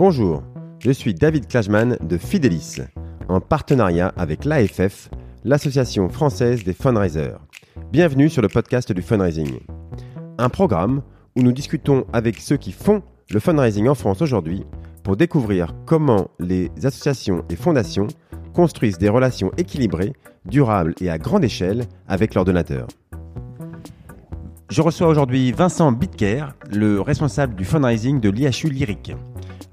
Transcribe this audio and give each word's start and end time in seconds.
Bonjour, 0.00 0.42
je 0.78 0.92
suis 0.92 1.12
David 1.12 1.46
Klajman 1.46 1.98
de 2.00 2.16
Fidelis, 2.16 2.78
en 3.28 3.38
partenariat 3.38 4.14
avec 4.16 4.46
l'AFF, 4.46 5.10
l'Association 5.44 6.08
française 6.08 6.64
des 6.64 6.72
fundraisers. 6.72 7.36
Bienvenue 7.92 8.30
sur 8.30 8.40
le 8.40 8.48
podcast 8.48 8.92
du 8.92 9.02
fundraising. 9.02 9.58
Un 10.38 10.48
programme 10.48 11.02
où 11.36 11.42
nous 11.42 11.52
discutons 11.52 12.06
avec 12.14 12.38
ceux 12.38 12.56
qui 12.56 12.72
font 12.72 13.02
le 13.28 13.40
fundraising 13.40 13.88
en 13.88 13.94
France 13.94 14.22
aujourd'hui 14.22 14.64
pour 15.04 15.18
découvrir 15.18 15.74
comment 15.84 16.28
les 16.38 16.70
associations 16.82 17.44
et 17.50 17.56
fondations 17.56 18.08
construisent 18.54 18.96
des 18.96 19.10
relations 19.10 19.52
équilibrées, 19.58 20.14
durables 20.46 20.94
et 21.02 21.10
à 21.10 21.18
grande 21.18 21.44
échelle 21.44 21.84
avec 22.08 22.34
leurs 22.34 22.46
donateurs. 22.46 22.88
Je 24.70 24.80
reçois 24.80 25.08
aujourd'hui 25.08 25.52
Vincent 25.52 25.92
Bitker, 25.92 26.46
le 26.72 27.02
responsable 27.02 27.54
du 27.54 27.66
fundraising 27.66 28.18
de 28.18 28.30
l'IHU 28.30 28.70
Lyrique. 28.70 29.12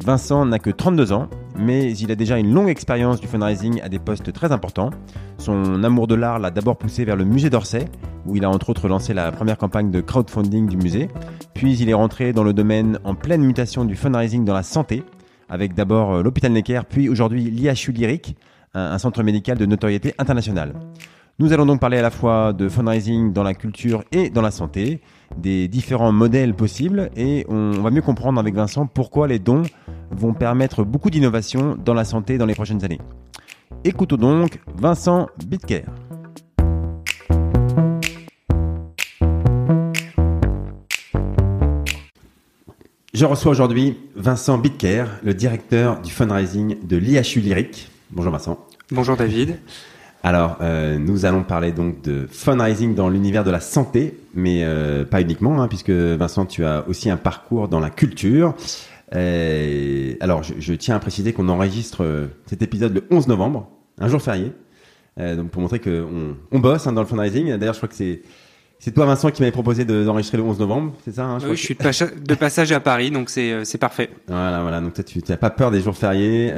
Vincent 0.03 0.45
n'a 0.45 0.59
que 0.59 0.69
32 0.69 1.11
ans, 1.11 1.27
mais 1.57 1.91
il 1.97 2.11
a 2.11 2.15
déjà 2.15 2.37
une 2.37 2.53
longue 2.53 2.69
expérience 2.69 3.19
du 3.19 3.27
fundraising 3.27 3.81
à 3.81 3.89
des 3.89 3.99
postes 3.99 4.31
très 4.31 4.51
importants. 4.51 4.91
Son 5.37 5.83
amour 5.83 6.07
de 6.07 6.15
l'art 6.15 6.39
l'a 6.39 6.51
d'abord 6.51 6.77
poussé 6.77 7.03
vers 7.03 7.15
le 7.15 7.25
musée 7.25 7.49
d'Orsay, 7.49 7.85
où 8.25 8.35
il 8.35 8.45
a 8.45 8.49
entre 8.49 8.69
autres 8.69 8.87
lancé 8.87 9.13
la 9.13 9.31
première 9.31 9.57
campagne 9.57 9.89
de 9.89 9.99
crowdfunding 9.99 10.67
du 10.67 10.77
musée. 10.77 11.09
Puis 11.53 11.77
il 11.77 11.89
est 11.89 11.93
rentré 11.93 12.31
dans 12.31 12.43
le 12.43 12.53
domaine 12.53 12.99
en 13.03 13.15
pleine 13.15 13.41
mutation 13.41 13.85
du 13.85 13.95
fundraising 13.95 14.45
dans 14.45 14.53
la 14.53 14.63
santé, 14.63 15.03
avec 15.49 15.73
d'abord 15.73 16.15
euh, 16.15 16.23
l'hôpital 16.23 16.51
Necker, 16.51 16.81
puis 16.87 17.09
aujourd'hui 17.09 17.49
l'IHU 17.49 17.91
Lyrique, 17.91 18.35
un 18.73 18.99
centre 18.99 19.23
médical 19.23 19.57
de 19.57 19.65
notoriété 19.65 20.13
internationale. 20.19 20.73
Nous 21.39 21.53
allons 21.53 21.67
donc 21.67 21.79
parler 21.79 21.99
à 21.99 22.01
la 22.01 22.09
fois 22.09 22.51
de 22.51 22.67
fundraising 22.67 23.31
dans 23.31 23.43
la 23.43 23.53
culture 23.53 24.03
et 24.11 24.31
dans 24.31 24.41
la 24.41 24.49
santé, 24.49 25.01
des 25.37 25.67
différents 25.67 26.11
modèles 26.11 26.55
possibles, 26.55 27.11
et 27.15 27.45
on 27.47 27.73
va 27.73 27.91
mieux 27.91 28.01
comprendre 28.01 28.39
avec 28.39 28.55
Vincent 28.55 28.87
pourquoi 28.87 29.27
les 29.27 29.37
dons 29.37 29.61
vont 30.09 30.33
permettre 30.33 30.83
beaucoup 30.83 31.11
d'innovation 31.11 31.77
dans 31.85 31.93
la 31.93 32.05
santé 32.05 32.39
dans 32.39 32.47
les 32.47 32.55
prochaines 32.55 32.83
années. 32.83 32.99
Écoutons 33.83 34.17
donc 34.17 34.59
Vincent 34.77 35.27
Bitker. 35.45 35.83
Je 43.13 43.25
reçois 43.25 43.51
aujourd'hui 43.51 43.95
Vincent 44.15 44.57
Bitker, 44.57 45.05
le 45.21 45.35
directeur 45.35 46.01
du 46.01 46.11
fundraising 46.11 46.77
de 46.83 46.97
l'IHU 46.97 47.41
Lyrique. 47.41 47.91
Bonjour 48.09 48.31
Vincent. 48.31 48.57
Bonjour 48.89 49.15
David. 49.15 49.59
Alors, 50.23 50.57
euh, 50.61 50.97
nous 50.97 51.25
allons 51.25 51.43
parler 51.43 51.71
donc 51.71 52.01
de 52.01 52.27
fundraising 52.29 52.95
dans 52.95 53.09
l'univers 53.09 53.43
de 53.43 53.51
la 53.51 53.59
santé, 53.59 54.17
mais 54.33 54.63
euh, 54.63 55.05
pas 55.05 55.21
uniquement, 55.21 55.61
hein, 55.61 55.67
puisque 55.67 55.91
Vincent, 55.91 56.45
tu 56.45 56.65
as 56.65 56.85
aussi 56.87 57.09
un 57.09 57.17
parcours 57.17 57.67
dans 57.67 57.79
la 57.79 57.89
culture. 57.89 58.55
Euh, 59.15 60.15
alors, 60.19 60.43
je, 60.43 60.73
tiens 60.73 60.95
à 60.95 60.99
préciser 60.99 61.33
qu'on 61.33 61.49
enregistre 61.49 62.29
cet 62.45 62.61
épisode 62.61 62.93
le 62.93 63.03
11 63.11 63.27
novembre, 63.27 63.69
un 63.99 64.07
jour 64.07 64.21
férié, 64.21 64.51
donc 65.17 65.49
pour 65.49 65.61
montrer 65.61 65.79
qu'on 65.79 66.35
on 66.51 66.59
bosse 66.59 66.87
hein, 66.87 66.93
dans 66.93 67.01
le 67.01 67.07
fundraising. 67.07 67.55
D'ailleurs, 67.57 67.73
je 67.73 67.79
crois 67.79 67.89
que 67.89 67.95
c'est 67.95 68.21
c'est 68.79 68.91
toi, 68.91 69.07
Vincent, 69.07 69.31
qui 69.31 69.41
m'avait 69.41 69.51
proposé 69.51 69.85
d'enregistrer 69.85 70.37
le 70.37 70.43
11 70.43 70.59
novembre, 70.59 70.93
c'est 71.03 71.15
ça 71.15 71.25
hein, 71.25 71.39
je 71.39 71.47
Oui, 71.47 71.55
je 71.55 71.63
suis 71.63 71.73
de, 71.73 72.35
passage 72.35 72.71
à 72.71 72.79
Paris, 72.79 73.09
donc 73.09 73.31
c'est 73.31 73.77
parfait. 73.79 74.11
Voilà, 74.27 74.61
voilà. 74.61 74.81
Donc 74.81 74.93
toi, 74.93 75.03
tu 75.03 75.19
n'as 75.27 75.37
pas 75.37 75.49
peur 75.49 75.71
des 75.71 75.81
jours 75.81 75.95
fériés. 75.95 76.53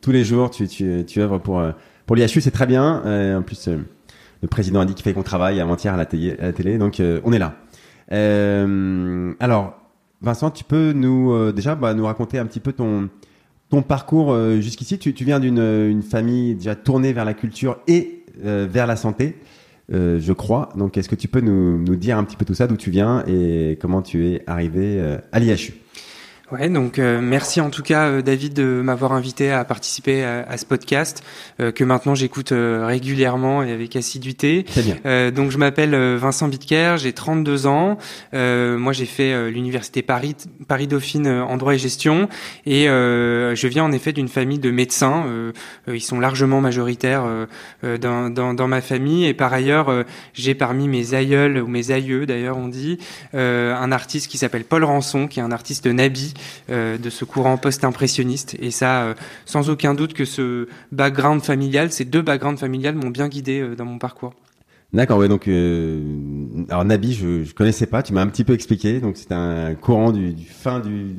tous 0.00 0.12
les 0.12 0.22
jours, 0.22 0.50
tu, 0.50 0.68
tu, 0.68 1.04
tu 1.06 1.20
œuvres 1.20 1.38
pour 1.38 1.60
pour 2.06 2.16
l'IHU, 2.16 2.40
c'est 2.40 2.50
très 2.50 2.66
bien. 2.66 3.02
Euh, 3.06 3.38
en 3.38 3.42
plus, 3.42 3.68
euh, 3.68 3.78
le 4.42 4.48
président 4.48 4.80
a 4.80 4.84
dit 4.84 4.94
qu'il 4.94 5.02
fallait 5.02 5.14
qu'on 5.14 5.22
travaille 5.22 5.60
avant-hier 5.60 5.94
à, 5.94 5.96
la 5.96 6.04
télé, 6.06 6.78
donc 6.78 7.00
euh, 7.00 7.20
on 7.24 7.32
est 7.32 7.38
là. 7.38 7.54
alors, 9.40 9.74
Vincent, 10.20 10.50
tu 10.50 10.64
peux 10.64 10.92
nous 10.92 11.52
déjà 11.52 11.74
bah, 11.74 11.94
nous 11.94 12.06
raconter 12.06 12.38
un 12.38 12.46
petit 12.46 12.60
peu 12.60 12.72
ton 12.72 13.08
ton 13.70 13.82
parcours 13.82 14.36
jusqu'ici. 14.60 14.98
Tu, 14.98 15.12
viens 15.24 15.40
d'une 15.40 16.02
famille 16.02 16.54
déjà 16.54 16.76
tournée 16.76 17.12
vers 17.12 17.24
la 17.24 17.34
culture 17.34 17.78
et 17.88 18.24
vers 18.42 18.86
la 18.86 18.96
santé. 18.96 19.36
je 19.90 20.32
crois. 20.32 20.70
Donc, 20.76 20.96
est-ce 20.96 21.08
que 21.08 21.14
tu 21.14 21.28
peux 21.28 21.40
nous, 21.40 21.78
nous, 21.78 21.96
dire 21.96 22.16
un 22.16 22.24
petit 22.24 22.36
peu 22.36 22.44
tout 22.44 22.54
ça, 22.54 22.66
d'où 22.66 22.76
tu 22.76 22.90
viens 22.90 23.24
et 23.26 23.78
comment 23.80 24.00
tu 24.00 24.26
es 24.26 24.42
arrivé 24.46 25.02
à 25.32 25.40
l'IHU 25.40 25.74
Ouais, 26.52 26.68
donc 26.68 26.98
euh, 26.98 27.22
merci 27.22 27.62
en 27.62 27.70
tout 27.70 27.82
cas 27.82 28.06
euh, 28.06 28.22
David 28.22 28.52
de 28.52 28.82
m'avoir 28.84 29.12
invité 29.12 29.50
à 29.50 29.64
participer 29.64 30.22
à, 30.24 30.58
ce 30.58 30.66
podcast 30.66 31.24
euh, 31.58 31.72
que 31.72 31.84
maintenant 31.84 32.14
j'écoute 32.14 32.52
régulièrement 32.52 33.62
et 33.62 33.72
avec 33.72 33.96
assiduité. 33.96 34.64
Très 34.64 34.82
bien. 34.82 35.30
donc 35.30 35.50
je 35.50 35.56
m'appelle 35.56 35.94
Vincent 36.16 36.48
Bitker, 36.48 36.96
j'ai 36.98 37.14
32 37.14 37.66
ans. 37.66 37.96
moi 38.32 38.92
j'ai 38.92 39.06
fait 39.06 39.50
l'université 39.50 40.02
Paris 40.02 40.36
Paris 40.68 40.86
Dauphine 40.86 41.28
en 41.28 41.56
droit 41.56 41.74
et 41.74 41.78
gestion 41.78 42.28
et 42.66 42.84
je 42.86 43.66
viens 43.66 43.84
en 43.84 43.92
effet 43.92 44.12
d'une 44.12 44.28
famille 44.28 44.58
de 44.58 44.70
médecins. 44.70 45.24
ils 45.88 46.00
sont 46.00 46.20
largement 46.20 46.60
majoritaires 46.60 47.24
dans, 47.82 48.30
dans, 48.30 48.54
dans, 48.54 48.68
ma 48.68 48.80
famille 48.80 49.26
et 49.26 49.34
par 49.34 49.52
ailleurs 49.52 50.04
j'ai 50.34 50.54
parmi 50.54 50.88
mes 50.88 51.14
aïeuls 51.14 51.58
ou 51.58 51.66
mes 51.66 51.90
aïeux 51.90 52.26
d'ailleurs 52.26 52.58
on 52.58 52.68
dit 52.68 52.98
un 53.32 53.92
artiste 53.92 54.28
qui 54.28 54.38
s'appelle 54.38 54.64
Paul 54.64 54.84
Rançon 54.84 55.26
qui 55.26 55.40
est 55.40 55.42
un 55.42 55.52
artiste 55.52 55.86
nabi 55.86 56.33
euh, 56.70 56.98
de 56.98 57.10
ce 57.10 57.24
courant 57.24 57.56
post-impressionniste. 57.56 58.56
Et 58.60 58.70
ça, 58.70 59.04
euh, 59.04 59.14
sans 59.44 59.70
aucun 59.70 59.94
doute 59.94 60.14
que 60.14 60.24
ce 60.24 60.68
background 60.92 61.42
familial, 61.42 61.90
ces 61.92 62.04
deux 62.04 62.22
backgrounds 62.22 62.60
familiales 62.60 62.94
m'ont 62.94 63.10
bien 63.10 63.28
guidé 63.28 63.60
euh, 63.60 63.74
dans 63.74 63.84
mon 63.84 63.98
parcours. 63.98 64.34
D'accord, 64.92 65.18
ouais, 65.18 65.26
donc 65.26 65.48
alors 65.48 66.84
Nabi, 66.84 67.14
je, 67.14 67.42
je 67.42 67.52
connaissais 67.52 67.86
pas, 67.86 68.04
tu 68.04 68.12
m'as 68.12 68.20
un 68.20 68.28
petit 68.28 68.44
peu 68.44 68.52
expliqué, 68.52 69.00
donc 69.00 69.16
c'est 69.16 69.32
un 69.32 69.74
courant 69.74 70.12
du 70.12 70.36
fin 70.48 70.78
du 70.78 71.16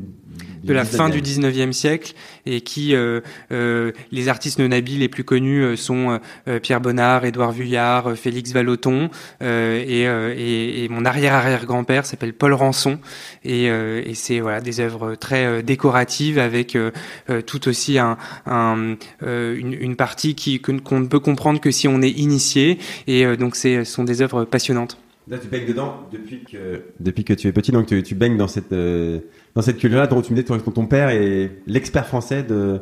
de 0.66 0.74
la 0.74 0.86
fin 0.86 1.10
du 1.10 1.22
19e 1.22 1.72
siècle 1.72 2.14
et 2.46 2.62
qui 2.62 2.96
euh, 2.96 3.22
euh, 3.52 3.92
les 4.12 4.30
artistes 4.30 4.60
nonabis 4.60 4.98
les 4.98 5.10
plus 5.10 5.24
connus 5.24 5.64
euh, 5.64 5.76
sont 5.76 6.20
Pierre 6.62 6.82
Bonnard, 6.82 7.26
Édouard 7.26 7.52
Vuillard, 7.52 8.16
Félix 8.16 8.52
Vallotton 8.52 9.10
et, 9.42 10.04
et, 10.04 10.88
mon 10.90 11.06
arrière-arrière-grand-père 11.06 12.06
s'appelle 12.06 12.34
Paul 12.34 12.54
Rançon 12.54 13.00
et, 13.44 13.70
c'est 14.14 14.40
voilà 14.40 14.62
des 14.62 14.80
œuvres 14.80 15.16
très 15.16 15.64
décoratives 15.64 16.40
avec 16.40 16.78
tout 17.46 17.68
aussi 17.68 18.00
un, 18.00 18.18
un 18.46 18.96
une, 19.22 19.96
partie 19.96 20.36
qui 20.36 20.60
qu'on 20.62 21.00
ne 21.00 21.08
peut 21.08 21.20
comprendre 21.20 21.60
que 21.60 21.72
si 21.72 21.88
on 21.88 22.02
est 22.02 22.10
initié 22.12 22.80
et 23.08 23.38
donc 23.38 23.56
c'est 23.56 23.84
sont 23.84 24.04
des 24.04 24.22
œuvres 24.22 24.46
passionnantes. 24.46 24.98
Là, 25.28 25.40
tu 25.40 25.48
baignes 25.48 25.66
dedans 25.66 26.08
depuis 26.12 26.44
que 26.44 26.84
depuis 27.00 27.24
que 27.24 27.34
tu 27.34 27.48
es 27.48 27.52
petit, 27.52 27.72
donc 27.72 27.88
tu, 27.88 28.02
tu 28.04 28.16
baignes 28.16 28.38
dans 28.38 28.48
cette 28.48 28.74
dans 29.56 29.62
cette 29.62 29.78
culture-là, 29.78 30.08
dont 30.08 30.22
tu 30.22 30.34
me 30.34 30.38
que 30.64 30.76
ton 30.76 30.86
père 30.86 31.10
est 31.10 31.52
l'expert 31.66 32.06
français 32.06 32.44
de, 32.44 32.82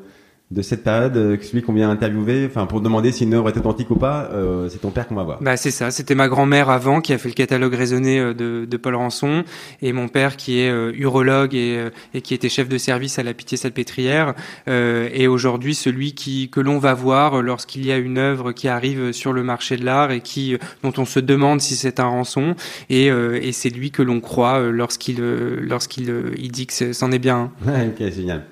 de 0.54 0.62
cette 0.62 0.84
période, 0.84 1.18
euh, 1.18 1.38
celui 1.42 1.64
qu'on 1.64 1.74
vient 1.74 1.90
interviewer, 1.90 2.46
enfin 2.46 2.68
pour 2.68 2.80
demander 2.80 3.12
si 3.12 3.24
une 3.24 3.34
œuvre 3.34 3.50
est 3.50 3.58
authentique 3.58 3.90
ou 3.90 3.96
pas, 3.96 4.30
euh, 4.32 4.70
c'est 4.70 4.80
ton 4.80 4.92
père 4.92 5.08
qu'on 5.08 5.16
va 5.16 5.24
voir. 5.24 5.40
Bah 5.42 5.58
c'est 5.58 5.72
ça, 5.72 5.90
c'était 5.90 6.14
ma 6.14 6.28
grand-mère 6.28 6.70
avant 6.70 7.02
qui 7.02 7.12
a 7.12 7.18
fait 7.18 7.30
le 7.30 7.34
catalogue 7.34 7.74
raisonné 7.74 8.20
euh, 8.20 8.34
de, 8.34 8.66
de 8.70 8.78
Paul 8.78 8.96
Rançon 8.96 9.44
et 9.82 9.94
mon 9.94 10.08
père 10.08 10.38
qui 10.38 10.60
est 10.60 10.70
urologue 10.94 11.56
et, 11.56 11.90
et 12.14 12.22
qui 12.22 12.34
était 12.34 12.50
chef 12.50 12.70
de 12.70 12.78
service 12.78 13.18
à 13.18 13.24
la 13.24 13.34
Pitié-Salpêtrière 13.34 14.36
euh, 14.68 15.10
et 15.12 15.28
aujourd'hui 15.28 15.74
celui 15.74 16.14
qui 16.14 16.50
que 16.50 16.60
l'on 16.60 16.78
va 16.78 16.94
voir 16.94 17.42
lorsqu'il 17.42 17.86
y 17.86 17.92
a 17.92 17.98
une 17.98 18.20
œuvre 18.20 18.52
qui 18.52 18.68
arrive 18.68 19.12
sur 19.12 19.34
le 19.34 19.44
marché 19.44 19.78
de 19.78 19.86
l'art 19.86 20.12
et 20.12 20.22
qui 20.22 20.58
dont 20.84 20.94
on 20.98 21.06
se 21.06 21.20
demande 21.20 21.62
si 21.62 21.76
c'est 21.76 22.00
un 22.00 22.08
rançon 22.08 22.56
et, 22.90 23.08
et 23.08 23.52
c'est 23.52 23.70
lui 23.70 23.90
que 23.92 24.04
l'on 24.04 24.20
croit 24.20 24.60
lorsqu'il 24.72 25.20
lorsqu'il 25.20 26.14
il 26.38 26.52
dit 26.52 26.68
que 26.68 26.94
c'en 26.94 27.12
est 27.12 27.20
bien. 27.20 27.52
ok, 27.66 28.12
génial. 28.12 28.44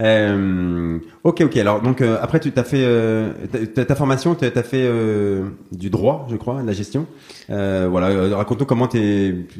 Euh, 0.00 0.98
ok, 1.24 1.42
ok. 1.42 1.56
Alors, 1.56 1.82
donc, 1.82 2.00
euh, 2.00 2.18
après, 2.20 2.38
tu 2.40 2.52
as 2.54 2.64
fait 2.64 2.82
euh, 2.84 3.32
ta, 3.74 3.94
formation, 3.94 4.34
tu 4.34 4.44
as, 4.44 4.62
fait 4.62 4.84
euh, 4.84 5.48
du 5.72 5.90
droit, 5.90 6.26
je 6.30 6.36
crois, 6.36 6.62
de 6.62 6.66
la 6.66 6.72
gestion. 6.72 7.06
voilà, 7.48 8.36
raconte-nous 8.36 8.66
comment, 8.66 8.88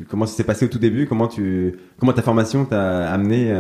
comment 0.09 0.27
ça 0.27 0.37
s'est 0.37 0.45
passé 0.45 0.67
au 0.67 0.69
tout 0.69 0.79
début, 0.79 1.07
comment, 1.07 1.27
tu, 1.27 1.79
comment 1.99 2.13
ta 2.13 2.23
formation 2.23 2.65
t'a 2.65 3.11
amené 3.11 3.53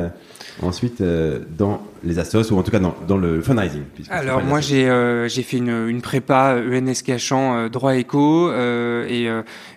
ensuite 0.62 1.02
dans 1.02 1.80
les 2.04 2.18
assos 2.18 2.52
ou 2.52 2.58
en 2.58 2.62
tout 2.62 2.70
cas 2.70 2.78
dans, 2.78 2.94
dans 3.06 3.16
le 3.16 3.40
fundraising 3.40 3.82
Alors 4.10 4.42
moi 4.42 4.60
j'ai 4.60 4.88
euh, 4.88 5.28
j'ai 5.28 5.42
fait 5.42 5.58
une, 5.58 5.88
une 5.88 6.00
prépa 6.00 6.56
ENS 6.56 7.02
Cachan 7.04 7.56
euh, 7.56 7.68
droit 7.68 7.96
éco 7.96 8.50
euh, 8.50 9.06
et 9.08 9.28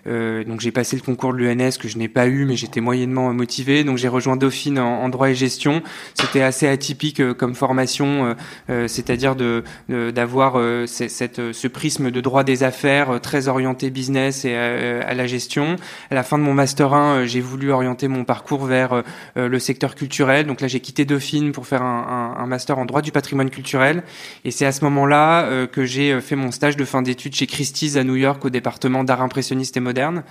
euh, 0.08 0.44
donc 0.44 0.62
j'ai 0.62 0.72
passé 0.72 0.96
le 0.96 1.02
concours 1.02 1.34
de 1.34 1.40
l'ENS 1.40 1.78
que 1.80 1.88
je 1.88 1.98
n'ai 1.98 2.08
pas 2.08 2.28
eu 2.28 2.46
mais 2.46 2.56
j'étais 2.56 2.82
moyennement 2.82 3.34
motivé. 3.34 3.84
Donc 3.84 3.98
j'ai 3.98 4.08
rejoint 4.08 4.36
Dauphine 4.36 4.80
en, 4.80 5.04
en, 5.04 5.10
droit 5.10 5.30
et 5.30 5.36
gestion. 5.36 5.82
C'était 6.14 6.42
assez 6.42 6.68
atypique 6.68 7.34
comme 7.34 7.56
formation 7.56 8.36
c'est-à-dire 8.68 9.36
de 9.36 9.64
d'avoir 9.90 10.60
cette 10.88 11.52
ce 11.52 11.68
prisme 11.68 12.12
de 12.12 12.22
droit 12.22 12.44
des 12.44 12.64
affaires 12.64 13.20
très 13.22 13.48
orienté 13.48 13.90
business 13.90 14.46
et 14.46 14.56
à, 14.56 15.14
la 15.14 15.28
gestion. 15.28 15.76
À 16.10 16.16
la 16.16 16.24
fin 16.24 16.38
de 16.38 16.44
mon 16.44 16.54
master 16.54 16.94
1 16.94 17.26
j'ai 17.26 17.42
voulu 17.42 17.72
orienter 17.72 18.08
mon 18.08 18.24
parcours 18.24 18.66
vers 18.66 19.04
le 19.36 19.60
secteur 19.60 19.96
culturel. 19.96 20.46
Donc 20.46 20.62
là 20.62 20.68
j'ai 20.68 20.80
quitté 20.80 21.06
Dauphine 21.06 21.52
pour 21.52 21.68
faire 21.68 21.84
un 21.84 22.11
un, 22.12 22.46
master 22.46 22.80
en 22.80 22.86
droit 22.86 23.02
du 23.02 23.12
patrimoine 23.12 23.50
culturel. 23.50 24.04
Et 24.46 24.52
c'est 24.52 24.66
à 24.66 24.72
ce 24.72 24.84
moment-là 24.84 25.68
que 25.68 25.86
j'ai 25.86 26.20
fait 26.22 26.36
mon 26.36 26.52
stage 26.52 26.76
de 26.76 26.86
fin 26.86 27.02
d'études 27.02 27.34
chez 27.34 27.48
Christie's 27.48 27.96
à 27.96 28.04
New 28.04 28.16
York 28.16 28.44
au 28.44 28.50
département 28.50 29.04
d'art 29.04 29.22
impressionniste 29.22 29.78
et 29.78 29.80
moderne. 29.80 30.24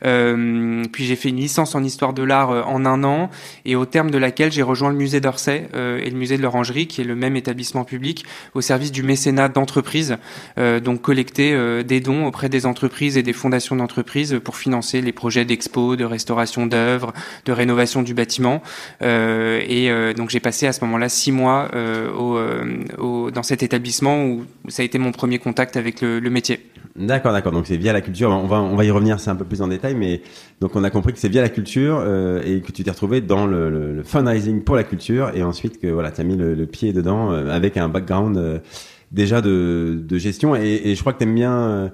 puis 0.00 1.04
j'ai 1.04 1.16
fait 1.16 1.28
une 1.28 1.36
licence 1.36 1.74
en 1.74 1.82
histoire 1.82 2.12
de 2.12 2.22
l'art 2.22 2.68
en 2.68 2.86
un 2.86 3.04
an 3.04 3.30
et 3.64 3.76
au 3.76 3.84
terme 3.84 4.10
de 4.10 4.18
laquelle 4.18 4.52
j'ai 4.52 4.62
rejoint 4.62 4.90
le 4.90 4.96
musée 4.96 5.20
d'Orsay 5.20 5.68
et 5.74 6.10
le 6.10 6.16
musée 6.16 6.36
de 6.36 6.42
l'Orangerie, 6.42 6.86
qui 6.86 7.00
est 7.00 7.04
le 7.04 7.16
même 7.16 7.36
établissement 7.36 7.84
public, 7.84 8.24
au 8.54 8.60
service 8.60 8.92
du 8.92 9.02
mécénat 9.02 9.48
d'entreprise, 9.48 10.16
donc 10.56 11.02
collecter 11.02 11.84
des 11.84 12.00
dons 12.00 12.26
auprès 12.26 12.48
des 12.48 12.66
entreprises 12.66 13.16
et 13.16 13.22
des 13.22 13.32
fondations 13.32 13.76
d'entreprises 13.76 14.40
pour 14.42 14.56
financer 14.56 15.00
les 15.00 15.12
projets 15.12 15.44
d'expo, 15.44 15.96
de 15.96 16.04
restauration 16.04 16.66
d'œuvres, 16.66 17.12
de 17.44 17.52
rénovation 17.52 18.02
du 18.02 18.14
bâtiment. 18.14 18.62
Euh, 19.02 19.60
et 19.66 19.90
euh, 19.90 20.12
donc 20.12 20.30
j'ai 20.30 20.40
passé 20.40 20.66
à 20.66 20.72
ce 20.72 20.84
moment-là 20.84 21.08
six 21.08 21.25
mois 21.32 21.68
euh, 21.74 22.10
au, 22.98 23.30
dans 23.30 23.42
cet 23.42 23.62
établissement 23.62 24.24
où 24.24 24.44
ça 24.68 24.82
a 24.82 24.84
été 24.84 24.98
mon 24.98 25.12
premier 25.12 25.38
contact 25.38 25.76
avec 25.76 26.00
le, 26.00 26.20
métier. 26.30 26.60
D'accord, 26.96 27.32
d'accord. 27.32 27.52
Donc 27.52 27.66
c'est 27.66 27.76
via 27.76 27.92
la 27.92 28.00
culture. 28.00 28.30
On 28.30 28.46
va, 28.46 28.60
on 28.60 28.76
va 28.76 28.84
y 28.84 28.90
revenir, 28.90 29.20
c'est 29.20 29.30
un 29.30 29.36
peu 29.36 29.44
plus 29.44 29.62
en 29.62 29.68
détail, 29.68 29.94
mais 29.94 30.22
donc 30.60 30.74
on 30.76 30.84
a 30.84 30.90
compris 30.90 31.12
que 31.12 31.18
c'est 31.18 31.28
via 31.28 31.42
la 31.42 31.48
culture 31.48 32.02
et 32.44 32.60
que 32.60 32.72
tu 32.72 32.84
t'es 32.84 32.90
retrouvé 32.90 33.20
dans 33.20 33.46
le, 33.46 34.02
fundraising 34.04 34.62
pour 34.62 34.76
la 34.76 34.84
culture 34.84 35.30
et 35.34 35.42
ensuite 35.42 35.80
que 35.80 35.88
voilà, 35.88 36.10
tu 36.10 36.20
as 36.20 36.24
mis 36.24 36.36
le, 36.36 36.66
pied 36.66 36.92
dedans 36.92 37.30
avec 37.30 37.76
un 37.76 37.88
background 37.88 38.62
déjà 39.12 39.40
de, 39.40 40.02
de 40.02 40.18
gestion 40.18 40.56
et, 40.56 40.80
et, 40.84 40.94
je 40.94 41.00
crois 41.00 41.12
que 41.12 41.18
tu 41.18 41.24
aimes 41.24 41.34
bien 41.34 41.92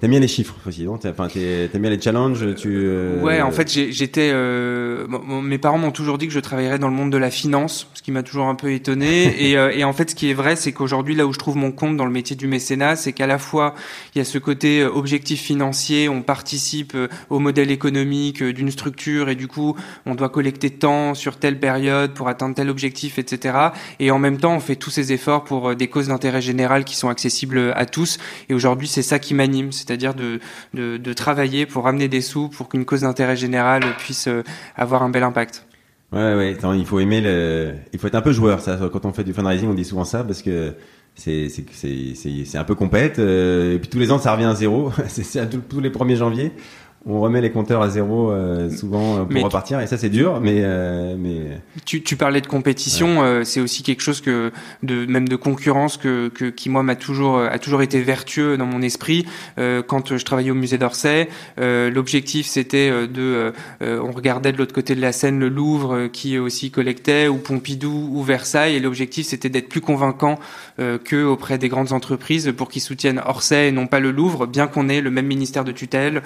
T'aimes 0.00 0.12
bien 0.12 0.20
les 0.20 0.28
chiffres 0.28 0.54
aussi, 0.66 0.84
non 0.84 0.94
Enfin, 0.94 1.28
t'aimes 1.28 1.82
bien 1.82 1.90
les 1.90 2.00
challenges, 2.00 2.54
tu. 2.54 2.70
Euh, 2.72 3.20
ouais, 3.20 3.42
en 3.42 3.50
fait, 3.50 3.68
j'étais. 3.70 4.30
Euh... 4.32 5.06
mes 5.42 5.58
parents 5.58 5.76
m'ont 5.76 5.90
toujours 5.90 6.16
dit 6.16 6.26
que 6.26 6.32
je 6.32 6.40
travaillerais 6.40 6.78
dans 6.78 6.88
le 6.88 6.94
monde 6.94 7.12
de 7.12 7.18
la 7.18 7.30
finance, 7.30 7.86
ce 7.92 8.00
qui 8.00 8.10
m'a 8.10 8.22
toujours 8.22 8.46
un 8.46 8.54
peu 8.54 8.72
étonné. 8.72 9.34
et, 9.50 9.58
euh, 9.58 9.70
et, 9.74 9.84
en 9.84 9.92
fait, 9.92 10.10
ce 10.10 10.14
qui 10.14 10.30
est 10.30 10.34
vrai, 10.34 10.56
c'est 10.56 10.72
qu'aujourd'hui, 10.72 11.14
là 11.14 11.26
où 11.26 11.34
je 11.34 11.38
trouve 11.38 11.56
mon 11.56 11.70
compte 11.70 11.98
dans 11.98 12.06
le 12.06 12.12
métier 12.12 12.34
du 12.34 12.46
mécénat, 12.46 12.96
c'est 12.96 13.12
qu'à 13.12 13.26
la 13.26 13.36
fois 13.36 13.74
il 14.14 14.18
y 14.18 14.20
a 14.22 14.24
ce 14.24 14.38
côté 14.38 14.80
euh, 14.80 14.90
objectif 14.90 15.42
financier, 15.42 16.08
on 16.08 16.22
participe 16.22 16.96
au 17.28 17.38
modèle 17.38 17.70
économique 17.70 18.42
d'une 18.42 18.70
structure 18.70 19.28
et 19.28 19.34
du 19.34 19.48
coup, 19.48 19.76
on 20.06 20.14
doit 20.14 20.30
collecter 20.30 20.70
tant 20.70 21.12
sur 21.12 21.36
telle 21.36 21.60
période 21.60 22.14
pour 22.14 22.28
atteindre 22.28 22.54
tel 22.54 22.70
objectif, 22.70 23.18
etc. 23.18 23.58
Et 23.98 24.10
en 24.10 24.18
même 24.18 24.38
temps, 24.38 24.54
on 24.54 24.60
fait 24.60 24.76
tous 24.76 24.90
ces 24.90 25.12
efforts 25.12 25.44
pour 25.44 25.76
des 25.76 25.88
causes 25.88 26.08
d'intérêt 26.08 26.40
général 26.40 26.84
qui 26.84 26.96
sont 26.96 27.10
accessibles 27.10 27.74
à 27.76 27.84
tous. 27.84 28.16
Et 28.48 28.54
aujourd'hui, 28.54 28.88
c'est 28.88 29.02
ça 29.02 29.18
qui 29.18 29.34
m'anime 29.34 29.72
c'est-à-dire 29.90 30.14
de, 30.14 30.38
de, 30.74 31.12
travailler 31.12 31.66
pour 31.66 31.88
amener 31.88 32.06
des 32.06 32.20
sous 32.20 32.48
pour 32.48 32.68
qu'une 32.68 32.84
cause 32.84 33.00
d'intérêt 33.00 33.36
général 33.36 33.82
puisse 33.98 34.28
euh, 34.28 34.44
avoir 34.76 35.02
un 35.02 35.10
bel 35.10 35.24
impact. 35.24 35.66
Ouais, 36.12 36.34
ouais, 36.34 36.56
il 36.76 36.86
faut 36.86 37.00
aimer 37.00 37.18
il 37.92 37.98
faut 37.98 38.06
être 38.06 38.14
un 38.14 38.22
peu 38.22 38.32
joueur, 38.32 38.60
ça. 38.60 38.78
Quand 38.92 39.04
on 39.04 39.12
fait 39.12 39.24
du 39.24 39.32
fundraising, 39.32 39.68
on 39.68 39.74
dit 39.74 39.84
souvent 39.84 40.04
ça 40.04 40.22
parce 40.22 40.42
que 40.42 40.74
c'est, 41.14 41.48
c'est, 41.48 41.64
c'est, 42.14 42.44
c'est 42.44 42.58
un 42.58 42.64
peu 42.64 42.74
compète, 42.74 43.18
euh, 43.18 43.74
et 43.74 43.78
puis 43.78 43.88
tous 43.88 43.98
les 43.98 44.12
ans, 44.12 44.18
ça 44.18 44.32
revient 44.32 44.44
à 44.44 44.54
zéro. 44.54 44.92
c'est 45.08 45.68
tous 45.68 45.80
les 45.80 45.90
1er 45.90 46.16
janvier 46.16 46.52
on 47.06 47.20
remet 47.20 47.40
les 47.40 47.50
compteurs 47.50 47.80
à 47.80 47.88
zéro 47.88 48.30
euh, 48.30 48.68
souvent 48.68 49.20
euh, 49.20 49.24
pour 49.24 49.42
repartir 49.42 49.80
et 49.80 49.86
ça 49.86 49.96
c'est 49.96 50.10
dur 50.10 50.38
mais 50.40 50.56
euh, 50.58 51.16
mais 51.18 51.58
tu, 51.86 52.02
tu 52.02 52.16
parlais 52.16 52.42
de 52.42 52.46
compétition 52.46 53.40
c'est 53.44 53.60
aussi 53.60 53.82
quelque 53.82 54.02
chose 54.02 54.20
que 54.20 54.52
de 54.82 55.06
même 55.06 55.28
de 55.28 55.36
concurrence 55.36 55.96
que, 55.96 56.28
que 56.28 56.46
qui 56.46 56.68
moi 56.68 56.82
m'a 56.82 56.96
toujours 56.96 57.40
a 57.40 57.58
toujours 57.58 57.82
été 57.82 58.02
vertueux 58.02 58.56
dans 58.56 58.66
mon 58.66 58.82
esprit. 58.82 59.26
Quand 59.56 60.16
je 60.16 60.24
travaillais 60.24 60.50
au 60.50 60.54
musée 60.54 60.78
d'Orsay 60.78 61.28
l'objectif 61.58 62.46
c'était 62.46 63.06
de 63.06 63.52
on 63.80 64.10
regardait 64.12 64.52
de 64.52 64.58
l'autre 64.58 64.74
côté 64.74 64.94
de 64.94 65.00
la 65.00 65.12
Seine 65.12 65.38
le 65.38 65.48
Louvre 65.48 66.08
qui 66.08 66.38
aussi 66.38 66.70
collectait 66.70 67.28
ou 67.28 67.36
Pompidou 67.36 68.10
ou 68.12 68.22
Versailles 68.22 68.76
et 68.76 68.80
l'objectif 68.80 69.26
c'était 69.26 69.48
d'être 69.48 69.68
plus 69.68 69.80
convaincant 69.80 70.38
que 70.78 71.24
auprès 71.24 71.58
des 71.58 71.68
grandes 71.68 71.92
entreprises 71.92 72.52
pour 72.56 72.68
qu'ils 72.68 72.82
soutiennent 72.82 73.20
Orsay 73.24 73.68
et 73.68 73.72
non 73.72 73.86
pas 73.86 74.00
le 74.00 74.10
Louvre 74.10 74.46
bien 74.46 74.66
qu'on 74.66 74.88
ait 74.88 75.00
le 75.00 75.10
même 75.10 75.26
ministère 75.26 75.64
de 75.64 75.72
tutelle 75.72 76.22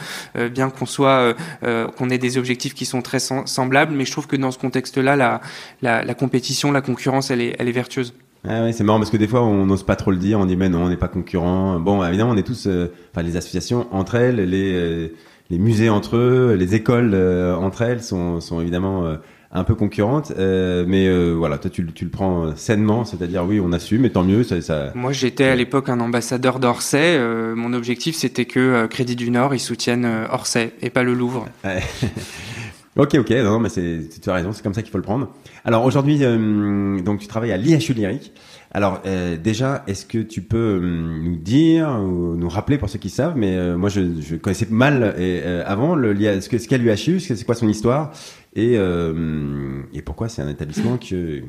bien 0.50 0.64
qu'on 0.71 0.87
soit 0.87 1.09
euh, 1.11 1.35
euh, 1.65 1.87
qu'on 1.89 2.11
ait 2.11 2.19
des 2.19 2.39
objectifs 2.39 2.75
qui 2.75 2.85
sont 2.85 3.03
très 3.03 3.19
semblables, 3.19 3.95
mais 3.95 4.05
je 4.05 4.13
trouve 4.13 4.27
que 4.27 4.37
dans 4.37 4.51
ce 4.51 4.59
contexte-là, 4.59 5.17
la, 5.17 5.41
la, 5.83 6.15
compétition, 6.15 6.73
la 6.73 6.81
concurrence, 6.81 7.31
elle 7.31 7.41
est, 7.41 7.57
elle 7.59 7.69
est 7.69 7.73
vertueuse. 7.73 8.15
Ah 8.47 8.71
c'est 8.73 8.85
marrant 8.85 8.99
parce 8.99 9.11
que 9.11 9.17
des 9.17 9.27
fois 9.27 9.43
on 9.43 9.65
n'ose 9.65 9.85
pas 9.85 9.97
trop 9.97 10.11
le 10.11 10.19
dire, 10.19 10.39
on 10.39 10.45
dit 10.45 10.57
mais 10.57 10.69
non, 10.69 10.85
on 10.85 10.89
n'est 10.89 10.99
pas 10.99 11.09
concurrent. 11.09 11.81
Bon, 11.81 12.05
évidemment, 12.05 12.33
on 12.33 12.37
est 12.37 12.43
tous, 12.43 12.67
euh, 12.67 12.93
enfin 13.11 13.23
les 13.23 13.37
associations 13.37 13.87
entre 13.91 14.17
elles, 14.17 14.37
les 14.37 15.13
les 15.51 15.59
musées 15.59 15.91
entre 15.91 16.17
eux, 16.17 16.55
les 16.59 16.75
écoles 16.75 17.15
entre 17.15 17.83
elles 17.83 18.03
sont, 18.03 18.41
sont 18.41 18.63
évidemment 18.63 19.15
un 19.55 19.62
peu 19.62 19.77
concurrente, 19.77 20.33
euh, 20.37 20.85
mais 20.87 21.06
euh, 21.06 21.33
voilà, 21.33 21.59
toi 21.59 21.71
tu, 21.71 21.87
tu, 21.93 22.05
le 22.05 22.11
prends 22.11 22.56
sainement, 22.56 23.05
c'est-à-dire 23.05 23.45
oui, 23.45 23.61
on 23.61 23.73
assume, 23.73 24.05
et 24.05 24.11
tant 24.11 24.25
mieux. 24.25 24.43
Ça, 24.43 24.61
ça... 24.61 24.91
Moi, 24.97 25.12
j'étais 25.12 25.45
à 25.45 25.55
l'époque 25.55 25.89
un 25.89 26.01
ambassadeur 26.01 26.59
d'Orsay. 26.59 27.17
Euh, 27.17 27.55
mon 27.55 27.73
objectif, 27.73 28.17
c'était 28.17 28.47
que 28.47 28.87
Crédit 28.87 29.15
du 29.15 29.31
Nord, 29.31 29.55
ils 29.55 29.61
soutiennent 29.61 30.27
Orsay 30.31 30.73
et 30.83 30.91
pas 30.91 31.05
le 31.05 31.15
Louvre. 31.15 31.47
ok, 32.96 33.14
ok, 33.20 33.31
non, 33.31 33.58
mais 33.58 33.69
c'est, 33.69 34.00
tu 34.23 34.31
as 34.31 34.35
raison, 34.35 34.52
c'est 34.52 34.62
comme 34.62 34.75
ça 34.75 34.82
qu'il 34.82 34.91
faut 34.91 34.99
le 34.99 35.05
prendre. 35.05 35.31
Alors 35.64 35.85
aujourd'hui, 35.85 36.19
donc 36.19 37.20
tu 37.20 37.26
travailles 37.26 37.52
à 37.52 37.56
l'IHU 37.56 37.93
Lyrique. 37.93 38.32
Alors 38.73 39.02
déjà, 39.43 39.85
est-ce 39.87 40.05
que 40.05 40.19
tu 40.19 40.43
peux 40.43 40.81
nous 40.81 41.37
dire 41.37 41.88
ou 41.88 42.35
nous 42.35 42.49
rappeler 42.49 42.76
pour 42.76 42.88
ceux 42.88 42.99
qui 42.99 43.11
savent, 43.11 43.37
mais 43.37 43.76
moi 43.76 43.88
je, 43.88 44.20
je 44.20 44.35
connaissais 44.35 44.67
mal 44.69 45.14
et, 45.17 45.43
avant 45.64 45.94
le 45.94 46.41
ce, 46.41 46.49
que, 46.49 46.58
ce 46.58 46.67
qu'est 46.67 46.79
l'IHU, 46.79 47.20
c'est 47.20 47.44
quoi 47.44 47.55
son 47.55 47.69
histoire 47.69 48.12
et, 48.56 48.75
euh, 48.76 49.82
et 49.93 50.02
pourquoi 50.02 50.29
c'est 50.29 50.43
un 50.43 50.49
établissement 50.49 50.96
qui, 50.96 51.43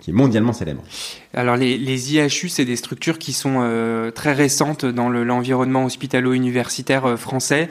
qui 0.00 0.10
est 0.10 0.14
mondialement 0.14 0.52
célèbre 0.52 0.82
Alors 1.34 1.56
les, 1.56 1.76
les 1.76 2.14
IHU, 2.14 2.48
c'est 2.48 2.64
des 2.64 2.76
structures 2.76 3.18
qui 3.18 3.32
sont 3.32 3.58
euh, 3.60 4.10
très 4.10 4.32
récentes 4.32 4.86
dans 4.86 5.10
l'environnement 5.10 5.84
hospitalo-universitaire 5.84 7.04
euh, 7.04 7.16
français 7.16 7.68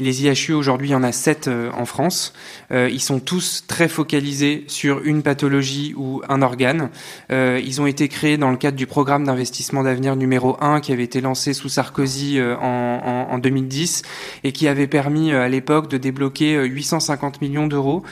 les 0.00 0.24
IHU, 0.24 0.52
aujourd'hui, 0.52 0.88
il 0.88 0.92
y 0.92 0.94
en 0.94 1.02
a 1.02 1.10
sept 1.10 1.48
euh, 1.48 1.70
en 1.72 1.84
France. 1.84 2.32
Euh, 2.70 2.88
ils 2.90 3.00
sont 3.00 3.18
tous 3.18 3.64
très 3.66 3.88
focalisés 3.88 4.64
sur 4.68 5.02
une 5.04 5.22
pathologie 5.22 5.92
ou 5.96 6.22
un 6.28 6.40
organe. 6.40 6.90
Euh, 7.32 7.60
ils 7.64 7.80
ont 7.80 7.86
été 7.86 8.08
créés 8.08 8.36
dans 8.36 8.50
le 8.50 8.56
cadre 8.56 8.76
du 8.76 8.86
programme 8.86 9.24
d'investissement 9.24 9.82
d'avenir 9.82 10.14
numéro 10.14 10.56
1 10.60 10.80
qui 10.80 10.92
avait 10.92 11.02
été 11.02 11.20
lancé 11.20 11.52
sous 11.52 11.68
Sarkozy 11.68 12.40
en, 12.40 12.62
en, 12.62 13.34
en 13.34 13.38
2010 13.38 14.02
et 14.44 14.52
qui 14.52 14.68
avait 14.68 14.86
permis 14.86 15.32
à 15.32 15.48
l'époque 15.48 15.90
de 15.90 15.98
débloquer 15.98 16.64
850 16.64 17.40
millions 17.40 17.66
d'euros 17.66 18.02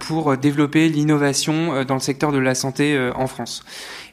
pour 0.00 0.36
développer 0.36 0.88
l'innovation 0.88 1.84
dans 1.84 1.94
le 1.94 2.00
secteur 2.00 2.32
de 2.32 2.38
la 2.38 2.54
santé 2.54 2.98
en 3.14 3.26
France. 3.26 3.64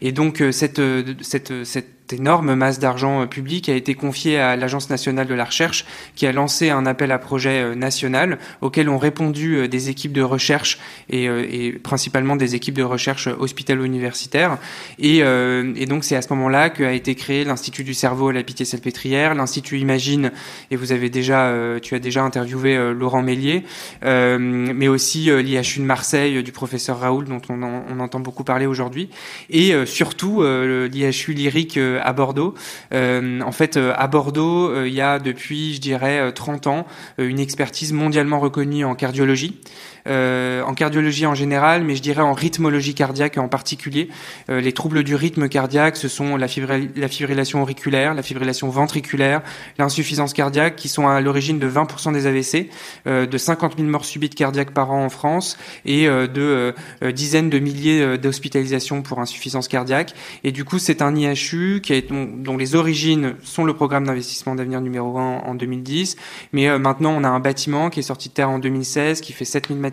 Et 0.01 0.11
donc 0.11 0.43
cette, 0.51 0.81
cette, 1.21 1.63
cette 1.63 2.02
énorme 2.11 2.55
masse 2.55 2.79
d'argent 2.79 3.21
euh, 3.21 3.25
public 3.25 3.69
a 3.69 3.75
été 3.75 3.95
confiée 3.95 4.38
à 4.38 4.55
l'Agence 4.55 4.89
nationale 4.89 5.27
de 5.27 5.33
la 5.33 5.45
recherche 5.45 5.85
qui 6.15 6.25
a 6.25 6.31
lancé 6.31 6.69
un 6.69 6.85
appel 6.85 7.11
à 7.11 7.19
projet 7.19 7.61
euh, 7.61 7.75
national 7.75 8.39
auquel 8.61 8.89
ont 8.89 8.97
répondu 8.97 9.55
euh, 9.55 9.67
des 9.67 9.89
équipes 9.89 10.13
de 10.13 10.22
recherche 10.22 10.79
et, 11.10 11.25
et 11.25 11.72
principalement 11.72 12.36
des 12.36 12.55
équipes 12.55 12.75
de 12.75 12.83
recherche 12.83 13.27
hospitalo-universitaires. 13.27 14.57
Et, 15.00 15.19
et, 15.19 15.86
donc 15.86 16.03
c'est 16.03 16.15
à 16.15 16.22
ce 16.22 16.31
moment-là 16.33 16.69
qu'a 16.69 16.93
été 16.93 17.15
créé 17.15 17.43
l'Institut 17.43 17.83
du 17.83 17.93
cerveau 17.93 18.29
à 18.29 18.33
la 18.33 18.43
Pitié-Salpêtrière, 18.43 19.36
l'Institut 19.36 19.79
Imagine, 19.79 20.31
et 20.72 20.75
vous 20.75 20.91
avez 20.91 21.10
déjà, 21.10 21.53
tu 21.81 21.95
as 21.95 22.00
déjà 22.00 22.24
interviewé 22.24 22.93
Laurent 22.93 23.22
Mélier, 23.22 23.63
mais 24.01 24.88
aussi 24.88 25.29
l'IHU 25.43 25.79
de 25.79 25.86
Marseille 25.86 26.43
du 26.43 26.51
professeur 26.51 27.00
Raoul 27.00 27.25
dont 27.25 27.41
on, 27.50 27.62
on 27.63 28.00
entend 28.00 28.19
beaucoup 28.19 28.43
parler 28.43 28.65
aujourd'hui, 28.65 29.10
et 29.50 29.74
surtout 29.86 30.43
l'IHU 30.43 31.33
lyrique 31.33 31.77
à 32.01 32.13
Bordeaux. 32.13 32.53
Euh, 32.93 33.41
en 33.41 33.51
fait, 33.51 33.77
euh, 33.77 33.93
à 33.95 34.07
Bordeaux, 34.07 34.69
euh, 34.69 34.88
il 34.88 34.93
y 34.93 35.01
a 35.01 35.19
depuis, 35.19 35.75
je 35.75 35.81
dirais, 35.81 36.31
30 36.33 36.67
ans, 36.67 36.88
une 37.17 37.39
expertise 37.39 37.93
mondialement 37.93 38.39
reconnue 38.39 38.85
en 38.85 38.95
cardiologie. 38.95 39.59
Euh, 40.05 40.62
en 40.63 40.74
cardiologie 40.74 41.25
en 41.25 41.36
général, 41.36 41.83
mais 41.83 41.95
je 41.95 42.01
dirais 42.01 42.22
en 42.22 42.33
rythmologie 42.33 42.93
cardiaque 42.93 43.38
en 43.38 43.48
particulier. 43.48 44.10
Euh, 44.50 44.60
les 44.60 44.74
troubles 44.74 45.03
du 45.03 45.15
rythme 45.15 45.48
cardiaque, 45.48 45.95
ce 45.95 46.07
sont 46.07 46.36
la, 46.36 46.48
la 46.95 47.07
fibrillation 47.07 47.62
auriculaire, 47.62 48.13
la 48.13 48.24
fibrillation 48.24 48.69
ventriculaire, 48.69 49.41
l'insuffisance 49.77 50.33
cardiaque, 50.33 50.75
qui 50.75 50.89
sont 50.89 51.07
à 51.07 51.22
l'origine 51.22 51.57
de 51.57 51.69
20% 51.69 52.12
des 52.12 52.27
AVC, 52.27 52.69
euh, 53.07 53.25
de 53.25 53.38
50 53.38 53.77
000 53.77 53.88
morts 53.88 54.05
subites 54.05 54.36
cardiaques 54.36 54.72
par 54.72 54.91
an 54.91 55.05
en 55.05 55.10
France 55.10 55.57
et 55.86 56.07
de 56.07 56.74
dizaines 57.12 57.50
de 57.50 57.60
milliers 57.60 58.17
d'hospitalisations 58.17 59.01
pour 59.01 59.19
insuffisance 59.19 59.67
cardiaque. 59.67 60.13
Et 60.43 60.51
du 60.51 60.65
coup, 60.65 60.79
c'est 60.79 61.01
un 61.01 61.15
IHU 61.15 61.81
qui 61.81 61.93
est, 61.93 62.12
dont, 62.12 62.57
les 62.57 62.75
origines 62.75 63.36
sont 63.43 63.63
le 63.63 63.74
programme 63.74 64.05
d'investissement 64.05 64.55
d'avenir 64.55 64.81
numéro 64.81 65.17
1 65.17 65.39
en 65.45 65.55
2010. 65.55 66.15
Mais 66.51 66.77
maintenant, 66.79 67.13
on 67.17 67.24
a 67.24 67.29
un 67.29 67.39
bâtiment 67.39 67.89
qui 67.89 68.00
est 68.00 68.03
sorti 68.03 68.29
de 68.29 68.33
terre 68.33 68.50
en 68.50 68.60
2016, 68.60 69.22
qui 69.22 69.33
fait 69.33 69.45
7000 69.45 69.77
mètres 69.79 69.92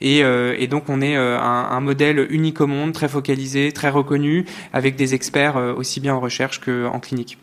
Et, 0.00 0.24
euh, 0.24 0.54
et 0.58 0.66
donc 0.66 0.84
on 0.88 1.00
est 1.00 1.16
euh, 1.16 1.38
un, 1.38 1.80
modèle 1.80 2.26
unique 2.30 2.60
au 2.60 2.66
monde, 2.66 2.92
très 2.92 3.08
focalisé, 3.08 3.72
très 3.72 3.90
reconnu, 3.90 4.44
avec 4.72 4.96
des 4.96 5.14
experts 5.14 5.56
euh, 5.56 5.74
aussi 5.74 6.00
bien 6.00 6.14
en 6.14 6.20
recherche 6.20 6.60
qu'en 6.60 7.00
clinique. 7.00 7.38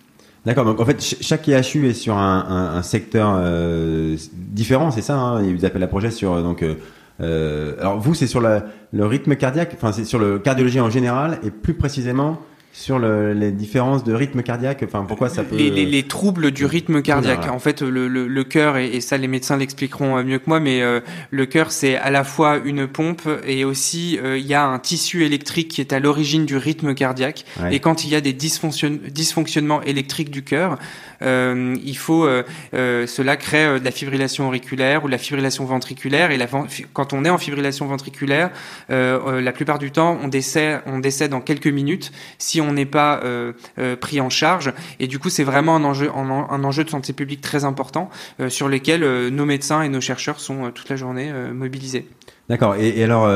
D'accord, 0.46 0.66
donc 0.66 0.80
en 0.80 0.86
fait 0.86 1.02
chaque 1.02 1.48
IHU 1.48 1.90
est 1.90 1.94
sur 1.94 2.16
un 2.18 2.82
secteur 2.82 3.42
différent, 4.34 4.90
c'est 4.90 5.02
ça 5.02 5.18
hein? 5.18 5.44
Ils 5.44 5.66
appellent 5.66 5.84
à 5.84 5.88
projet 5.88 6.12
sur 6.12 6.42
donc 6.42 6.64
alors 7.20 8.00
vous, 8.00 8.14
c'est 8.14 8.28
sur 8.28 8.40
le 8.40 9.06
rythme 9.06 9.36
cardiaque, 9.36 9.72
enfin 9.76 9.92
c'est 9.92 10.06
sur 10.06 10.18
le 10.18 10.40
cardiologie 10.40 10.80
en 10.80 10.90
général 10.90 11.40
et 11.44 11.52
plus 11.52 11.74
précisément 11.74 12.40
sur 12.72 13.00
le, 13.00 13.34
les 13.34 13.52
différences 13.52 14.04
de 14.04 14.14
rythme 14.14 14.44
cardiaque 14.44 14.84
Enfin, 14.84 15.04
pourquoi 15.08 15.30
ça 15.30 15.44
peut 15.44 15.56
les, 15.56 15.70
les, 15.70 15.86
les 15.86 16.04
troubles 16.04 16.52
du 16.52 16.66
rythme 16.66 17.02
cardiaque. 17.02 17.48
En 17.50 17.60
fait, 17.60 17.82
le, 17.82 18.08
le, 18.08 18.28
le 18.28 18.44
cœur 18.44 18.78
et, 18.78 18.88
et, 18.88 19.02
ça, 19.02 19.18
les 19.18 19.28
médecins 19.28 19.58
l'expliqueront 19.58 20.18
euh, 20.18 20.24
mieux 20.24 20.40
que 20.40 20.46
moi, 20.48 20.60
mais 20.60 20.82
euh, 20.82 21.00
le 21.32 21.46
cœur, 21.46 21.72
c'est 21.72 21.96
à 21.98 22.10
la 22.12 22.24
fois 22.24 22.60
une 22.64 22.88
pompe 22.88 23.28
et 23.46 23.66
aussi 23.66 24.20
euh, 24.24 24.38
il 24.38 24.46
y 24.46 24.54
a 24.54 24.64
un 24.64 24.80
tissu 24.80 25.26
électrique 25.26 25.70
qui 25.70 25.82
est 25.82 25.94
à 25.94 26.00
l'origine 26.00 26.46
du 26.46 26.58
rythme 26.58 26.94
cardiaque. 26.94 27.46
Et 27.72 27.80
quand 27.80 28.04
il 28.04 28.12
y 28.12 28.16
a 28.16 28.22
des 28.22 28.34
dysfonctionn 28.34 28.98
dysfonctionnements 28.98 29.82
électriques 29.82 30.30
du 30.30 30.44
cœur, 30.44 30.78
il 31.22 31.98
faut 31.98 32.28
cela 32.72 33.38
crée 33.38 33.80
de 33.80 33.84
la 33.84 33.92
fibrillation 33.92 34.48
auriculaire 34.48 35.04
ou 35.04 35.08
de 35.08 35.12
la 35.12 35.18
fibrillation 35.18 35.66
ventriculaire. 35.66 36.32
Et 36.32 36.38
la, 36.38 36.48
quand 36.94 37.14
on 37.14 37.26
est 37.26 37.30
en 37.30 37.38
fibrillation 37.38 37.88
ventriculaire, 37.88 38.52
la 38.90 39.52
plupart 39.52 39.80
du 39.80 39.92
temps, 39.92 40.18
on 40.24 40.28
décède, 40.28 40.82
on 40.86 41.00
décède 41.00 41.34
en 41.34 41.42
quelques 41.42 41.68
minutes. 41.68 42.12
Si 42.38 42.59
on 42.62 42.74
n'est 42.74 42.86
pas 42.86 43.22
euh, 43.24 43.54
euh, 43.78 43.96
pris 43.96 44.22
en 44.22 44.30
charge. 44.30 44.74
Et 45.00 45.08
du 45.08 45.20
coup, 45.20 45.30
c'est 45.30 45.44
vraiment 45.44 45.76
un 45.76 45.84
enjeu, 45.84 46.10
un, 46.14 46.64
enjeu 46.64 46.84
de 46.84 46.90
santé 46.90 47.14
publique 47.14 47.42
très 47.42 47.66
important 47.66 48.10
euh, 48.40 48.50
sur 48.50 48.70
lesquels 48.70 49.30
nos 49.30 49.46
médecins 49.46 49.82
et 49.82 49.90
nos 49.90 50.02
chercheurs 50.02 50.40
sont 50.40 50.72
toute 50.72 50.90
la 50.90 50.96
journée 50.96 51.32
mobilisés. 51.54 52.08
D'accord. 52.50 52.76
Et, 52.76 53.04
alors, 53.04 53.30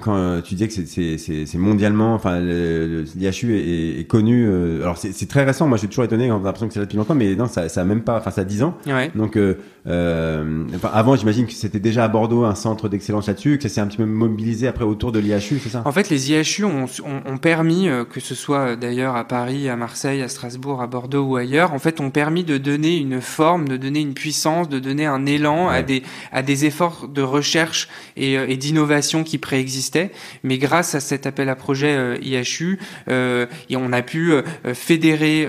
quand 0.00 0.40
tu 0.44 0.54
disais 0.54 0.68
que 0.68 1.46
c'est 1.46 1.58
mondialement, 1.58 2.14
enfin, 2.14 2.40
l'IHU 2.40 3.56
est, 3.56 4.00
est, 4.00 4.04
connu. 4.04 4.46
Euh, 4.46 4.82
alors 4.82 4.98
c'est 4.98 5.28
très 5.28 5.44
récent. 5.44 5.66
Moi, 5.66 5.78
j'ai 5.78 5.88
toujours 5.88 6.04
étonné. 6.04 6.30
On 6.30 6.36
a 6.36 6.44
l'impression 6.44 6.68
que 6.68 6.74
c'est 6.74 6.80
là 6.80 6.86
depuis 6.86 6.98
longtemps, 6.98 7.14
mais 7.14 7.34
non, 7.34 7.46
ça, 7.46 7.68
ça 7.68 7.80
a 7.82 7.84
même 7.84 8.02
pas. 8.02 8.18
Enfin, 8.18 8.30
ça 8.30 8.42
a 8.42 8.44
10 8.44 8.62
ans. 8.62 8.76
Ouais. 8.86 9.10
Donc, 9.14 9.38
enfin, 9.86 10.90
avant, 10.92 11.16
j'imagine 11.16 11.46
que 11.46 11.52
c'était 11.52 11.80
déjà 11.80 12.04
à 12.04 12.08
Bordeaux 12.08 12.44
un 12.44 12.54
centre 12.54 12.88
d'excellence 12.88 13.26
là-dessus, 13.26 13.56
que 13.56 13.62
ça 13.64 13.68
s'est 13.68 13.80
un 13.80 13.86
petit 13.86 13.96
peu 13.96 14.04
mobilisé 14.04 14.68
après 14.68 14.84
autour 14.84 15.12
de 15.12 15.18
l'IHU, 15.18 15.58
c'est 15.62 15.70
ça? 15.70 15.82
En 15.84 15.92
fait, 15.92 16.10
les 16.10 16.30
IHU 16.30 16.64
ont, 16.64 16.84
ont, 16.84 17.22
ont 17.32 17.38
permis, 17.38 17.88
que 18.10 18.20
ce 18.20 18.34
soit 18.34 18.76
d'ailleurs 18.76 19.16
à 19.16 19.24
Paris, 19.24 19.68
à 19.68 19.76
Marseille, 19.76 20.22
à 20.22 20.28
Strasbourg, 20.28 20.82
à 20.82 20.86
Bordeaux 20.86 21.24
ou 21.24 21.36
ailleurs, 21.36 21.72
en 21.72 21.78
fait, 21.78 22.00
ont 22.00 22.10
permis 22.10 22.44
de 22.44 22.58
donner 22.58 22.98
une 22.98 23.20
forme, 23.20 23.68
de 23.68 23.76
donner 23.76 24.00
une 24.00 24.14
puissance, 24.14 24.68
de 24.68 24.78
donner 24.78 25.06
un 25.06 25.26
élan 25.26 25.68
à 25.68 25.82
des 25.82 26.02
à 26.30 26.42
des 26.42 26.64
efforts 26.64 27.08
de 27.08 27.22
recherche 27.22 27.88
et, 28.16 28.34
et 28.34 28.56
d'innovation 28.56 29.24
qui 29.24 29.38
préexistent 29.38 29.62
existait, 29.62 30.10
mais 30.42 30.58
grâce 30.58 30.94
à 30.94 31.00
cet 31.00 31.26
appel 31.26 31.48
à 31.48 31.56
projet 31.56 31.96
euh, 31.96 32.18
IHU, 32.20 32.78
euh, 33.08 33.46
et 33.70 33.76
on 33.76 33.92
a 33.92 34.02
pu 34.02 34.32
euh, 34.32 34.42
fédérer 34.74 35.48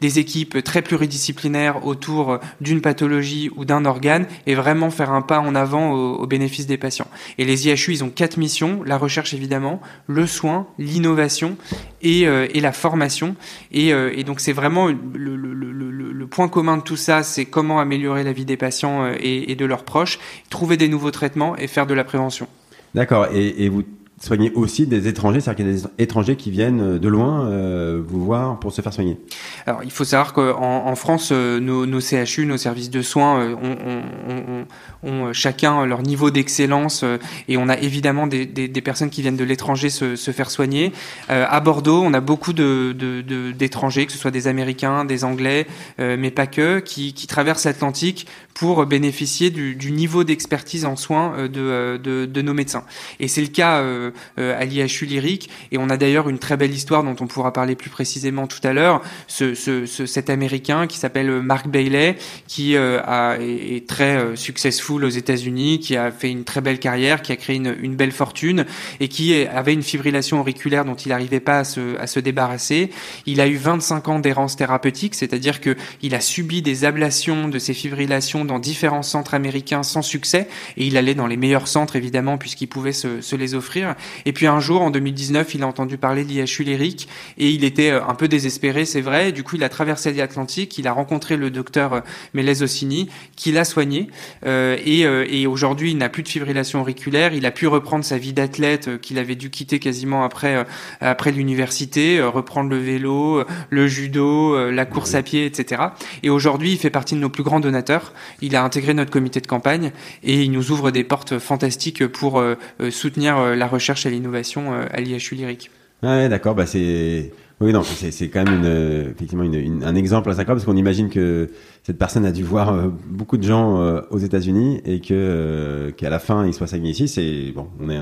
des 0.00 0.18
équipes 0.18 0.62
très 0.62 0.82
pluridisciplinaires 0.82 1.86
autour 1.86 2.38
d'une 2.60 2.80
pathologie 2.80 3.50
ou 3.56 3.64
d'un 3.64 3.84
organe 3.84 4.26
et 4.46 4.54
vraiment 4.54 4.90
faire 4.90 5.12
un 5.12 5.22
pas 5.22 5.40
en 5.40 5.54
avant 5.54 5.92
au, 5.92 6.26
bénéfice 6.26 6.66
des 6.66 6.78
patients. 6.78 7.06
Et 7.38 7.44
les 7.44 7.68
IHU, 7.68 7.92
ils 7.92 8.04
ont 8.04 8.10
quatre 8.10 8.36
missions 8.36 8.82
la 8.84 8.98
recherche 8.98 9.34
évidemment, 9.34 9.80
le 10.06 10.26
soin, 10.26 10.66
l'innovation 10.78 11.56
et, 12.00 12.22
et, 12.22 12.60
la 12.60 12.72
formation. 12.72 13.36
Et, 13.72 13.92
donc 14.24 14.40
c'est 14.40 14.52
vraiment 14.52 14.88
le, 14.88 16.26
point 16.26 16.48
commun 16.48 16.78
de 16.78 16.82
tout 16.82 16.96
ça, 16.96 17.22
c'est 17.22 17.44
comment 17.44 17.78
améliorer 17.80 18.24
la 18.24 18.32
vie 18.32 18.44
des 18.44 18.56
patients 18.56 19.12
et, 19.20 19.54
de 19.54 19.64
leurs 19.64 19.84
proches, 19.84 20.18
trouver 20.50 20.76
des 20.76 20.88
nouveaux 20.88 21.10
traitements 21.10 21.56
et 21.56 21.66
faire 21.66 21.86
de 21.86 21.94
la 21.94 22.04
prévention. 22.04 22.48
D'accord. 22.94 23.26
Et 23.32 23.68
vous 23.68 23.84
soigner 24.22 24.52
aussi 24.54 24.86
des 24.86 25.08
étrangers, 25.08 25.40
c'est-à-dire 25.40 25.64
qu'il 25.64 25.74
y 25.74 25.76
a 25.76 25.82
des 25.82 26.02
étrangers 26.02 26.36
qui 26.36 26.52
viennent 26.52 26.98
de 26.98 27.08
loin 27.08 27.46
euh, 27.46 28.00
vous 28.06 28.24
voir 28.24 28.60
pour 28.60 28.72
se 28.72 28.80
faire 28.80 28.92
soigner. 28.92 29.18
Alors 29.66 29.82
il 29.82 29.90
faut 29.90 30.04
savoir 30.04 30.32
qu'en 30.32 30.86
en 30.86 30.94
France, 30.94 31.30
euh, 31.32 31.58
nos, 31.58 32.00
CHU, 32.00 32.46
nos 32.46 32.56
services 32.56 32.90
de 32.90 33.02
soins, 33.02 33.40
euh, 33.40 34.64
ont, 35.02 35.32
chacun 35.32 35.84
leur 35.86 36.02
niveau 36.02 36.30
d'excellence 36.30 37.04
et 37.48 37.56
on 37.56 37.68
a 37.68 37.76
évidemment 37.78 38.28
des, 38.28 38.46
personnes 38.84 39.10
qui 39.10 39.22
viennent 39.22 39.36
de 39.36 39.44
l'étranger 39.44 39.90
se, 39.90 40.14
faire 40.16 40.50
soigner. 40.50 40.92
à 41.28 41.58
Bordeaux, 41.60 42.02
on 42.04 42.14
a 42.14 42.20
beaucoup 42.20 42.52
d'étrangers, 42.52 44.06
que 44.06 44.12
ce 44.12 44.18
soit 44.18 44.30
des 44.30 44.46
Américains, 44.46 45.04
des 45.04 45.24
Anglais, 45.24 45.66
mais 45.98 46.30
pas 46.30 46.46
que, 46.46 46.78
qui, 46.78 47.12
traversent 47.26 47.64
l'Atlantique 47.64 48.26
pour 48.54 48.86
bénéficier 48.86 49.50
du, 49.50 49.90
niveau 49.90 50.22
d'expertise 50.22 50.84
en 50.84 50.94
soins 50.94 51.48
de, 51.48 52.40
nos 52.42 52.54
médecins. 52.54 52.84
Et 53.18 53.26
c'est 53.26 53.40
le 53.40 53.48
cas 53.48 53.82
euh, 54.11 54.11
à 54.36 54.64
l'IHU 54.64 55.06
lyrique. 55.06 55.50
Et 55.70 55.78
on 55.78 55.90
a 55.90 55.96
d'ailleurs 55.96 56.28
une 56.28 56.38
très 56.38 56.56
belle 56.56 56.72
histoire 56.72 57.02
dont 57.02 57.16
on 57.20 57.26
pourra 57.26 57.52
parler 57.52 57.74
plus 57.76 57.90
précisément 57.90 58.46
tout 58.46 58.66
à 58.66 58.72
l'heure. 58.72 59.02
Ce, 59.26 59.54
ce, 59.54 59.86
cet 59.86 60.30
Américain 60.30 60.86
qui 60.86 60.98
s'appelle 60.98 61.30
Mark 61.42 61.68
Bailey, 61.68 62.16
qui 62.48 62.76
euh, 62.76 63.00
a, 63.04 63.36
est, 63.40 63.86
très 63.86 64.16
euh, 64.16 64.36
successful 64.36 65.04
aux 65.04 65.08
États-Unis, 65.08 65.80
qui 65.80 65.96
a 65.96 66.10
fait 66.10 66.30
une 66.30 66.44
très 66.44 66.60
belle 66.60 66.78
carrière, 66.78 67.22
qui 67.22 67.32
a 67.32 67.36
créé 67.36 67.56
une, 67.56 67.76
une 67.80 67.96
belle 67.96 68.12
fortune 68.12 68.64
et 69.00 69.08
qui 69.08 69.34
avait 69.46 69.72
une 69.72 69.82
fibrillation 69.82 70.40
auriculaire 70.40 70.84
dont 70.84 70.94
il 70.94 71.08
n'arrivait 71.08 71.40
pas 71.40 71.60
à 71.60 71.64
se, 71.64 71.98
à 71.98 72.06
se 72.06 72.20
débarrasser. 72.20 72.90
Il 73.26 73.40
a 73.40 73.46
eu 73.46 73.56
25 73.56 74.08
ans 74.08 74.18
d'errance 74.18 74.56
thérapeutique, 74.56 75.14
c'est-à-dire 75.14 75.60
que 75.60 75.76
il 76.02 76.14
a 76.14 76.20
subi 76.20 76.62
des 76.62 76.84
ablations 76.84 77.48
de 77.48 77.58
ses 77.58 77.74
fibrillations 77.74 78.44
dans 78.44 78.58
différents 78.58 79.02
centres 79.02 79.34
américains 79.34 79.82
sans 79.82 80.02
succès 80.02 80.48
et 80.76 80.86
il 80.86 80.96
allait 80.96 81.14
dans 81.14 81.26
les 81.26 81.36
meilleurs 81.36 81.68
centres 81.68 81.96
évidemment 81.96 82.38
puisqu'il 82.38 82.66
pouvait 82.66 82.92
se, 82.92 83.20
se 83.20 83.36
les 83.36 83.54
offrir 83.54 83.94
et 84.26 84.32
puis 84.32 84.46
un 84.46 84.60
jour, 84.60 84.82
en 84.82 84.90
2019, 84.90 85.54
il 85.54 85.62
a 85.62 85.66
entendu 85.66 85.98
parler 85.98 86.24
de 86.24 86.28
l'IHU 86.28 86.64
lyrique 86.64 87.08
et 87.38 87.50
il 87.50 87.64
était 87.64 87.90
euh, 87.90 88.04
un 88.06 88.14
peu 88.14 88.28
désespéré, 88.28 88.84
c'est 88.84 89.00
vrai. 89.00 89.32
du 89.32 89.42
coup, 89.42 89.56
il 89.56 89.64
a 89.64 89.68
traversé 89.68 90.12
l'Atlantique, 90.12 90.78
il 90.78 90.86
a 90.86 90.92
rencontré 90.92 91.36
le 91.36 91.50
docteur 91.50 91.92
euh, 91.92 92.00
Mélez 92.34 92.62
Ossini, 92.62 93.08
qui 93.36 93.52
l'a 93.52 93.64
soigné. 93.64 94.08
Euh, 94.46 94.76
et, 94.84 95.00
et 95.00 95.46
aujourd'hui, 95.46 95.90
il 95.90 95.98
n'a 95.98 96.08
plus 96.08 96.22
de 96.22 96.28
fibrillation 96.28 96.80
auriculaire. 96.80 97.34
Il 97.34 97.46
a 97.46 97.50
pu 97.50 97.66
reprendre 97.66 98.04
sa 98.04 98.18
vie 98.18 98.32
d'athlète 98.32 99.00
qu'il 99.00 99.18
avait 99.18 99.34
dû 99.34 99.50
quitter 99.50 99.78
quasiment 99.78 100.24
après 100.24 100.64
après 101.00 101.32
l'université, 101.32 102.22
reprendre 102.22 102.70
le 102.70 102.78
vélo, 102.78 103.44
le 103.70 103.86
judo, 103.86 104.70
la 104.70 104.86
course 104.86 105.14
à 105.14 105.22
pied, 105.22 105.46
etc. 105.46 105.82
Et 106.22 106.30
aujourd'hui, 106.30 106.72
il 106.72 106.78
fait 106.78 106.90
partie 106.90 107.14
de 107.14 107.20
nos 107.20 107.28
plus 107.28 107.42
grands 107.42 107.60
donateurs. 107.60 108.12
Il 108.40 108.56
a 108.56 108.62
intégré 108.62 108.94
notre 108.94 109.10
comité 109.10 109.40
de 109.40 109.46
campagne 109.46 109.92
et 110.22 110.42
il 110.42 110.50
nous 110.50 110.70
ouvre 110.70 110.90
des 110.90 111.04
portes 111.04 111.38
fantastiques 111.38 112.06
pour 112.06 112.42
soutenir 112.90 113.54
la 113.56 113.66
recherche 113.66 113.91
à 114.06 114.10
l'innovation 114.10 114.72
euh, 114.72 114.84
à 114.90 115.00
l'IHU 115.00 115.34
lyrique. 115.34 115.70
Ouais, 116.02 116.28
d'accord. 116.28 116.54
Bah 116.54 116.66
c'est 116.66 117.32
oui, 117.60 117.72
non, 117.72 117.82
c'est 117.84 118.28
quand 118.28 118.44
même 118.44 118.64
une, 118.64 119.10
effectivement 119.12 119.44
une, 119.44 119.84
un 119.84 119.94
exemple 119.94 120.30
assez 120.30 120.40
incroyable 120.40 120.60
parce 120.60 120.64
qu'on 120.64 120.76
imagine 120.76 121.10
que 121.10 121.48
cette 121.84 121.96
personne 121.96 122.24
a 122.24 122.32
dû 122.32 122.42
voir 122.42 122.72
euh, 122.72 122.88
beaucoup 123.06 123.36
de 123.36 123.44
gens 123.44 123.80
euh, 123.80 124.00
aux 124.10 124.18
États-Unis 124.18 124.80
et 124.84 125.00
que 125.00 125.94
qu'à 125.96 126.10
la 126.10 126.18
fin 126.18 126.44
il 126.44 126.54
soit 126.54 126.66
signé 126.66 126.90
ici. 126.90 127.06
C'est 127.06 127.52
bon, 127.54 127.68
on 127.80 127.88
est 127.88 128.00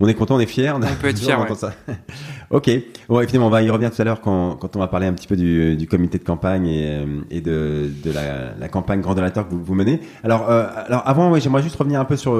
on 0.00 0.06
est 0.08 0.14
content, 0.14 0.36
on 0.36 0.40
est 0.40 0.46
fier. 0.46 0.76
On 0.76 0.80
peut 0.80 1.08
être 1.08 1.18
fier. 1.20 1.40
Ouais. 1.40 1.54
Ça. 1.54 1.72
ok. 2.50 2.70
Bon, 3.08 3.18
effectivement, 3.20 3.46
on 3.46 3.50
va 3.50 3.62
y 3.62 3.70
revenir 3.70 3.92
tout 3.92 4.00
à 4.00 4.04
l'heure 4.04 4.20
quand, 4.20 4.56
quand 4.56 4.76
on 4.76 4.78
va 4.78 4.86
parler 4.86 5.06
un 5.06 5.12
petit 5.12 5.26
peu 5.26 5.36
du, 5.36 5.76
du 5.76 5.88
comité 5.88 6.18
de 6.18 6.24
campagne 6.24 6.66
et, 6.68 7.04
et 7.30 7.40
de, 7.40 7.90
de 8.04 8.12
la, 8.12 8.54
la 8.58 8.68
campagne 8.68 9.00
Grand 9.00 9.14
Donateur 9.14 9.48
que 9.48 9.54
vous, 9.54 9.62
vous 9.62 9.74
menez. 9.74 10.00
Alors, 10.22 10.48
alors 10.48 11.02
avant, 11.04 11.36
j'aimerais 11.38 11.62
juste 11.64 11.74
revenir 11.74 11.98
un 11.98 12.04
peu 12.04 12.16
sur 12.16 12.32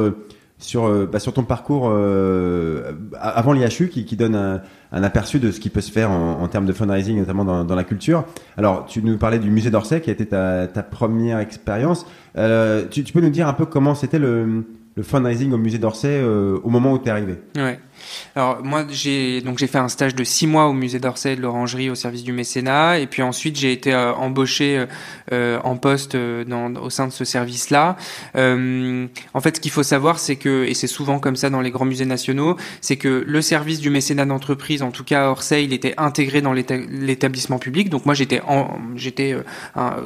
sur, 0.58 0.86
euh, 0.86 1.08
bah, 1.10 1.18
sur 1.20 1.32
ton 1.32 1.44
parcours 1.44 1.88
euh, 1.90 2.92
avant 3.18 3.52
l'IHU 3.52 3.88
qui, 3.88 4.04
qui 4.04 4.16
donne 4.16 4.34
un, 4.34 4.60
un, 4.92 5.02
aperçu 5.02 5.38
de 5.38 5.50
ce 5.50 5.60
qui 5.60 5.70
peut 5.70 5.80
se 5.80 5.92
faire 5.92 6.10
en, 6.10 6.42
en 6.42 6.48
termes 6.48 6.66
de 6.66 6.72
fundraising, 6.72 7.18
notamment 7.18 7.44
dans, 7.44 7.64
dans, 7.64 7.74
la 7.76 7.84
culture. 7.84 8.24
Alors, 8.56 8.86
tu 8.86 9.02
nous 9.02 9.16
parlais 9.18 9.38
du 9.38 9.50
musée 9.50 9.70
d'Orsay 9.70 10.00
qui 10.00 10.10
a 10.10 10.12
été 10.12 10.26
ta, 10.26 10.66
ta 10.66 10.82
première 10.82 11.38
expérience. 11.38 12.06
Euh, 12.36 12.84
tu, 12.90 13.04
tu, 13.04 13.12
peux 13.12 13.20
nous 13.20 13.30
dire 13.30 13.46
un 13.46 13.52
peu 13.52 13.66
comment 13.66 13.94
c'était 13.94 14.18
le, 14.18 14.64
le 14.96 15.02
fundraising 15.04 15.52
au 15.52 15.58
musée 15.58 15.78
d'Orsay 15.78 16.20
euh, 16.20 16.58
au 16.64 16.70
moment 16.70 16.92
où 16.92 16.98
tu 16.98 17.06
es 17.06 17.10
arrivé? 17.10 17.36
Ouais. 17.54 17.78
Alors 18.36 18.62
moi 18.62 18.84
j'ai 18.90 19.40
donc 19.40 19.58
j'ai 19.58 19.66
fait 19.66 19.78
un 19.78 19.88
stage 19.88 20.14
de 20.14 20.24
six 20.24 20.46
mois 20.46 20.66
au 20.66 20.72
musée 20.72 20.98
d'Orsay 20.98 21.36
de 21.36 21.40
l'Orangerie 21.40 21.90
au 21.90 21.94
service 21.94 22.22
du 22.22 22.32
mécénat 22.32 22.98
et 22.98 23.06
puis 23.06 23.22
ensuite 23.22 23.56
j'ai 23.56 23.72
été 23.72 23.92
euh, 23.92 24.12
embauché 24.14 24.86
euh, 25.32 25.58
en 25.62 25.76
poste 25.76 26.14
euh, 26.14 26.44
dans, 26.44 26.72
au 26.76 26.88
sein 26.88 27.06
de 27.06 27.12
ce 27.12 27.24
service-là. 27.24 27.96
Euh, 28.36 29.06
en 29.34 29.40
fait 29.40 29.56
ce 29.56 29.60
qu'il 29.60 29.70
faut 29.70 29.82
savoir 29.82 30.18
c'est 30.18 30.36
que 30.36 30.64
et 30.64 30.72
c'est 30.72 30.86
souvent 30.86 31.18
comme 31.18 31.36
ça 31.36 31.50
dans 31.50 31.60
les 31.60 31.70
grands 31.70 31.84
musées 31.84 32.06
nationaux, 32.06 32.56
c'est 32.80 32.96
que 32.96 33.24
le 33.26 33.42
service 33.42 33.80
du 33.80 33.90
mécénat 33.90 34.24
d'entreprise 34.24 34.82
en 34.82 34.90
tout 34.90 35.04
cas 35.04 35.26
à 35.26 35.28
Orsay 35.28 35.64
il 35.64 35.74
était 35.74 35.94
intégré 35.98 36.40
dans 36.40 36.54
l'établissement 36.54 37.58
public. 37.58 37.90
Donc 37.90 38.06
moi 38.06 38.14
j'étais 38.14 38.40
j'étais 38.96 39.36
un, 39.74 39.96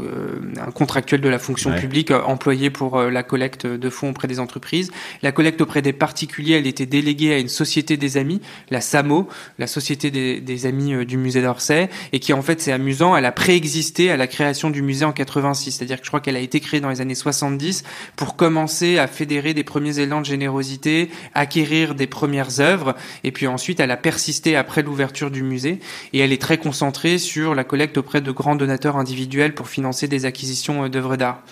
un, 0.61 0.70
contractuel 0.72 1.20
de 1.20 1.28
la 1.28 1.38
fonction 1.38 1.72
publique 1.72 2.11
employé 2.11 2.70
pour 2.70 3.00
la 3.00 3.22
collecte 3.22 3.66
de 3.66 3.90
fonds 3.90 4.11
auprès 4.11 4.28
des 4.28 4.40
entreprises. 4.40 4.90
La 5.22 5.30
collecte 5.30 5.61
auprès 5.61 5.82
des 5.82 5.92
particuliers 5.92 6.54
elle 6.54 6.66
était 6.66 6.87
déléguée 6.87 7.34
à 7.34 7.38
une 7.38 7.49
société 7.49 7.81
des 7.82 8.16
Amis, 8.16 8.40
la 8.70 8.80
SAMO, 8.80 9.28
la 9.58 9.66
Société 9.66 10.10
des, 10.10 10.66
Amis 10.66 10.94
euh, 10.94 11.04
du 11.04 11.16
musée 11.16 11.42
d'Orsay, 11.42 11.88
et 12.12 12.20
qui 12.20 12.32
en 12.32 12.42
fait 12.42 12.60
c'est 12.60 12.72
amusant, 12.72 13.16
elle 13.16 13.24
a 13.24 13.32
préexisté 13.32 14.10
à 14.10 14.16
la 14.16 14.26
création 14.26 14.70
du 14.70 14.82
musée 14.82 15.04
en 15.04 15.12
86, 15.12 15.72
c'est-à-dire 15.72 15.98
que 15.98 16.04
je 16.04 16.10
crois 16.10 16.20
qu'elle 16.20 16.36
a 16.36 16.40
été 16.40 16.60
créée 16.60 16.80
dans 16.80 16.88
les 16.88 17.00
années 17.00 17.14
70 17.14 17.84
pour 18.16 18.36
commencer 18.36 18.98
à 18.98 19.06
fédérer 19.06 19.54
des 19.54 19.64
premiers 19.64 19.98
élans 19.98 20.20
de 20.20 20.26
générosité, 20.26 21.10
acquérir 21.34 21.94
des 21.94 22.06
premières 22.06 22.60
œuvres, 22.60 22.94
et 23.24 23.32
puis 23.32 23.46
ensuite 23.46 23.80
elle 23.80 23.90
a 23.90 23.96
persisté 23.96 24.56
après 24.56 24.82
l'ouverture 24.82 25.30
du 25.30 25.42
musée. 25.42 25.80
Et 26.12 26.20
elle 26.20 26.32
est 26.32 26.40
très 26.40 26.58
concentrée 26.58 27.18
sur 27.18 27.54
la 27.54 27.64
collecte 27.64 27.98
auprès 27.98 28.20
de 28.20 28.30
grands 28.30 28.56
donateurs 28.56 28.96
individuels 28.96 29.54
pour 29.54 29.68
financer 29.68 30.08
des 30.08 30.24
acquisitions 30.24 30.88
d'œuvres 30.88 31.16
d'art. 31.16 31.42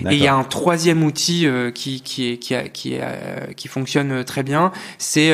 Et 0.00 0.14
il 0.14 0.22
y 0.22 0.26
a 0.26 0.34
un 0.34 0.44
troisième 0.44 1.02
outil 1.02 1.46
qui, 1.74 2.00
qui, 2.02 2.32
est, 2.32 2.38
qui, 2.38 2.54
qui, 2.72 2.98
qui 3.56 3.68
fonctionne 3.68 4.24
très 4.24 4.42
bien, 4.42 4.72
c'est 4.98 5.30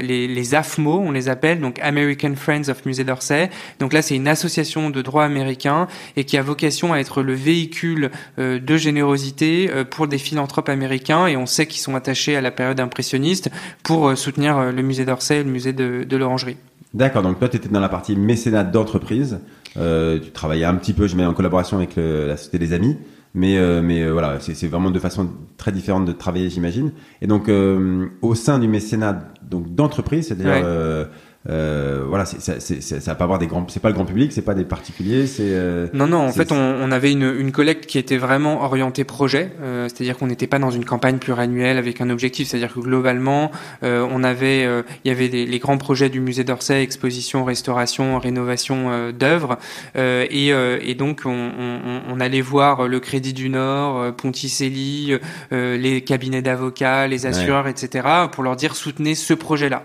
les, 0.00 0.54
AFMO, 0.54 0.98
on 0.98 1.10
les 1.10 1.28
appelle, 1.28 1.60
donc 1.60 1.78
American 1.80 2.34
Friends 2.36 2.68
of 2.68 2.84
Musée 2.86 3.04
d'Orsay. 3.04 3.50
Donc 3.78 3.92
là, 3.92 4.02
c'est 4.02 4.16
une 4.16 4.28
association 4.28 4.90
de 4.90 5.02
droit 5.02 5.24
américain 5.24 5.88
et 6.16 6.24
qui 6.24 6.36
a 6.36 6.42
vocation 6.42 6.92
à 6.92 6.98
être 6.98 7.22
le 7.22 7.34
véhicule 7.34 8.10
de 8.38 8.76
générosité 8.76 9.70
pour 9.90 10.06
des 10.08 10.18
philanthropes 10.18 10.68
américains. 10.68 11.26
Et 11.26 11.36
on 11.36 11.46
sait 11.46 11.66
qu'ils 11.66 11.80
sont 11.80 11.94
attachés 11.94 12.36
à 12.36 12.40
la 12.40 12.50
période 12.50 12.80
impressionniste 12.80 13.50
pour 13.82 14.08
euh, 14.08 14.14
soutenir 14.16 14.58
euh, 14.58 14.72
le 14.72 14.82
musée 14.82 15.04
d'Orsay 15.04 15.40
et 15.40 15.44
le 15.44 15.50
musée 15.50 15.72
de, 15.72 16.16
l'Orangerie. 16.16 16.56
D'accord, 16.94 17.22
donc 17.22 17.38
toi 17.38 17.48
tu 17.48 17.56
étais 17.56 17.68
dans 17.68 17.80
la 17.80 17.88
partie 17.88 18.16
mécénat 18.16 18.64
d'entreprise, 18.64 19.40
euh, 19.76 20.18
tu 20.18 20.30
travaillais 20.30 20.64
un 20.64 20.74
petit 20.76 20.92
peu, 20.92 21.06
je 21.06 21.16
mets 21.16 21.26
en 21.26 21.34
collaboration 21.34 21.76
avec 21.76 21.96
la 21.96 22.36
Société 22.36 22.58
des 22.58 22.72
Amis, 22.72 22.96
mais, 23.36 23.56
mais 23.82 24.10
voilà, 24.10 24.40
c'est 24.40 24.66
vraiment 24.66 24.90
de 24.90 24.98
façon 24.98 25.30
très 25.56 25.70
différente 25.70 26.04
de 26.04 26.12
travailler 26.12 26.50
j'imagine. 26.50 26.90
Et 27.22 27.28
donc 27.28 27.48
au 27.48 28.34
sein 28.34 28.58
du 28.58 28.66
mécénat 28.66 29.32
d'entreprise, 29.48 30.26
c'est-à-dire 30.26 31.08
euh, 31.48 32.04
voilà, 32.08 32.24
c'est, 32.24 32.60
c'est, 32.60 32.80
ça 32.80 33.12
va 33.12 33.14
pas 33.14 33.24
avoir 33.24 33.38
des 33.38 33.46
grands, 33.46 33.66
c'est 33.68 33.80
pas 33.80 33.88
le 33.88 33.94
grand 33.94 34.04
public, 34.04 34.32
c'est 34.32 34.42
pas 34.42 34.54
des 34.54 34.64
particuliers, 34.64 35.26
c'est. 35.26 35.42
Euh, 35.44 35.86
non, 35.92 36.06
non. 36.06 36.26
En 36.26 36.32
fait, 36.32 36.50
on, 36.50 36.56
on, 36.56 36.90
avait 36.90 37.12
une, 37.12 37.34
une 37.38 37.52
collecte 37.52 37.86
qui 37.86 37.98
était 37.98 38.16
vraiment 38.16 38.64
orientée 38.64 39.04
projet, 39.04 39.52
euh, 39.62 39.88
c'est-à-dire 39.88 40.16
qu'on 40.16 40.26
n'était 40.26 40.46
pas 40.46 40.58
dans 40.58 40.70
une 40.70 40.84
campagne 40.84 41.18
pluriannuelle 41.18 41.78
avec 41.78 42.00
un 42.00 42.10
objectif, 42.10 42.48
c'est-à-dire 42.48 42.74
que 42.74 42.80
globalement, 42.80 43.52
euh, 43.84 44.06
on 44.10 44.24
avait, 44.24 44.64
euh, 44.64 44.82
il 45.04 45.08
y 45.08 45.10
avait 45.10 45.28
des, 45.28 45.46
les 45.46 45.58
grands 45.58 45.78
projets 45.78 46.08
du 46.08 46.20
musée 46.20 46.42
d'Orsay, 46.42 46.82
exposition, 46.82 47.44
restauration, 47.44 48.18
rénovation 48.18 49.12
d'œuvres, 49.12 49.58
et, 49.94 50.48
et 50.48 50.94
donc 50.94 51.22
on, 51.24 51.30
on, 51.30 52.00
on, 52.08 52.20
allait 52.20 52.40
voir 52.40 52.88
le 52.88 53.00
Crédit 53.00 53.32
du 53.32 53.48
Nord, 53.48 54.14
Ponticelli, 54.16 55.14
les 55.50 56.00
cabinets 56.02 56.42
d'avocats, 56.42 57.06
les 57.06 57.26
assureurs, 57.26 57.68
etc., 57.68 58.06
pour 58.32 58.42
leur 58.42 58.56
dire 58.56 58.74
soutenez 58.74 59.14
ce 59.14 59.34
projet-là 59.34 59.84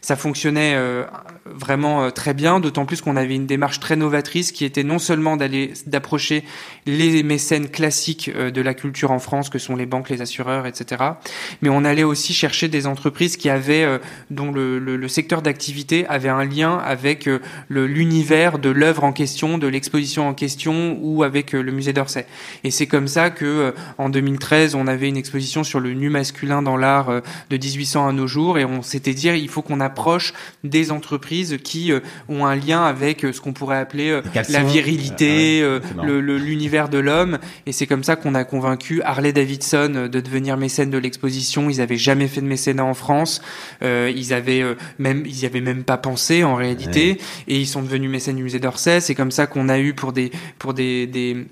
ça 0.00 0.16
fonctionnait 0.16 0.74
euh, 0.74 1.04
vraiment 1.44 2.04
euh, 2.04 2.10
très 2.10 2.34
bien, 2.34 2.60
d'autant 2.60 2.86
plus 2.86 3.00
qu'on 3.00 3.16
avait 3.16 3.34
une 3.34 3.46
démarche 3.46 3.80
très 3.80 3.96
novatrice 3.96 4.52
qui 4.52 4.64
était 4.64 4.84
non 4.84 4.98
seulement 4.98 5.36
d'aller 5.36 5.72
d'approcher 5.86 6.44
les 6.88 7.22
mécènes 7.22 7.68
classiques 7.68 8.30
euh, 8.34 8.50
de 8.50 8.60
la 8.60 8.74
culture 8.74 9.12
en 9.12 9.20
France, 9.20 9.48
que 9.48 9.58
sont 9.58 9.76
les 9.76 9.86
banques, 9.86 10.10
les 10.10 10.20
assureurs, 10.20 10.66
etc. 10.66 11.02
Mais 11.62 11.68
on 11.68 11.84
allait 11.84 12.02
aussi 12.02 12.34
chercher 12.34 12.68
des 12.68 12.86
entreprises 12.86 13.36
qui 13.36 13.48
avaient, 13.48 13.86
dont 14.30 14.50
le, 14.50 14.78
le, 14.78 14.96
le 14.96 15.08
secteur 15.08 15.42
d'activité 15.42 16.06
avait 16.08 16.28
un 16.28 16.44
lien 16.44 16.76
avec 16.78 17.28
l'univers 17.68 18.58
de 18.58 18.70
l'œuvre 18.70 19.04
en 19.04 19.12
question, 19.12 19.58
de 19.58 19.66
l'exposition 19.66 20.26
en 20.28 20.34
question, 20.34 20.98
ou 21.00 21.22
avec 21.22 21.52
le 21.52 21.70
musée 21.70 21.92
d'Orsay. 21.92 22.26
Et 22.64 22.70
c'est 22.70 22.86
comme 22.86 23.08
ça 23.08 23.30
que 23.30 23.74
en 23.98 24.08
2013, 24.08 24.74
on 24.74 24.86
avait 24.86 25.08
une 25.08 25.16
exposition 25.16 25.64
sur 25.64 25.80
le 25.80 25.92
nu 25.92 26.10
masculin 26.10 26.62
dans 26.62 26.76
l'art 26.76 27.22
de 27.50 27.56
1800 27.56 28.08
à 28.08 28.12
nos 28.12 28.26
jours, 28.26 28.58
et 28.58 28.64
on 28.64 28.82
s'était 28.82 29.14
dit 29.14 29.28
il 29.36 29.48
faut 29.48 29.62
qu'on 29.62 29.80
approche 29.80 30.32
des 30.64 30.90
entreprises 30.90 31.58
qui 31.62 31.92
euh, 31.92 32.00
ont 32.28 32.46
un 32.46 32.54
lien 32.54 32.84
avec 32.84 33.24
euh, 33.24 33.32
ce 33.32 33.40
qu'on 33.40 33.52
pourrait 33.52 33.78
appeler 33.78 34.10
euh, 34.10 34.22
la 34.48 34.62
virilité, 34.62 35.62
ah 35.64 36.04
l'univers 36.78 36.88
de 36.88 36.98
l'homme. 36.98 37.38
Et 37.66 37.72
c'est 37.72 37.86
comme 37.86 38.04
ça 38.04 38.16
qu'on 38.16 38.34
a 38.34 38.44
convaincu 38.44 39.02
Harley 39.02 39.32
Davidson 39.32 40.08
de 40.10 40.20
devenir 40.20 40.56
mécène 40.56 40.90
de 40.90 40.98
l'exposition. 40.98 41.70
Ils 41.70 41.80
avaient 41.80 41.96
jamais 41.96 42.28
fait 42.28 42.40
de 42.40 42.46
mécénat 42.46 42.84
en 42.84 42.94
France. 42.94 43.40
ils 43.82 44.32
avaient 44.32 44.64
même, 44.98 45.24
ils 45.26 45.42
y 45.42 45.46
avaient 45.46 45.60
même 45.60 45.84
pas 45.84 45.96
pensé 45.96 46.44
en 46.44 46.54
réalité. 46.54 47.18
Et 47.46 47.58
ils 47.58 47.66
sont 47.66 47.82
devenus 47.82 48.10
mécènes 48.10 48.36
du 48.36 48.42
musée 48.42 48.60
d'Orsay. 48.60 49.00
C'est 49.00 49.14
comme 49.14 49.30
ça 49.30 49.46
qu'on 49.46 49.68
a 49.68 49.78
eu 49.78 49.94
pour 49.94 50.12
des, 50.12 50.30
pour 50.58 50.74
des, 50.74 51.06
des 51.06 51.46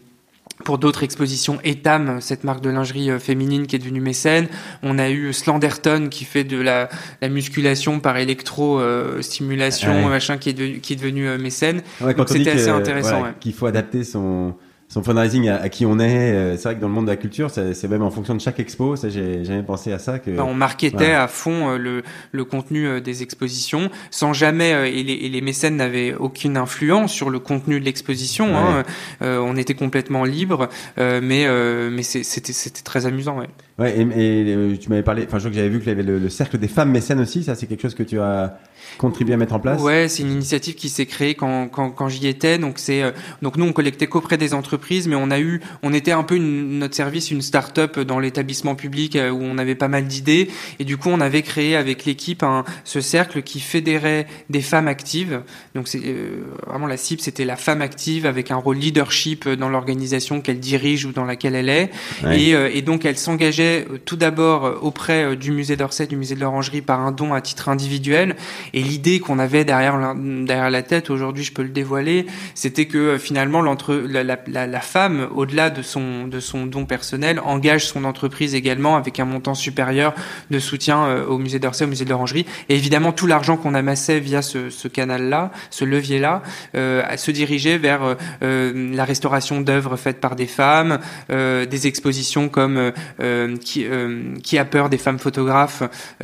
pour 0.65 0.79
d'autres 0.79 1.03
expositions, 1.03 1.59
Etam, 1.65 2.21
cette 2.21 2.45
marque 2.45 2.63
de 2.63 2.71
lingerie 2.71 3.11
euh, 3.11 3.19
féminine 3.19 3.67
qui 3.67 3.77
est 3.77 3.79
devenue 3.79 4.01
mécène. 4.01 4.49
On 4.83 4.99
a 4.99 5.11
eu 5.11 5.33
Slenderton 5.33 6.09
qui 6.09 6.25
fait 6.25 6.45
de 6.45 6.59
la, 6.59 6.89
la 7.21 7.29
musculation 7.29 8.01
par 8.01 8.17
électro-stimulation, 8.17 9.93
euh, 9.93 10.09
machin, 10.09 10.39
qui 10.39 10.51
est, 10.51 10.55
de, 10.55 10.67
qui 10.79 10.95
est 10.95 10.97
devenu 10.97 11.29
euh, 11.29 11.39
mécène. 11.39 11.83
Donc 12.01 12.29
c'était 12.29 12.53
assez 12.53 12.71
intéressant. 12.71 13.25
Qu'il 13.39 13.53
faut 13.53 13.67
adapter 13.67 14.03
son, 14.03 14.55
son 14.89 15.03
fundraising 15.03 15.49
à, 15.49 15.69
qui 15.69 15.85
on 15.85 15.99
est. 15.99 16.33
Euh, 16.33 16.57
c'est 16.57 16.65
vrai 16.65 16.77
que 16.77 16.81
dans 16.81 16.89
le 16.89 16.95
monde 16.95 17.07
de 17.07 17.11
la 17.11 17.17
culture, 17.17 17.51
c'est 17.51 17.89
même 17.89 18.03
en 18.03 18.11
fonction 18.11 18.35
de 18.35 18.41
chaque 18.41 18.61
expo. 18.61 18.97
Ça, 18.97 19.09
j'ai 19.09 19.45
jamais 19.45 19.63
pensé 19.63 19.93
à 19.93 19.99
ça. 19.99 20.19
Que 20.19 20.39
on 20.39 20.55
marketait 20.55 21.13
à 21.13 21.27
fond 21.27 21.71
euh, 21.71 21.77
le, 21.77 22.03
le 22.33 22.45
contenu 22.45 22.87
euh, 22.87 23.01
des 23.01 23.23
expositions, 23.23 23.91
sans 24.11 24.33
jamais 24.33 24.71
et 24.93 25.03
les, 25.03 25.13
et 25.15 25.29
les 25.29 25.41
mécènes 25.41 25.77
n'avaient 25.77 26.15
aucune 26.15 26.57
influence 26.57 27.13
sur 27.13 27.31
le 27.31 27.39
contenu 27.41 27.81
de 27.81 27.85
l'exposition. 27.85 28.57
Hein. 28.57 28.85
on 29.21 29.57
était 29.57 29.75
complètement 29.75 30.25
libre, 30.25 30.69
mais 30.97 31.47
mais 31.91 32.03
c'était 32.03 32.53
c'était 32.53 32.83
très 32.83 33.07
amusant. 33.07 33.39
Ouais. 33.39 33.49
Ouais. 33.79 33.99
Et, 33.99 34.79
tu 34.79 34.89
m'avais 34.89 35.03
parlé. 35.03 35.25
Enfin, 35.27 35.39
je 35.39 35.45
crois 35.45 35.51
que 35.51 35.57
j'avais 35.57 35.69
vu 35.69 35.79
qu'il 35.81 35.89
y 35.89 35.93
avait 35.93 36.03
le, 36.03 36.19
le, 36.19 36.29
cercle 36.29 36.59
des 36.59 36.69
femmes 36.69 36.91
mécènes 36.91 37.21
aussi. 37.21 37.43
Ça, 37.43 37.55
c'est 37.55 37.67
quelque 37.67 37.83
chose 37.83 37.95
que 37.95 38.03
tu 38.03 38.21
as 38.21 38.59
contribué 38.99 39.35
à 39.35 39.37
mettre 39.37 39.55
en 39.55 39.61
place. 39.61 39.81
Ouais, 39.83 40.09
c'est 40.09 40.23
une 40.23 40.33
initiative 40.33 40.75
qui 40.75 40.89
s'est 40.89 41.07
créée 41.07 41.35
quand 41.35 41.69
quand, 41.69 41.91
quand 41.91 42.09
j'y 42.09 42.27
étais. 42.27 42.59
Donc 42.59 42.79
c'est 42.79 43.03
donc 43.43 43.57
nous 43.57 43.65
on 43.65 43.73
collectait 43.73 44.07
qu'auprès 44.07 44.37
des 44.37 44.55
entreprises 44.55 45.07
mais 45.07 45.17
on 45.17 45.31
a 45.31 45.41
eu, 45.41 45.61
on 45.83 45.93
était 45.93 46.13
un 46.13 46.23
peu 46.23 46.39
notre 46.39 46.95
service, 46.95 47.31
une 47.31 47.43
start-up 47.43 47.99
dans 48.01 48.19
l'établissement 48.19 48.75
public 48.75 49.17
euh, 49.17 49.31
où 49.31 49.43
on 49.43 49.59
avait 49.59 49.75
pas 49.75 49.89
mal 49.89 50.07
d'idées, 50.07 50.49
et 50.79 50.85
du 50.85 50.97
coup 50.97 51.09
on 51.09 51.21
avait 51.21 51.43
créé 51.43 51.77
avec 51.77 52.05
l'équipe 52.05 52.43
un, 52.43 52.65
ce 52.85 53.01
cercle 53.01 53.43
qui 53.43 53.61
fédérait 53.61 54.27
des 54.51 54.61
femmes 54.61 54.89
actives. 54.89 55.43
Donc 55.75 55.89
c'est 55.89 56.01
euh, 56.05 56.45
vraiment 56.67 56.87
la 56.87 56.97
cible, 56.97 57.21
c'était 57.21 57.45
la 57.45 57.57
femme 57.57 57.83
active 57.83 58.27
avec 58.27 58.51
un 58.51 58.57
rôle 58.57 58.77
leadership 58.77 59.49
dans 59.49 59.69
l'organisation 59.69 60.41
qu'elle 60.41 60.61
dirige 60.61 61.05
ou 61.05 61.13
dans 61.13 61.25
laquelle 61.25 61.55
elle 61.55 61.69
est, 61.69 61.91
et, 62.31 62.55
euh, 62.55 62.71
et, 62.73 62.83
donc 62.83 63.05
elle 63.05 63.19
s'engageait 63.19 63.87
tout 64.05 64.17
d'abord 64.17 64.79
auprès 64.83 65.37
du 65.37 65.51
musée 65.51 65.77
d'Orsay, 65.77 66.07
du 66.07 66.17
musée 66.17 66.35
de 66.35 66.41
l'Orangerie 66.41 66.83
par 66.83 67.01
un 67.01 67.13
don 67.13 67.35
à 67.35 67.41
titre 67.41 67.69
individuel, 67.69 68.37
et 68.77 68.83
l'idée 68.83 69.19
qu'on 69.19 69.39
avait 69.39 69.65
derrière 69.65 69.97
la, 69.99 70.83
tête, 70.83 71.11
aujourd'hui 71.11 71.43
je 71.43 71.53
peux 71.53 71.63
le 71.63 71.71
dévoiler, 71.71 72.27
c'était 72.55 72.87
que 72.87 73.19
finalement 73.19 73.63
l'entre 73.63 73.95
la, 73.95 74.81
femme, 74.81 75.29
au-delà 75.35 75.71
de 75.71 75.83
son, 75.83 76.29
don 76.67 76.85
personnel, 76.85 77.41
engage 77.41 77.87
son 77.87 78.05
entreprise 78.05 78.55
également 78.55 78.97
avec 78.97 79.19
un 79.19 79.25
montant 79.25 79.55
supérieur 79.55 80.15
de 80.51 80.59
soutien 80.59 81.07
euh, 81.07 81.27
au 81.27 81.39
musée 81.39 81.59
d'Orsay, 81.59 81.85
au 81.85 81.89
musée 81.89 82.05
de 82.05 82.11
l'Orangerie. 82.11 82.47
Et 82.69 82.77
évidemment, 82.77 83.13
tout 83.13 83.27
l'argent 83.27 83.57
qu'on 83.57 83.75
amassait 83.75 84.21
via 84.21 84.43
ce, 84.43 84.89
canal-là, 84.89 85.51
ce 85.71 85.85
levier-là, 85.85 86.43
euh, 86.75 87.03
se 87.17 87.31
dirigeait 87.31 87.79
vers 87.79 88.17
euh, 88.43 88.95
la 88.95 89.05
restauration 89.05 89.61
d'œuvres 89.61 89.97
faites 89.97 90.21
par 90.21 90.37
des 90.37 90.47
femmes, 90.47 90.99
euh, 91.31 91.65
des 91.65 91.87
expositions 91.87 92.49
comme 92.49 92.93
qui, 93.61 94.59
a 94.59 94.65
peur 94.65 94.89
des 94.89 94.99
femmes 94.99 95.19
photographes, 95.19 95.83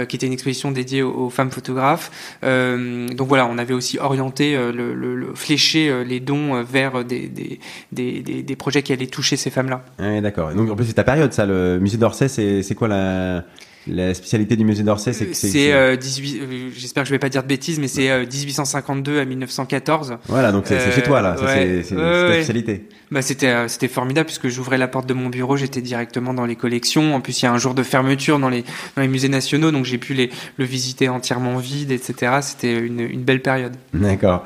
qui 0.08 0.16
était 0.16 0.26
une 0.26 0.32
exposition 0.32 0.70
dédiée 0.70 1.02
aux, 1.02 1.30
femmes 1.30 1.50
photographes. 1.50 2.10
Donc 2.42 3.28
voilà, 3.28 3.46
on 3.46 3.58
avait 3.58 3.74
aussi 3.74 3.98
orienté, 3.98 4.56
le 4.56 5.32
fléché 5.34 6.04
les 6.04 6.20
dons 6.20 6.62
vers 6.62 7.04
des, 7.04 8.56
projets 8.58 8.82
qui 8.82 8.92
allaient 8.92 9.06
toucher 9.06 9.36
ces 9.36 9.50
femmes-là. 9.50 9.84
D'accord. 10.20 10.52
Donc 10.52 10.70
en 10.70 10.76
plus 10.76 10.86
c'est 10.86 10.94
ta 10.94 11.04
période, 11.04 11.32
ça. 11.32 11.46
Le 11.46 11.78
musée 11.78 11.98
d'Orsay, 11.98 12.28
c'est 12.28 12.74
quoi 12.74 12.88
la 12.88 13.44
la 13.88 14.14
spécialité 14.14 14.54
du 14.56 14.64
musée 14.64 14.84
d'Orsay, 14.84 15.12
c'est 15.12 15.26
que 15.26 15.34
c'est. 15.34 15.72
Euh, 15.72 15.96
18. 15.96 16.40
Euh, 16.40 16.70
j'espère 16.76 17.02
que 17.02 17.08
je 17.08 17.14
vais 17.14 17.18
pas 17.18 17.28
dire 17.28 17.42
de 17.42 17.48
bêtises, 17.48 17.80
mais 17.80 17.88
c'est 17.88 18.26
1852 18.26 19.12
euh, 19.12 19.22
à 19.22 19.24
1914. 19.24 20.18
Voilà, 20.28 20.52
donc 20.52 20.64
c'est 20.66 20.92
chez 20.92 21.02
toi 21.02 21.20
là. 21.20 21.36
c'est 21.38 21.94
ta 21.94 22.32
spécialité. 22.32 22.86
Bah 23.10 23.20
c'était 23.20 23.68
c'était 23.68 23.88
formidable 23.88 24.24
puisque 24.24 24.48
j'ouvrais 24.48 24.78
la 24.78 24.88
porte 24.88 25.06
de 25.06 25.12
mon 25.12 25.28
bureau, 25.28 25.58
j'étais 25.58 25.82
directement 25.82 26.32
dans 26.32 26.46
les 26.46 26.56
collections. 26.56 27.14
En 27.14 27.20
plus, 27.20 27.42
il 27.42 27.44
y 27.44 27.48
a 27.48 27.52
un 27.52 27.58
jour 27.58 27.74
de 27.74 27.82
fermeture 27.82 28.38
dans 28.38 28.48
les 28.48 28.64
dans 28.96 29.02
les 29.02 29.08
musées 29.08 29.28
nationaux, 29.28 29.70
donc 29.70 29.84
j'ai 29.84 29.98
pu 29.98 30.14
les 30.14 30.30
le 30.56 30.64
visiter 30.64 31.08
entièrement 31.10 31.58
vide, 31.58 31.90
etc. 31.90 32.38
C'était 32.40 32.78
une, 32.78 33.00
une 33.00 33.22
belle 33.22 33.42
période. 33.42 33.74
D'accord. 33.92 34.44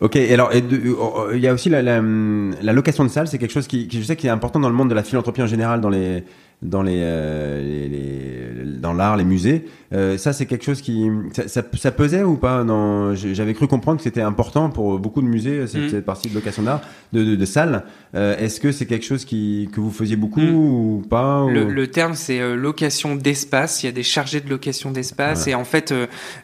Ok. 0.00 0.16
Alors, 0.16 0.50
il 0.52 1.40
y 1.40 1.48
a 1.48 1.54
aussi 1.54 1.70
la, 1.70 1.80
la, 1.82 2.02
la 2.02 2.72
location 2.72 3.04
de 3.04 3.08
salles, 3.08 3.28
c'est 3.28 3.38
quelque 3.38 3.52
chose 3.52 3.66
qui, 3.66 3.88
qui 3.88 4.00
je 4.00 4.04
sais 4.04 4.16
qui 4.16 4.26
est 4.26 4.30
important 4.30 4.60
dans 4.60 4.68
le 4.68 4.74
monde 4.74 4.90
de 4.90 4.94
la 4.94 5.02
philanthropie 5.02 5.42
en 5.42 5.46
général, 5.46 5.80
dans 5.80 5.88
les 5.88 6.22
dans 6.62 6.82
les, 6.82 7.00
euh, 7.02 8.64
l'art, 8.92 9.16
les 9.16 9.24
musées. 9.24 9.66
Euh, 9.92 10.16
ça, 10.18 10.32
c'est 10.32 10.46
quelque 10.46 10.64
chose 10.64 10.82
qui 10.82 11.10
ça, 11.32 11.48
ça, 11.48 11.62
ça 11.76 11.90
pesait 11.90 12.22
ou 12.22 12.36
pas 12.36 12.62
Non, 12.62 13.14
j'avais 13.14 13.54
cru 13.54 13.66
comprendre 13.66 13.98
que 13.98 14.04
c'était 14.04 14.20
important 14.20 14.70
pour 14.70 14.98
beaucoup 14.98 15.20
de 15.20 15.26
musées 15.26 15.66
cette, 15.66 15.92
mm. 15.92 16.02
partie 16.02 16.28
de 16.28 16.34
location 16.34 16.62
d'art, 16.62 16.80
de, 17.12 17.24
de, 17.24 17.34
de 17.34 17.44
salles. 17.44 17.84
Euh, 18.14 18.36
Est-ce 18.38 18.60
que 18.60 18.70
c'est 18.70 18.86
quelque 18.86 19.04
chose 19.04 19.24
qui 19.24 19.68
que 19.72 19.80
vous 19.80 19.90
faisiez 19.90 20.16
beaucoup 20.16 20.40
mm. 20.40 20.54
ou 20.54 21.02
pas 21.08 21.46
le, 21.48 21.64
le, 21.64 21.86
terme 21.88 22.14
c'est 22.14 22.40
euh, 22.40 22.54
location 22.54 23.16
d'espace. 23.16 23.82
Il 23.82 23.86
y 23.86 23.88
a 23.88 23.92
des 23.92 24.04
chargés 24.04 24.40
de 24.40 24.48
location 24.48 24.92
d'espace 24.92 25.48
et 25.48 25.54
en 25.54 25.64
fait, 25.64 25.92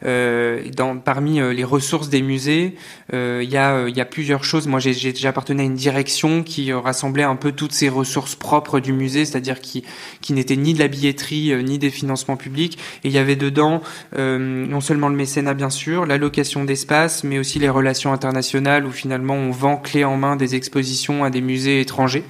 euh, 0.04 0.62
dans 0.76 0.96
parmi 0.96 1.40
les 1.54 1.64
ressources 1.64 2.08
des 2.08 2.22
musées, 2.22 2.74
il 3.12 3.48
y 3.48 3.56
a 3.56 3.88
il 3.88 3.96
y 3.96 4.00
a 4.00 4.04
plusieurs 4.04 4.42
choses. 4.42 4.66
Moi, 4.66 4.80
j'ai 4.80 5.26
appartenu 5.26 5.60
à 5.60 5.64
une 5.64 5.74
direction 5.74 6.42
qui 6.42 6.72
rassemblait 6.72 7.22
un 7.22 7.36
peu 7.36 7.52
toutes 7.52 7.72
ces 7.72 7.88
ressources 7.88 8.34
propres 8.34 8.80
du 8.80 8.92
musée, 8.92 9.24
c'est-à-dire 9.24 9.60
qui 9.60 9.84
qui 10.20 10.32
n'était 10.32 10.56
ni 10.56 10.74
de 10.74 10.80
la 10.80 10.88
billetterie 10.88 11.52
ni 11.64 11.78
des 11.78 11.90
financements 11.90 12.36
publics. 12.36 12.78
Et 13.04 13.08
il 13.08 13.12
y 13.12 13.18
avait 13.18 13.35
dedans 13.36 13.82
non 14.16 14.80
seulement 14.80 15.08
le 15.08 15.16
mécénat 15.16 15.54
bien 15.54 15.70
sûr, 15.70 16.06
l'allocation 16.06 16.64
d'espace, 16.64 17.24
mais 17.24 17.38
aussi 17.38 17.58
les 17.58 17.68
relations 17.68 18.12
internationales 18.12 18.86
où 18.86 18.90
finalement 18.90 19.34
on 19.34 19.50
vend 19.50 19.76
clé 19.76 20.04
en 20.04 20.16
main 20.16 20.36
des 20.36 20.54
expositions 20.54 21.24
à 21.24 21.30
des 21.30 21.40
musées 21.40 21.80
étrangers. 21.80 22.24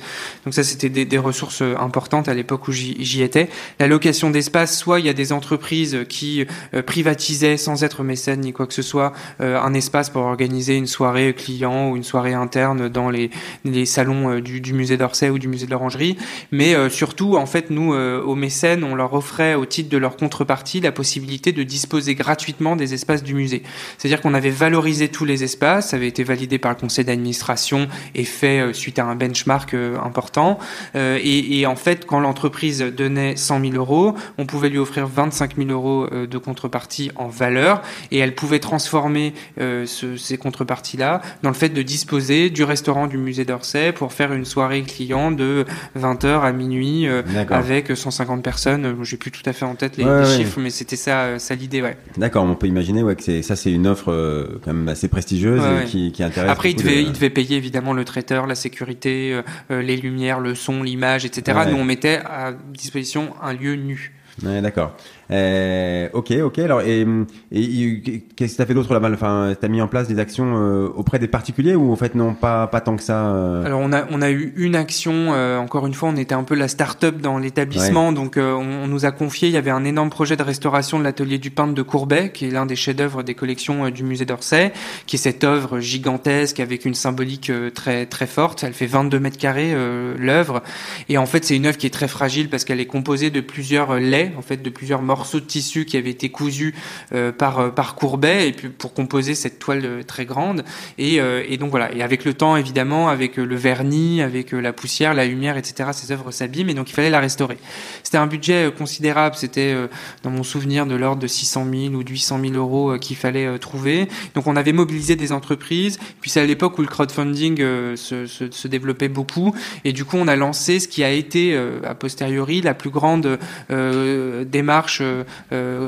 Donc 0.44 0.54
ça 0.54 0.64
c'était 0.64 0.88
des, 0.88 1.18
ressources 1.18 1.62
importantes 1.62 2.28
à 2.28 2.34
l'époque 2.34 2.68
où 2.68 2.72
j'y 2.72 3.22
étais. 3.22 3.48
L'allocation 3.80 4.30
d'espace, 4.30 4.78
soit 4.78 5.00
il 5.00 5.06
y 5.06 5.08
a 5.08 5.14
des 5.14 5.32
entreprises 5.32 5.98
qui 6.08 6.44
privatisaient 6.86 7.56
sans 7.56 7.84
être 7.84 8.02
mécènes 8.02 8.40
ni 8.40 8.52
quoi 8.52 8.66
que 8.66 8.74
ce 8.74 8.82
soit 8.82 9.12
un 9.40 9.74
espace 9.74 10.10
pour 10.10 10.22
organiser 10.22 10.76
une 10.76 10.86
soirée 10.86 11.34
client 11.34 11.90
ou 11.90 11.96
une 11.96 12.04
soirée 12.04 12.34
interne 12.34 12.88
dans 12.88 13.10
les, 13.10 13.30
les 13.64 13.86
salons 13.86 14.30
euh, 14.30 14.40
du, 14.40 14.60
du 14.60 14.72
musée 14.72 14.96
d'Orsay 14.96 15.30
ou 15.30 15.38
du 15.38 15.48
musée 15.48 15.66
de 15.66 15.70
l'Orangerie. 15.70 16.16
Mais 16.50 16.74
euh, 16.74 16.88
surtout, 16.88 17.36
en 17.36 17.46
fait, 17.46 17.70
nous, 17.70 17.94
euh, 17.94 18.22
aux 18.22 18.34
mécènes, 18.34 18.84
on 18.84 18.94
leur 18.94 19.14
offrait 19.14 19.54
au 19.54 19.64
titre 19.66 19.90
de 19.90 19.98
leur 19.98 20.16
contrepartie 20.16 20.80
la 20.80 20.92
possibilité 20.96 21.52
de 21.52 21.62
disposer 21.62 22.14
gratuitement 22.14 22.74
des 22.74 22.94
espaces 22.94 23.22
du 23.22 23.34
musée. 23.34 23.62
C'est-à-dire 23.98 24.20
qu'on 24.20 24.34
avait 24.34 24.50
valorisé 24.50 25.08
tous 25.08 25.24
les 25.24 25.44
espaces, 25.44 25.90
ça 25.90 25.96
avait 25.96 26.08
été 26.08 26.24
validé 26.24 26.58
par 26.58 26.72
le 26.72 26.76
conseil 26.76 27.04
d'administration 27.04 27.88
et 28.14 28.24
fait 28.24 28.72
suite 28.72 28.98
à 28.98 29.04
un 29.04 29.14
benchmark 29.14 29.74
important. 30.02 30.58
Et, 30.94 31.60
et, 31.60 31.66
en 31.66 31.76
fait, 31.76 32.06
quand 32.06 32.20
l'entreprise 32.20 32.80
donnait 32.80 33.36
100 33.36 33.60
000 33.60 33.74
euros, 33.74 34.14
on 34.38 34.46
pouvait 34.46 34.68
lui 34.68 34.78
offrir 34.78 35.06
25 35.06 35.56
000 35.56 35.70
euros 35.70 36.08
de 36.08 36.38
contrepartie 36.38 37.10
en 37.16 37.28
valeur 37.28 37.82
et 38.10 38.18
elle 38.18 38.34
pouvait 38.34 38.58
transformer 38.58 39.34
ce, 39.58 40.16
ces 40.16 40.38
contreparties-là 40.38 41.20
dans 41.42 41.50
le 41.50 41.54
fait 41.54 41.68
de 41.68 41.82
disposer 41.82 42.50
du 42.50 42.64
restaurant 42.64 43.06
du 43.06 43.18
musée 43.18 43.44
d'Orsay 43.44 43.92
pour 43.92 44.12
faire 44.12 44.32
une 44.32 44.44
soirée 44.44 44.82
client 44.82 45.30
de 45.30 45.64
20h 45.98 46.40
à 46.40 46.52
minuit 46.52 47.08
euh, 47.08 47.22
avec 47.50 47.96
150 47.96 48.42
personnes. 48.42 48.96
J'ai 49.02 49.16
plus 49.16 49.30
tout 49.30 49.42
à 49.44 49.52
fait 49.52 49.64
en 49.64 49.74
tête 49.74 49.96
les, 49.96 50.04
chiffres, 50.36 50.58
mais 50.60 50.70
c'était 50.86 50.96
ça, 50.96 51.22
euh, 51.24 51.38
ça 51.40 51.56
l'idée, 51.56 51.82
ouais. 51.82 51.96
D'accord, 52.16 52.44
on 52.44 52.54
peut 52.54 52.68
imaginer 52.68 53.02
ouais, 53.02 53.16
que 53.16 53.22
c'est, 53.22 53.42
ça 53.42 53.56
c'est 53.56 53.72
une 53.72 53.88
offre 53.88 54.12
euh, 54.12 54.60
quand 54.64 54.72
même 54.72 54.88
assez 54.88 55.08
prestigieuse 55.08 55.60
qui, 55.86 56.12
qui, 56.12 56.22
intéresse. 56.22 56.48
Après, 56.48 56.70
il 56.70 56.76
devait, 56.76 57.02
il 57.02 57.12
devait 57.12 57.30
payer 57.30 57.56
évidemment 57.56 57.92
le 57.92 58.04
traiteur, 58.04 58.46
la 58.46 58.54
sécurité, 58.54 59.40
les 59.68 59.96
lumières, 59.96 60.38
le 60.38 60.54
son, 60.54 60.82
l'image, 60.82 61.24
etc. 61.24 61.58
Nous, 61.68 61.76
on 61.76 61.84
mettait 61.84 62.20
à 62.24 62.52
disposition 62.52 63.34
un 63.42 63.52
lieu 63.52 63.74
nu. 63.74 64.12
Ouais, 64.44 64.60
d'accord. 64.60 64.94
Euh, 65.30 66.08
ok, 66.12 66.32
ok. 66.42 66.58
Alors, 66.58 66.82
et, 66.82 67.06
et, 67.50 68.22
qu'est-ce 68.36 68.52
que 68.52 68.56
tu 68.56 68.62
as 68.62 68.66
fait 68.66 68.74
d'autre 68.74 68.92
là-bas 68.92 69.10
Enfin, 69.12 69.54
tu 69.58 69.64
as 69.64 69.68
mis 69.68 69.82
en 69.82 69.88
place 69.88 70.08
des 70.08 70.18
actions 70.18 70.56
euh, 70.56 70.88
auprès 70.94 71.18
des 71.18 71.28
particuliers 71.28 71.74
ou 71.74 71.92
en 71.92 71.96
fait 71.96 72.14
non, 72.14 72.34
pas 72.34 72.66
pas 72.66 72.80
tant 72.80 72.96
que 72.96 73.02
ça 73.02 73.26
euh? 73.26 73.64
Alors, 73.64 73.80
on 73.80 73.92
a 73.92 74.04
on 74.10 74.22
a 74.22 74.30
eu 74.30 74.52
une 74.56 74.76
action. 74.76 75.32
Euh, 75.32 75.58
encore 75.58 75.86
une 75.86 75.94
fois, 75.94 76.10
on 76.10 76.16
était 76.16 76.34
un 76.34 76.44
peu 76.44 76.54
la 76.54 76.68
start-up 76.68 77.20
dans 77.20 77.38
l'établissement, 77.38 78.12
donc 78.12 78.36
on, 78.36 78.86
nous 78.86 79.04
a 79.04 79.10
confié. 79.10 79.48
Il 79.48 79.54
y 79.54 79.56
avait 79.56 79.70
un 79.70 79.84
énorme 79.84 80.10
projet 80.10 80.36
de 80.36 80.42
restauration 80.42 80.98
de 80.98 81.04
l'atelier 81.04 81.38
du 81.38 81.50
peintre 81.50 81.74
de 81.74 81.82
Courbet, 81.82 82.30
qui 82.32 82.46
est 82.46 82.50
l'un 82.50 82.66
des 82.66 82.76
chefs-d'œuvre 82.76 83.22
des 83.22 83.34
collections 83.34 83.90
du 83.90 84.04
musée 84.04 84.24
d'Orsay, 84.24 84.72
qui 85.06 85.16
est 85.16 85.18
cette 85.18 85.44
œuvre 85.44 85.80
gigantesque 85.80 86.60
avec 86.60 86.84
une 86.84 86.94
symbolique 86.94 87.50
très 87.74 88.06
très 88.06 88.26
forte. 88.26 88.62
Elle 88.64 88.74
fait 88.74 88.86
22 88.86 89.18
mètres 89.18 89.38
carrés 89.38 89.74
l'œuvre, 90.18 90.62
et 91.08 91.18
en 91.18 91.26
fait, 91.26 91.44
c'est 91.44 91.56
une 91.56 91.66
œuvre 91.66 91.78
qui 91.78 91.86
est 91.86 91.90
très 91.90 92.08
fragile 92.08 92.48
parce 92.48 92.64
qu'elle 92.64 92.80
est 92.80 92.86
composée 92.86 93.30
de 93.30 93.40
plusieurs 93.40 93.98
laits, 93.98 94.32
en 94.38 94.42
fait, 94.42 94.62
de 94.62 94.70
plusieurs 94.70 95.02
morceaux 95.02 95.15
morceaux 95.16 95.40
de 95.40 95.46
tissu 95.46 95.84
qui 95.84 95.96
avait 95.96 96.10
été 96.10 96.28
cousu 96.28 96.74
euh, 97.14 97.32
par 97.32 97.58
euh, 97.58 97.70
par 97.70 97.94
Courbet 97.94 98.48
et 98.48 98.52
puis 98.52 98.68
pour 98.68 98.92
composer 98.92 99.34
cette 99.34 99.58
toile 99.58 99.82
euh, 99.84 100.02
très 100.02 100.26
grande. 100.26 100.64
Et, 100.98 101.16
et 101.16 101.56
donc 101.56 101.70
voilà. 101.70 101.92
Et 101.94 102.02
avec 102.02 102.24
le 102.24 102.34
temps 102.34 102.56
évidemment 102.56 103.08
avec 103.08 103.36
le 103.36 103.56
vernis 103.56 104.20
avec 104.22 104.52
la 104.52 104.72
poussière 104.72 105.14
la 105.14 105.24
lumière 105.26 105.56
etc 105.56 105.90
ces 105.92 106.12
œuvres 106.12 106.30
s'abîment 106.30 106.70
et 106.70 106.74
donc 106.74 106.90
il 106.90 106.94
fallait 106.94 107.10
la 107.10 107.20
restaurer. 107.20 107.58
C'était 108.02 108.18
un 108.18 108.26
budget 108.26 108.70
considérable. 108.76 109.36
C'était 109.36 109.74
dans 110.22 110.30
mon 110.30 110.42
souvenir 110.42 110.86
de 110.86 110.94
l'ordre 110.94 111.22
de 111.22 111.26
600 111.26 111.66
000 111.70 111.94
ou 111.94 112.04
de 112.04 112.10
800 112.10 112.40
000 112.40 112.54
euros 112.54 112.98
qu'il 112.98 113.16
fallait 113.16 113.58
trouver. 113.58 114.08
Donc 114.34 114.46
on 114.46 114.56
avait 114.56 114.72
mobilisé 114.72 115.16
des 115.16 115.32
entreprises. 115.32 115.98
Puis 116.20 116.30
c'est 116.30 116.40
à 116.40 116.46
l'époque 116.46 116.78
où 116.78 116.82
le 116.82 116.88
crowdfunding 116.88 117.56
se, 117.96 118.26
se, 118.26 118.68
développait 118.68 119.08
beaucoup. 119.08 119.54
Et 119.84 119.92
du 119.92 120.04
coup 120.04 120.16
on 120.16 120.28
a 120.28 120.36
lancé 120.36 120.80
ce 120.80 120.88
qui 120.88 121.04
a 121.04 121.10
été 121.10 121.56
a 121.84 121.94
posteriori 121.94 122.60
la 122.60 122.74
plus 122.74 122.90
grande 122.90 123.38
démarche 123.70 125.02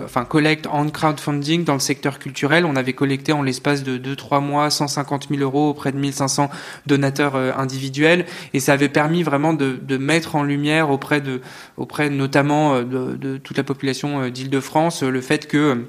enfin 0.04 0.24
collecte 0.24 0.66
en 0.66 0.88
crowdfunding 0.88 1.64
dans 1.64 1.74
le 1.74 1.80
secteur 1.80 2.18
culturel. 2.18 2.64
On 2.64 2.76
avait 2.76 2.92
collecté 2.92 3.32
en 3.32 3.42
l'espace 3.42 3.82
de 3.82 3.98
2-3 3.98 4.40
mois 4.40 4.70
150 4.70 5.28
000 5.30 5.40
euros 5.42 5.70
auprès 5.70 5.92
de 5.92 5.98
1500 5.98 6.50
donateurs 6.86 7.36
euh, 7.36 7.52
individuels 7.56 8.26
et 8.54 8.60
ça 8.60 8.72
avait 8.72 8.88
permis 8.88 9.22
vraiment 9.22 9.52
de, 9.52 9.78
mettre 9.98 10.36
en 10.36 10.42
lumière 10.42 10.90
auprès 10.90 11.20
de, 11.20 11.40
auprès 11.76 12.08
notamment 12.08 12.80
de, 12.82 13.16
de 13.16 13.36
toute 13.36 13.56
la 13.56 13.64
population 13.64 14.28
d'Île-de-France 14.28 15.02
le 15.02 15.20
fait 15.20 15.48
que 15.48 15.86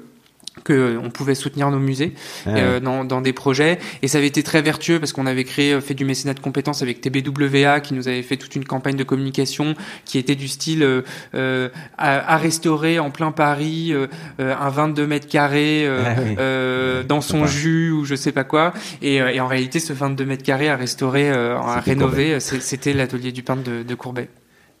qu'on 0.64 1.10
pouvait 1.10 1.34
soutenir 1.34 1.70
nos 1.70 1.78
musées 1.78 2.14
ah 2.46 2.50
euh, 2.50 2.80
dans, 2.80 3.04
dans, 3.04 3.20
des 3.20 3.32
projets. 3.32 3.78
Et 4.02 4.08
ça 4.08 4.18
avait 4.18 4.26
été 4.26 4.42
très 4.42 4.62
vertueux 4.62 4.98
parce 4.98 5.12
qu'on 5.12 5.26
avait 5.26 5.44
créé 5.44 5.72
euh, 5.72 5.80
fait 5.80 5.94
du 5.94 6.04
mécénat 6.04 6.34
de 6.34 6.40
compétences 6.40 6.82
avec 6.82 7.00
TBWA 7.00 7.80
qui 7.80 7.94
nous 7.94 8.08
avait 8.08 8.22
fait 8.22 8.36
toute 8.36 8.54
une 8.56 8.64
campagne 8.64 8.96
de 8.96 9.04
communication 9.04 9.74
qui 10.04 10.18
était 10.18 10.34
du 10.34 10.48
style 10.48 10.82
euh, 10.82 11.02
euh 11.34 11.68
à, 11.98 12.34
à, 12.34 12.36
restaurer 12.36 12.98
en 12.98 13.10
plein 13.10 13.32
Paris 13.32 13.92
euh, 13.92 14.06
un 14.38 14.68
22 14.70 15.06
mètres 15.06 15.28
carrés 15.28 15.86
ah 15.86 17.02
dans 17.06 17.20
son 17.20 17.46
jus 17.46 17.90
ou 17.90 18.04
je 18.04 18.14
sais 18.14 18.32
pas 18.32 18.44
quoi. 18.44 18.72
Et, 19.02 19.16
et, 19.16 19.40
en 19.40 19.46
réalité 19.46 19.80
ce 19.80 19.92
22 19.92 20.24
mètres 20.24 20.42
carrés 20.42 20.68
à 20.68 20.76
restaurer 20.76 21.30
à 21.30 21.80
rénover 21.80 22.40
c'était 22.40 22.92
l'atelier 22.92 23.32
du 23.32 23.42
peintre 23.42 23.62
de, 23.62 23.82
de 23.82 23.94
Courbet 23.94 24.28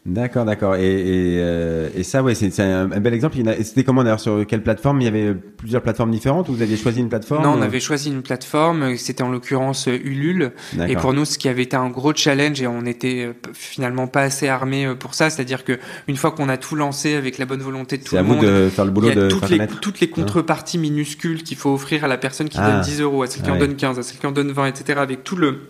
D'accord, 0.06 0.46
d'accord. 0.46 0.76
Et, 0.76 0.80
et, 0.82 1.36
euh, 1.40 1.90
et, 1.94 2.04
ça, 2.04 2.22
ouais, 2.22 2.34
c'est 2.34 2.58
un, 2.60 2.90
un, 2.90 3.00
bel 3.00 3.12
exemple. 3.12 3.36
C'était 3.62 3.84
comment 3.84 4.02
d'ailleurs 4.02 4.18
Sur 4.18 4.46
quelle 4.46 4.62
plateforme? 4.62 5.02
Il 5.02 5.04
y 5.04 5.08
avait 5.08 5.34
plusieurs 5.34 5.82
plateformes 5.82 6.10
différentes 6.10 6.48
ou 6.48 6.54
vous 6.54 6.62
aviez 6.62 6.78
choisi 6.78 7.00
une 7.00 7.10
plateforme? 7.10 7.42
Non, 7.44 7.50
on 7.50 7.60
avait 7.60 7.80
choisi 7.80 8.08
une 8.08 8.22
plateforme. 8.22 8.96
C'était 8.96 9.22
en 9.22 9.30
l'occurrence 9.30 9.88
euh, 9.88 9.98
Ulule. 10.02 10.52
Et 10.88 10.96
pour 10.96 11.12
nous, 11.12 11.26
ce 11.26 11.36
qui 11.36 11.50
avait 11.50 11.64
été 11.64 11.76
un 11.76 11.90
gros 11.90 12.14
challenge, 12.14 12.62
et 12.62 12.66
on 12.66 12.86
était 12.86 13.26
euh, 13.26 13.50
finalement 13.52 14.06
pas 14.06 14.22
assez 14.22 14.48
armés 14.48 14.94
pour 14.98 15.12
ça, 15.12 15.28
c'est-à-dire 15.28 15.64
que 15.64 15.78
une 16.08 16.16
fois 16.16 16.30
qu'on 16.30 16.48
a 16.48 16.56
tout 16.56 16.76
lancé 16.76 17.14
avec 17.14 17.36
la 17.36 17.44
bonne 17.44 17.60
volonté 17.60 17.98
de 17.98 18.02
tout 18.02 18.16
le 18.16 18.22
monde, 18.22 18.40
de 18.40 18.70
faire 18.70 18.86
le 18.86 18.90
boulot 18.90 19.10
il 19.10 19.18
y 19.18 19.20
a 19.20 19.28
toutes, 19.28 19.50
les, 19.50 19.66
toutes 19.66 20.00
les 20.00 20.08
contreparties 20.08 20.78
minuscules 20.78 21.42
qu'il 21.42 21.58
faut 21.58 21.74
offrir 21.74 22.04
à 22.04 22.08
la 22.08 22.16
personne 22.16 22.48
qui 22.48 22.58
ah. 22.58 22.70
donne 22.70 22.80
10 22.80 23.02
euros, 23.02 23.22
à 23.22 23.26
celle 23.26 23.42
qui 23.42 23.50
en 23.50 23.58
donne 23.58 23.76
15, 23.76 23.98
à 23.98 24.02
celle 24.02 24.18
qui 24.18 24.26
en 24.26 24.32
donne 24.32 24.50
20, 24.50 24.66
etc. 24.66 24.98
Avec 24.98 25.24
tout 25.24 25.36
le 25.36 25.60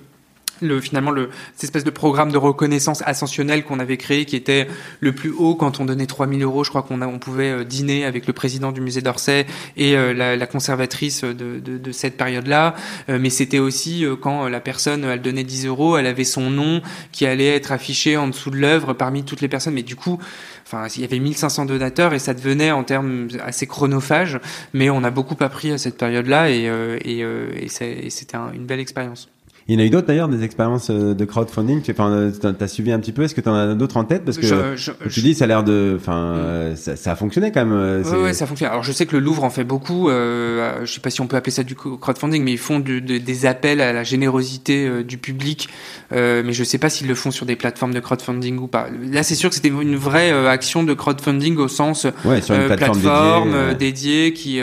le 0.61 0.81
finalement 0.81 1.11
le 1.11 1.31
cette 1.55 1.65
espèce 1.65 1.85
de 1.85 1.91
programme 1.91 2.33
de 2.33 2.39
reconnaissance 2.39 3.03
ascensionnelle 3.07 3.65
qu'on 3.65 3.79
avait 3.79 3.97
créé 3.97 4.25
qui 4.25 4.37
était 4.37 4.67
le 5.01 5.13
plus 5.13 5.31
haut 5.31 5.55
quand 5.55 5.81
on 5.81 5.85
donnait 5.85 6.07
3000 6.07 6.43
euros. 6.43 6.65
Je 6.65 6.71
crois 6.71 6.83
qu'on 6.83 7.01
on 7.03 7.19
pouvait 7.19 7.51
euh, 7.51 7.65
dîner 7.65 8.05
avec 8.05 8.27
le 8.27 8.33
président 8.33 8.73
du 8.73 8.81
musée 8.81 9.01
d'Orsay 9.01 9.47
et 9.77 9.97
euh, 9.97 10.13
la, 10.13 10.37
la, 10.37 10.47
conservatrice 10.47 11.23
de, 11.23 11.61
de, 11.61 11.79
de 11.79 11.93
cette 11.93 12.17
période 12.17 12.47
là 12.47 12.75
euh, 13.09 13.19
mais 13.21 13.31
c'était 13.31 13.59
aussi 13.59 14.05
quand 14.21 14.49
la 14.49 14.61
personne 14.61 15.05
elle 15.05 15.23
donnait 15.23 15.45
10 15.45 15.67
euros 15.67 15.97
elle 15.97 16.07
avait 16.07 16.25
son 16.25 16.51
nom 16.51 16.83
qui 17.13 17.27
allait 17.27 17.55
être 17.55 17.73
affiché 17.73 18.17
en 18.17 18.29
dessous 18.29 18.51
de 18.51 18.57
l'œuvre 18.57 18.93
parmi 18.93 19.25
toutes 19.25 19.41
les 19.41 19.49
personnes. 19.49 19.75
Mais 19.75 19.83
du 19.83 19.97
coup 19.97 20.19
enfin 20.67 20.87
il 20.95 21.03
y 21.03 21.05
avait 21.05 21.19
1500 21.19 21.67
donateurs 21.67 22.15
et 22.15 22.19
ça 22.19 22.35
devenait 22.35 22.71
en 22.71 22.85
termes 22.85 23.29
assez 23.45 23.67
chronophage 23.67 24.39
mais 24.73 24.91
on 24.91 25.05
a 25.05 25.11
beaucoup 25.11 25.37
appris 25.41 25.73
à 25.73 25.79
cette 25.79 25.97
période 25.97 26.27
là 26.27 26.51
et, 26.51 26.71
et, 27.05 27.21
et 27.21 27.69
c'était 27.69 28.37
une 28.55 28.67
belle 28.67 28.81
expérience 28.81 29.29
il 29.71 29.75
y 29.75 29.77
en 29.77 29.85
a 29.85 29.87
eu 29.87 29.91
d'autres 29.91 30.09
d'ailleurs, 30.09 30.29
des 30.29 30.43
expériences 30.43 30.91
euh, 30.91 31.15
de 31.15 31.25
crowdfunding. 31.25 31.81
Tu 31.83 31.93
enfin, 31.93 32.33
as 32.61 32.67
suivi 32.67 32.91
un 32.91 32.99
petit 32.99 33.13
peu. 33.13 33.23
Est-ce 33.23 33.37
que 33.37 33.41
tu 33.41 33.49
en 33.49 33.55
as 33.55 33.75
d'autres 33.77 33.99
en 33.99 34.05
tête? 34.05 34.25
Parce 34.25 34.37
que 34.37 34.45
je, 34.45 34.75
je, 34.75 34.91
tu 35.09 35.21
dis, 35.21 35.33
ça 35.33 35.45
a 35.45 35.47
l'air 35.47 35.63
de, 35.63 35.97
enfin, 35.97 36.73
mm. 36.73 36.77
ça, 36.77 36.97
ça, 36.97 37.13
a 37.13 37.15
fonctionné 37.15 37.53
quand 37.53 37.65
même. 37.65 37.73
Euh, 37.73 38.03
oui, 38.05 38.19
ouais, 38.19 38.33
ça 38.33 38.47
fonctionne. 38.47 38.71
Alors, 38.71 38.83
je 38.83 38.91
sais 38.91 39.07
que 39.07 39.15
le 39.15 39.23
Louvre 39.23 39.45
en 39.45 39.51
fait 39.51 39.63
beaucoup. 39.63 40.11
Euh, 40.11 40.85
je 40.85 40.93
sais 40.93 41.01
pas 41.01 41.11
si 41.11 41.21
on 41.21 41.29
peut 41.29 41.37
appeler 41.37 41.53
ça 41.53 41.63
du 41.63 41.77
crowdfunding, 41.77 42.43
mais 42.43 42.51
ils 42.51 42.59
font 42.59 42.81
de, 42.81 42.99
de, 42.99 43.19
des 43.19 43.47
appels 43.47 43.81
à 43.81 43.93
la 43.93 44.03
générosité 44.03 44.89
euh, 44.89 45.05
du 45.05 45.19
public. 45.19 45.69
Euh, 46.13 46.43
mais 46.45 46.53
je 46.53 46.65
sais 46.65 46.79
pas 46.79 46.91
s'ils 46.91 47.07
le 47.07 47.15
font 47.15 47.31
sur 47.31 47.47
des 47.47 47.55
plateformes 47.55 47.95
de 47.95 48.01
crowdfunding 48.01 48.59
ou 48.59 48.67
pas. 48.67 48.89
Là, 49.13 49.23
c'est 49.23 49.37
sûr 49.37 49.51
que 49.51 49.55
c'était 49.55 49.69
une 49.69 49.95
vraie 49.95 50.33
action 50.49 50.83
de 50.83 50.95
crowdfunding 50.95 51.57
au 51.59 51.69
sens 51.69 52.09
ouais, 52.25 52.41
sur 52.41 52.57
une 52.57 52.67
plateforme, 52.67 53.01
plateforme 53.01 53.75
dédiée, 53.75 54.33
qui, 54.33 54.61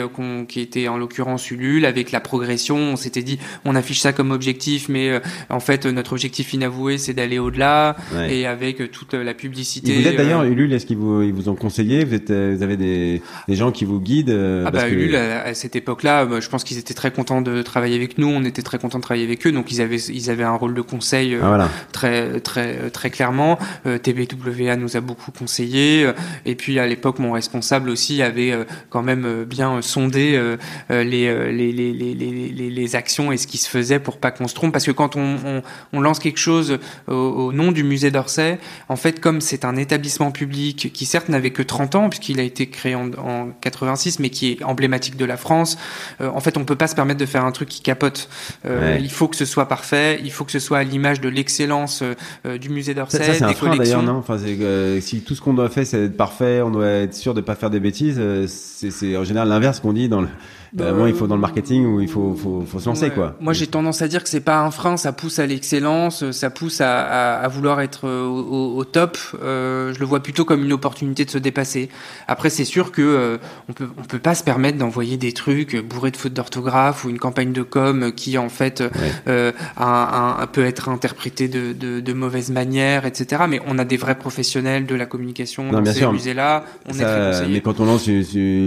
qui 0.48 0.60
était 0.60 0.88
en 0.88 0.98
l'occurrence 0.98 1.50
Ulule 1.50 1.86
avec 1.86 2.12
la 2.12 2.20
progression. 2.20 2.76
On 2.76 2.96
s'était 2.96 3.22
dit, 3.22 3.38
on 3.64 3.74
affiche 3.74 4.00
ça 4.00 4.12
comme 4.12 4.32
objectif, 4.32 4.90
mais 4.90 4.97
mais 4.98 5.10
euh, 5.10 5.20
en 5.48 5.60
fait 5.60 5.86
notre 5.86 6.12
objectif 6.12 6.52
inavoué 6.52 6.98
c'est 6.98 7.14
d'aller 7.14 7.38
au-delà 7.38 7.96
et 8.28 8.46
avec 8.46 8.80
euh, 8.80 8.88
toute 8.88 9.14
la 9.14 9.34
publicité. 9.34 9.94
vous 9.94 10.06
êtes 10.06 10.16
d'ailleurs 10.16 10.40
euh, 10.40 10.50
Ulule, 10.50 10.72
est-ce 10.72 10.86
qu'ils 10.86 10.96
vous, 10.96 11.22
ils 11.22 11.32
vous 11.32 11.48
ont 11.48 11.54
conseillé? 11.54 12.04
Vous, 12.04 12.14
êtes, 12.14 12.30
vous 12.30 12.62
avez 12.62 12.76
des, 12.76 13.22
des 13.46 13.54
gens 13.54 13.70
qui 13.70 13.84
vous 13.84 14.00
guident 14.00 14.36
Ah 14.66 14.70
bah 14.70 14.88
Ulule 14.88 15.16
à, 15.16 15.54
cette 15.54 15.76
époque-là, 15.76 16.24
bah, 16.24 16.40
je 16.40 16.48
pense 16.48 16.64
qu'ils 16.64 16.78
étaient 16.78 16.94
très 16.94 17.10
contents 17.10 17.42
de 17.42 17.62
travailler 17.62 17.96
avec 17.96 18.18
nous, 18.18 18.28
on 18.28 18.44
était 18.44 18.62
très 18.62 18.78
contents 18.78 18.98
de 18.98 19.02
travailler 19.02 19.26
avec 19.26 19.46
eux, 19.46 19.52
donc 19.52 19.70
ils 19.70 19.80
avaient 19.80 19.98
ils 19.98 20.30
avaient 20.30 20.44
un 20.44 20.54
rôle 20.54 20.74
de 20.74 20.80
conseil 20.80 21.36
ah, 21.40 21.68
très 21.92 22.40
très 22.40 22.90
très 22.90 23.10
clairement. 23.10 23.58
TBWA 23.84 24.76
nous 24.76 24.96
a 24.96 25.00
beaucoup 25.00 25.30
conseillé 25.30 26.10
et 26.46 26.54
puis 26.54 26.78
à 26.78 26.86
l'époque 26.86 27.18
mon 27.18 27.32
responsable 27.32 27.90
aussi 27.90 28.22
avait 28.22 28.52
quand 28.90 29.02
même 29.02 29.44
bien 29.44 29.80
sondé 29.82 30.40
les, 30.90 31.04
les, 31.04 31.52
les, 31.52 31.92
les, 31.92 32.14
les, 32.14 32.70
les 32.70 32.96
actions 32.96 33.32
et 33.32 33.36
ce 33.36 33.46
qui 33.46 33.58
se 33.58 33.68
faisait 33.68 33.98
pour 33.98 34.18
pas 34.18 34.30
qu'on 34.30 34.48
se 34.48 34.54
trompe 34.54 34.72
parce 34.72 34.84
que 34.88 34.92
quand 34.92 35.16
on, 35.16 35.62
on, 35.92 36.00
lance 36.00 36.18
quelque 36.18 36.38
chose 36.38 36.78
au, 37.06 37.52
nom 37.52 37.72
du 37.72 37.84
musée 37.84 38.10
d'Orsay, 38.10 38.58
en 38.88 38.96
fait, 38.96 39.20
comme 39.20 39.40
c'est 39.40 39.64
un 39.64 39.76
établissement 39.76 40.30
public 40.30 40.90
qui 40.92 41.06
certes 41.06 41.28
n'avait 41.28 41.50
que 41.50 41.62
30 41.62 41.94
ans 41.94 42.08
puisqu'il 42.08 42.40
a 42.40 42.42
été 42.42 42.68
créé 42.68 42.94
en, 42.94 43.10
en, 43.18 43.48
86, 43.60 44.18
mais 44.18 44.30
qui 44.30 44.52
est 44.52 44.64
emblématique 44.64 45.16
de 45.16 45.24
la 45.24 45.36
France, 45.36 45.78
en 46.20 46.40
fait, 46.40 46.56
on 46.56 46.64
peut 46.64 46.76
pas 46.76 46.88
se 46.88 46.94
permettre 46.94 47.20
de 47.20 47.26
faire 47.26 47.44
un 47.44 47.52
truc 47.52 47.68
qui 47.68 47.80
capote. 47.80 48.28
Il 48.64 49.10
faut 49.10 49.28
que 49.28 49.36
ce 49.36 49.44
soit 49.44 49.66
parfait, 49.66 50.20
il 50.22 50.32
faut 50.32 50.44
que 50.44 50.52
ce 50.52 50.58
soit 50.58 50.78
à 50.78 50.84
l'image 50.84 51.20
de 51.20 51.28
l'excellence 51.28 52.02
du 52.44 52.68
musée 52.70 52.94
d'Orsay, 52.94 53.18
ça, 53.18 53.34
c'est 53.34 53.44
un 53.44 53.52
frein 53.52 53.76
d'ailleurs, 53.76 54.02
non? 54.02 54.16
Enfin, 54.16 54.38
si 55.00 55.20
tout 55.20 55.34
ce 55.34 55.40
qu'on 55.40 55.54
doit 55.54 55.68
faire, 55.68 55.86
c'est 55.86 56.04
être 56.04 56.16
parfait, 56.16 56.62
on 56.62 56.70
doit 56.70 56.86
être 56.86 57.14
sûr 57.14 57.34
de 57.34 57.40
pas 57.40 57.54
faire 57.54 57.70
des 57.70 57.80
bêtises. 57.80 58.20
c'est 58.46 59.16
en 59.16 59.24
général 59.24 59.48
l'inverse 59.48 59.80
qu'on 59.80 59.92
dit 59.92 60.08
dans 60.08 60.20
le 60.20 60.28
bah, 60.72 60.92
il 61.06 61.14
faut 61.14 61.26
dans 61.26 61.34
le 61.34 61.40
marketing 61.40 61.86
où 61.86 62.00
il 62.00 62.08
faut, 62.08 62.34
faut, 62.34 62.62
faut 62.66 62.78
se 62.78 62.86
lancer, 62.86 63.10
quoi. 63.10 63.36
Moi, 63.40 63.52
j'ai 63.52 63.66
tendance 63.66 64.02
à 64.02 64.08
dire 64.08 64.22
que 64.22 64.28
c'est 64.28 64.40
pas 64.40 64.60
un 64.60 64.70
frein, 64.70 64.96
ça 64.96 65.12
pousse 65.12 65.38
à 65.38 65.46
l'excellence, 65.46 66.30
ça 66.30 66.50
pousse 66.50 66.80
à, 66.80 67.00
à, 67.00 67.38
à, 67.38 67.48
vouloir 67.48 67.80
être 67.80 68.06
euh, 68.06 68.26
au, 68.26 68.76
au 68.76 68.84
top. 68.84 69.18
Euh, 69.42 69.92
je 69.94 70.00
le 70.00 70.06
vois 70.06 70.20
plutôt 70.20 70.44
comme 70.44 70.64
une 70.64 70.72
opportunité 70.72 71.24
de 71.24 71.30
se 71.30 71.38
dépasser. 71.38 71.88
Après, 72.26 72.50
c'est 72.50 72.64
sûr 72.64 72.92
que 72.92 73.02
euh, 73.02 73.38
on 73.68 73.72
peut, 73.72 73.88
on 73.98 74.02
peut 74.02 74.18
pas 74.18 74.34
se 74.34 74.44
permettre 74.44 74.78
d'envoyer 74.78 75.16
des 75.16 75.32
trucs 75.32 75.76
bourrés 75.76 76.10
de 76.10 76.16
fautes 76.16 76.34
d'orthographe 76.34 77.04
ou 77.04 77.10
une 77.10 77.18
campagne 77.18 77.52
de 77.52 77.62
com 77.62 78.12
qui, 78.12 78.38
en 78.38 78.48
fait, 78.48 78.82
euh, 79.26 79.52
a, 79.76 80.46
peut 80.52 80.64
être 80.64 80.88
interprétée 80.88 81.48
de, 81.48 81.72
de, 81.72 82.00
de, 82.00 82.12
mauvaise 82.12 82.50
manière, 82.50 83.06
etc. 83.06 83.42
Mais 83.48 83.60
on 83.66 83.78
a 83.78 83.84
des 83.84 83.96
vrais 83.96 84.16
professionnels 84.16 84.86
de 84.86 84.94
la 84.94 85.06
communication 85.06 85.70
dans 85.70 85.84
ces 85.84 86.06
musées-là. 86.06 86.64
On 86.86 86.92
est 86.98 87.48
mais 87.48 87.60
quand 87.60 87.80
on 87.80 87.86
lance 87.86 88.08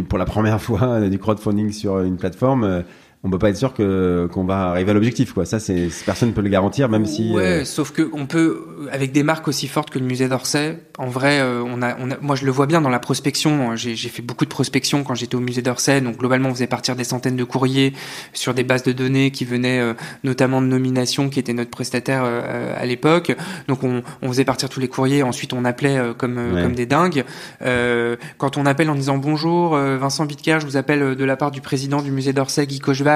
pour 0.10 0.18
la 0.18 0.26
première 0.26 0.62
fois 0.68 1.00
du 1.02 1.20
crowdfunding 1.20 1.72
sur 1.72 1.91
une 2.00 2.18
plateforme, 2.18 2.64
euh, 2.64 2.82
on 3.24 3.30
peut 3.30 3.38
pas 3.38 3.50
être 3.50 3.58
sûr 3.58 3.74
que 3.74 4.28
qu'on 4.32 4.46
va 4.46 4.70
arriver 4.70 4.92
à 4.92 4.94
l'objectif 4.96 5.34
quoi. 5.34 5.46
Ça 5.46 5.60
c'est 5.60 5.90
personne 6.06 6.34
peut 6.34 6.42
le 6.42 6.50
garantir 6.50 6.90
même 6.90 7.06
si 7.06 7.32
ouais 7.32 7.44
euh, 7.44 7.66
sauf 7.66 7.92
que 7.92 8.10
on 8.14 8.26
peut 8.26 8.66
avec 8.92 9.12
des 9.12 9.22
marques 9.22 9.48
aussi 9.48 9.68
fortes 9.68 9.92
que 9.92 10.00
le 10.00 10.06
musée 10.06 10.28
d'Orsay 10.28 10.80
en 10.98 11.08
vrai 11.08 11.40
euh, 11.40 11.62
on, 11.64 11.84
a, 11.84 11.96
on 12.00 12.10
a 12.10 12.18
moi 12.20 12.36
je 12.36 12.46
le 12.46 12.52
vois 12.52 12.66
bien 12.66 12.82
dans 12.82 12.90
la 12.90 13.00
prospection 13.00 13.76
j'ai 13.76 13.96
fait 13.96 14.24
beaucoup 14.24 14.46
de 14.46 14.50
prospection 14.50 15.04
quand 15.04 15.14
j'étais 15.14 15.36
au 15.36 15.40
musée 15.40 15.62
d'Orsay 15.62 16.02
donc 16.02 16.18
globalement 16.18 16.50
on 16.50 16.54
faisait 16.54 16.66
partir 16.66 16.96
des 16.96 17.04
centaines 17.04 17.36
de 17.36 17.44
courriers 17.44 17.94
sur 18.34 18.56
des 18.56 18.64
bases 18.64 18.84
de 18.84 18.92
données 18.92 19.30
qui 19.30 19.46
venaient 19.46 19.80
euh, 19.80 19.94
notamment 20.24 20.60
de 20.60 20.68
nomination 20.68 21.30
qui 21.30 21.40
était 21.40 21.54
notre 21.54 21.70
prestataire 21.70 22.24
à 22.24 22.86
l'époque. 22.86 23.36
Donc 23.68 23.84
on, 23.84 24.04
on, 24.22 24.28
faisait 24.30 24.46
partir 24.46 24.70
tous 24.70 24.80
les 24.80 24.88
courriers 24.88 25.24
ensuite 25.24 25.54
on 25.54 25.66
appelait 25.66 26.00
comme 26.18 26.40
comme 26.62 26.74
des 26.74 26.86
dingues. 26.86 27.24
Quand 27.60 28.58
on 28.58 28.66
appelle 28.66 28.90
en 28.90 28.96
disant 28.96 29.18
bonjour 29.18 29.76
Vincent 29.76 30.26
Bitker 30.26 30.60
je 30.60 30.66
vous 30.66 30.78
appelle 30.78 31.16
de 31.16 31.26
la 31.26 31.36
part 31.36 31.52
du 31.52 31.62
président 31.62 32.02
du 32.02 32.12
musée 32.12 32.34
d'Orsay 32.34 32.66
Guy 32.66 32.80
Cocheval 32.80 33.11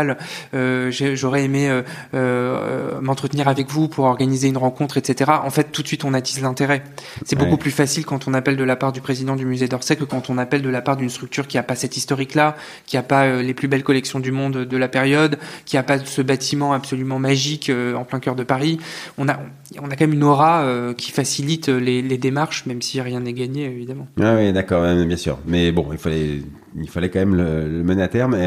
euh, 0.54 0.92
j'aurais 0.92 1.44
aimé 1.44 1.70
euh, 1.70 1.82
euh, 2.14 3.00
m'entretenir 3.02 3.48
avec 3.48 3.70
vous 3.70 3.88
pour 3.88 4.06
organiser 4.06 4.48
une 4.48 4.58
rencontre, 4.58 4.98
etc. 4.98 5.32
En 5.44 5.50
fait, 5.50 5.72
tout 5.72 5.82
de 5.82 5.88
suite, 5.88 6.06
on 6.06 6.14
attise 6.14 6.42
l'intérêt. 6.42 6.84
C'est 7.24 7.38
beaucoup 7.38 7.58
plus 7.58 7.72
facile 7.72 8.06
quand 8.06 8.28
on 8.28 8.34
appelle 8.34 8.58
de 8.58 8.64
la 8.64 8.76
part 8.76 8.92
du 8.92 9.02
président 9.02 9.36
du 9.36 9.46
musée 9.46 9.68
d'Orsay 9.68 9.96
que 9.96 10.04
quand 10.04 10.30
on 10.30 10.38
appelle 10.38 10.62
de 10.62 10.70
la 10.70 10.82
part 10.82 10.98
d'une 10.98 11.10
structure 11.10 11.48
qui 11.48 11.58
a 11.58 11.64
pas 11.64 11.76
cette 11.76 11.98
historique-là, 11.98 12.56
qui 12.86 12.98
a 12.98 13.04
pas 13.04 13.42
les 13.42 13.54
plus 13.54 13.68
belles 13.68 13.84
collections 13.84 14.20
du 14.20 14.32
monde 14.32 14.66
de 14.66 14.78
la 14.78 14.88
période, 14.88 15.38
qui 15.66 15.78
a 15.78 15.84
pas 15.84 16.00
ce 16.00 16.22
bâtiment 16.22 16.74
absolument 16.74 17.20
magique 17.20 17.72
en 17.96 18.04
plein 18.04 18.20
cœur 18.20 18.36
de 18.36 18.44
Paris. 18.44 18.80
On 19.18 19.28
a, 19.30 19.40
on 19.82 19.90
a 19.90 19.96
quand 19.96 20.08
même 20.08 20.14
une 20.14 20.24
aura 20.24 20.66
qui 20.98 21.12
facilite 21.12 21.70
les, 21.70 22.02
les 22.02 22.18
démarches, 22.18 22.66
même 22.66 22.82
si 22.82 23.02
rien 23.02 23.20
n'est 23.20 23.34
gagné, 23.34 23.66
évidemment. 23.66 24.08
Ah 24.22 24.36
oui, 24.36 24.52
d'accord, 24.54 24.84
bien 24.84 25.18
sûr. 25.18 25.40
Mais 25.46 25.72
bon, 25.72 25.88
il 25.92 25.98
fallait 25.98 26.42
il 26.80 26.90
fallait 26.90 27.10
quand 27.10 27.20
même 27.20 27.36
le, 27.36 27.84
mener 27.84 28.04
à 28.04 28.08
terme. 28.08 28.38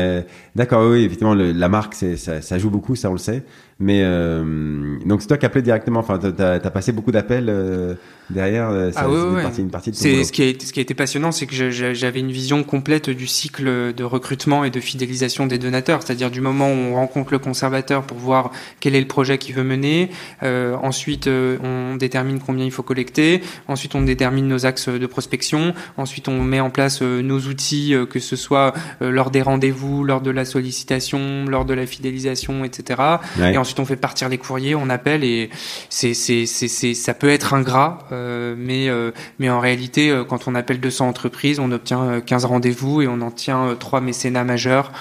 D'accord, 0.55 0.91
oui, 0.91 1.05
effectivement, 1.05 1.35
la 1.35 1.69
marque, 1.69 1.95
ça, 1.95 2.41
ça 2.43 2.59
joue 2.59 2.71
beaucoup, 2.71 2.97
ça 2.97 3.11
on 3.11 3.14
le 3.14 3.19
sait. 3.19 3.43
Mais 3.81 4.01
euh, 4.03 4.99
donc 5.05 5.23
c'est 5.23 5.29
toi 5.29 5.38
qui 5.38 5.47
appelais 5.47 5.62
directement. 5.62 6.01
Enfin, 6.01 6.19
t'as 6.19 6.55
as 6.55 6.71
passé 6.71 6.91
beaucoup 6.91 7.12
d'appels 7.12 7.47
euh, 7.49 7.95
derrière. 8.29 8.71
Euh, 8.71 8.91
ça, 8.91 9.03
ah 9.05 9.09
une, 9.57 9.71
partie, 9.71 9.93
de 9.93 9.97
C'est 9.97 10.25
ce 10.25 10.33
qui 10.33 10.43
a 10.43 10.53
ce 10.59 10.73
qui 10.73 10.81
a 10.81 10.83
été 10.83 10.95
passionnant, 10.95 11.31
c'est 11.31 11.47
que 11.47 11.71
j'avais 11.71 12.19
une 12.19 12.33
vision 12.33 12.64
complète 12.64 13.09
du 13.09 13.29
cycle 13.29 13.95
de 13.95 14.05
recrutement 14.05 14.64
et 14.64 14.71
de 14.71 14.81
fidélisation 14.81 15.47
des 15.47 15.59
donateurs. 15.59 16.03
C'est-à-dire 16.03 16.33
du 16.33 16.41
moment 16.41 16.69
où 16.69 16.75
on 16.75 16.95
rencontre 16.97 17.31
le 17.31 17.38
conservateur 17.38 18.03
pour 18.03 18.19
voir 18.19 18.51
quel 18.81 18.97
est 18.97 19.01
le 19.01 19.07
projet 19.07 19.38
qu'il 19.38 19.55
veut 19.55 19.62
mener. 19.62 20.11
Euh, 20.43 20.75
ensuite, 20.83 21.29
on 21.29 21.95
détermine 21.95 22.41
combien 22.41 22.64
il 22.64 22.73
faut 22.73 22.83
collecter. 22.83 23.43
Ensuite, 23.69 23.95
on 23.95 24.03
détermine 24.03 24.49
nos 24.49 24.67
axes 24.67 24.88
de 24.88 25.07
prospection. 25.07 25.73
Ensuite, 25.97 26.27
on 26.27 26.43
met 26.43 26.59
en 26.59 26.71
place 26.71 27.01
nos 27.01 27.38
outils, 27.38 27.95
que 28.11 28.19
ce 28.19 28.35
soit 28.35 28.75
lors 29.01 29.31
des 29.31 29.43
rendez-vous, 29.43 30.03
lors 30.03 30.21
de 30.21 30.33
la 30.33 30.45
sollicitation, 30.45 31.45
lors 31.47 31.64
de 31.64 31.75
la 31.75 31.87
fidélisation, 31.87 32.64
etc. 32.64 33.03
Et 33.38 33.57
ensuite 33.57 33.67
on 33.78 33.85
fait 33.85 33.96
partir 33.96 34.28
les 34.28 34.38
courriers, 34.38 34.74
on 34.74 34.88
appelle 34.88 35.24
et 35.24 35.50
c'est 35.90 36.14
c'est 36.14 36.46
c'est 36.46 36.94
ça 36.94 37.14
peut 37.14 37.28
être 37.28 37.54
ingrat, 37.54 37.98
euh, 38.12 38.54
mais 38.57 38.88
euh, 38.88 39.11
mais 39.38 39.50
en 39.50 39.61
réalité 39.61 40.11
euh, 40.11 40.24
quand 40.24 40.48
on 40.48 40.54
appelle 40.54 40.81
200 40.81 41.09
entreprises, 41.09 41.61
on 41.61 41.70
obtient 41.72 42.20
15 42.20 42.44
rendez-vous 42.44 43.02
et 43.02 43.09
on 43.09 43.20
en 43.20 43.31
tient 43.31 43.76
trois 43.78 44.00
mécénats 44.00 44.44
majeurs, 44.44 44.92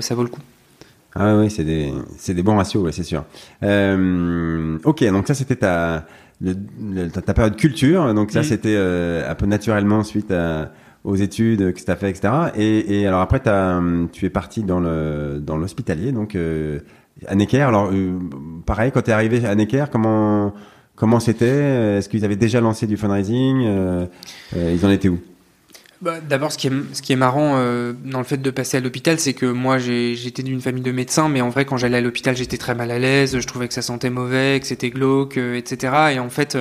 ça 0.00 0.14
vaut 0.14 0.22
le 0.22 0.28
coup. 0.28 0.40
Ah 1.14 1.36
oui, 1.36 1.50
c'est 1.50 1.64
des 1.64 1.92
c'est 2.18 2.34
des 2.34 2.42
bons 2.42 2.56
ratios, 2.56 2.82
ouais, 2.82 2.92
c'est 2.92 3.04
sûr. 3.04 3.24
ok, 3.62 5.04
donc 5.04 5.26
ça 5.26 5.34
c'était 5.34 5.56
ta 5.56 6.06
ta 7.24 7.34
période 7.34 7.56
culture, 7.56 8.12
donc 8.14 8.30
ça 8.30 8.42
c'était 8.42 8.76
un 8.76 9.34
peu 9.34 9.46
naturellement 9.46 10.04
suite 10.04 10.32
aux 11.04 11.14
études 11.14 11.72
que 11.72 11.80
tu 11.80 11.90
as 11.90 11.96
fait, 11.96 12.10
etc. 12.10 12.32
Et, 12.56 13.00
et 13.00 13.06
alors 13.06 13.20
après, 13.20 13.40
as, 13.46 13.80
tu 14.12 14.26
es 14.26 14.30
parti 14.30 14.64
dans 14.64 14.80
le 14.80 15.40
dans 15.40 15.56
l'hospitalier, 15.56 16.12
donc 16.12 16.36
à 17.26 17.34
alors 17.66 17.90
euh, 17.92 18.18
pareil, 18.66 18.90
quand 18.92 19.02
tu 19.02 19.10
es 19.10 19.12
arrivé 19.12 19.44
à 19.46 19.54
Necker, 19.54 19.86
comment 19.90 20.52
comment 20.94 21.20
c'était? 21.20 21.98
Est-ce 21.98 22.08
qu'ils 22.08 22.24
avaient 22.24 22.36
déjà 22.36 22.60
lancé 22.60 22.86
du 22.86 22.96
fundraising? 22.96 23.64
Euh, 23.64 24.06
euh, 24.56 24.74
Ils 24.74 24.84
en 24.84 24.90
étaient 24.90 25.08
où? 25.08 25.18
Bah, 26.00 26.20
D'abord, 26.20 26.52
ce 26.52 26.58
qui 26.58 26.68
est, 26.68 26.72
ce 26.92 27.02
qui 27.02 27.12
est 27.12 27.16
marrant 27.16 27.54
euh, 27.56 27.92
dans 28.04 28.18
le 28.18 28.24
fait 28.24 28.40
de 28.40 28.50
passer 28.50 28.76
à 28.76 28.80
l'hôpital, 28.80 29.18
c'est 29.18 29.34
que 29.34 29.46
moi, 29.46 29.78
j'étais 29.78 30.42
d'une 30.42 30.60
famille 30.60 30.82
de 30.82 30.92
médecins, 30.92 31.28
mais 31.28 31.40
en 31.40 31.48
vrai, 31.48 31.64
quand 31.64 31.76
j'allais 31.76 31.98
à 31.98 32.00
l'hôpital, 32.00 32.36
j'étais 32.36 32.58
très 32.58 32.74
mal 32.74 32.90
à 32.90 32.98
l'aise, 32.98 33.38
je 33.38 33.46
trouvais 33.46 33.68
que 33.68 33.74
ça 33.74 33.82
sentait 33.82 34.10
mauvais, 34.10 34.58
que 34.60 34.66
c'était 34.66 34.90
glauque, 34.90 35.36
etc. 35.36 36.12
Et 36.14 36.18
en 36.18 36.30
fait, 36.30 36.56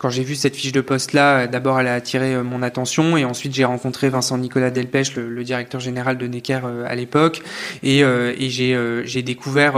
quand 0.00 0.08
j'ai 0.08 0.24
vu 0.24 0.34
cette 0.34 0.56
fiche 0.56 0.72
de 0.72 0.80
poste-là, 0.80 1.46
d'abord 1.46 1.78
elle 1.78 1.86
a 1.86 1.92
attiré 1.92 2.34
euh, 2.34 2.42
mon 2.42 2.62
attention 2.62 3.18
et 3.18 3.26
ensuite 3.26 3.54
j'ai 3.54 3.66
rencontré 3.66 4.08
Vincent 4.08 4.38
Nicolas 4.38 4.70
Delpech, 4.70 5.14
le, 5.14 5.28
le, 5.28 5.44
directeur 5.44 5.78
général 5.78 6.16
de 6.16 6.26
Necker 6.26 6.60
euh, 6.64 6.84
à 6.88 6.94
l'époque, 6.94 7.42
et, 7.82 8.02
euh, 8.02 8.32
et 8.38 8.48
j'ai 8.48 9.22
découvert 9.22 9.74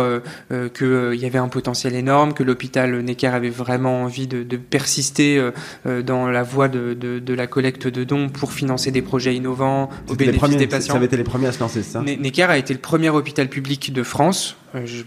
qu'il 0.50 1.14
y 1.14 1.26
avait 1.26 1.38
un 1.38 1.48
potentiel 1.48 1.96
énorme, 1.96 2.35
que 2.35 2.44
l'hôpital 2.44 3.00
Necker 3.00 3.28
avait 3.28 3.50
vraiment 3.50 4.02
envie 4.02 4.28
de, 4.28 4.44
de 4.44 4.57
persister 4.57 5.50
dans 5.85 6.28
la 6.28 6.42
voie 6.42 6.68
de, 6.68 6.94
de, 6.94 7.35
la 7.35 7.46
collecte 7.46 7.88
de 7.88 8.05
dons 8.05 8.28
pour 8.28 8.52
financer 8.52 8.82
des 8.90 9.03
projets 9.03 9.35
innovants 9.35 9.88
au 10.09 10.14
bénéfice 10.14 10.57
des 10.57 10.66
patients. 10.66 10.92
Ça 10.92 10.97
avait 10.97 11.07
été 11.07 11.16
les 11.16 11.25
premiers 11.25 11.47
à 11.47 11.53
se 11.53 11.61
lancer, 11.61 11.83
ça? 11.83 12.03
Necker 12.03 12.45
a 12.45 12.59
été 12.59 12.75
le 12.75 12.81
premier 12.81 13.11
hôpital 13.11 13.49
public 13.49 13.92
de 13.92 14.03
France. 14.03 14.57
Je, 14.74 15.02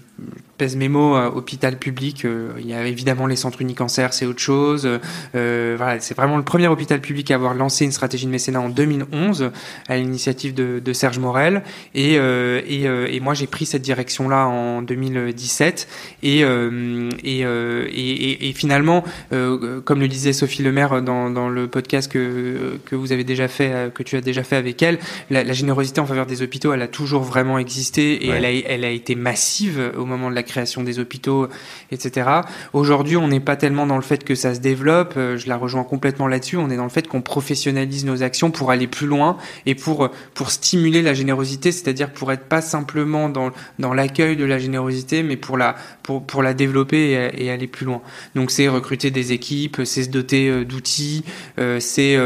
pèse 0.57 0.75
mes 0.75 0.87
mots, 0.87 1.15
euh, 1.15 1.29
hôpital 1.29 1.77
public, 1.77 2.25
euh, 2.25 2.53
il 2.59 2.67
y 2.67 2.73
a 2.73 2.85
évidemment 2.85 3.27
les 3.27 3.35
centres 3.35 3.61
unicancer, 3.61 4.07
c'est 4.11 4.25
autre 4.25 4.39
chose. 4.39 4.87
Euh, 5.35 5.75
voilà, 5.77 5.99
c'est 5.99 6.15
vraiment 6.15 6.37
le 6.37 6.43
premier 6.43 6.67
hôpital 6.67 7.01
public 7.01 7.31
à 7.31 7.35
avoir 7.35 7.53
lancé 7.53 7.83
une 7.83 7.91
stratégie 7.91 8.25
de 8.25 8.31
mécénat 8.31 8.61
en 8.61 8.69
2011 8.69 9.51
à 9.87 9.97
l'initiative 9.97 10.53
de, 10.53 10.79
de, 10.83 10.93
Serge 10.93 11.19
Morel. 11.19 11.63
Et, 11.93 12.13
et, 12.13 12.83
et 12.85 13.19
moi, 13.19 13.33
j'ai 13.33 13.47
pris 13.47 13.65
cette 13.65 13.81
direction-là 13.81 14.47
en 14.47 14.81
2017. 14.81 15.87
Et, 16.23 16.39
et, 16.39 17.41
et, 17.41 18.49
et, 18.49 18.53
finalement, 18.53 19.03
comme 19.29 19.99
le 19.99 20.07
disait 20.07 20.33
Sophie 20.33 20.63
Lemaire 20.63 21.01
dans, 21.01 21.29
dans 21.29 21.49
le 21.49 21.67
podcast 21.67 22.11
que, 22.11 22.79
que 22.85 22.95
vous 22.95 23.11
avez 23.11 23.23
déjà 23.23 23.47
fait, 23.47 23.93
que 23.93 24.03
tu 24.03 24.15
as 24.15 24.21
déjà 24.21 24.43
fait 24.43 24.55
avec 24.55 24.81
elle, 24.81 24.99
la, 25.29 25.43
la 25.43 25.53
générosité 25.53 25.99
en 25.99 26.05
faveur 26.05 26.25
des 26.25 26.41
hôpitaux, 26.41 26.71
elle 26.71 26.81
a 26.81 26.87
toujours 26.87 27.23
vraiment 27.23 27.57
existé 27.57 28.25
et 28.25 28.29
elle, 28.29 28.45
a, 28.45 28.51
elle 28.51 28.85
a 28.85 28.89
été 28.89 29.15
massive 29.15 29.54
au 29.97 30.05
moment 30.05 30.29
de 30.29 30.35
la 30.35 30.43
création 30.43 30.83
des 30.83 30.99
hôpitaux, 30.99 31.47
etc. 31.91 32.29
Aujourd'hui, 32.73 33.17
on 33.17 33.27
n'est 33.27 33.39
pas 33.39 33.55
tellement 33.55 33.85
dans 33.85 33.95
le 33.95 34.01
fait 34.01 34.23
que 34.23 34.35
ça 34.35 34.53
se 34.53 34.59
développe, 34.59 35.13
euh, 35.17 35.37
je 35.37 35.47
la 35.47 35.57
rejoins 35.57 35.83
complètement 35.83 36.27
là-dessus, 36.27 36.57
on 36.57 36.69
est 36.69 36.77
dans 36.77 36.83
le 36.83 36.89
fait 36.89 37.07
qu'on 37.07 37.21
professionnalise 37.21 38.05
nos 38.05 38.23
actions 38.23 38.51
pour 38.51 38.71
aller 38.71 38.87
plus 38.87 39.07
loin 39.07 39.37
et 39.65 39.75
pour, 39.75 40.09
pour 40.33 40.51
stimuler 40.51 41.01
la 41.01 41.13
générosité, 41.13 41.71
c'est-à-dire 41.71 42.11
pour 42.11 42.31
être 42.31 42.45
pas 42.45 42.61
simplement 42.61 43.29
dans, 43.29 43.51
dans 43.79 43.93
l'accueil 43.93 44.35
de 44.35 44.45
la 44.45 44.59
générosité, 44.59 45.23
mais 45.23 45.37
pour 45.37 45.57
la, 45.57 45.75
pour, 46.03 46.23
pour 46.23 46.43
la 46.43 46.53
développer 46.53 47.31
et, 47.33 47.49
aller 47.49 47.67
plus 47.67 47.85
loin. 47.85 48.01
Donc 48.33 48.51
c'est 48.51 48.67
recruter 48.67 49.11
des 49.11 49.31
équipes, 49.31 49.81
c'est 49.85 50.03
se 50.03 50.09
doter 50.09 50.49
euh, 50.49 50.65
d'outils, 50.65 51.23
euh, 51.59 51.79
c'est 51.79 52.17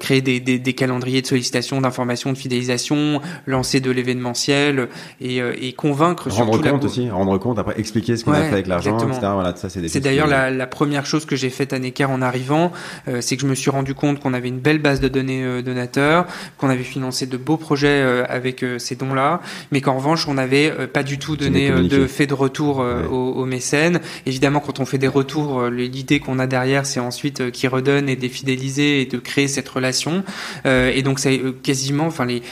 créer 0.00 0.20
des, 0.20 0.40
des, 0.40 0.58
des, 0.58 0.72
calendriers 0.72 1.22
de 1.22 1.26
sollicitation, 1.26 1.80
d'information, 1.80 2.32
de 2.32 2.38
fidélisation, 2.38 3.20
lancer 3.46 3.80
de 3.80 3.90
l'événementiel 3.90 4.88
et, 5.20 5.38
et 5.38 5.72
convaincre 5.72 6.15
convaincre. 6.24 6.40
Rendre 6.40 6.70
compte 6.70 6.84
aussi, 6.84 7.10
rendre 7.10 7.38
compte, 7.38 7.58
après 7.58 7.78
expliquer 7.78 8.16
ce 8.16 8.24
qu'on 8.24 8.32
a 8.32 8.42
fait 8.42 8.52
avec 8.52 8.66
l'argent, 8.66 8.98
etc. 8.98 9.28
Voilà, 9.34 9.54
ça 9.56 9.68
c'est 9.68 9.86
C'est 9.88 10.00
d'ailleurs 10.00 10.26
la, 10.26 10.50
la, 10.50 10.66
première 10.66 11.06
chose 11.06 11.24
que 11.24 11.36
j'ai 11.36 11.50
faite 11.50 11.72
à 11.72 11.78
Necker 11.78 12.06
en 12.06 12.22
arrivant, 12.22 12.72
euh, 13.08 13.20
c'est 13.20 13.36
que 13.36 13.42
je 13.42 13.46
me 13.46 13.54
suis 13.54 13.70
rendu 13.70 13.94
compte 13.94 14.20
qu'on 14.20 14.34
avait 14.34 14.48
une 14.48 14.58
belle 14.58 14.78
base 14.78 15.00
de 15.00 15.08
données 15.08 15.44
euh, 15.44 15.62
donateurs, 15.62 16.26
qu'on 16.58 16.68
avait 16.68 16.82
financé 16.82 17.26
de 17.26 17.36
beaux 17.36 17.56
projets 17.56 17.88
euh, 17.88 18.24
avec 18.28 18.64
ces 18.78 18.96
dons-là, 18.96 19.40
mais 19.70 19.80
qu'en 19.80 19.96
revanche 19.96 20.28
on 20.28 20.34
n'avait 20.34 20.70
pas 20.88 21.02
du 21.02 21.18
tout 21.18 21.36
donné 21.36 21.70
de 21.70 22.06
fait 22.06 22.26
de 22.26 22.34
retour 22.34 22.78
aux, 22.78 23.32
aux, 23.32 23.44
mécènes. 23.44 24.00
Évidemment, 24.24 24.60
quand 24.60 24.80
on 24.80 24.84
fait 24.84 24.98
des 24.98 25.08
retours, 25.08 25.66
l'idée 25.66 26.20
qu'on 26.20 26.38
a 26.38 26.46
derrière, 26.46 26.86
c'est 26.86 27.00
ensuite 27.00 27.50
qui 27.50 27.68
redonne 27.68 28.08
et 28.08 28.16
défidéliser 28.16 29.02
et 29.02 29.06
de 29.06 29.18
créer 29.18 29.48
cette 29.48 29.68
relation. 29.68 30.24
et 30.64 31.02
donc 31.02 31.18
c'est 31.18 31.40
quasiment, 31.62 32.06
enfin 32.06 32.24
les 32.24 32.42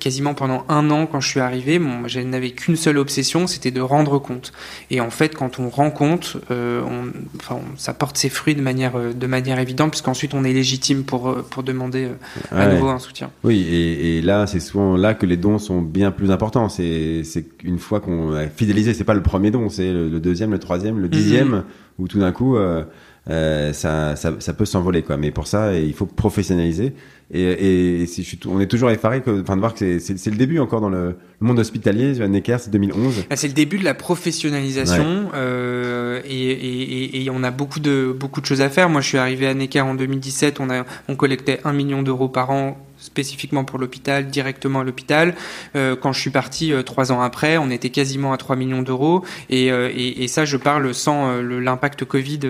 quasiment 0.00 0.34
pendant 0.34 0.64
un 0.68 0.90
an 0.90 1.06
quand 1.06 1.20
je 1.20 1.28
suis 1.28 1.40
arrivé, 1.40 1.78
bon, 1.78 2.06
je 2.06 2.20
n'avais 2.20 2.50
qu'une 2.50 2.76
seule 2.76 2.98
obsession, 3.12 3.46
c'était 3.46 3.70
de 3.70 3.82
rendre 3.82 4.18
compte. 4.18 4.52
Et 4.90 5.02
en 5.02 5.10
fait, 5.10 5.34
quand 5.34 5.58
on 5.58 5.68
rend 5.68 5.90
compte, 5.90 6.38
euh, 6.50 6.82
on, 6.82 7.12
enfin, 7.36 7.60
ça 7.76 7.92
porte 7.92 8.16
ses 8.16 8.30
fruits 8.30 8.54
de 8.54 8.62
manière, 8.62 8.96
euh, 8.96 9.12
de 9.12 9.26
manière 9.26 9.58
évidente, 9.58 9.90
puisqu'ensuite 9.90 10.32
on 10.32 10.44
est 10.44 10.52
légitime 10.54 11.04
pour, 11.04 11.28
euh, 11.28 11.46
pour 11.50 11.62
demander 11.62 12.08
à 12.50 12.68
nouveau 12.68 12.88
un 12.88 12.98
soutien. 12.98 13.30
Oui, 13.44 13.66
et, 13.70 14.18
et 14.18 14.22
là, 14.22 14.46
c'est 14.46 14.60
souvent 14.60 14.96
là 14.96 15.12
que 15.12 15.26
les 15.26 15.36
dons 15.36 15.58
sont 15.58 15.82
bien 15.82 16.10
plus 16.10 16.30
importants. 16.30 16.70
C'est 16.70 17.22
une 17.62 17.78
fois 17.78 18.00
qu'on 18.00 18.32
a 18.32 18.46
fidélisé, 18.48 18.94
c'est 18.94 19.04
pas 19.04 19.14
le 19.14 19.22
premier 19.22 19.50
don, 19.50 19.68
c'est 19.68 19.92
le, 19.92 20.20
deuxième, 20.20 20.52
le 20.52 20.58
troisième, 20.58 20.98
le 20.98 21.08
dixième, 21.08 21.48
mhm. 21.48 21.64
où 21.98 22.08
tout 22.08 22.18
d'un 22.18 22.32
coup. 22.32 22.56
Euh, 22.56 22.84
ça, 23.26 24.16
ça, 24.16 24.34
ça, 24.38 24.52
peut 24.52 24.64
s'envoler 24.64 25.02
quoi. 25.02 25.16
Mais 25.16 25.30
pour 25.30 25.46
ça, 25.46 25.76
il 25.76 25.94
faut 25.94 26.06
professionnaliser. 26.06 26.94
Et, 27.34 28.02
et, 28.02 28.06
si 28.06 28.22
je 28.22 28.28
suis 28.28 28.38
on 28.46 28.60
est 28.60 28.66
toujours 28.66 28.90
effaré 28.90 29.22
que, 29.22 29.40
enfin, 29.40 29.56
de 29.56 29.60
voir 29.60 29.74
que 29.74 29.98
c'est 29.98 30.30
le 30.30 30.36
début 30.36 30.58
encore 30.58 30.82
dans 30.82 30.90
le, 30.90 31.16
monde 31.40 31.58
hospitalier. 31.58 32.14
Necker, 32.28 32.58
c'est 32.60 32.70
2011. 32.70 33.24
Ah, 33.30 33.36
c'est 33.36 33.48
le 33.48 33.54
début 33.54 33.78
de 33.78 33.84
la 33.84 33.94
professionnalisation 33.94 35.30
euh, 35.34 36.20
et, 36.24 36.50
et, 36.50 37.24
et, 37.24 37.30
on 37.30 37.42
a 37.42 37.50
beaucoup 37.50 37.80
de 37.80 38.14
beaucoup 38.18 38.40
de 38.40 38.46
choses 38.46 38.60
à 38.60 38.68
faire. 38.68 38.88
Moi, 38.90 39.00
je 39.00 39.08
suis 39.08 39.18
arrivé 39.18 39.46
à 39.46 39.54
Necker 39.54 39.80
en 39.80 39.94
2017. 39.94 40.60
On 40.60 40.68
a 40.68 40.84
on 41.08 41.16
collectait 41.16 41.60
un 41.64 41.72
million 41.72 42.02
d'euros 42.02 42.28
par 42.28 42.50
an 42.50 42.76
spécifiquement 43.02 43.64
pour 43.64 43.78
l'hôpital, 43.78 44.28
directement 44.28 44.80
à 44.80 44.84
l'hôpital. 44.84 45.34
Euh, 45.74 45.96
quand 45.96 46.12
je 46.12 46.20
suis 46.20 46.30
parti 46.30 46.72
euh, 46.72 46.82
trois 46.82 47.12
ans 47.12 47.20
après, 47.20 47.58
on 47.58 47.70
était 47.70 47.90
quasiment 47.90 48.32
à 48.32 48.36
3 48.36 48.56
millions 48.56 48.82
d'euros. 48.82 49.24
Et, 49.50 49.72
euh, 49.72 49.90
et, 49.94 50.22
et, 50.24 50.28
ça, 50.28 50.44
je 50.44 50.56
parle 50.56 50.94
sans 50.94 51.40
l'impact 51.40 52.04
Covid, 52.04 52.40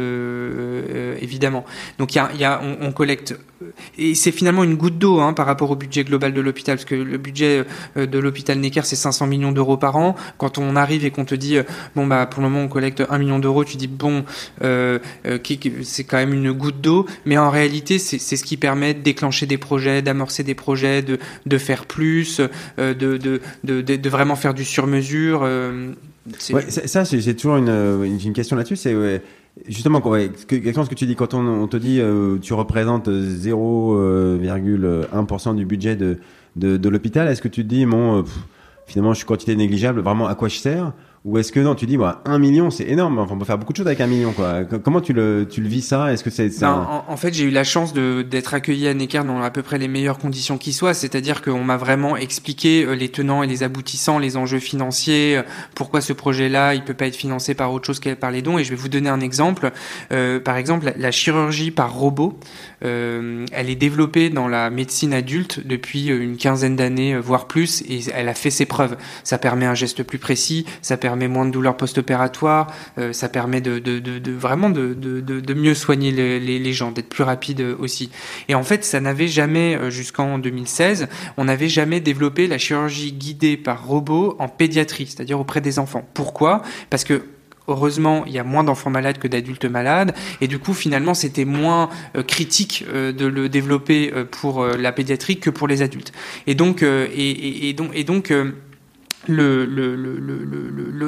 évidemment. 1.20 1.64
Donc, 1.98 2.14
y 2.14 2.18
a, 2.18 2.60
on, 2.80 2.92
collecte. 2.92 3.34
Et 3.96 4.14
c'est 4.14 4.32
finalement 4.32 4.64
une 4.64 4.74
goutte 4.74 4.98
d'eau 4.98 5.20
hein, 5.20 5.32
par 5.32 5.46
rapport 5.46 5.70
au 5.70 5.76
budget 5.76 6.04
global 6.04 6.34
de 6.34 6.40
l'hôpital, 6.40 6.76
parce 6.76 6.84
que 6.84 6.94
le 6.94 7.16
budget 7.16 7.64
de 7.96 8.18
l'hôpital 8.18 8.58
Necker, 8.58 8.82
c'est 8.84 8.96
500 8.96 9.26
millions 9.26 9.52
d'euros 9.52 9.76
par 9.76 9.96
an. 9.96 10.14
Quand 10.36 10.58
on 10.58 10.76
arrive 10.76 11.04
et 11.04 11.10
qu'on 11.10 11.24
te 11.24 11.34
dit, 11.34 11.56
bon, 11.96 12.06
bah, 12.06 12.26
pour 12.26 12.42
le 12.42 12.48
moment, 12.48 12.64
on 12.64 12.68
collecte 12.68 13.02
1 13.08 13.18
million 13.18 13.38
d'euros, 13.38 13.64
tu 13.64 13.76
dis, 13.76 13.88
bon, 13.88 14.24
c'est 14.60 16.04
quand 16.04 16.18
même 16.18 16.34
une 16.34 16.52
goutte 16.52 16.80
d'eau. 16.80 17.06
Mais 17.24 17.38
en 17.38 17.50
réalité, 17.50 17.98
c'est 17.98 18.18
ce 18.18 18.44
qui 18.44 18.56
permet 18.56 18.94
de 18.94 19.00
déclencher 19.00 19.46
des 19.46 19.58
projets, 19.58 20.02
d'amorcer 20.02 20.41
des 20.44 20.54
projets, 20.54 21.02
de, 21.02 21.18
de 21.46 21.58
faire 21.58 21.86
plus, 21.86 22.40
euh, 22.78 22.94
de, 22.94 23.16
de, 23.16 23.40
de, 23.82 24.08
vraiment 24.08 24.36
faire 24.36 24.54
du 24.54 24.64
sur-mesure. 24.64 25.40
Euh, 25.42 25.90
ça, 26.38 27.02
j'ai 27.04 27.34
toujours 27.34 27.56
une, 27.56 28.06
une, 28.24 28.32
question 28.32 28.54
là-dessus. 28.56 28.76
C'est 28.76 28.94
justement 29.68 30.00
ouais, 30.06 30.30
ce 30.38 30.46
que 30.46 30.94
tu 30.94 31.06
dis 31.06 31.16
quand 31.16 31.34
on, 31.34 31.66
te 31.66 31.76
dit 31.76 32.00
euh, 32.00 32.38
tu 32.40 32.54
représentes 32.54 33.08
0,1% 33.08 35.56
du 35.56 35.66
budget 35.66 35.96
de, 35.96 36.18
de, 36.56 36.76
de 36.76 36.88
l'hôpital. 36.88 37.26
Est-ce 37.28 37.42
que 37.42 37.48
tu 37.48 37.64
te 37.64 37.68
dis 37.68 37.86
bon, 37.86 38.24
finalement, 38.86 39.12
je 39.12 39.18
suis 39.18 39.26
quantité 39.26 39.56
négligeable. 39.56 40.00
Vraiment, 40.00 40.26
à 40.26 40.34
quoi 40.34 40.48
je 40.48 40.58
sers? 40.58 40.92
Ou 41.24 41.38
est-ce 41.38 41.52
que 41.52 41.60
non, 41.60 41.76
tu 41.76 41.86
dis, 41.86 41.96
bah, 41.96 42.20
un 42.24 42.40
million, 42.40 42.70
c'est 42.70 42.88
énorme. 42.88 43.20
Enfin, 43.20 43.34
on 43.36 43.38
peut 43.38 43.44
faire 43.44 43.56
beaucoup 43.58 43.72
de 43.72 43.76
choses 43.76 43.86
avec 43.86 44.00
un 44.00 44.08
million, 44.08 44.32
quoi. 44.32 44.64
Comment 44.64 45.00
tu 45.00 45.12
le, 45.12 45.46
tu 45.48 45.60
le 45.60 45.68
vis 45.68 45.82
ça? 45.82 46.12
Est-ce 46.12 46.24
que 46.24 46.30
c'est 46.30 46.64
en, 46.64 47.04
en, 47.06 47.16
fait, 47.16 47.32
j'ai 47.32 47.44
eu 47.44 47.50
la 47.50 47.62
chance 47.62 47.94
d'être 47.94 48.54
accueilli 48.54 48.88
à 48.88 48.94
Necker 48.94 49.22
dans 49.24 49.40
à 49.40 49.50
peu 49.50 49.62
près 49.62 49.78
les 49.78 49.86
meilleures 49.86 50.18
conditions 50.18 50.58
qui 50.58 50.72
soient. 50.72 50.94
C'est-à-dire 50.94 51.40
qu'on 51.40 51.62
m'a 51.62 51.76
vraiment 51.76 52.16
expliqué 52.16 52.84
euh, 52.84 52.94
les 52.94 53.08
tenants 53.08 53.44
et 53.44 53.46
les 53.46 53.62
aboutissants, 53.62 54.18
les 54.18 54.36
enjeux 54.36 54.58
financiers, 54.58 55.36
euh, 55.36 55.42
pourquoi 55.76 56.00
ce 56.00 56.12
projet-là, 56.12 56.74
il 56.74 56.82
peut 56.82 56.92
pas 56.92 57.06
être 57.06 57.14
financé 57.14 57.54
par 57.54 57.72
autre 57.72 57.86
chose 57.86 58.00
que 58.00 58.14
par 58.14 58.32
les 58.32 58.42
dons. 58.42 58.58
Et 58.58 58.64
je 58.64 58.70
vais 58.70 58.76
vous 58.76 58.88
donner 58.88 59.08
un 59.08 59.20
exemple. 59.20 59.70
Euh, 60.10 60.40
par 60.40 60.56
exemple, 60.56 60.92
la, 60.96 61.10
chirurgie 61.12 61.70
par 61.70 61.94
robot, 61.94 62.36
euh, 62.84 63.46
elle 63.52 63.70
est 63.70 63.76
développée 63.76 64.28
dans 64.28 64.48
la 64.48 64.70
médecine 64.70 65.14
adulte 65.14 65.64
depuis 65.64 66.08
une 66.08 66.36
quinzaine 66.36 66.74
d'années, 66.74 67.16
voire 67.16 67.46
plus, 67.46 67.82
et 67.82 68.00
elle 68.12 68.28
a 68.28 68.34
fait 68.34 68.50
ses 68.50 68.66
preuves. 68.66 68.96
Ça 69.22 69.38
permet 69.38 69.66
un 69.66 69.74
geste 69.74 70.02
plus 70.02 70.18
précis, 70.18 70.66
ça 70.80 70.96
permet 70.96 71.11
permet 71.12 71.28
moins 71.28 71.44
de 71.44 71.50
douleurs 71.50 71.76
post-opératoires, 71.76 72.68
euh, 72.96 73.12
ça 73.12 73.28
permet 73.28 73.60
de, 73.60 74.32
vraiment 74.32 74.70
de, 74.70 75.54
mieux 75.54 75.74
soigner 75.74 76.10
les, 76.10 76.72
gens, 76.72 76.90
d'être 76.90 77.10
plus 77.10 77.22
rapide 77.22 77.76
aussi. 77.78 78.10
Et 78.48 78.54
en 78.54 78.62
fait, 78.62 78.82
ça 78.82 78.98
n'avait 79.00 79.28
jamais, 79.28 79.76
euh, 79.76 79.90
jusqu'en 79.90 80.38
2016, 80.38 81.08
on 81.36 81.44
n'avait 81.44 81.68
jamais 81.68 82.00
développé 82.00 82.46
la 82.46 82.56
chirurgie 82.56 83.12
guidée 83.12 83.58
par 83.58 83.86
robot 83.86 84.36
en 84.38 84.48
pédiatrie, 84.48 85.06
c'est-à-dire 85.06 85.38
auprès 85.38 85.60
des 85.60 85.78
enfants. 85.78 86.08
Pourquoi? 86.14 86.62
Parce 86.88 87.04
que 87.04 87.24
heureusement, 87.68 88.24
il 88.26 88.32
y 88.32 88.38
a 88.38 88.44
moins 88.44 88.64
d'enfants 88.64 88.90
malades 88.90 89.18
que 89.18 89.28
d'adultes 89.28 89.66
malades, 89.66 90.14
et 90.40 90.48
du 90.48 90.58
coup, 90.58 90.72
finalement, 90.72 91.12
c'était 91.12 91.44
moins 91.44 91.90
euh, 92.16 92.22
critique 92.22 92.86
de 92.90 93.26
le 93.26 93.50
développer 93.50 94.10
pour 94.30 94.64
la 94.64 94.92
pédiatrie 94.92 95.38
que 95.38 95.50
pour 95.50 95.68
les 95.68 95.82
adultes. 95.82 96.12
Et, 96.46 96.54
donc, 96.54 96.82
et 96.82 97.74
donc 97.74 98.32
le, 99.28 99.64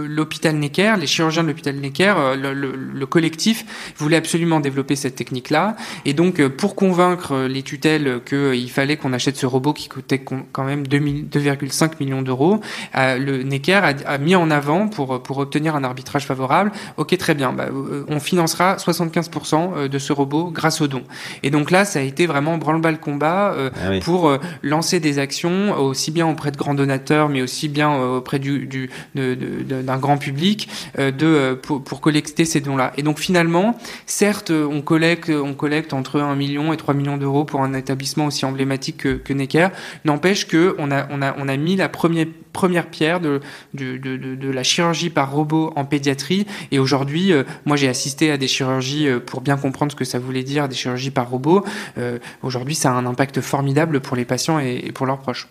l'hôpital 0.07 0.57
Necker, 0.57 0.94
les 0.98 1.07
chirurgiens 1.07 1.42
de 1.42 1.48
l'hôpital 1.48 1.74
Necker, 1.77 2.14
euh, 2.16 2.55
le, 2.55 3.07
collectif 3.07 3.64
voulait 3.96 4.16
absolument 4.16 4.61
développer 4.61 4.96
cette 4.96 5.14
technique-là. 5.14 5.77
Et 6.05 6.14
donc, 6.14 6.40
euh, 6.40 6.48
pour 6.48 6.74
convaincre 6.74 7.33
euh, 7.33 7.48
les 7.48 7.62
tutelles 7.62 8.20
qu'il 8.24 8.70
fallait 8.70 8.96
qu'on 8.96 9.12
achète 9.12 9.37
ce 9.37 9.46
robot 9.46 9.72
qui 9.72 9.88
coûtait 9.88 10.18
quand 10.18 10.64
même 10.64 10.85
2,5 10.85 11.92
millions 12.00 12.22
d'euros, 12.22 12.61
le 12.94 13.42
Necker 13.42 13.81
a, 14.07 14.18
mis 14.18 14.35
en 14.35 14.50
avant 14.50 14.88
pour, 14.88 15.22
pour 15.22 15.38
obtenir 15.38 15.77
un 15.77 15.85
arbitrage 15.85 16.27
favorable, 16.27 16.72
ok, 16.96 17.16
très 17.18 17.35
bien, 17.35 17.53
bah, 17.53 17.68
on 18.09 18.20
financera 18.20 18.77
75% 18.77 19.88
de 19.88 19.98
ce 19.98 20.12
robot 20.12 20.50
grâce 20.50 20.81
aux 20.81 20.88
dons. 20.88 21.05
Et 21.42 21.50
donc 21.50 21.70
là, 21.70 21.85
ça 21.85 21.98
a 21.98 22.03
été 22.03 22.27
vraiment 22.27 22.57
branle-bas 22.59 22.90
le 22.90 22.96
combat 22.96 23.55
ah 23.57 24.00
pour 24.03 24.33
lancer 24.62 25.00
des 25.00 25.18
actions 25.18 25.77
aussi 25.79 26.11
bien 26.11 26.27
auprès 26.27 26.50
de 26.50 26.57
grands 26.57 26.74
donateurs, 26.74 27.29
mais 27.29 27.42
aussi 27.42 27.68
bien 27.68 27.98
auprès 28.04 28.38
du, 28.38 28.66
du 28.66 28.90
d'un 29.14 29.98
grand 29.98 30.18
public 30.18 30.68
euh, 30.98 31.10
euh, 31.22 31.56
pour, 31.56 32.00
collecter 32.00 32.44
ces 32.44 32.60
dons-là. 32.60 32.92
Et 32.96 33.02
donc 33.02 33.18
finalement, 33.18 33.78
certes, 34.06 34.50
on 34.50 34.82
collecte 34.82 35.30
on 35.30 35.54
collecte 35.54 35.92
entre 35.92 36.20
1 36.20 36.34
million 36.34 36.72
et 36.72 36.76
3 36.76 36.94
millions 36.94 37.16
d'euros 37.16 37.44
pour 37.44 37.62
un 37.62 37.72
établissement 37.74 38.26
aussi 38.26 38.44
emblématique 38.44 39.22
que, 39.22 39.32
Necker. 39.32 39.68
N'empêche 40.04 40.46
que 40.46 40.76
on 40.78 40.90
a 40.90 41.56
mis 41.56 41.76
la 41.76 41.88
première 41.88 42.86
pierre 42.86 43.20
de, 43.20 43.40
la 43.72 44.62
chirurgie 44.62 45.10
par 45.10 45.32
robot 45.32 45.72
en 45.76 45.84
pédiatrie. 45.84 46.46
Et 46.70 46.78
aujourd'hui, 46.78 47.32
moi 47.64 47.76
j'ai 47.76 47.88
assisté 47.88 48.30
à 48.30 48.36
des 48.36 48.48
chirurgies 48.48 49.08
pour 49.26 49.40
bien 49.40 49.56
comprendre 49.56 49.92
ce 49.92 49.96
que 49.96 50.04
ça 50.04 50.18
voulait 50.18 50.42
dire, 50.42 50.68
des 50.68 50.74
chirurgies 50.74 51.10
par 51.10 51.30
robot. 51.30 51.64
Euh, 51.98 52.18
aujourd'hui, 52.42 52.74
ça 52.74 52.90
a 52.90 52.94
un 52.94 53.06
impact 53.06 53.40
formidable 53.40 54.00
pour 54.00 54.16
les 54.16 54.24
patients 54.24 54.58
et 54.58 54.92
pour 54.92 55.06
leurs 55.06 55.18
proches. 55.18 55.48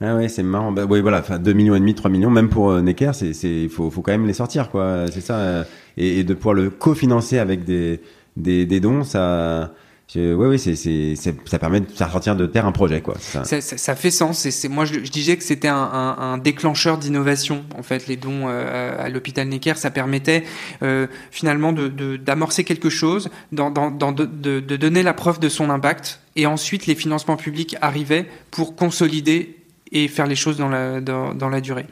Ah 0.00 0.16
ouais, 0.16 0.28
c'est 0.28 0.42
marrant. 0.42 0.72
Bah, 0.72 0.84
oui, 0.88 1.00
voilà, 1.00 1.20
enfin, 1.20 1.38
2 1.38 1.52
millions 1.52 1.74
et 1.74 1.80
demi, 1.80 1.94
3 1.94 2.10
millions, 2.10 2.30
même 2.30 2.48
pour 2.48 2.70
euh, 2.70 2.80
Necker, 2.80 3.10
c'est, 3.12 3.34
c'est, 3.34 3.68
faut, 3.68 3.90
faut 3.90 4.00
quand 4.00 4.12
même 4.12 4.26
les 4.26 4.32
sortir, 4.32 4.70
quoi. 4.70 5.06
C'est 5.12 5.20
ça. 5.20 5.36
Euh, 5.36 5.64
et, 5.96 6.20
et, 6.20 6.24
de 6.24 6.34
pouvoir 6.34 6.54
le 6.54 6.70
cofinancer 6.70 7.38
avec 7.38 7.64
des, 7.64 8.00
des, 8.36 8.64
des 8.64 8.80
dons, 8.80 9.04
ça, 9.04 9.72
oui, 10.16 10.32
oui, 10.34 10.58
c'est, 10.58 10.74
c'est, 10.74 11.14
ça 11.44 11.58
permet 11.58 11.80
de 11.80 11.86
faire 11.86 12.10
sortir 12.10 12.34
de 12.34 12.46
terre 12.46 12.66
un 12.66 12.72
projet, 12.72 13.00
quoi. 13.00 13.14
Ça, 13.20 13.44
ça, 13.44 13.60
ça 13.60 13.94
fait 13.94 14.10
sens. 14.10 14.44
Et 14.44 14.50
c'est, 14.50 14.68
moi, 14.68 14.84
je, 14.84 14.94
je, 15.04 15.10
disais 15.10 15.36
que 15.36 15.44
c'était 15.44 15.68
un, 15.68 15.76
un, 15.76 16.16
un 16.18 16.38
déclencheur 16.38 16.98
d'innovation. 16.98 17.64
En 17.78 17.82
fait, 17.82 18.08
les 18.08 18.16
dons 18.16 18.48
euh, 18.48 18.96
à 18.98 19.08
l'hôpital 19.08 19.46
Necker, 19.46 19.74
ça 19.76 19.90
permettait 19.90 20.44
euh, 20.82 21.06
finalement 21.30 21.72
de, 21.72 22.16
d'amorcer 22.16 22.64
quelque 22.64 22.90
chose, 22.90 23.30
dans, 23.52 23.70
dans, 23.70 23.90
dans 23.90 24.10
de, 24.10 24.24
de, 24.24 24.58
de 24.58 24.76
donner 24.76 25.02
la 25.04 25.14
preuve 25.14 25.38
de 25.38 25.48
son 25.48 25.70
impact, 25.70 26.20
et 26.34 26.46
ensuite 26.46 26.86
les 26.86 26.96
financements 26.96 27.36
publics 27.36 27.76
arrivaient 27.80 28.26
pour 28.50 28.74
consolider 28.74 29.59
et 29.92 30.08
faire 30.08 30.26
les 30.26 30.36
choses 30.36 30.56
dans 30.56 30.68
la, 30.68 31.00
dans, 31.00 31.34
dans 31.34 31.48
la 31.48 31.60
durée. 31.60 31.86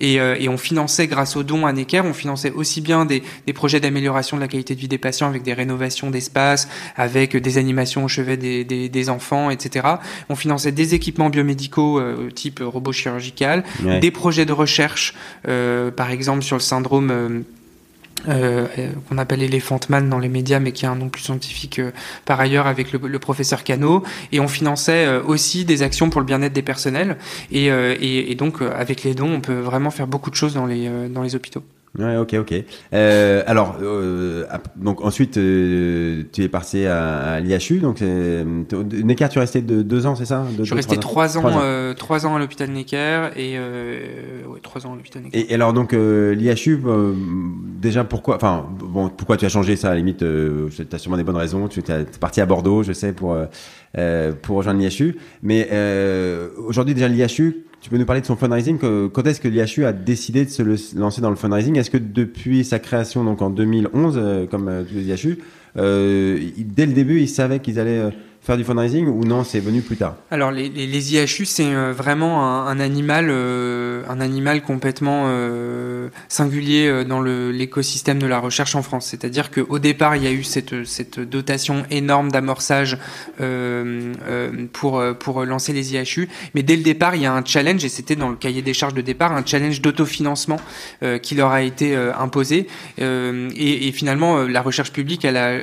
Et, 0.00 0.20
euh, 0.20 0.36
et, 0.38 0.48
on 0.48 0.58
finançait, 0.58 1.06
grâce 1.06 1.36
aux 1.36 1.42
dons 1.42 1.66
à 1.66 1.72
Necker, 1.72 2.02
on 2.04 2.12
finançait 2.12 2.50
aussi 2.50 2.80
bien 2.80 3.04
des, 3.04 3.22
des 3.46 3.52
projets 3.52 3.80
d'amélioration 3.80 4.36
de 4.36 4.42
la 4.42 4.48
qualité 4.48 4.74
de 4.74 4.80
vie 4.80 4.88
des 4.88 4.98
patients 4.98 5.28
avec 5.28 5.42
des 5.42 5.52
rénovations 5.52 6.10
d'espace, 6.10 6.68
avec 6.96 7.36
des 7.36 7.58
animations 7.58 8.04
au 8.04 8.08
chevet 8.08 8.36
des, 8.36 8.64
des, 8.64 8.88
des, 8.88 9.08
enfants, 9.08 9.50
etc. 9.50 9.86
On 10.28 10.36
finançait 10.36 10.72
des 10.72 10.94
équipements 10.94 11.30
biomédicaux 11.30 12.00
euh, 12.00 12.30
type 12.30 12.60
robot 12.64 12.92
chirurgical, 12.92 13.64
des 14.00 14.10
projets 14.10 14.46
de 14.46 14.52
recherche, 14.52 15.14
euh, 15.48 15.90
par 15.90 16.10
exemple 16.10 16.42
sur 16.42 16.56
le 16.56 16.62
syndrome 16.62 17.44
euh, 18.28 18.66
qu'on 19.08 19.18
appelle 19.18 19.42
Elephant 19.42 19.80
Man 19.88 20.08
dans 20.08 20.18
les 20.18 20.28
médias, 20.28 20.58
mais 20.58 20.72
qui 20.72 20.86
a 20.86 20.90
un 20.90 20.96
nom 20.96 21.08
plus 21.08 21.22
scientifique 21.22 21.78
euh, 21.78 21.92
par 22.24 22.40
ailleurs 22.40 22.66
avec 22.66 22.92
le, 22.92 23.18
professeur 23.18 23.64
Cano. 23.64 24.02
Et 24.32 24.40
on 24.40 24.48
finançait 24.48 25.06
euh, 25.06 25.22
aussi 25.22 25.64
des 25.64 25.82
actions 25.82 26.10
pour 26.10 26.20
le 26.20 26.26
bien-être 26.26 26.52
des 26.52 26.62
personnels. 26.62 27.16
Et, 27.50 27.66
et, 27.66 28.30
et 28.30 28.34
donc, 28.34 28.60
avec 28.62 29.02
les 29.02 29.14
dons, 29.14 29.32
on 29.32 29.40
peut 29.40 29.60
vraiment 29.60 29.90
faire 29.90 30.06
beaucoup 30.06 30.30
de 30.30 30.36
choses 30.36 30.54
dans 30.54 30.66
les, 30.66 30.88
dans 31.08 31.22
les 31.22 31.34
hôpitaux. 31.34 31.62
Ouais, 31.96 32.16
ok, 32.16 32.34
ok. 32.40 32.54
Euh, 32.92 33.44
alors, 33.46 33.76
euh, 33.80 34.46
donc 34.74 35.00
ensuite, 35.04 35.36
euh, 35.36 36.24
tu 36.32 36.42
es 36.42 36.48
parti 36.48 36.86
à, 36.86 37.34
à 37.34 37.40
l'IHU. 37.40 37.78
Donc, 37.78 38.00
Necker, 38.00 39.28
tu 39.28 39.38
es 39.38 39.40
resté 39.40 39.62
de, 39.62 39.82
deux 39.82 40.04
ans, 40.06 40.16
c'est 40.16 40.24
ça? 40.24 40.44
Je 40.58 40.64
suis 40.64 40.74
resté 40.74 40.96
trois 40.96 41.38
ans, 41.38 41.42
trois 41.42 41.52
ans, 41.52 41.94
trois 41.94 42.26
ans 42.26 42.34
à 42.34 42.38
l'hôpital 42.40 42.68
Necker 42.70 43.30
et 43.36 43.56
ouais, 43.58 44.60
trois 44.60 44.84
ans 44.86 44.94
à 44.94 44.96
l'hôpital 44.96 45.22
Necker. 45.22 45.46
Et, 45.48 45.54
alors, 45.54 45.72
donc 45.72 45.92
l'IHU, 45.92 46.80
déjà 47.80 48.02
pourquoi, 48.02 48.36
enfin, 48.36 48.66
bon, 48.80 49.08
pourquoi 49.08 49.36
tu 49.36 49.44
as 49.44 49.50
changé 49.50 49.76
ça 49.76 49.88
À 49.88 49.90
la 49.90 49.98
limite, 49.98 50.18
tu 50.18 50.86
as 50.90 50.98
sûrement 50.98 51.16
des 51.16 51.24
bonnes 51.24 51.36
raisons. 51.36 51.68
Tu 51.68 51.78
es 51.78 52.04
parti 52.18 52.40
à 52.40 52.46
Bordeaux, 52.46 52.82
je 52.82 52.92
sais, 52.92 53.12
pour 53.12 53.36
pour 54.42 54.56
rejoindre 54.56 54.80
l'IHU. 54.80 55.16
Mais 55.44 55.68
aujourd'hui, 56.58 56.94
déjà 56.94 57.06
l'IHU 57.06 57.66
tu 57.84 57.90
peux 57.90 57.98
nous 57.98 58.06
parler 58.06 58.22
de 58.22 58.26
son 58.26 58.36
fundraising 58.36 58.78
Quand 58.78 59.26
est-ce 59.26 59.42
que 59.42 59.48
l'IHU 59.48 59.84
a 59.84 59.92
décidé 59.92 60.46
de 60.46 60.50
se 60.50 60.96
lancer 60.98 61.20
dans 61.20 61.28
le 61.28 61.36
fundraising? 61.36 61.76
Est-ce 61.76 61.90
que 61.90 61.98
depuis 61.98 62.64
sa 62.64 62.78
création, 62.78 63.24
donc 63.24 63.42
en 63.42 63.50
2011, 63.50 64.14
euh, 64.16 64.46
comme 64.46 64.68
euh, 64.68 64.84
tous 64.84 64.94
les 64.94 65.10
IHU, 65.10 65.38
euh, 65.76 66.40
dès 66.56 66.86
le 66.86 66.94
début, 66.94 67.20
ils 67.20 67.28
savaient 67.28 67.60
qu'ils 67.60 67.78
allaient 67.78 68.08
faire 68.44 68.58
du 68.58 68.64
fundraising 68.64 69.06
ou 69.06 69.24
non, 69.24 69.42
c'est 69.42 69.60
venu 69.60 69.80
plus 69.80 69.96
tard? 69.96 70.16
Alors 70.30 70.50
les, 70.50 70.68
les, 70.68 70.86
les 70.86 71.14
IHU, 71.14 71.46
c'est 71.46 71.64
euh, 71.64 71.92
vraiment 71.96 72.44
un, 72.44 72.66
un 72.66 72.78
animal, 72.78 73.28
euh, 73.30 74.02
un 74.08 74.20
animal 74.20 74.62
complètement 74.62 75.24
euh, 75.28 76.08
singulier 76.28 76.86
euh, 76.86 77.04
dans 77.04 77.22
l'écosystème 77.22 78.18
de 78.18 78.26
la 78.26 78.38
recherche 78.38 78.74
en 78.74 78.82
France. 78.82 79.06
C'est-à-dire 79.06 79.50
qu'au 79.50 79.78
départ, 79.78 80.16
il 80.16 80.24
y 80.24 80.26
a 80.26 80.30
eu 80.32 80.44
cette, 80.44 80.84
cette 80.84 81.20
dotation 81.20 81.84
énorme 81.90 82.30
d'amorçage 82.30 82.98
euh, 83.40 84.12
pour, 84.72 85.02
pour 85.18 85.44
lancer 85.44 85.72
les 85.72 85.94
IHU, 85.94 86.28
mais 86.54 86.62
dès 86.62 86.76
le 86.76 86.82
départ, 86.82 87.16
il 87.16 87.22
y 87.22 87.26
a 87.26 87.32
un 87.32 87.44
challenge, 87.44 87.82
et 87.84 87.88
c'était 87.88 88.16
dans 88.16 88.28
le 88.28 88.36
cahier 88.36 88.60
des 88.60 88.74
charges 88.74 88.94
de 88.94 89.00
départ, 89.02 89.32
un 89.32 89.44
challenge 89.44 89.80
d'autofinancement 89.80 90.60
qui 91.22 91.34
leur 91.34 91.50
a 91.50 91.62
été 91.62 91.96
imposé. 91.96 92.66
Et, 92.98 93.88
et, 93.88 93.92
finalement, 93.92 94.42
la 94.42 94.62
recherche 94.62 94.92
publique, 94.92 95.24
elle 95.24 95.36
a 95.36 95.58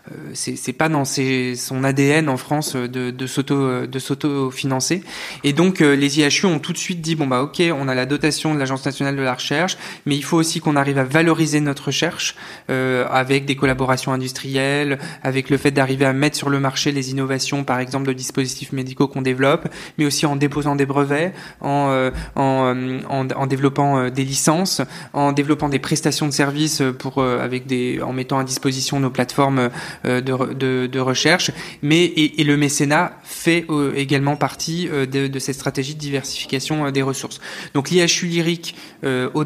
c'est 0.33 0.73
pas 0.73 0.89
dans 0.89 1.05
ses, 1.05 1.55
son 1.55 1.83
ADN 1.83 2.29
en 2.29 2.37
France 2.37 2.75
de, 2.75 3.11
de 3.11 3.27
s'auto 3.27 3.85
de 3.85 3.99
s'auto-financer. 3.99 5.03
Et 5.43 5.53
donc 5.53 5.81
euh, 5.81 5.95
les 5.95 6.19
IHU 6.19 6.45
ont 6.45 6.59
tout 6.59 6.73
de 6.73 6.77
suite 6.77 7.01
dit 7.01 7.15
bon 7.15 7.27
bah 7.27 7.41
ok, 7.41 7.61
on 7.77 7.87
a 7.87 7.95
la 7.95 8.05
dotation 8.05 8.53
de 8.53 8.59
l'Agence 8.59 8.85
nationale 8.85 9.15
de 9.15 9.21
la 9.21 9.33
recherche, 9.33 9.77
mais 10.05 10.15
il 10.15 10.23
faut 10.23 10.37
aussi 10.37 10.59
qu'on 10.59 10.75
arrive 10.75 10.97
à 10.97 11.03
valoriser 11.03 11.59
notre 11.59 11.85
recherche 11.85 12.35
euh, 12.69 13.05
avec 13.09 13.45
des 13.45 13.55
collaborations 13.55 14.11
industrielles, 14.11 14.97
avec 15.23 15.49
le 15.49 15.57
fait 15.57 15.71
d'arriver 15.71 16.05
à 16.05 16.13
mettre 16.13 16.37
sur 16.37 16.49
le 16.49 16.59
marché 16.59 16.91
les 16.91 17.11
innovations, 17.11 17.63
par 17.63 17.79
exemple 17.79 18.07
de 18.07 18.13
dispositifs 18.13 18.71
médicaux 18.71 19.07
qu'on 19.07 19.21
développe, 19.21 19.67
mais 19.97 20.05
aussi 20.05 20.25
en 20.25 20.35
déposant 20.35 20.75
des 20.75 20.85
brevets, 20.85 21.33
en 21.61 21.89
euh, 21.89 22.11
en, 22.35 22.75
en, 23.09 23.27
en, 23.29 23.47
développant 23.47 24.09
des 24.09 24.23
licences, 24.23 24.81
en 25.13 25.31
développant 25.31 25.69
des 25.69 25.79
prestations 25.79 26.27
de 26.27 26.33
services 26.33 26.81
pour 26.97 27.21
avec 27.23 27.67
des 27.67 28.01
en 28.01 28.13
mettant 28.13 28.39
à 28.39 28.43
disposition 28.43 28.99
nos 28.99 29.09
plateformes 29.09 29.59
euh, 29.59 29.69
de, 30.03 30.21
de, 30.53 30.87
de, 30.87 30.99
recherche, 30.99 31.51
mais 31.81 32.03
et, 32.03 32.41
et, 32.41 32.43
le 32.43 32.57
mécénat 32.57 33.19
fait 33.23 33.65
euh, 33.69 33.93
également 33.95 34.35
partie 34.35 34.87
euh, 34.91 35.05
de, 35.05 35.27
de, 35.27 35.39
cette 35.39 35.55
stratégie 35.55 35.95
de 35.95 35.99
diversification 35.99 36.91
des 36.91 37.01
ressources. 37.01 37.39
Donc 37.73 37.89
l'IHU 37.89 38.27
lyrique 38.27 38.75
au, 39.03 39.43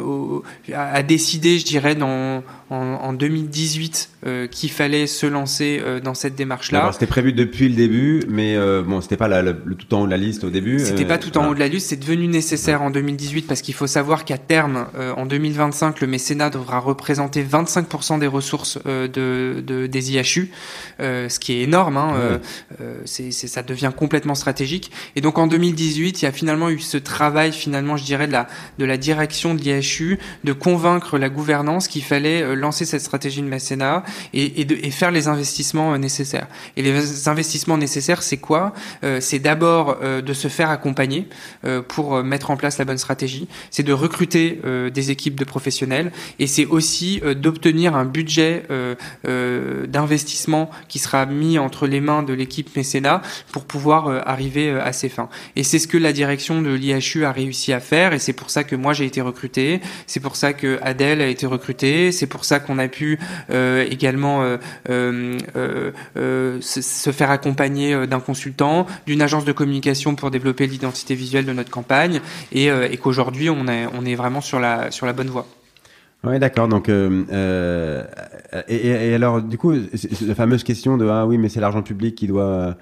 au, 0.00 0.42
a 0.74 1.02
décidé, 1.02 1.58
je 1.58 1.64
dirais, 1.64 1.94
dans 1.94 2.42
en, 2.70 2.76
en 2.76 3.12
2018 3.12 4.10
euh, 4.26 4.46
qu'il 4.46 4.70
fallait 4.70 5.06
se 5.06 5.26
lancer 5.26 5.80
euh, 5.82 6.00
dans 6.00 6.14
cette 6.14 6.34
démarche-là. 6.34 6.90
C'était 6.92 7.06
prévu 7.06 7.32
depuis 7.32 7.68
le 7.68 7.74
début, 7.74 8.22
mais 8.28 8.56
euh, 8.56 8.82
bon, 8.82 9.00
c'était 9.00 9.16
pas 9.16 9.28
la, 9.28 9.42
le, 9.42 9.54
tout 9.54 9.92
en 9.94 10.02
haut 10.02 10.06
de 10.06 10.10
la 10.10 10.16
liste 10.16 10.44
au 10.44 10.50
début. 10.50 10.78
C'était 10.80 11.04
pas 11.04 11.18
tout 11.18 11.36
en 11.38 11.48
haut 11.48 11.54
de 11.54 11.60
la 11.60 11.68
liste, 11.68 11.88
c'est 11.88 12.00
devenu 12.00 12.26
nécessaire 12.26 12.82
en 12.82 12.90
2018 12.90 13.46
parce 13.46 13.62
qu'il 13.62 13.74
faut 13.74 13.86
savoir 13.86 14.24
qu'à 14.24 14.38
terme, 14.38 14.86
en 15.16 15.26
2025, 15.26 16.00
le 16.00 16.06
mécénat 16.06 16.50
devra 16.50 16.78
représenter 16.78 17.42
25% 17.42 18.18
des 18.18 18.26
ressources 18.26 18.78
de, 18.84 19.62
de, 19.68 19.86
des 19.86 20.12
IHU, 20.12 20.50
ce 20.98 21.38
qui 21.38 21.52
est 21.52 21.62
énorme. 21.62 21.96
Hein, 21.96 22.40
c'est, 23.04 23.30
ça 23.30 23.62
devient 23.62 23.92
complètement 23.96 24.34
stratégique. 24.34 24.90
Et 25.16 25.20
donc 25.20 25.38
en 25.38 25.46
2018, 25.46 26.22
il 26.22 26.24
y 26.24 26.28
a 26.28 26.32
finalement 26.32 26.70
eu 26.70 26.80
ce 26.80 26.96
travail, 26.96 27.52
finalement, 27.52 27.96
je 27.96 28.04
dirais, 28.04 28.26
de 28.26 28.32
la, 28.32 28.48
de 28.78 28.84
la 28.84 28.96
direction 28.96 29.54
de 29.54 29.60
l'IHU 29.60 30.18
de 30.44 30.52
convaincre 30.52 31.18
la 31.18 31.28
gouvernance 31.28 31.88
qu'il 31.88 32.02
fallait 32.02 32.56
lancer 32.56 32.84
cette 32.84 33.02
stratégie 33.02 33.42
de 33.42 33.46
mécénat 33.46 34.02
et, 34.32 34.60
et, 34.60 34.64
de, 34.64 34.74
et 34.74 34.90
faire 34.90 35.10
les 35.10 35.28
investissements 35.28 35.94
euh, 35.94 35.98
nécessaires. 35.98 36.48
Et 36.76 36.82
les 36.82 37.28
investissements 37.28 37.78
nécessaires, 37.78 38.22
c'est 38.22 38.36
quoi? 38.36 38.72
Euh, 39.04 39.20
C'est 39.20 39.38
d'abord 39.38 39.98
euh, 40.02 40.22
de 40.22 40.32
se 40.32 40.48
faire 40.48 40.70
accompagner 40.70 41.28
euh, 41.64 41.82
pour 41.82 42.22
mettre 42.22 42.50
en 42.50 42.56
place 42.56 42.78
la 42.78 42.84
bonne 42.84 42.98
stratégie. 42.98 43.48
C'est 43.70 43.82
de 43.82 43.92
recruter 43.92 44.60
euh, 44.64 44.90
des 44.90 45.10
équipes 45.10 45.38
de 45.38 45.44
professionnels 45.44 46.12
et 46.38 46.46
c'est 46.46 46.66
aussi 46.66 47.20
d'obtenir 47.36 47.94
un 47.96 48.04
budget 48.04 48.64
d'investissement 49.86 50.70
qui 50.88 50.98
sera 50.98 51.26
mis 51.26 51.58
entre 51.58 51.86
les 51.86 52.00
mains 52.00 52.22
de 52.22 52.32
l'équipe 52.32 52.74
mécénat 52.76 53.22
pour 53.52 53.64
pouvoir 53.64 54.08
arriver 54.28 54.70
à 54.70 54.92
ses 54.92 55.08
fins. 55.08 55.28
Et 55.56 55.62
c'est 55.62 55.78
ce 55.78 55.88
que 55.88 55.98
la 55.98 56.12
direction 56.12 56.62
de 56.62 56.72
l'IHU 56.72 57.24
a 57.24 57.32
réussi 57.32 57.72
à 57.72 57.80
faire 57.80 58.12
et 58.12 58.18
c'est 58.18 58.32
pour 58.32 58.50
ça 58.50 58.64
que 58.64 58.76
moi 58.76 58.92
j'ai 58.92 59.04
été 59.04 59.20
recruté, 59.20 59.80
c'est 60.06 60.20
pour 60.20 60.36
ça 60.36 60.52
que 60.52 60.78
Adèle 60.82 61.20
a 61.20 61.26
été 61.26 61.46
recrutée, 61.46 62.12
c'est 62.12 62.26
pour 62.26 62.44
ça 62.44 62.60
qu'on 62.60 62.78
a 62.78 62.88
pu 62.88 63.18
euh, 63.50 63.86
également 63.90 64.42
euh, 64.42 64.58
euh, 65.56 66.60
se, 66.60 67.12
faire 67.12 67.30
accompagner 67.30 68.06
d'un 68.06 68.20
consultant, 68.20 68.86
d'une 69.06 69.22
agence 69.22 69.44
de 69.44 69.52
communication 69.52 70.14
pour 70.14 70.30
développer 70.30 70.66
l'identité 70.66 71.14
visuelle 71.14 71.46
de 71.46 71.52
notre 71.52 71.70
campagne, 71.70 72.20
et, 72.52 72.66
et 72.66 72.96
qu'aujourd'hui 72.96 73.50
on 73.50 73.66
est, 73.68 73.86
on 73.94 74.04
est 74.04 74.14
vraiment 74.14 74.40
sur 74.40 74.60
la, 74.60 74.90
sur 74.90 75.06
la 75.06 75.12
bonne 75.12 75.28
voie. 75.28 75.46
Oui, 76.24 76.38
d'accord. 76.38 76.66
Donc, 76.66 76.88
euh, 76.88 78.02
et, 78.66 78.88
et, 78.88 79.14
alors, 79.14 79.40
du 79.40 79.56
coup, 79.56 79.72
la 79.72 80.34
fameuse 80.34 80.64
question 80.64 80.96
de 80.96 81.06
ah 81.08 81.26
oui, 81.26 81.38
mais 81.38 81.48
c'est 81.48 81.60
l'argent 81.60 81.82
public 81.82 82.14
qui 82.14 82.26
doit 82.26 82.76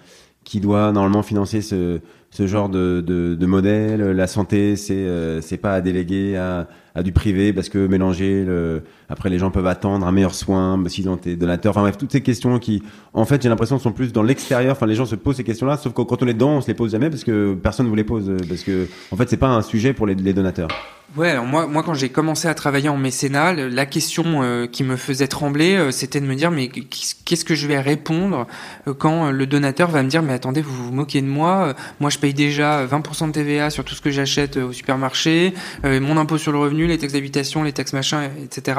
qui 0.45 0.61
doit 0.61 0.93
normalement 0.93 1.24
financer 1.24 1.61
ce, 1.61 1.99
ce 2.30 2.47
genre 2.47 2.68
de, 2.68 3.03
de, 3.05 3.34
de 3.34 3.47
modèle. 3.47 4.01
La 4.12 4.26
santé, 4.28 4.76
c'est 4.76 4.95
euh, 4.95 5.41
c'est 5.41 5.57
pas 5.57 5.74
à 5.74 5.80
déléguer 5.80 6.37
à, 6.37 6.68
à 6.95 7.03
du 7.03 7.11
privé 7.12 7.53
parce 7.53 7.68
que 7.68 7.84
mélanger 7.87 8.45
le 8.45 8.84
après 9.09 9.28
les 9.28 9.39
gens 9.41 9.51
peuvent 9.51 9.66
attendre 9.66 10.07
un 10.07 10.12
meilleur 10.12 10.34
soin 10.34 10.82
s'ils 10.87 11.09
ont 11.09 11.16
été 11.16 11.34
donateurs. 11.37 11.72
Enfin 11.72 11.82
bref, 11.82 11.99
toutes 11.99 12.12
ces 12.12 12.22
questions 12.22 12.59
qui 12.61 12.82
en 13.12 13.24
fait 13.24 13.43
j'ai 13.43 13.49
l'impression 13.49 13.78
sont 13.78 13.93
plus 13.93 14.12
dans 14.12 14.22
l'extérieur. 14.22 14.72
Enfin 14.72 14.87
les 14.87 14.95
gens 14.95 15.05
se 15.05 15.16
posent 15.16 15.37
ces 15.37 15.45
questions-là, 15.45 15.76
sauf 15.76 15.93
que 15.93 16.03
quand 16.03 16.22
on 16.22 16.28
est 16.28 16.34
dedans, 16.34 16.53
on 16.53 16.61
se 16.61 16.68
les 16.68 16.74
pose 16.74 16.93
jamais 16.93 17.11
parce 17.11 17.24
que 17.24 17.55
personne 17.55 17.87
ne 17.87 17.91
vous 17.91 17.97
les 17.97 18.05
pose 18.05 18.32
parce 18.49 18.62
que 18.62 18.87
en 19.11 19.16
fait 19.16 19.28
c'est 19.28 19.37
pas 19.37 19.49
un 19.49 19.62
sujet 19.62 19.93
pour 19.95 20.07
les, 20.07 20.14
les 20.14 20.32
donateurs. 20.32 20.68
Ouais, 21.17 21.31
alors 21.31 21.47
moi, 21.47 21.67
moi 21.67 21.83
quand 21.83 21.95
j'ai 21.95 22.11
commencé 22.11 22.47
à 22.47 22.53
travailler 22.53 22.91
en 22.91 22.99
mécénat, 22.99 23.55
la 23.55 23.87
question 23.87 24.43
euh, 24.43 24.67
qui 24.67 24.85
me 24.85 24.97
faisait 24.97 25.29
trembler, 25.29 25.75
euh, 25.75 25.91
c'était 25.91 26.21
de 26.21 26.27
me 26.27 26.35
dire 26.35 26.51
mais 26.51 26.69
qu'est-ce 26.69 27.45
que 27.47 27.55
je 27.55 27.67
vais 27.67 27.81
répondre 27.81 28.47
euh, 28.87 28.93
quand 28.93 29.31
le 29.31 29.47
donateur 29.47 29.89
va 29.89 30.03
me 30.03 30.11
dire 30.11 30.23
mais 30.23 30.35
attendez 30.35 30.61
vous 30.61 30.75
vous 30.75 30.93
moquez 30.93 31.23
de 31.23 31.27
moi, 31.27 31.75
moi 32.01 32.11
je 32.11 32.19
paye 32.19 32.35
déjà 32.35 32.85
20% 32.85 33.29
de 33.29 33.33
TVA 33.33 33.71
sur 33.71 33.83
tout 33.83 33.95
ce 33.95 34.03
que 34.03 34.11
j'achète 34.11 34.59
au 34.59 34.73
supermarché, 34.73 35.55
mon 35.85 36.19
impôt 36.19 36.37
sur 36.37 36.53
le 36.53 36.59
revenu, 36.59 36.87
les 36.87 36.99
taxes 36.99 37.14
d'habitation, 37.14 37.62
les 37.62 37.73
taxes 37.73 37.95
machin, 37.95 38.29
etc. 38.45 38.79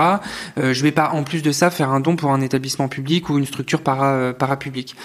je 0.57 0.83
vais 0.83 0.91
pas 0.91 1.09
en 1.13 1.23
plus 1.23 1.41
de 1.41 1.51
ça 1.51 1.71
faire 1.71 1.89
un 1.89 1.99
don 1.99 2.15
pour 2.15 2.31
un 2.31 2.41
établissement 2.41 2.87
public 2.87 3.29
ou 3.29 3.39
une 3.39 3.45
structure 3.45 3.81
para 3.81 4.33
parapublique. 4.33 4.95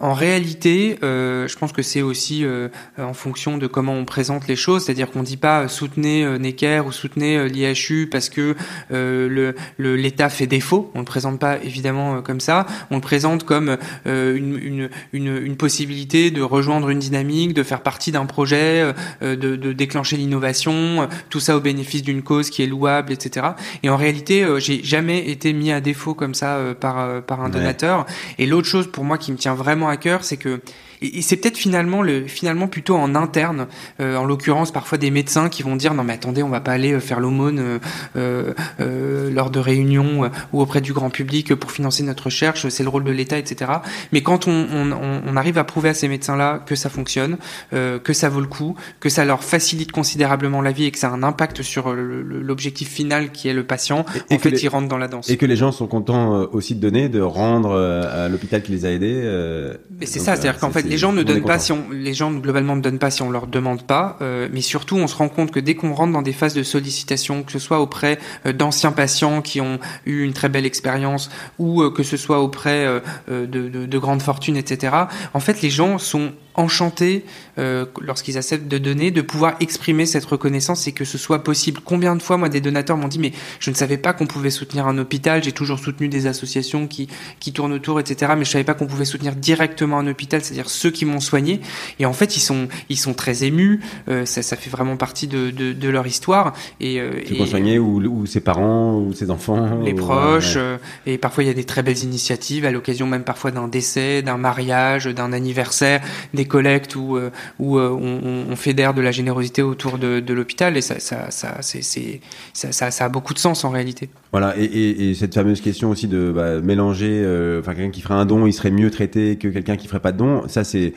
En 0.00 0.14
réalité, 0.14 0.98
euh, 1.02 1.46
je 1.46 1.56
pense 1.58 1.72
que 1.72 1.82
c'est 1.82 2.00
aussi 2.00 2.42
euh, 2.42 2.68
en 2.98 3.12
fonction 3.12 3.58
de 3.58 3.66
comment 3.66 3.92
on 3.92 4.06
présente 4.06 4.48
les 4.48 4.56
choses, 4.56 4.84
c'est-à-dire 4.84 5.10
qu'on 5.10 5.22
dit 5.22 5.36
pas 5.36 5.60
euh, 5.60 5.68
soutenez 5.68 6.24
euh, 6.24 6.38
Necker 6.38 6.82
ou 6.86 6.92
soutenez 6.92 7.36
euh, 7.36 7.44
l'IHU 7.48 8.08
parce 8.10 8.30
que 8.30 8.56
le 8.90 9.54
l'État 9.78 10.30
fait 10.30 10.46
défaut. 10.46 10.90
On 10.94 11.00
le 11.00 11.04
présente 11.04 11.38
pas 11.38 11.58
évidemment 11.62 12.22
comme 12.22 12.40
ça. 12.40 12.66
On 12.90 12.94
le 12.94 13.00
présente 13.02 13.44
comme 13.44 13.76
une, 14.06 14.58
une, 14.62 14.90
une, 15.12 15.36
une, 15.36 15.56
possibilité 15.56 16.30
de 16.30 16.42
rejoindre 16.42 16.88
une 16.88 16.98
dynamique, 16.98 17.52
de 17.52 17.62
faire 17.62 17.82
partie 17.82 18.12
d'un 18.12 18.24
projet, 18.24 18.92
de, 19.20 19.34
de, 19.34 19.72
déclencher 19.72 20.16
l'innovation, 20.16 21.08
tout 21.28 21.40
ça 21.40 21.56
au 21.56 21.60
bénéfice 21.60 22.02
d'une 22.02 22.22
cause 22.22 22.50
qui 22.50 22.62
est 22.62 22.66
louable, 22.66 23.12
etc. 23.12 23.48
Et 23.82 23.90
en 23.90 23.96
réalité, 23.96 24.46
j'ai 24.58 24.82
jamais 24.82 25.28
été 25.28 25.52
mis 25.52 25.70
à 25.72 25.80
défaut 25.80 26.14
comme 26.14 26.34
ça 26.34 26.58
par 26.80 27.22
par 27.22 27.42
un 27.42 27.48
donateur. 27.48 28.06
Et 28.38 28.46
l'autre 28.46 28.68
chose 28.68 28.90
pour 28.90 29.04
moi 29.04 29.18
qui 29.18 29.32
me 29.32 29.36
tient 29.36 29.54
vraiment 29.54 29.89
c'est 30.24 30.36
que 30.36 30.60
et, 31.02 31.22
c'est 31.22 31.36
peut-être 31.36 31.56
finalement 31.56 32.02
le 32.02 32.26
finalement 32.26 32.68
plutôt 32.68 32.96
en 32.96 33.14
interne, 33.14 33.66
euh, 34.00 34.16
en 34.16 34.24
l'occurrence 34.24 34.72
parfois 34.72 34.98
des 34.98 35.10
médecins 35.10 35.48
qui 35.48 35.62
vont 35.62 35.76
dire 35.76 35.94
non 35.94 36.04
mais 36.04 36.14
attendez 36.14 36.42
on 36.42 36.48
va 36.48 36.60
pas 36.60 36.72
aller 36.72 36.92
euh, 36.92 37.00
faire 37.00 37.20
l'aumône 37.20 37.80
euh, 38.16 38.52
euh, 38.80 39.30
lors 39.30 39.50
de 39.50 39.58
réunions 39.58 40.30
ou 40.52 40.60
auprès 40.60 40.80
du 40.80 40.92
grand 40.92 41.10
public 41.10 41.54
pour 41.54 41.72
financer 41.72 42.02
notre 42.02 42.24
recherche, 42.24 42.68
c'est 42.68 42.82
le 42.82 42.88
rôle 42.88 43.04
de 43.04 43.10
l'État 43.10 43.38
etc. 43.38 43.70
Mais 44.12 44.22
quand 44.22 44.46
on, 44.46 44.66
on, 44.72 44.92
on, 45.26 45.36
arrive 45.36 45.58
à 45.58 45.64
prouver 45.64 45.88
à 45.90 45.94
ces 45.94 46.08
médecins 46.08 46.36
là 46.36 46.60
que 46.64 46.74
ça 46.74 46.90
fonctionne, 46.90 47.38
que 47.70 48.12
ça 48.12 48.28
vaut 48.28 48.40
le 48.40 48.46
coup, 48.46 48.76
que 49.00 49.08
ça 49.08 49.24
leur 49.24 49.42
facilite 49.42 49.92
considérablement 49.92 50.60
la 50.60 50.72
vie 50.72 50.84
et 50.84 50.90
que 50.90 50.98
ça 50.98 51.08
a 51.08 51.12
un 51.12 51.22
impact 51.22 51.62
sur 51.62 51.94
l'objectif 51.94 52.88
final 52.88 53.30
qui 53.32 53.48
est 53.48 53.54
le 53.54 53.64
patient, 53.64 54.04
et, 54.30 54.34
en 54.34 54.38
fait 54.38 54.62
ils 54.62 54.68
rentrent 54.68 54.88
dans 54.88 54.98
la 54.98 55.08
danse. 55.08 55.30
Et 55.30 55.36
que 55.36 55.46
les 55.46 55.56
gens 55.56 55.72
sont 55.72 55.86
contents 55.86 56.48
aussi 56.52 56.74
de 56.74 56.80
donner, 56.80 57.08
de 57.08 57.20
rendre 57.20 57.76
à 57.76 58.28
l'hôpital 58.28 58.62
qui 58.62 58.72
les 58.72 58.84
a 58.84 58.90
aidés. 58.90 59.76
et 60.00 60.06
c'est 60.06 60.18
ça, 60.18 60.36
c'est-à-dire 60.36 60.58
qu'en 60.58 60.70
fait 60.70 60.89
les 60.90 60.98
gens 60.98 61.12
ne 61.12 61.22
donnent 61.22 61.44
pas 61.44 61.58
si 61.58 61.72
on, 61.72 61.90
les 61.90 62.14
gens 62.14 62.32
globalement 62.32 62.76
ne 62.76 62.80
donnent 62.80 62.98
pas 62.98 63.10
si 63.10 63.22
on 63.22 63.30
leur 63.30 63.46
demande 63.46 63.82
pas, 63.82 64.16
euh, 64.20 64.48
mais 64.52 64.60
surtout 64.60 64.96
on 64.96 65.06
se 65.06 65.14
rend 65.14 65.28
compte 65.28 65.50
que 65.50 65.60
dès 65.60 65.74
qu'on 65.74 65.94
rentre 65.94 66.12
dans 66.12 66.22
des 66.22 66.32
phases 66.32 66.54
de 66.54 66.62
sollicitation, 66.62 67.42
que 67.42 67.52
ce 67.52 67.58
soit 67.58 67.80
auprès 67.80 68.18
euh, 68.46 68.52
d'anciens 68.52 68.92
patients 68.92 69.40
qui 69.42 69.60
ont 69.60 69.78
eu 70.04 70.24
une 70.24 70.32
très 70.32 70.48
belle 70.48 70.66
expérience 70.66 71.30
ou 71.58 71.82
euh, 71.82 71.90
que 71.90 72.02
ce 72.02 72.16
soit 72.16 72.40
auprès 72.40 72.86
de, 73.28 73.46
de, 73.46 73.86
de 73.86 73.98
grandes 73.98 74.22
fortunes, 74.22 74.56
etc. 74.56 74.94
En 75.34 75.40
fait, 75.40 75.62
les 75.62 75.70
gens 75.70 75.98
sont 75.98 76.32
enchantés 76.60 77.24
euh, 77.58 77.86
lorsqu'ils 78.00 78.38
acceptent 78.38 78.68
de 78.68 78.78
donner, 78.78 79.10
de 79.10 79.22
pouvoir 79.22 79.56
exprimer 79.60 80.06
cette 80.06 80.24
reconnaissance 80.24 80.86
et 80.86 80.92
que 80.92 81.04
ce 81.04 81.18
soit 81.18 81.42
possible. 81.42 81.80
Combien 81.84 82.14
de 82.16 82.22
fois, 82.22 82.36
moi, 82.36 82.48
des 82.48 82.60
donateurs 82.60 82.96
m'ont 82.96 83.08
dit, 83.08 83.18
mais 83.18 83.32
je 83.58 83.70
ne 83.70 83.74
savais 83.74 83.98
pas 83.98 84.12
qu'on 84.12 84.26
pouvait 84.26 84.50
soutenir 84.50 84.86
un 84.86 84.98
hôpital, 84.98 85.42
j'ai 85.42 85.52
toujours 85.52 85.78
soutenu 85.78 86.08
des 86.08 86.26
associations 86.26 86.86
qui, 86.86 87.08
qui 87.40 87.52
tournent 87.52 87.72
autour, 87.72 88.00
etc., 88.00 88.32
mais 88.36 88.44
je 88.44 88.50
savais 88.50 88.64
pas 88.64 88.74
qu'on 88.74 88.86
pouvait 88.86 89.04
soutenir 89.04 89.34
directement 89.34 89.98
un 89.98 90.06
hôpital, 90.06 90.42
c'est-à-dire 90.42 90.70
ceux 90.70 90.90
qui 90.90 91.04
m'ont 91.04 91.20
soigné. 91.20 91.60
Et 91.98 92.06
en 92.06 92.12
fait, 92.12 92.36
ils 92.36 92.40
sont, 92.40 92.68
ils 92.88 92.98
sont 92.98 93.14
très 93.14 93.44
émus, 93.44 93.80
euh, 94.08 94.24
ça, 94.24 94.42
ça 94.42 94.56
fait 94.56 94.70
vraiment 94.70 94.96
partie 94.96 95.26
de, 95.26 95.50
de, 95.50 95.72
de 95.72 95.88
leur 95.88 96.06
histoire. 96.06 96.52
Et, 96.80 97.00
euh, 97.00 97.20
qui 97.20 97.46
soigné 97.46 97.78
ou, 97.78 98.00
ou, 98.02 98.26
ses 98.26 98.40
parents, 98.40 98.98
ou 98.98 99.12
ses 99.12 99.30
enfants. 99.30 99.80
Les 99.82 99.94
proches, 99.94 100.54
euh, 100.56 100.78
et 101.06 101.18
parfois 101.18 101.44
il 101.44 101.46
y 101.46 101.50
a 101.50 101.54
des 101.54 101.64
très 101.64 101.82
belles 101.82 102.02
initiatives, 102.04 102.64
à 102.64 102.70
l'occasion 102.70 103.06
même 103.06 103.24
parfois 103.24 103.50
d'un 103.50 103.68
décès, 103.68 104.22
d'un 104.22 104.36
mariage, 104.36 105.06
d'un 105.06 105.32
anniversaire, 105.32 106.00
des 106.34 106.44
collectes 106.50 106.96
où, 106.96 107.16
euh, 107.16 107.30
euh, 107.60 108.46
on, 108.50 108.56
fédère 108.56 108.92
de 108.92 109.00
la 109.00 109.12
générosité 109.12 109.62
autour 109.62 109.96
de, 109.96 110.32
l'hôpital 110.34 110.76
et 110.76 110.82
ça, 110.82 111.00
ça, 111.00 111.30
ça, 111.30 111.58
c'est, 111.62 112.20
ça, 112.52 112.90
ça, 112.90 113.04
a 113.04 113.08
beaucoup 113.08 113.32
de 113.32 113.38
sens 113.38 113.64
en 113.64 113.70
réalité. 113.70 114.10
Voilà, 114.32 114.54
et, 114.58 114.64
et, 114.64 115.10
et 115.10 115.14
cette 115.14 115.34
fameuse 115.34 115.62
question 115.62 115.88
aussi 115.90 116.08
de 116.08 116.30
bah, 116.34 116.60
mélanger, 116.60 117.22
euh, 117.24 117.60
enfin 117.60 117.74
quelqu'un 117.74 117.90
qui 117.90 118.02
ferait 118.02 118.14
un 118.14 118.26
don, 118.26 118.46
il 118.46 118.52
serait 118.52 118.70
mieux 118.70 118.90
traité 118.90 119.36
que 119.36 119.48
quelqu'un 119.48 119.76
qui 119.76 119.86
ferait 119.86 120.00
pas 120.00 120.12
de 120.12 120.18
don. 120.18 120.46
Ça, 120.48 120.64
c'est, 120.64 120.92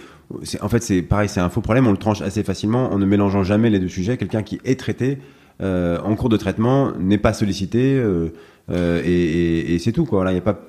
en 0.62 0.68
fait, 0.68 0.84
c'est 0.84 1.02
pareil, 1.02 1.30
c'est 1.30 1.40
un 1.40 1.50
faux 1.50 1.62
problème. 1.62 1.88
On 1.88 1.92
le 1.92 1.98
tranche 1.98 2.22
assez 2.22 2.44
facilement 2.44 2.92
en 2.92 2.98
ne 2.98 3.06
mélangeant 3.06 3.44
jamais 3.44 3.70
les 3.70 3.80
deux 3.80 3.88
sujets. 3.88 4.18
Quelqu'un 4.18 4.44
qui 4.44 4.60
est 4.66 4.80
traité 4.80 5.20
en 5.62 6.16
cours 6.16 6.28
de 6.28 6.36
traitement 6.36 6.92
n'est 7.00 7.18
pas 7.18 7.32
sollicité. 7.32 8.04
Euh, 8.72 9.02
et, 9.04 9.10
et, 9.10 9.74
et 9.76 9.80
c'est 9.80 9.92
tout 9.92 10.06
quoi. 10.06 10.24
Là, 10.24 10.32
il 10.32 10.36
y 10.36 10.38
a 10.38 10.42
pas 10.42 10.60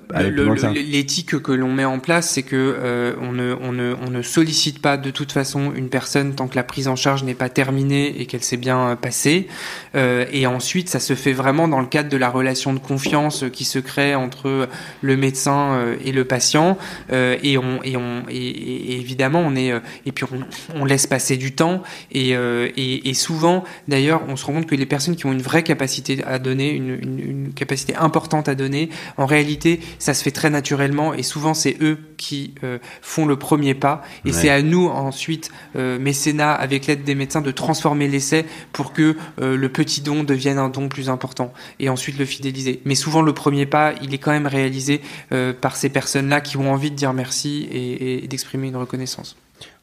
L'éthique 0.75 1.41
que 1.41 1.53
l'on 1.53 1.73
met 1.73 1.85
en 1.85 1.99
place, 1.99 2.31
c'est 2.31 2.43
que 2.43 2.57
euh, 2.57 3.15
on, 3.21 3.33
ne, 3.33 3.55
on, 3.61 3.73
ne, 3.73 3.95
on 4.07 4.11
ne 4.11 4.23
sollicite 4.23 4.81
pas 4.81 4.97
de 4.97 5.11
toute 5.11 5.33
façon 5.33 5.73
une 5.75 5.89
personne 5.89 6.35
tant 6.35 6.47
que 6.47 6.57
la 6.57 6.63
prise 6.63 6.89
en 6.89 6.97
charge 6.97 7.25
n'est 7.25 7.35
pas 7.35 7.49
terminée 7.49 8.21
et 8.21 8.27
qu'elle 8.27 8.43
s'est 8.43 8.57
bien 8.57 8.91
euh, 8.91 8.97
passée. 8.97 9.49
Euh, 9.95 10.27
et 10.33 10.47
ensuite, 10.47 10.89
ça 10.89 11.01
se 11.01 11.15
fait 11.15 11.33
vraiment 11.33 11.69
dans 11.69 11.81
le 11.81 11.87
cadre 11.87 12.09
de 12.09 12.17
la 12.17 12.31
relation 12.31 12.73
de 12.75 12.79
confiance 12.79 13.45
qui 13.53 13.65
se 13.65 13.79
crée 13.79 14.15
entre 14.15 14.69
le 15.03 15.17
médecin 15.17 15.75
euh, 15.75 15.97
et 16.05 16.13
le 16.13 16.25
patient. 16.25 16.79
Euh, 17.13 17.37
et 17.43 17.59
on 17.59 17.83
et 17.83 17.97
on 17.97 18.23
et, 18.29 19.01
évidemment 19.01 19.41
on 19.41 19.57
est 19.57 19.73
et 20.07 20.13
puis 20.13 20.25
on, 20.25 20.81
on, 20.81 20.85
laisse 20.85 21.07
passer 21.07 21.37
du 21.37 21.53
temps 21.53 21.83
et, 22.13 22.31
et, 22.31 23.09
et 23.09 23.15
souvent 23.15 23.65
d'ailleurs 23.89 24.23
on 24.29 24.37
se 24.37 24.45
rend 24.45 24.55
compte 24.55 24.67
que 24.67 24.75
les 24.75 24.87
personnes 24.87 25.17
qui 25.17 25.27
ont 25.27 25.33
une 25.33 25.43
vraie 25.43 25.63
capacité 25.63 26.23
à 26.25 26.39
donner 26.39 26.71
une, 26.71 26.99
une, 27.03 27.19
une 27.19 27.53
capacité 27.53 27.84
importante 27.97 28.49
à 28.49 28.55
donner. 28.55 28.91
En 29.17 29.27
réalité, 29.27 29.81
ça 29.99 30.15
se 30.15 30.23
fait 30.23 30.31
très 30.31 30.51
naturellement 30.51 31.15
et 31.15 31.23
souvent 31.23 31.55
c'est 31.55 31.77
eux 31.81 31.99
qui 32.17 32.55
euh, 32.65 32.79
font 33.03 33.27
le 33.27 33.37
premier 33.37 33.75
pas 33.75 34.03
et 34.25 34.33
c'est 34.33 34.51
à 34.51 34.63
nous 34.63 34.87
ensuite, 34.89 35.51
euh, 35.77 35.99
mécénat 35.99 36.53
avec 36.53 36.87
l'aide 36.87 37.05
des 37.05 37.15
médecins, 37.15 37.43
de 37.43 37.51
transformer 37.51 38.09
l'essai 38.09 38.47
pour 38.73 38.93
que 38.93 39.17
euh, 39.41 39.57
le 39.57 39.69
petit 39.69 40.01
don 40.01 40.25
devienne 40.25 40.59
un 40.59 40.69
don 40.69 40.89
plus 40.89 41.09
important 41.09 41.53
et 41.79 41.89
ensuite 41.89 42.19
le 42.19 42.25
fidéliser. 42.25 42.81
Mais 42.85 42.95
souvent 42.95 43.23
le 43.23 43.35
premier 43.35 43.67
pas, 43.67 43.93
il 44.03 44.15
est 44.15 44.19
quand 44.19 44.33
même 44.33 44.47
réalisé 44.47 45.01
euh, 45.33 45.53
par 45.53 45.77
ces 45.77 45.89
personnes-là 45.89 46.41
qui 46.41 46.57
ont 46.57 46.73
envie 46.73 46.91
de 46.91 46.97
dire 46.97 47.13
merci 47.13 47.69
et, 47.71 48.25
et 48.25 48.29
d'exprimer 48.29 48.69
une 48.69 48.77
reconnaissance. 48.77 49.37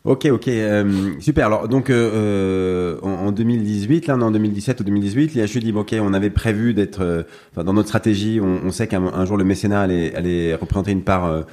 Ok, 0.04 0.26
ok, 0.32 0.48
euh, 0.48 1.12
super. 1.20 1.46
Alors 1.46 1.68
donc 1.68 1.92
euh, 1.92 2.98
en, 3.04 3.28
en, 3.28 3.32
2018, 3.32 4.08
là 4.08 4.16
en 4.16 4.32
2017 4.32 4.80
ou 4.80 4.84
2018, 4.84 5.36
l'IHU 5.36 5.60
dit 5.60 5.72
ok, 5.72 5.96
on 6.02 6.14
avait 6.14 6.32
prévu 6.32 6.74
d'être, 6.74 7.02
euh, 7.02 7.24
dans 7.56 7.74
notre 7.74 7.90
stratégie, 7.90 8.40
on, 8.42 8.62
on 8.66 8.72
sait 8.72 8.88
qu'un 8.88 9.26
jour 9.26 9.38
le 9.38 9.44
mécénat 9.44 9.82
allait, 9.82 10.16
allait 10.16 10.56
représenter 10.56 10.92
une 10.92 11.04
part 11.04 11.26
euh, 11.26 11.44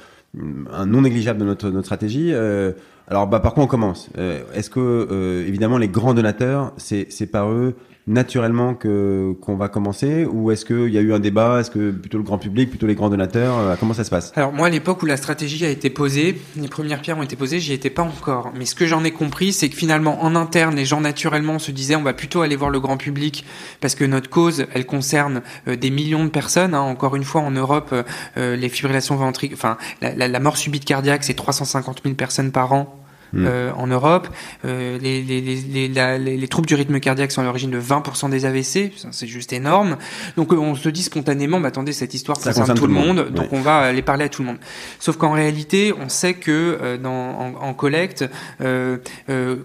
un 0.73 0.87
non 0.87 1.01
négligeable 1.01 1.39
de 1.39 1.45
notre, 1.45 1.69
notre 1.69 1.85
stratégie. 1.85 2.33
Euh, 2.33 2.71
alors 3.07 3.27
bah 3.27 3.39
par 3.39 3.53
quoi 3.53 3.63
on 3.63 3.67
commence? 3.67 4.09
Est-ce 4.53 4.69
que 4.69 5.43
évidemment 5.47 5.77
les 5.77 5.87
grands 5.87 6.13
donateurs, 6.13 6.73
c'est 6.77 7.07
c'est 7.09 7.25
par 7.27 7.51
eux 7.51 7.75
naturellement 8.09 8.73
que 8.73 9.35
qu'on 9.41 9.55
va 9.55 9.69
commencer 9.69 10.25
ou 10.25 10.51
est-ce 10.51 10.65
qu'il 10.65 10.89
y 10.89 10.97
a 10.97 11.01
eu 11.01 11.13
un 11.13 11.19
débat? 11.19 11.59
Est-ce 11.59 11.71
que 11.71 11.91
plutôt 11.91 12.17
le 12.17 12.23
grand 12.23 12.39
public, 12.39 12.69
plutôt 12.69 12.87
les 12.87 12.95
grands 12.95 13.09
donateurs 13.09 13.57
euh, 13.59 13.75
Comment 13.79 13.93
ça 13.93 14.03
se 14.03 14.09
passe? 14.09 14.33
Alors 14.35 14.51
moi, 14.51 14.67
à 14.67 14.69
l'époque 14.69 15.01
où 15.03 15.05
la 15.05 15.15
stratégie 15.15 15.63
a 15.65 15.69
été 15.69 15.89
posée, 15.89 16.41
les 16.57 16.67
premières 16.67 17.01
pierres 17.01 17.19
ont 17.19 17.23
été 17.23 17.35
posées, 17.35 17.59
j'y 17.59 17.73
étais 17.73 17.91
pas 17.91 18.01
encore. 18.01 18.51
Mais 18.55 18.65
ce 18.65 18.73
que 18.75 18.87
j'en 18.87 19.03
ai 19.03 19.11
compris, 19.11 19.53
c'est 19.53 19.69
que 19.69 19.75
finalement 19.75 20.23
en 20.23 20.35
interne, 20.35 20.75
les 20.75 20.85
gens 20.85 21.01
naturellement 21.01 21.59
se 21.59 21.71
disaient 21.71 21.95
on 21.95 22.03
va 22.03 22.13
plutôt 22.13 22.41
aller 22.41 22.55
voir 22.55 22.71
le 22.71 22.79
grand 22.79 22.97
public 22.97 23.45
parce 23.79 23.93
que 23.93 24.03
notre 24.03 24.29
cause, 24.29 24.65
elle 24.73 24.87
concerne 24.87 25.41
euh, 25.67 25.75
des 25.75 25.91
millions 25.91 26.25
de 26.25 26.29
personnes. 26.29 26.73
Hein. 26.73 26.81
Encore 26.81 27.15
une 27.15 27.23
fois, 27.23 27.41
en 27.41 27.51
Europe, 27.51 27.93
euh, 28.37 28.55
les 28.55 28.69
fibrillations 28.69 29.15
ventriculaires, 29.15 29.59
enfin 29.59 29.77
la, 30.01 30.15
la, 30.15 30.27
la 30.27 30.39
mort 30.39 30.57
subite 30.57 30.83
cardiaque, 30.83 31.23
c'est 31.23 31.35
350 31.35 32.01
000 32.03 32.15
personnes 32.15 32.51
par 32.51 32.73
an 32.73 32.99
Mm. 33.33 33.45
Euh, 33.45 33.71
en 33.77 33.87
Europe. 33.87 34.27
Euh, 34.65 34.97
les, 34.97 35.21
les, 35.21 35.41
les, 35.41 35.87
la, 35.87 36.17
les, 36.17 36.47
troubles 36.47 36.67
du 36.67 36.75
rythme 36.75 36.99
cardiaque 36.99 37.31
sont 37.31 37.41
à 37.41 37.43
l'origine 37.43 37.69
de 37.69 37.79
20% 37.79 38.29
des 38.29 38.45
AVC, 38.45 38.91
c'est 39.11 39.27
juste 39.27 39.53
énorme. 39.53 39.97
Donc 40.35 40.51
euh, 40.51 40.57
on 40.57 40.73
se 40.75 40.89
dit 40.89 41.03
spontanément, 41.03 41.59
bah, 41.59 41.67
attendez, 41.67 41.93
cette 41.93 42.13
histoire 42.13 42.37
Ça 42.37 42.53
concerne, 42.53 42.77
tout, 42.77 42.87
le 42.87 42.93
monde, 42.93 43.29
donc 43.29 43.47
on 43.51 43.61
va 43.61 43.77
aller 43.77 44.01
parler 44.01 44.25
à 44.25 44.29
tout 44.29 44.41
le 44.41 44.47
monde. 44.47 44.57
Sauf 44.99 45.17
qu'en 45.17 45.31
réalité, 45.31 45.93
on 45.99 46.09
sait 46.09 46.33
que 46.33 46.77
euh, 46.81 46.97
dans, 46.97 47.11
en, 47.11 47.53
en 47.61 47.73
collecte, 47.73 48.25
euh, 48.61 48.97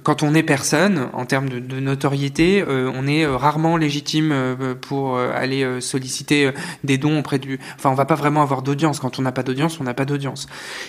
quand 0.02 0.22
on 0.22 0.34
est 0.34 0.42
personne, 0.42 1.08
en 1.14 1.24
termes 1.24 1.48
de, 1.48 1.58
de 1.58 1.80
notoriété, 1.80 2.64
on 2.68 3.06
est 3.06 3.26
rarement 3.26 3.76
légitime 3.76 4.56
pour 4.80 5.18
aller 5.18 5.80
solliciter 5.80 6.50
des 6.82 6.98
dons 6.98 7.20
auprès 7.20 7.38
du... 7.38 7.58
Enfin, 7.76 7.90
on 7.90 7.94
va 7.94 8.04
pas 8.04 8.14
vraiment 8.14 8.42
avoir 8.42 8.62
d'audience. 8.62 9.00
Quand 9.00 9.18
on 9.18 9.22
n'a 9.22 9.32
pas 9.32 9.42
d'audience, 9.42 9.80
on 9.80 9.84
n'a 9.84 9.94
pas 9.94 10.04
d'audience. 10.04 10.46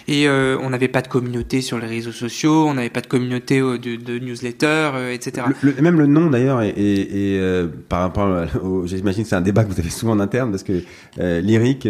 Et 0.08 0.28
on 0.30 0.70
n'avait 0.70 0.88
pas 0.88 1.02
de 1.02 1.08
communauté 1.08 1.62
sur 1.62 1.78
les 1.78 1.88
réseaux 1.88 2.12
sociaux 2.12 2.65
on 2.68 2.74
n'avait 2.76 2.90
pas 2.90 3.02
de 3.02 3.08
communauté 3.08 3.60
euh, 3.60 3.78
de, 3.78 4.20
newsletter, 4.20 4.92
euh, 4.94 5.14
etc. 5.14 5.48
même 5.82 5.98
le 5.98 6.08
nom 6.08 6.30
d'ailleurs, 6.30 6.62
et, 6.62 6.74
euh, 6.78 7.68
par 7.90 8.02
rapport, 8.02 8.46
j'imagine 8.86 9.24
que 9.24 9.30
c'est 9.30 9.36
un 9.36 9.42
débat 9.42 9.64
que 9.64 9.72
vous 9.72 9.80
avez 9.80 9.90
souvent 9.90 10.14
en 10.14 10.20
interne 10.20 10.52
parce 10.52 10.64
que 10.64 10.84
lyrique, 11.18 11.88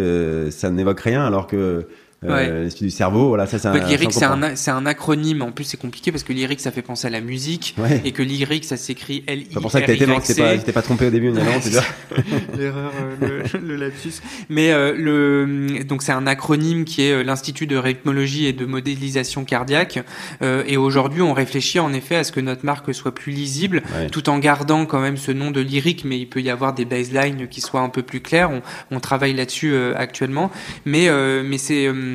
ça 0.51 0.69
n'évoque 0.69 1.01
rien, 1.01 1.25
alors 1.25 1.47
que 1.47 1.87
euh, 2.29 2.69
du 2.69 2.89
cerveau. 2.89 3.29
Voilà, 3.29 3.45
ça, 3.45 3.59
c'est 3.59 3.67
un, 3.67 3.77
lyrique, 3.77 4.13
c'est 4.13 4.25
un, 4.25 4.55
c'est 4.55 4.71
un 4.71 4.85
acronyme. 4.85 5.41
En 5.41 5.51
plus, 5.51 5.63
c'est 5.65 5.79
compliqué 5.79 6.11
parce 6.11 6.23
que 6.23 6.33
lyrique, 6.33 6.59
ça 6.59 6.71
fait 6.71 6.81
penser 6.81 7.07
à 7.07 7.09
la 7.09 7.21
musique 7.21 7.75
et 8.03 8.11
que 8.11 8.23
lyrique, 8.23 8.65
ça 8.65 8.77
s'écrit 8.77 9.23
L 9.27 9.41
I. 9.41 9.47
C'est 9.51 9.61
pour 9.61 9.71
ça 9.71 9.81
que 9.81 9.87
t'as 9.87 9.93
été 9.93 10.05
c'était 10.23 10.71
pas, 10.71 10.73
pas 10.73 10.81
trompé 10.81 11.07
au 11.07 11.09
début, 11.09 11.31
non, 11.31 11.41
c'est 11.61 11.71
L'erreur, 12.57 12.91
euh, 13.21 13.43
le, 13.53 13.59
le, 13.67 13.75
lapsus. 13.75 14.21
Mais 14.49 14.71
euh, 14.71 14.93
le, 14.95 15.83
donc 15.83 16.01
c'est 16.01 16.11
un 16.11 16.27
acronyme 16.27 16.85
qui 16.85 17.03
est 17.03 17.11
euh, 17.11 17.23
l'Institut 17.23 17.67
de 17.67 17.77
rythmologie 17.77 18.45
et 18.45 18.53
de 18.53 18.65
modélisation 18.65 19.45
cardiaque. 19.45 20.03
Euh, 20.41 20.63
et 20.67 20.77
aujourd'hui, 20.77 21.21
on 21.21 21.33
réfléchit 21.33 21.79
en 21.79 21.93
effet 21.93 22.15
à 22.15 22.23
ce 22.23 22.31
que 22.31 22.39
notre 22.39 22.65
marque 22.65 22.93
soit 22.93 23.13
plus 23.13 23.31
lisible, 23.31 23.83
ouais. 23.95 24.09
tout 24.09 24.29
en 24.29 24.39
gardant 24.39 24.85
quand 24.85 24.99
même 24.99 25.17
ce 25.17 25.31
nom 25.31 25.51
de 25.51 25.61
lyrique, 25.61 26.03
mais 26.05 26.19
il 26.19 26.27
peut 26.27 26.41
y 26.41 26.49
avoir 26.49 26.73
des 26.73 26.85
baselines 26.85 27.47
qui 27.47 27.61
soient 27.61 27.81
un 27.81 27.89
peu 27.89 28.03
plus 28.03 28.21
clairs. 28.21 28.51
On, 28.51 28.61
on 28.91 28.99
travaille 28.99 29.33
là-dessus 29.33 29.75
actuellement, 29.95 30.51
mais 30.85 31.09
mais 31.43 31.57
c'est 31.57 31.87
euh, 31.87 32.14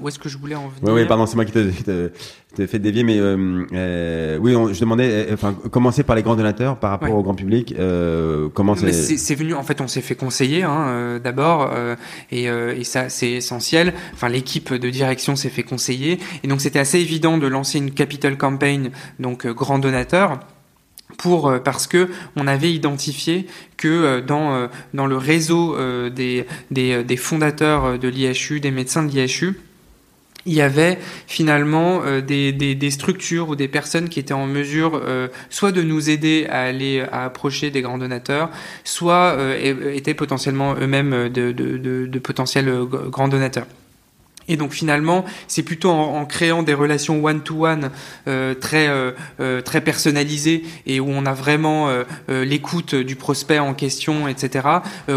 où 0.00 0.08
est-ce 0.08 0.18
que 0.18 0.28
je 0.28 0.38
voulais 0.38 0.54
en 0.54 0.68
venir 0.68 0.82
Oui, 0.82 1.02
oui 1.02 1.06
pardon, 1.06 1.26
c'est 1.26 1.36
moi 1.36 1.44
qui 1.44 1.52
t'ai 1.52 2.66
fait 2.66 2.78
dévier, 2.78 3.04
mais 3.04 3.18
euh, 3.18 3.66
euh, 3.72 4.38
oui, 4.40 4.56
on, 4.56 4.72
je 4.72 4.80
demandais, 4.80 5.10
euh, 5.10 5.34
enfin, 5.34 5.54
commencer 5.70 6.02
par 6.02 6.16
les 6.16 6.22
grands 6.22 6.36
donateurs 6.36 6.78
par 6.78 6.90
rapport 6.90 7.10
ouais. 7.10 7.14
au 7.14 7.22
grand 7.22 7.34
public. 7.34 7.74
Euh, 7.78 8.48
comment 8.54 8.74
c'est 8.74 8.92
C'est 8.92 9.34
venu, 9.34 9.54
en 9.54 9.62
fait, 9.62 9.80
on 9.80 9.88
s'est 9.88 10.00
fait 10.00 10.14
conseiller 10.14 10.62
hein, 10.62 11.20
d'abord, 11.22 11.70
et, 12.30 12.44
et, 12.44 12.84
ça, 12.84 13.08
c'est 13.08 13.32
essentiel. 13.32 13.94
Enfin, 14.14 14.28
l'équipe 14.28 14.72
de 14.72 14.90
direction 14.90 15.36
s'est 15.36 15.50
fait 15.50 15.62
conseiller, 15.62 16.18
et 16.42 16.48
donc 16.48 16.60
c'était 16.60 16.78
assez 16.78 16.98
évident 16.98 17.38
de 17.38 17.46
lancer 17.46 17.78
une 17.78 17.90
capital 17.90 18.36
campaign, 18.36 18.90
donc 19.18 19.46
grand 19.46 19.78
donateur 19.78 20.38
pour 21.18 21.54
parce 21.62 21.86
que 21.86 22.08
on 22.34 22.46
avait 22.46 22.72
identifié 22.72 23.46
que 23.76 24.20
dans 24.20 24.68
dans 24.92 25.06
le 25.06 25.16
réseau 25.16 25.76
des 26.10 26.46
des, 26.70 27.16
fondateurs 27.16 27.98
de 27.98 28.08
l'IHU, 28.08 28.60
des 28.60 28.70
médecins 28.70 29.04
de 29.04 29.10
l'IHU, 29.10 29.56
il 30.46 30.54
y 30.54 30.62
avait 30.62 30.98
finalement 31.26 32.02
euh, 32.04 32.20
des, 32.20 32.52
des, 32.52 32.90
structures 32.90 33.48
ou 33.50 33.56
des 33.56 33.68
personnes 33.68 34.08
qui 34.08 34.20
étaient 34.20 34.32
en 34.32 34.46
mesure 34.46 35.00
euh, 35.04 35.28
soit 35.50 35.72
de 35.72 35.82
nous 35.82 36.08
aider 36.08 36.46
à 36.48 36.62
aller 36.62 37.00
à 37.00 37.24
approcher 37.24 37.70
des 37.70 37.82
grands 37.82 37.98
donateurs, 37.98 38.50
soit 38.84 39.34
euh, 39.36 39.92
étaient 39.92 40.14
potentiellement 40.14 40.74
eux-mêmes 40.76 41.28
de, 41.28 41.52
de, 41.52 41.76
de 42.06 42.18
potentiels 42.18 42.72
grands 43.10 43.28
donateurs. 43.28 43.66
Et 44.48 44.56
donc 44.56 44.72
finalement, 44.72 45.24
c'est 45.48 45.62
plutôt 45.62 45.90
en, 45.90 46.24
créant 46.24 46.62
des 46.62 46.74
relations 46.74 47.24
one-to-one 47.24 47.90
euh, 48.28 48.54
très 48.54 48.88
euh, 48.88 49.12
euh, 49.40 49.60
très 49.60 49.80
personnalisées 49.80 50.64
et 50.86 51.00
où 51.00 51.08
on 51.08 51.26
a 51.26 51.32
vraiment 51.32 51.88
l'écoute 52.28 52.94
du 52.94 53.16
prospect 53.16 53.58
en 53.58 53.74
question, 53.74 54.28
etc., 54.28 54.66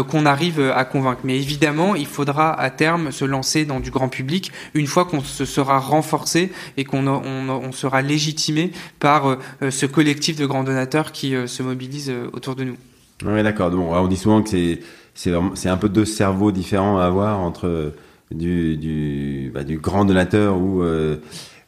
qu'on 0.08 0.26
arrive 0.26 0.60
à 0.74 0.84
convaincre. 0.84 1.20
Mais 1.24 1.36
évidemment, 1.36 1.94
il 1.94 2.06
faudra 2.06 2.58
à 2.58 2.70
terme 2.70 3.10
se 3.10 3.24
lancer 3.24 3.64
dans 3.64 3.80
du 3.80 3.90
grand 3.90 4.08
public 4.08 4.52
une 4.74 4.86
fois 4.86 5.04
qu'on 5.04 5.22
se 5.22 5.44
sera 5.44 5.78
renforcé 5.78 6.52
et 6.76 6.84
qu'on 6.84 7.06
on, 7.06 7.72
sera 7.72 8.02
légitimé 8.02 8.72
par 8.98 9.36
ce 9.68 9.86
collectif 9.86 10.36
de 10.36 10.46
grands 10.46 10.64
donateurs 10.64 11.12
qui 11.12 11.34
se 11.46 11.62
mobilise 11.62 12.12
autour 12.32 12.56
de 12.56 12.64
nous. 12.64 12.76
Oui, 13.24 13.42
d'accord. 13.42 13.70
Donc, 13.70 13.90
on 13.90 14.06
dit 14.08 14.16
souvent 14.16 14.42
que 14.42 14.50
c'est 14.50 14.80
c'est 15.14 15.68
un 15.68 15.76
peu 15.76 15.88
deux 15.88 16.04
cerveaux 16.04 16.52
différents 16.52 16.98
à 16.98 17.04
avoir 17.04 17.40
entre 17.40 17.92
du, 18.34 18.76
du, 18.76 19.50
bah, 19.52 19.64
du 19.64 19.78
grand 19.78 20.04
donateur 20.04 20.58
ou 20.60 20.82
euh, 20.82 21.16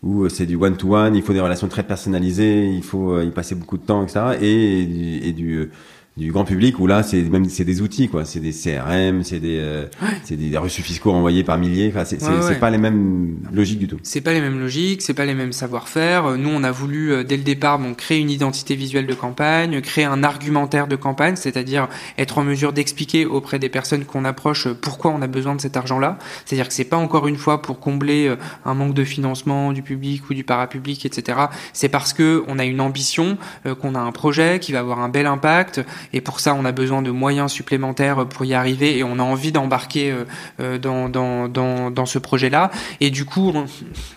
où 0.03 0.29
c'est 0.29 0.47
du 0.47 0.57
one-to-one, 0.57 1.15
il 1.15 1.23
faut 1.23 1.33
des 1.33 1.41
relations 1.41 1.69
très 1.69 1.85
personnalisées, 1.85 2.69
il 2.69 2.83
faut 2.83 3.13
euh, 3.13 3.25
y 3.25 3.31
passer 3.31 3.55
beaucoup 3.55 3.79
de 3.79 3.85
temps, 3.85 4.03
etc. 4.03 4.37
Et, 4.41 5.29
et 5.29 5.33
du, 5.33 5.33
du 5.33 5.71
grand 6.19 6.45
public 6.45 6.79
où 6.79 6.87
là 6.87 7.03
c'est 7.03 7.23
même 7.23 7.49
c'est 7.49 7.65
des 7.65 7.81
outils 7.81 8.09
quoi. 8.09 8.25
C'est 8.25 8.41
des 8.41 8.53
CRM 8.53 9.23
c'est 9.23 9.41
des 9.41 9.59
euh, 9.59 9.87
c'est 10.25 10.37
des 10.37 10.57
reçus 10.59 10.83
fiscaux 10.83 11.11
envoyés 11.11 11.43
par 11.43 11.59
milliers. 11.59 11.89
Enfin 11.89 12.05
c'est 12.05 12.21
c'est 12.21 12.61
pas 12.61 12.71
les 12.71 12.79
mêmes 12.79 13.39
logiques 13.53 13.79
du 13.79 13.89
tout. 13.89 13.99
C'est 14.03 14.21
pas 14.21 14.33
les 14.33 14.41
mêmes 14.41 14.61
logiques 14.61 15.01
c'est 15.03 15.15
pas 15.15 15.25
les 15.25 15.35
mêmes 15.35 15.53
savoir-faire. 15.53 16.37
Nous 16.37 16.51
on 16.51 16.65
a 16.65 16.71
voulu 16.71 17.13
euh, 17.13 17.25
dès 17.25 17.37
le 17.37 17.43
départ 17.43 17.79
bon 17.79 17.95
créer 17.95 18.19
une 18.19 18.31
identité 18.31 18.75
visuelle 18.75 19.07
de 19.07 19.15
campagne 19.15 19.81
créer 19.81 20.05
un 20.05 20.23
argumentaire 20.23 20.87
de 20.87 20.97
campagne 20.97 21.37
c'est-à-dire 21.37 21.89
être 22.19 22.39
en 22.39 22.45
mesure 22.45 22.73
d'expliquer 22.73 23.25
auprès 23.25 23.59
des 23.59 23.71
personnes 23.71 24.05
qu'on 24.05 24.25
approche 24.25 24.67
euh, 24.67 24.75
pourquoi 24.75 25.13
on 25.13 25.23
a 25.23 25.27
besoin 25.27 25.55
de 25.55 25.61
cet 25.61 25.77
argent 25.77 25.99
là 25.99 26.19
c'est-à-dire 26.45 26.69
que 26.69 26.75
c'est 26.75 26.85
pas 26.85 26.99
encore 26.99 27.27
une 27.27 27.37
fois 27.37 27.63
pour 27.63 27.81
combler 27.81 28.35
un 28.65 28.75
manque 28.75 28.95
de 28.95 29.05
financement 29.05 29.73
du 29.73 29.83
public 29.83 30.29
ou 30.29 30.35
du 30.35 30.45
parapublic 30.45 31.07
etc 31.07 31.39
c'est 31.73 31.89
parce 31.89 32.13
que 32.13 32.45
on 32.49 32.59
a 32.59 32.65
une 32.65 32.81
ambition 32.81 33.39
qu'on 33.81 33.95
a 33.95 34.01
un 34.01 34.13
projet 34.13 34.59
qui 34.61 34.73
va 34.73 34.81
avoir 34.81 35.01
un 35.01 35.09
bel 35.09 35.27
impact 35.27 35.83
et 36.13 36.21
pour 36.21 36.41
ça, 36.41 36.55
on 36.55 36.65
a 36.65 36.73
besoin 36.73 37.03
de 37.03 37.11
moyens 37.11 37.53
supplémentaires 37.53 38.27
pour 38.27 38.45
y 38.45 38.55
arriver 38.55 38.99
et 38.99 39.05
on 39.05 39.19
a 39.19 39.23
envie 39.23 39.53
d'embarquer 39.53 40.11
euh, 40.11 40.25
euh, 40.61 40.79
dans, 40.79 41.09
dans, 41.09 41.49
dans, 41.49 41.91
dans 41.91 42.07
ce 42.07 42.19
projet-là. 42.19 42.71
Et 43.01 43.11
du 43.11 43.25
coup, 43.25 43.53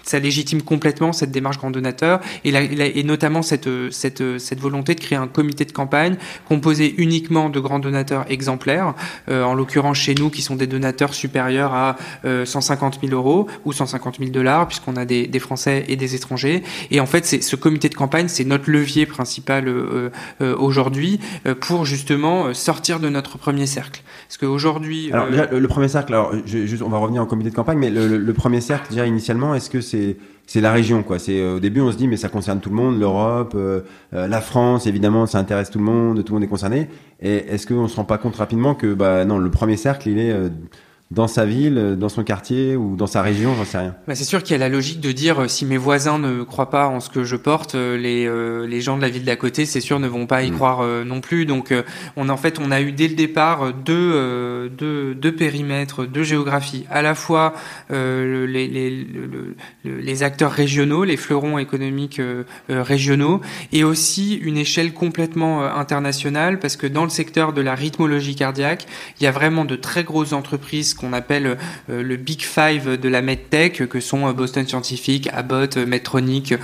ça 0.04 0.20
légitime 0.20 0.62
complètement 0.62 1.14
cette 1.14 1.32
démarche 1.32 1.58
grand 1.58 1.72
donateur 1.72 2.20
et, 2.44 2.50
et 3.00 3.04
notamment 3.04 3.42
cette, 3.42 3.70
cette, 3.92 4.40
cette 4.40 4.60
volonté 4.60 4.96
de 4.96 5.00
créer 5.00 5.18
un 5.18 5.28
comité 5.28 5.66
de 5.66 5.72
campagne 5.72 6.18
composé 6.48 6.96
uniquement 6.98 7.50
de 7.50 7.60
grands 7.60 7.80
donateurs 7.80 8.26
exemplaires, 8.30 8.94
euh, 9.30 9.44
en 9.44 9.54
l'occurrence 9.54 9.98
chez 9.98 10.16
nous 10.16 10.30
qui 10.30 10.42
sont 10.42 10.56
des 10.56 10.68
donateurs 10.68 11.14
supérieurs 11.14 11.74
à 11.74 11.98
150 12.24 13.00
000 13.02 13.14
euros 13.14 13.48
ou 13.66 13.74
150 13.74 14.18
000 14.20 14.32
dollars 14.32 14.68
puisqu'on 14.68 14.96
a 14.96 15.06
des, 15.06 15.28
des, 15.28 15.40
Français 15.40 15.86
et 15.88 15.96
des 15.96 16.16
étrangers. 16.16 16.64
Et 16.92 17.00
en 17.00 17.06
fait, 17.06 17.26
c'est 17.26 17.42
ce 17.42 17.56
comité 17.56 17.90
de 17.90 17.96
campagne, 17.96 18.28
c'est 18.28 18.44
notre 18.44 18.70
levier 18.70 19.06
principal 19.06 19.72
aujourd'hui 20.40 21.20
pour 21.60 21.75
justement 21.84 22.46
euh, 22.46 22.54
sortir 22.54 23.00
de 23.00 23.10
notre 23.10 23.38
premier 23.38 23.66
cercle. 23.66 24.02
Parce 24.28 24.38
qu'aujourd'hui... 24.38 25.12
Alors 25.12 25.28
euh, 25.32 25.60
le, 25.60 25.68
premier 25.68 25.88
cercle, 25.88 26.14
alors 26.14 26.34
juste, 26.46 26.82
on 26.82 26.90
va 26.90 26.98
revenir 26.98 27.22
au 27.22 27.26
comité 27.26 27.50
de 27.50 27.56
campagne, 27.56 27.78
mais 27.78 27.90
le, 27.90 28.34
premier 28.34 28.62
cercle, 28.62 28.90
déjà 28.90 29.06
initialement, 29.06 29.56
est-ce 29.56 29.70
que 29.70 29.82
c'est 29.82 30.16
la 30.62 30.72
région 30.72 31.04
euh, 31.10 31.56
au 31.58 31.60
début 31.60 31.82
on 31.82 31.92
se 31.92 31.98
dit 31.98 32.08
mais 32.08 32.18
ça 32.18 32.30
concerne 32.30 32.60
tout 32.60 32.70
le 32.70 32.76
monde 32.76 33.00
l'Europe 33.00 33.58
la 34.12 34.42
France 34.42 34.86
évidemment 34.86 35.26
ça 35.26 35.40
intéresse 35.40 35.72
tout 35.72 35.80
le 35.80 35.84
monde 35.84 36.24
tout 36.24 36.34
le 36.34 36.36
monde 36.36 36.44
est 36.44 36.50
concerné 36.50 36.88
et 37.20 37.38
est-ce 37.48 37.66
qu'on 37.66 37.88
se 37.88 37.96
rend 37.96 38.06
pas 38.06 38.20
compte 38.20 38.36
rapidement 38.36 38.76
que 38.76 38.94
bah 38.94 39.26
non 39.26 39.40
le 39.40 39.50
premier 39.50 39.76
cercle 39.76 40.08
il 40.08 40.20
est 40.20 40.34
dans 41.16 41.28
sa 41.30 41.46
ville, 41.46 41.96
dans 41.98 42.10
son 42.10 42.24
quartier 42.24 42.76
ou 42.76 42.98
dans 42.98 43.08
sa 43.08 43.22
région, 43.22 43.56
j'en 43.56 43.64
sais 43.64 43.78
rien. 43.78 43.96
Bah 44.06 44.16
c'est 44.16 44.26
sûr 44.26 44.44
qu'il 44.44 44.52
y 44.52 44.56
a 44.56 44.58
la 44.60 44.68
logique 44.68 45.00
de 45.00 45.14
dire 45.14 45.44
euh, 45.44 45.48
si 45.48 45.66
mes 45.66 45.78
voisins 45.78 46.20
ne 46.20 46.44
croient 46.44 46.70
pas 46.70 46.88
en 46.88 47.00
ce 47.00 47.10
que 47.10 47.24
je 47.24 47.38
porte, 47.38 47.76
euh, 47.76 47.98
les 47.98 48.28
euh, 48.28 48.68
les 48.68 48.82
gens 48.82 48.98
de 48.98 49.02
la 49.02 49.08
ville 49.08 49.24
d'à 49.24 49.38
côté, 49.38 49.66
c'est 49.66 49.80
sûr, 49.80 50.00
ne 50.00 50.08
vont 50.10 50.28
pas 50.28 50.44
y 50.44 50.52
mm. 50.52 50.56
croire 50.56 50.84
non 51.06 51.22
plus. 51.22 51.46
Donc 51.46 51.74
on 52.18 52.28
en 52.28 52.36
fait 52.36 52.60
on 52.60 52.70
a 52.70 52.82
eu 52.82 52.92
dès 52.92 53.08
le 53.08 53.16
départ 53.16 53.74
deux 53.74 54.70
deux, 54.70 55.16
deux 55.16 55.32
périmètres, 55.36 56.06
deux 56.06 56.24
géographies, 56.24 56.86
à 56.90 57.02
la 57.02 57.16
fois 57.16 57.54
les, 57.90 58.68
les, 58.68 59.08
les 59.86 60.24
acteurs 60.24 60.52
régionaux, 60.52 61.06
les 61.06 61.18
fleurons 61.18 61.58
économiques 61.58 62.22
régionaux, 62.68 63.42
et 63.72 63.84
aussi 63.84 64.36
une 64.36 64.58
échelle 64.58 64.94
complètement 64.94 65.64
internationale 65.64 66.60
parce 66.60 66.76
que 66.76 66.88
dans 66.88 67.04
le 67.04 67.10
secteur 67.10 67.54
de 67.54 67.62
la 67.62 67.76
rythmologie 67.76 68.36
cardiaque, 68.36 68.86
il 69.20 69.24
y 69.24 69.28
a 69.28 69.32
vraiment 69.32 69.66
de 69.66 69.76
très 69.76 70.04
grosses 70.04 70.34
entreprises 70.34 70.94
qu'on 71.06 71.14
appelle 71.14 71.58
euh, 71.90 72.04
le 72.04 72.16
Big 72.16 72.42
Five 72.42 73.00
de 73.00 73.10
la 73.10 73.22
medtech, 73.22 73.88
que 73.88 74.00
sont 74.00 74.28
euh, 74.28 74.34
Boston 74.34 74.68
Scientific, 74.68 75.30
Abbott, 75.34 75.78
euh, 75.78 75.86
Medtronic, 75.86 76.56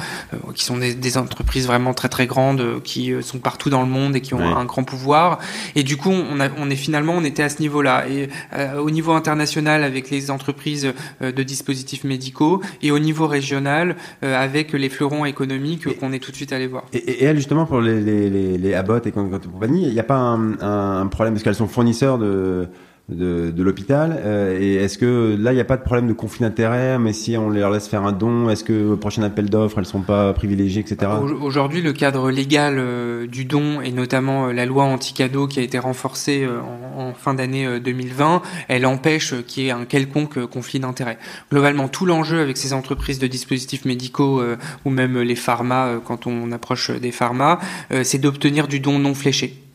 qui 0.55 0.63
sont 0.63 0.77
des, 0.77 1.17
entreprises 1.17 1.67
vraiment 1.67 1.93
très 1.93 2.07
très 2.07 2.25
grandes, 2.25 2.81
qui 2.83 3.13
sont 3.21 3.39
partout 3.39 3.69
dans 3.69 3.81
le 3.81 3.89
monde 3.89 4.15
et 4.15 4.21
qui 4.21 4.33
ont 4.33 4.39
un 4.39 4.63
grand 4.63 4.83
pouvoir. 4.83 5.39
Et 5.75 5.83
du 5.83 5.97
coup, 5.97 6.09
on, 6.09 6.39
a, 6.39 6.47
on 6.57 6.69
est 6.69 6.75
finalement, 6.75 7.13
on 7.13 7.23
était 7.23 7.43
à 7.43 7.49
ce 7.49 7.59
niveau-là. 7.59 8.05
Et 8.07 8.29
au 8.77 8.89
niveau 8.91 9.11
international, 9.11 9.83
avec 9.83 10.09
les 10.09 10.31
entreprises 10.31 10.93
de 11.19 11.43
dispositifs 11.43 12.05
médicaux, 12.05 12.61
et 12.81 12.91
au 12.91 12.99
niveau 12.99 13.27
régional, 13.27 13.97
avec 14.21 14.71
les 14.71 14.87
fleurons 14.87 15.25
économiques 15.25 15.99
qu'on 15.99 16.13
est 16.13 16.19
tout 16.19 16.31
de 16.31 16.37
suite 16.37 16.53
allé 16.53 16.67
voir. 16.67 16.85
Et, 16.93 17.25
et, 17.25 17.35
justement, 17.35 17.65
pour 17.65 17.81
les, 17.81 17.99
les, 17.99 18.57
les, 18.57 18.73
Abbott 18.73 19.05
et 19.05 19.11
compagnie, 19.11 19.85
il 19.85 19.93
n'y 19.93 19.99
a 19.99 20.03
pas 20.03 20.15
un, 20.15 21.01
un 21.01 21.07
problème, 21.07 21.33
parce 21.33 21.43
qu'elles 21.43 21.55
sont 21.55 21.67
fournisseurs 21.67 22.17
de 22.17 22.69
de, 23.09 23.51
de 23.51 23.63
l'hôpital. 23.63 24.19
Euh, 24.23 24.57
et 24.59 24.75
est-ce 24.75 24.97
que 24.97 25.35
là, 25.37 25.51
il 25.51 25.55
n'y 25.55 25.61
a 25.61 25.65
pas 25.65 25.77
de 25.77 25.83
problème 25.83 26.07
de 26.07 26.13
conflit 26.13 26.41
d'intérêt 26.41 26.97
Mais 26.97 27.13
si 27.13 27.37
on 27.37 27.49
leur 27.49 27.69
laisse 27.69 27.87
faire 27.87 28.03
un 28.03 28.11
don, 28.11 28.49
est-ce 28.49 28.63
que 28.63 28.91
au 28.91 28.97
prochain 28.97 29.23
appel 29.23 29.49
d'offres, 29.49 29.79
elles 29.79 29.85
sont 29.85 30.01
pas 30.01 30.33
privilégiées, 30.33 30.81
etc. 30.81 31.11
Aujourd'hui, 31.41 31.81
le 31.81 31.93
cadre 31.93 32.31
légal 32.31 32.75
euh, 32.77 33.27
du 33.27 33.45
don 33.45 33.81
et 33.81 33.91
notamment 33.91 34.47
euh, 34.47 34.53
la 34.53 34.65
loi 34.65 34.83
anti-cadeau 34.85 35.47
qui 35.47 35.59
a 35.59 35.63
été 35.63 35.77
renforcée 35.79 36.47
en, 36.47 37.01
en, 37.01 37.13
fin 37.13 37.33
d'année 37.33 37.79
2020, 37.79 38.41
elle 38.67 38.85
empêche 38.85 39.33
qu'il 39.45 39.63
y 39.63 39.67
ait 39.67 39.71
un 39.71 39.85
quelconque 39.85 40.45
conflit 40.45 40.79
d'intérêt. 40.79 41.17
Globalement, 41.51 41.87
tout 41.87 42.05
l'enjeu 42.05 42.39
avec 42.39 42.57
ces 42.57 42.73
entreprises 42.73 43.19
de 43.19 43.27
dispositifs 43.27 43.85
médicaux 43.85 44.41
ou 44.85 44.89
même 44.89 45.19
les 45.19 45.35
pharma, 45.35 45.99
quand 46.05 46.27
on 46.27 46.51
approche 46.51 46.91
des 46.91 47.11
pharma, 47.11 47.59
c'est 48.03 48.19
d'obtenir 48.19 48.67
du 48.67 48.79
don 48.79 48.99
non 48.99 49.13
fléché. 49.13 49.70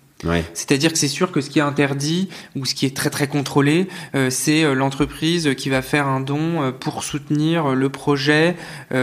C'est-à-dire 0.54 0.92
que 0.92 0.98
c'est 0.98 1.08
sûr 1.08 1.30
que 1.30 1.40
ce 1.40 1.50
qui 1.50 1.58
est 1.58 1.62
interdit 1.62 2.28
ou 2.54 2.64
ce 2.64 2.74
qui 2.74 2.86
est 2.86 2.96
très 2.96 3.10
très 3.10 3.28
contrôlé, 3.28 3.88
euh, 4.14 4.30
c'est 4.30 4.64
euh, 4.64 4.74
l'entreprise 4.74 5.54
qui 5.56 5.68
va 5.68 5.82
faire 5.82 6.06
un 6.06 6.20
don 6.20 6.62
euh, 6.62 6.72
pour 6.72 7.04
soutenir 7.04 7.74
le 7.74 7.88
projet 7.88 8.56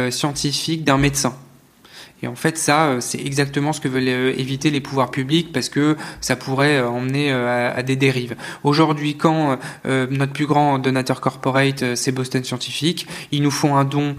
scientifique 0.10 0.84
d'un 0.84 0.98
médecin. 0.98 1.36
Et 2.24 2.28
en 2.28 2.36
fait, 2.36 2.58
ça, 2.58 2.86
euh, 2.86 3.02
c'est 3.02 3.20
exactement 3.20 3.74
ce 3.74 3.82
que 3.82 3.90
veulent 3.90 4.08
euh, 4.08 4.34
éviter 4.38 4.70
les 4.70 4.80
pouvoirs 4.80 5.12
publics 5.12 5.52
parce 5.52 5.68
que 5.68 5.98
ça 6.22 6.38
pourrait 6.38 6.78
euh, 6.78 6.88
emmener 6.88 7.34
à, 7.34 7.84
des 7.84 7.98
dérives. 7.98 8.36
Aujourd'hui, 8.64 9.18
quand 9.18 9.60
notre 9.86 10.32
plus 10.32 10.46
grand 10.46 10.80
donateur 10.80 11.20
corporate, 11.20 11.96
c'est 11.96 12.14
Boston 12.14 12.44
Scientific, 12.44 13.08
ils 13.32 13.42
nous 13.42 13.52
font 13.52 13.76
un 13.76 13.84
don 13.84 14.16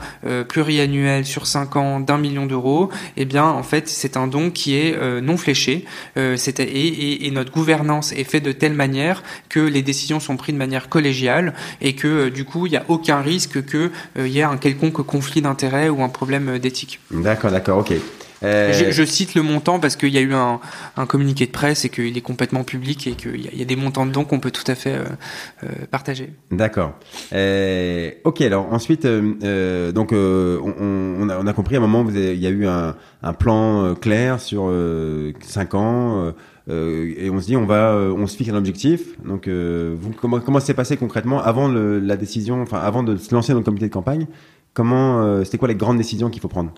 pluriannuel 0.49 1.25
sur 1.25 1.47
5 1.47 1.77
ans 1.77 2.01
d'un 2.01 2.19
million 2.19 2.45
d'euros, 2.45 2.91
eh 3.17 3.25
bien, 3.25 3.45
en 3.45 3.63
fait, 3.63 3.89
c'est 3.89 4.17
un 4.19 4.27
don 4.27 4.51
qui 4.51 4.75
est 4.75 4.99
non 5.23 5.37
fléché. 5.37 5.87
Et, 6.17 6.35
et, 6.59 7.27
et, 7.27 7.31
notre 7.31 7.53
gouvernance 7.53 8.13
est 8.13 8.25
faite 8.25 8.45
de 8.45 8.53
telle 8.53 8.75
manière 8.75 9.23
que 9.49 9.61
les 9.61 9.83
décisions 9.83 10.21
sont 10.21 10.37
prises 10.37 10.55
de 10.55 10.59
manière 10.59 10.89
collégiale 10.89 11.55
et 11.81 11.95
que, 11.95 12.29
du 12.29 12.45
coup, 12.45 12.67
il 12.67 12.71
n'y 12.71 12.77
a 12.77 12.85
aucun 12.89 13.21
risque 13.21 13.65
qu'il 13.65 13.91
y 14.27 14.41
ait 14.41 14.43
un 14.43 14.59
quelconque 14.59 15.03
conflit 15.03 15.41
d'intérêts 15.41 15.89
ou 15.89 16.03
un 16.03 16.11
problème 16.11 16.59
d'éthique. 16.59 17.01
D'accord, 17.11 17.51
d'accord, 17.51 17.79
ok. 17.79 17.94
Euh, 18.45 18.91
je, 18.91 19.05
cite 19.05 19.35
le 19.35 19.43
montant 19.43 19.81
parce 19.81 19.97
qu'il 19.97 20.11
y 20.11 20.19
a 20.19 20.21
eu 20.21 20.35
un, 20.35 20.61
communiqué 21.07 21.47
de 21.47 21.51
presse 21.51 21.85
et 21.85 21.89
qu'il 21.89 22.17
est 22.17 22.23
complètement 22.23 22.63
public 22.65 23.07
et 23.07 23.13
qu'il 23.13 23.57
y, 23.57 23.63
a 23.63 23.65
des 23.65 23.77
montants 23.77 24.07
de 24.07 24.13
dons 24.13 24.25
qu'on 24.25 24.41
peut 24.41 24.51
tout 24.51 24.71
à 24.71 24.75
fait 24.75 24.95
euh, 24.95 25.05
euh, 25.65 25.69
partager. 25.91 26.31
D'accord. 26.51 26.93
ok, 27.33 28.41
alors 28.41 28.73
ensuite, 28.73 29.07
donc 29.07 30.13
on, 30.13 31.29
a, 31.29 31.53
compris 31.53 31.77
à 31.77 31.79
un 31.79 31.87
moment 31.87 32.05
il 32.11 32.35
y 32.35 32.47
a 32.47 32.51
eu 32.51 32.67
un, 32.67 32.95
plan 33.39 33.95
clair 33.95 34.41
sur 34.41 34.71
5 35.41 35.75
ans. 35.75 36.35
et 36.69 37.31
on 37.31 37.41
se 37.41 37.47
dit 37.47 37.57
on 37.57 37.67
va 37.67 37.95
on 37.95 38.27
se 38.27 38.37
fixe 38.37 38.51
un 38.51 38.57
objectif 38.57 39.19
donc 39.25 39.49
vous, 39.49 40.11
comment 40.21 40.41
comment 40.41 40.61
s'est 40.61 40.75
passé 40.75 40.97
concrètement 40.97 41.43
avant 41.43 41.69
la 41.69 42.17
décision 42.17 42.63
enfin 42.63 42.79
avant 42.79 43.03
de 43.03 43.17
se 43.17 43.35
lancer 43.35 43.53
dans 43.53 43.59
le 43.59 43.65
comité 43.65 43.87
de 43.87 43.93
campagne? 43.93 44.27
Comment 44.75 45.45
c'était 45.45 45.59
quoi 45.59 45.69
les 45.69 45.77
grandes 45.77 45.99
décisions 45.99 46.31
qu'il 46.31 46.43
faut 46.43 46.49
prendre? 46.49 46.73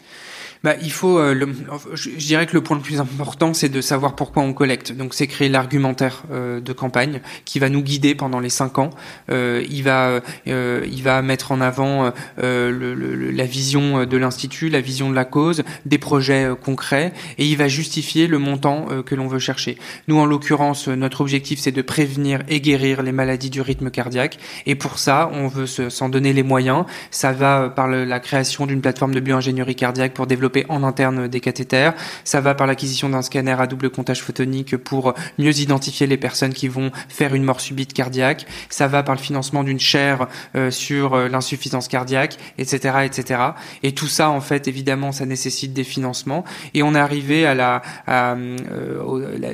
Bah, 0.66 0.74
il 0.82 0.90
faut. 0.90 1.20
Euh, 1.20 1.46
je, 1.94 2.10
dirais 2.10 2.44
que 2.44 2.54
le 2.54 2.60
point 2.60 2.76
le 2.76 2.82
plus 2.82 2.98
important, 2.98 3.54
c'est 3.54 3.68
de 3.68 3.80
savoir 3.80 4.16
pourquoi 4.16 4.42
on 4.42 4.52
collecte. 4.52 4.90
Donc, 4.90 5.14
c'est 5.14 5.28
créer 5.28 5.48
l'argumentaire 5.48 6.24
euh, 6.32 6.58
de 6.60 6.72
campagne 6.72 7.20
qui 7.44 7.60
va 7.60 7.68
nous 7.68 7.82
guider 7.82 8.16
pendant 8.16 8.40
les 8.40 8.48
cinq 8.48 8.78
ans. 8.78 8.90
Euh, 9.30 9.64
il 9.70 9.84
va, 9.84 10.20
il 10.44 11.02
va 11.04 11.22
mettre 11.22 11.52
en 11.52 11.60
avant 11.60 12.12
la 12.36 13.44
vision 13.44 14.04
de 14.06 14.16
l'institut, 14.16 14.68
la 14.68 14.80
vision 14.80 15.08
de 15.08 15.14
la 15.14 15.24
cause, 15.24 15.62
des 15.84 15.98
projets 15.98 16.50
concrets, 16.60 17.12
et 17.38 17.46
il 17.46 17.56
va 17.56 17.68
justifier 17.68 18.26
le 18.26 18.38
montant 18.38 18.88
que 19.06 19.14
l'on 19.14 19.28
veut 19.28 19.38
chercher. 19.38 19.78
Nous, 20.08 20.18
en 20.18 20.26
l'occurrence, 20.26 20.88
notre 20.88 21.20
objectif, 21.20 21.60
c'est 21.60 21.70
de 21.70 21.82
prévenir 21.82 22.42
et 22.48 22.60
guérir 22.60 23.04
les 23.04 23.12
maladies 23.12 23.50
du 23.50 23.60
rythme 23.60 23.90
cardiaque. 23.90 24.38
Et 24.66 24.74
pour 24.74 24.98
ça, 24.98 25.30
on 25.32 25.46
veut 25.46 25.66
s'en 25.66 26.08
donner 26.08 26.32
les 26.32 26.42
moyens. 26.42 26.86
Ça 27.12 27.30
va 27.30 27.68
par 27.68 27.86
la 27.86 28.18
création 28.18 28.66
d'une 28.66 28.80
plateforme 28.80 29.14
de 29.14 29.20
bioingénierie 29.20 29.76
cardiaque 29.76 30.14
pour 30.14 30.26
développer 30.26 30.55
en 30.68 30.82
interne 30.82 31.28
des 31.28 31.40
cathéters. 31.40 31.94
Ça 32.24 32.40
va 32.40 32.54
par 32.54 32.66
l'acquisition 32.66 33.08
d'un 33.08 33.22
scanner 33.22 33.56
à 33.58 33.66
double 33.66 33.90
comptage 33.90 34.22
photonique 34.22 34.76
pour 34.76 35.14
mieux 35.38 35.58
identifier 35.58 36.06
les 36.06 36.16
personnes 36.16 36.54
qui 36.54 36.68
vont 36.68 36.90
faire 37.08 37.34
une 37.34 37.44
mort 37.44 37.60
subite 37.60 37.92
cardiaque. 37.92 38.46
Ça 38.70 38.86
va 38.86 39.02
par 39.02 39.14
le 39.14 39.20
financement 39.20 39.64
d'une 39.64 39.80
chaire 39.80 40.26
euh, 40.54 40.70
sur 40.70 41.14
euh, 41.14 41.28
l'insuffisance 41.28 41.88
cardiaque, 41.88 42.36
etc., 42.58 42.98
etc. 43.04 43.40
Et 43.82 43.92
tout 43.92 44.06
ça, 44.06 44.30
en 44.30 44.40
fait, 44.40 44.68
évidemment, 44.68 45.12
ça 45.12 45.26
nécessite 45.26 45.72
des 45.72 45.84
financements. 45.84 46.44
Et 46.74 46.82
on 46.82 46.94
est 46.94 46.98
arrivé 46.98 47.46
à 47.46 47.54
la 47.54 47.82
euh, 48.08 48.56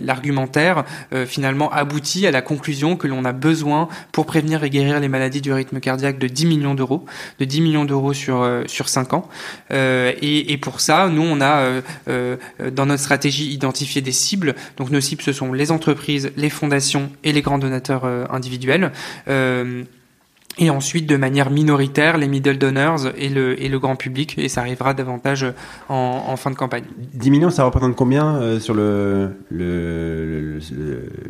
l'argumentaire 0.00 0.84
finalement 1.26 1.70
abouti 1.72 2.26
à 2.26 2.30
la 2.30 2.42
conclusion 2.42 2.96
que 2.96 3.06
l'on 3.06 3.24
a 3.24 3.32
besoin 3.32 3.88
pour 4.12 4.26
prévenir 4.26 4.64
et 4.64 4.70
guérir 4.70 5.00
les 5.00 5.08
maladies 5.08 5.40
du 5.40 5.52
rythme 5.52 5.80
cardiaque 5.80 6.18
de 6.18 6.26
10 6.26 6.46
millions 6.46 6.74
d'euros, 6.74 7.04
de 7.38 7.44
10 7.44 7.60
millions 7.60 7.84
d'euros 7.84 8.12
sur 8.12 8.46
sur 8.66 8.88
5 8.88 9.14
ans. 9.14 9.28
et, 9.70 10.52
et 10.52 10.56
pour 10.58 10.80
ça 10.82 11.08
nous, 11.08 11.22
on 11.22 11.40
a 11.40 11.60
euh, 11.60 11.80
euh, 12.08 12.36
dans 12.70 12.86
notre 12.86 13.02
stratégie 13.02 13.52
identifié 13.52 14.02
des 14.02 14.12
cibles. 14.12 14.54
Donc 14.76 14.90
nos 14.90 15.00
cibles, 15.00 15.22
ce 15.22 15.32
sont 15.32 15.52
les 15.52 15.70
entreprises, 15.70 16.32
les 16.36 16.50
fondations 16.50 17.10
et 17.24 17.32
les 17.32 17.42
grands 17.42 17.58
donateurs 17.58 18.02
euh, 18.04 18.26
individuels 18.30 18.92
et 20.58 20.68
ensuite 20.68 21.06
de 21.06 21.16
manière 21.16 21.50
minoritaire 21.50 22.18
les 22.18 22.28
middle 22.28 22.58
donors 22.58 23.06
et 23.16 23.30
le, 23.30 23.78
grand 23.78 23.96
public, 23.96 24.34
et 24.36 24.50
ça 24.50 24.60
arrivera 24.60 24.92
davantage 24.92 25.46
en, 25.88 26.36
fin 26.36 26.50
de 26.50 26.56
campagne. 26.56 26.84
10 27.14 27.30
millions, 27.30 27.48
ça 27.48 27.64
représente 27.64 27.96
combien 27.96 28.60
sur 28.60 28.74
le, 28.74 29.30
le, 29.50 30.58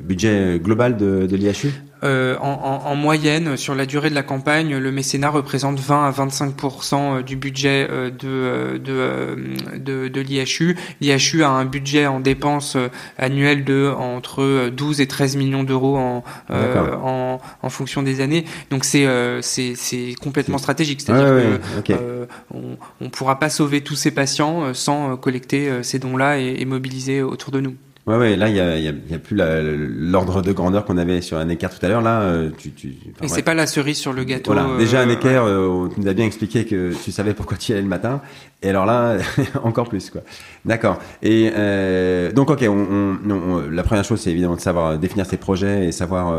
budget 0.00 0.58
global 0.58 0.96
de, 0.96 1.26
de 1.26 1.36
l'IHU 1.36 1.72
euh, 2.04 2.36
en, 2.40 2.82
en, 2.84 2.94
moyenne, 2.96 3.56
sur 3.56 3.74
la 3.74 3.86
durée 3.86 4.10
de 4.10 4.14
la 4.14 4.24
campagne, 4.24 4.76
le 4.76 4.92
mécénat 4.92 5.30
représente 5.30 5.78
20 5.78 6.08
à 6.08 6.10
25% 6.10 6.94
euh, 6.94 7.22
du 7.22 7.36
budget 7.36 7.86
euh, 7.90 8.10
de, 8.10 8.78
de, 8.78 9.78
de, 9.78 10.08
de 10.08 10.20
l'IHU. 10.20 10.76
L'IHU 11.00 11.44
a 11.44 11.50
un 11.50 11.64
budget 11.64 12.06
en 12.06 12.18
dépenses 12.18 12.76
annuelles 13.18 13.64
de 13.64 13.92
entre 13.96 14.68
12 14.70 15.00
et 15.00 15.06
13 15.06 15.36
millions 15.36 15.62
d'euros 15.62 15.96
en, 15.96 16.24
en, 16.50 17.40
en, 17.62 17.70
fonction 17.70 18.02
des 18.02 18.20
années. 18.20 18.44
Donc 18.70 18.84
c'est 18.84 19.06
c'est 19.42 20.14
complètement 20.20 20.58
stratégique. 20.58 21.00
C'est-à-dire 21.00 21.60
qu'on 21.86 22.76
on 23.00 23.10
pourra 23.10 23.38
pas 23.38 23.48
sauver 23.48 23.80
tous 23.82 23.96
ces 23.96 24.10
patients 24.10 24.74
sans 24.74 25.16
collecter 25.16 25.82
ces 25.82 25.98
dons-là 25.98 26.38
et, 26.38 26.56
et 26.58 26.64
mobiliser 26.64 27.22
autour 27.22 27.52
de 27.52 27.60
nous. 27.60 27.76
Ouais, 28.04 28.16
ouais, 28.16 28.36
là, 28.36 28.48
il 28.48 28.56
y 28.56 28.60
a, 28.60 28.78
y, 28.78 28.88
a, 28.88 28.92
y 29.10 29.14
a, 29.14 29.18
plus 29.18 29.36
l'ordre 29.36 30.42
de 30.42 30.50
grandeur 30.52 30.84
qu'on 30.84 30.96
avait 30.96 31.20
sur 31.20 31.38
un 31.38 31.48
équerre 31.48 31.70
tout 31.70 31.84
à 31.86 31.88
l'heure. 31.88 32.02
Là, 32.02 32.22
euh, 32.22 32.50
tu, 32.58 32.72
tu, 32.72 32.96
Et 33.22 33.28
c'est 33.28 33.42
pas 33.42 33.54
la 33.54 33.68
cerise 33.68 33.98
sur 33.98 34.12
le 34.12 34.24
gâteau. 34.24 34.52
Voilà. 34.52 34.76
Déjà, 34.76 35.00
un 35.02 35.08
euh, 35.08 35.12
équerre, 35.12 35.44
euh, 35.44 35.88
tu 35.94 36.00
nous 36.00 36.08
as 36.08 36.12
bien 36.12 36.26
expliqué 36.26 36.64
que 36.64 36.92
tu 37.04 37.12
savais 37.12 37.32
pourquoi 37.32 37.56
tu 37.56 37.70
y 37.70 37.74
allais 37.74 37.82
le 37.82 37.88
matin. 37.88 38.20
Et 38.62 38.70
alors 38.70 38.86
là, 38.86 39.18
encore 39.64 39.88
plus, 39.88 40.10
quoi. 40.10 40.22
D'accord. 40.64 40.98
Et 41.22 41.50
euh, 41.54 42.32
donc, 42.32 42.50
ok, 42.50 42.64
on, 42.68 43.18
on, 43.28 43.70
la 43.70 43.82
première 43.82 44.04
chose, 44.04 44.20
c'est 44.20 44.30
évidemment 44.30 44.56
de 44.56 44.60
savoir 44.60 44.98
définir 44.98 45.26
ses 45.26 45.36
projets 45.36 45.86
et 45.86 45.92
savoir 45.92 46.34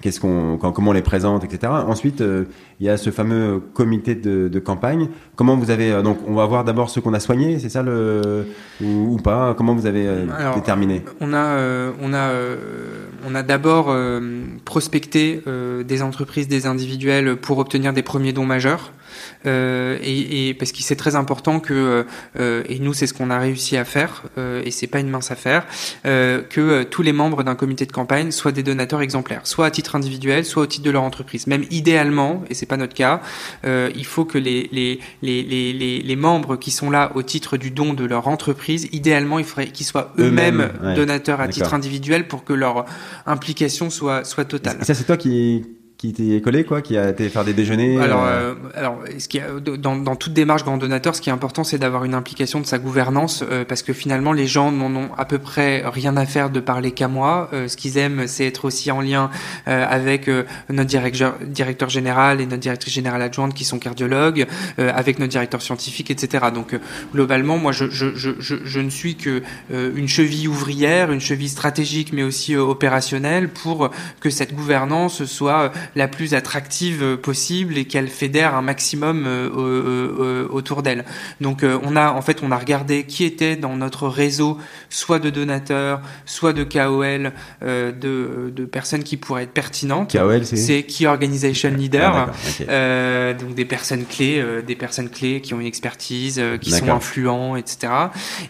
qu'est-ce 0.00 0.20
qu'on, 0.20 0.58
comment 0.58 0.90
on 0.90 0.94
les 0.94 1.02
présente, 1.02 1.44
etc. 1.44 1.72
Ensuite, 1.72 2.20
euh, 2.20 2.44
il 2.80 2.86
y 2.86 2.90
a 2.90 2.96
ce 2.96 3.10
fameux 3.10 3.62
comité 3.74 4.14
de, 4.14 4.48
de, 4.48 4.58
campagne. 4.58 5.08
Comment 5.34 5.56
vous 5.56 5.70
avez 5.70 5.90
euh, 5.90 6.02
donc, 6.02 6.18
on 6.26 6.34
va 6.34 6.46
voir 6.46 6.64
d'abord 6.64 6.90
ceux 6.90 7.00
qu'on 7.00 7.14
a 7.14 7.20
soignés, 7.20 7.58
c'est 7.58 7.68
ça 7.68 7.82
le 7.82 8.46
ou, 8.82 9.14
ou, 9.14 9.16
pas? 9.16 9.54
Comment 9.54 9.74
vous 9.74 9.86
avez 9.86 10.06
euh, 10.06 10.26
déterminé? 10.54 11.02
On 11.20 11.32
a, 11.32 11.92
on 12.00 12.12
a, 12.12 12.30
on 13.26 13.34
a 13.34 13.42
d'abord 13.42 13.94
prospecté 14.64 15.42
des 15.84 16.02
entreprises, 16.02 16.48
des 16.48 16.66
individuels 16.66 17.36
pour 17.36 17.58
obtenir 17.58 17.92
des 17.92 18.02
premiers 18.02 18.32
dons 18.32 18.46
majeurs. 18.46 18.92
Euh, 19.46 19.98
et, 20.02 20.48
et, 20.48 20.54
parce 20.54 20.72
que 20.72 20.82
c'est 20.82 20.96
très 20.96 21.16
important 21.16 21.60
que 21.60 22.06
euh, 22.38 22.62
et 22.68 22.78
nous 22.78 22.94
c'est 22.94 23.06
ce 23.06 23.14
qu'on 23.14 23.30
a 23.30 23.38
réussi 23.38 23.76
à 23.76 23.84
faire 23.84 24.24
euh, 24.38 24.62
et 24.64 24.70
c'est 24.70 24.86
pas 24.86 25.00
une 25.00 25.08
mince 25.08 25.30
affaire 25.30 25.66
euh, 26.04 26.42
que 26.42 26.82
tous 26.84 27.02
les 27.02 27.12
membres 27.12 27.42
d'un 27.42 27.54
comité 27.54 27.86
de 27.86 27.92
campagne 27.92 28.30
soient 28.30 28.52
des 28.52 28.62
donateurs 28.62 29.02
exemplaires, 29.02 29.42
soit 29.44 29.66
à 29.66 29.70
titre 29.70 29.96
individuel, 29.96 30.44
soit 30.44 30.62
au 30.62 30.66
titre 30.66 30.84
de 30.84 30.90
leur 30.90 31.02
entreprise. 31.02 31.46
Même 31.46 31.64
idéalement, 31.70 32.42
et 32.50 32.54
c'est 32.54 32.66
pas 32.66 32.76
notre 32.76 32.94
cas, 32.94 33.20
il 33.64 34.04
faut 34.04 34.24
que 34.24 34.38
les 34.38 34.68
les, 34.72 35.00
les, 35.22 35.42
les, 35.42 36.02
les, 36.02 36.16
membres 36.16 36.56
qui 36.56 36.70
sont 36.70 36.90
là 36.90 37.12
au 37.14 37.22
titre 37.22 37.56
du 37.56 37.70
don 37.70 37.94
de 37.94 38.04
leur 38.04 38.28
entreprise, 38.28 38.88
idéalement 38.92 39.38
il 39.38 39.44
faudrait 39.44 39.68
qu'ils 39.68 39.86
soient 39.86 40.12
eux-mêmes 40.18 40.70
donateurs 40.96 41.40
à 41.40 41.48
titre 41.48 41.74
individuel 41.74 42.26
pour 42.28 42.44
que 42.44 42.52
leur 42.52 42.84
implication 43.26 43.90
soit 43.90 44.24
soit 44.24 44.44
totale. 44.44 44.78
Et 44.80 44.84
ça 44.84 44.94
c'est 44.94 45.04
toi 45.04 45.16
qui 45.16 45.75
qui 45.98 46.12
t'est 46.12 46.40
collé 46.42 46.64
quoi, 46.64 46.82
qui 46.82 46.96
a 46.98 47.08
été 47.08 47.28
faire 47.28 47.44
des 47.44 47.54
déjeuners. 47.54 47.98
Alors, 47.98 48.24
euh, 48.24 48.52
euh 48.52 48.54
alors, 48.74 48.98
ce 49.18 49.28
qui 49.28 49.40
dans, 49.78 49.96
dans 49.96 50.16
toute 50.16 50.34
démarche 50.34 50.62
grand 50.62 50.76
donateur, 50.76 51.14
ce 51.14 51.22
qui 51.22 51.30
est 51.30 51.32
important, 51.32 51.64
c'est 51.64 51.78
d'avoir 51.78 52.04
une 52.04 52.14
implication 52.14 52.60
de 52.60 52.66
sa 52.66 52.78
gouvernance, 52.78 53.42
euh, 53.50 53.64
parce 53.64 53.82
que 53.82 53.92
finalement, 53.94 54.32
les 54.32 54.46
gens 54.46 54.70
n'en 54.72 54.94
ont 54.94 55.08
à 55.16 55.24
peu 55.24 55.38
près 55.38 55.82
rien 55.86 56.16
à 56.16 56.26
faire 56.26 56.50
de 56.50 56.60
parler 56.60 56.90
qu'à 56.90 57.08
moi. 57.08 57.48
Euh, 57.52 57.68
ce 57.68 57.76
qu'ils 57.76 57.96
aiment, 57.96 58.26
c'est 58.26 58.46
être 58.46 58.66
aussi 58.66 58.90
en 58.90 59.00
lien 59.00 59.30
avec 59.66 60.28
notre 60.70 60.88
directeur, 60.88 61.34
directeur 61.44 61.88
général 61.88 62.40
et 62.40 62.46
notre 62.46 62.60
directrice 62.60 62.92
générale 62.92 63.22
adjointe, 63.22 63.54
qui 63.54 63.64
sont 63.64 63.78
cardiologues, 63.78 64.46
avec 64.78 65.18
notre 65.18 65.30
directeur 65.30 65.62
scientifique, 65.62 66.10
etc. 66.10 66.46
Donc, 66.54 66.78
globalement, 67.12 67.58
moi, 67.58 67.72
je, 67.72 67.90
je, 67.90 68.14
je, 68.14 68.30
je, 68.38 68.80
ne 68.80 68.90
suis 68.90 69.16
que 69.16 69.42
une 69.70 70.08
cheville 70.08 70.48
ouvrière, 70.48 71.10
une 71.10 71.20
cheville 71.20 71.48
stratégique, 71.48 72.12
mais 72.12 72.22
aussi 72.22 72.56
opérationnelle, 72.56 73.48
pour 73.48 73.90
que 74.20 74.30
cette 74.30 74.54
gouvernance 74.54 75.24
soit 75.24 75.72
la 75.94 76.08
plus 76.08 76.34
attractive 76.34 77.16
possible 77.16 77.78
et 77.78 77.84
qu'elle 77.84 78.08
fédère 78.08 78.54
un 78.54 78.62
maximum 78.62 79.26
euh, 79.26 79.50
euh, 79.56 80.48
autour 80.50 80.82
d'elle. 80.82 81.04
Donc 81.40 81.62
euh, 81.62 81.78
on 81.82 81.96
a 81.96 82.10
en 82.10 82.22
fait 82.22 82.42
on 82.42 82.50
a 82.50 82.58
regardé 82.58 83.04
qui 83.04 83.24
était 83.24 83.56
dans 83.56 83.76
notre 83.76 84.08
réseau 84.08 84.58
soit 84.90 85.18
de 85.18 85.30
donateurs, 85.30 86.00
soit 86.24 86.52
de 86.52 86.64
KOL, 86.64 87.32
de, 87.62 88.52
de 88.54 88.64
personnes 88.64 89.02
qui 89.02 89.16
pourraient 89.16 89.44
être 89.44 89.52
pertinentes. 89.52 90.12
KOL 90.12 90.44
c'est 90.44 90.82
Key 90.82 91.06
Organization 91.06 91.70
Leader, 91.70 92.32
ah, 92.68 93.32
donc 93.34 93.54
des 93.54 93.64
personnes 93.64 94.04
clés, 94.04 94.42
des 94.66 94.76
personnes 94.76 95.08
clés 95.08 95.40
qui 95.40 95.54
ont 95.54 95.60
une 95.60 95.66
expertise, 95.66 96.40
qui 96.60 96.70
sont 96.70 96.90
influents, 96.90 97.56
etc. 97.56 97.92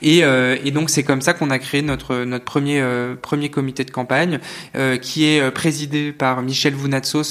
Et, 0.02 0.20
et 0.20 0.70
donc 0.70 0.90
c'est 0.90 1.02
comme 1.02 1.20
ça 1.20 1.34
qu'on 1.34 1.50
a 1.50 1.58
créé 1.58 1.82
notre 1.82 2.24
notre 2.24 2.44
premier 2.44 2.82
premier 3.22 3.50
comité 3.50 3.84
de 3.84 3.90
campagne 3.90 4.38
qui 5.02 5.24
est 5.24 5.50
présidé 5.50 6.12
par 6.12 6.42
Michel 6.42 6.74
Vounatsos 6.74 7.25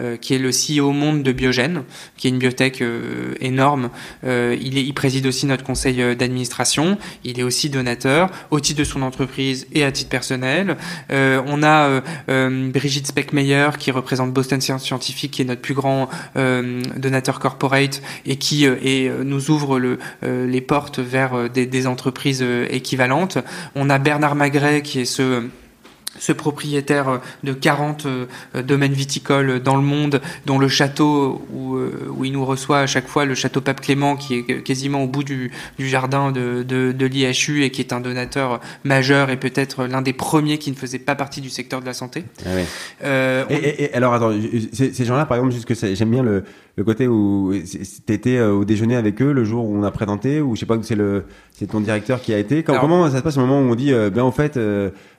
euh, 0.00 0.16
qui 0.16 0.34
est 0.34 0.38
le 0.38 0.50
CEO 0.50 0.92
monde 0.92 1.22
de 1.22 1.32
Biogène, 1.32 1.82
qui 2.16 2.26
est 2.26 2.30
une 2.30 2.38
biotech 2.38 2.80
euh, 2.80 3.34
énorme. 3.40 3.90
Euh, 4.24 4.56
il, 4.60 4.92
préside 4.94 5.26
aussi 5.26 5.46
notre 5.46 5.64
conseil 5.64 6.16
d'administration. 6.16 6.98
Il 7.24 7.38
est 7.38 7.42
aussi 7.42 7.70
donateur 7.70 8.30
au 8.50 8.60
titre 8.60 8.80
de 8.80 8.84
son 8.84 9.02
entreprise 9.02 9.66
et 9.72 9.84
à 9.84 9.92
titre 9.92 10.10
personnel. 10.10 10.76
on 11.10 11.62
a 11.62 12.02
Brigitte 12.28 13.06
Speckmeyer 13.06 13.70
qui 13.78 13.90
représente 13.90 14.32
Boston 14.32 14.60
Scientific, 14.60 15.30
qui 15.30 15.42
est 15.42 15.44
notre 15.44 15.62
plus 15.62 15.74
grand 15.74 16.08
donateur 16.34 17.38
corporate 17.38 18.02
et 18.26 18.36
qui 18.36 18.66
nous 19.24 19.50
ouvre 19.50 19.78
le, 19.78 19.98
les 20.22 20.60
portes 20.60 20.98
vers 20.98 21.48
des, 21.48 21.66
des 21.66 21.86
entreprises 21.86 22.44
équivalentes. 22.68 23.38
On 23.74 23.88
a 23.88 23.98
Bernard 23.98 24.34
Magret 24.34 24.82
qui 24.82 25.00
est 25.00 25.04
ce 25.04 25.44
ce 26.20 26.32
propriétaire 26.32 27.08
euh, 27.08 27.18
de 27.42 27.52
40 27.52 28.06
euh, 28.06 28.26
domaines 28.62 28.92
viticoles 28.92 29.60
dans 29.60 29.76
le 29.76 29.82
monde, 29.82 30.20
dont 30.46 30.58
le 30.58 30.68
château 30.68 31.42
où, 31.52 31.74
euh, 31.74 32.12
où, 32.16 32.24
il 32.24 32.32
nous 32.32 32.44
reçoit 32.44 32.80
à 32.80 32.86
chaque 32.86 33.08
fois, 33.08 33.24
le 33.24 33.34
château 33.34 33.60
Pape 33.60 33.80
Clément, 33.80 34.16
qui 34.16 34.34
est 34.34 34.62
quasiment 34.62 35.02
au 35.02 35.06
bout 35.06 35.24
du, 35.24 35.50
du 35.78 35.88
jardin 35.88 36.30
de, 36.30 36.62
de, 36.62 36.92
de 36.92 37.06
l'IHU 37.06 37.64
et 37.64 37.70
qui 37.70 37.80
est 37.80 37.92
un 37.92 38.00
donateur 38.00 38.60
majeur 38.84 39.30
et 39.30 39.36
peut-être 39.38 39.86
l'un 39.86 40.02
des 40.02 40.12
premiers 40.12 40.58
qui 40.58 40.70
ne 40.70 40.76
faisait 40.76 40.98
pas 40.98 41.14
partie 41.14 41.40
du 41.40 41.50
secteur 41.50 41.80
de 41.80 41.86
la 41.86 41.94
santé. 41.94 42.24
Ah 42.44 42.50
euh, 43.04 43.44
et, 43.48 43.84
et, 43.84 43.94
alors, 43.94 44.12
attends, 44.12 44.32
ces 44.72 45.04
gens-là, 45.04 45.24
par 45.24 45.38
exemple, 45.38 45.54
juste 45.54 45.64
que 45.64 45.74
j'aime 45.94 46.10
bien 46.10 46.22
le, 46.22 46.44
le 46.76 46.84
côté 46.84 47.08
où 47.08 47.52
t'étais 48.04 48.40
au 48.40 48.64
déjeuner 48.64 48.96
avec 48.96 49.22
eux 49.22 49.32
le 49.32 49.44
jour 49.44 49.64
où 49.64 49.74
on 49.74 49.82
a 49.82 49.90
présenté, 49.90 50.40
ou 50.40 50.54
je 50.54 50.60
sais 50.60 50.66
pas, 50.66 50.76
c'est 50.82 50.94
le, 50.94 51.24
c'est 51.52 51.66
ton 51.66 51.80
directeur 51.80 52.20
qui 52.20 52.34
a 52.34 52.38
été. 52.38 52.62
comment 52.62 53.08
ça 53.10 53.18
se 53.18 53.22
passe 53.22 53.38
au 53.38 53.40
moment 53.40 53.60
où 53.60 53.72
on 53.72 53.74
dit, 53.74 53.92
ben 53.92 54.22
en 54.22 54.32
fait, 54.32 54.58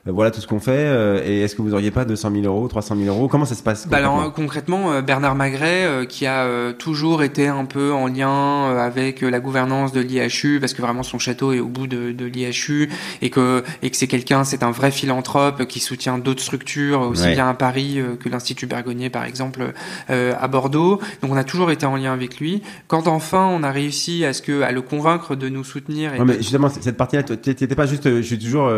voilà 0.06 0.30
tout 0.30 0.40
ce 0.40 0.46
qu'on 0.46 0.58
fait 0.58 1.22
et 1.24 1.42
est-ce 1.42 1.54
que 1.54 1.62
vous 1.62 1.74
auriez 1.74 1.90
pas 1.90 2.04
200 2.04 2.32
000 2.32 2.44
euros, 2.44 2.66
300 2.66 2.96
000 2.96 3.14
euros? 3.14 3.28
Comment 3.28 3.44
ça 3.44 3.54
se 3.54 3.62
passe 3.62 3.86
bah 3.86 3.98
alors, 3.98 4.32
concrètement, 4.32 5.00
Bernard 5.00 5.36
Magret, 5.36 6.06
qui 6.08 6.26
a 6.26 6.72
toujours 6.72 7.22
été 7.22 7.46
un 7.46 7.64
peu 7.64 7.92
en 7.92 8.08
lien 8.08 8.76
avec 8.76 9.20
la 9.20 9.38
gouvernance 9.38 9.92
de 9.92 10.00
l'IHU, 10.00 10.58
parce 10.60 10.74
que 10.74 10.82
vraiment 10.82 11.04
son 11.04 11.18
château 11.18 11.52
est 11.52 11.60
au 11.60 11.68
bout 11.68 11.86
de, 11.86 12.10
de 12.12 12.24
l'IHU, 12.24 12.90
et 13.20 13.30
que 13.30 13.62
et 13.82 13.90
que 13.90 13.96
c'est 13.96 14.08
quelqu'un, 14.08 14.42
c'est 14.42 14.62
un 14.62 14.72
vrai 14.72 14.90
philanthrope 14.90 15.66
qui 15.66 15.78
soutient 15.78 16.18
d'autres 16.18 16.42
structures 16.42 17.00
aussi 17.02 17.28
bien 17.28 17.48
à 17.48 17.54
Paris 17.54 18.00
que 18.20 18.28
l'Institut 18.28 18.66
Bergonier 18.66 19.08
par 19.08 19.24
exemple 19.24 19.72
à 20.08 20.48
Bordeaux. 20.48 21.00
Donc 21.22 21.30
on 21.30 21.36
a 21.36 21.44
toujours 21.44 21.70
été 21.70 21.86
en 21.86 21.96
lien 21.96 22.12
avec 22.12 22.40
lui. 22.40 22.62
Quand 22.88 23.06
enfin 23.06 23.46
on 23.46 23.62
a 23.62 23.70
réussi 23.70 24.24
à 24.24 24.32
ce 24.32 24.42
que 24.42 24.62
à 24.62 24.72
le 24.72 24.82
convaincre 24.82 25.36
de 25.36 25.48
nous 25.48 25.64
soutenir. 25.64 26.14
Et 26.14 26.20
mais 26.20 26.38
justement 26.38 26.68
cette 26.68 26.96
partie-là, 26.96 27.22
tu 27.22 27.34
n'étais 27.34 27.68
pas 27.68 27.86
juste, 27.86 28.08
je 28.08 28.22
suis 28.22 28.38
toujours 28.38 28.70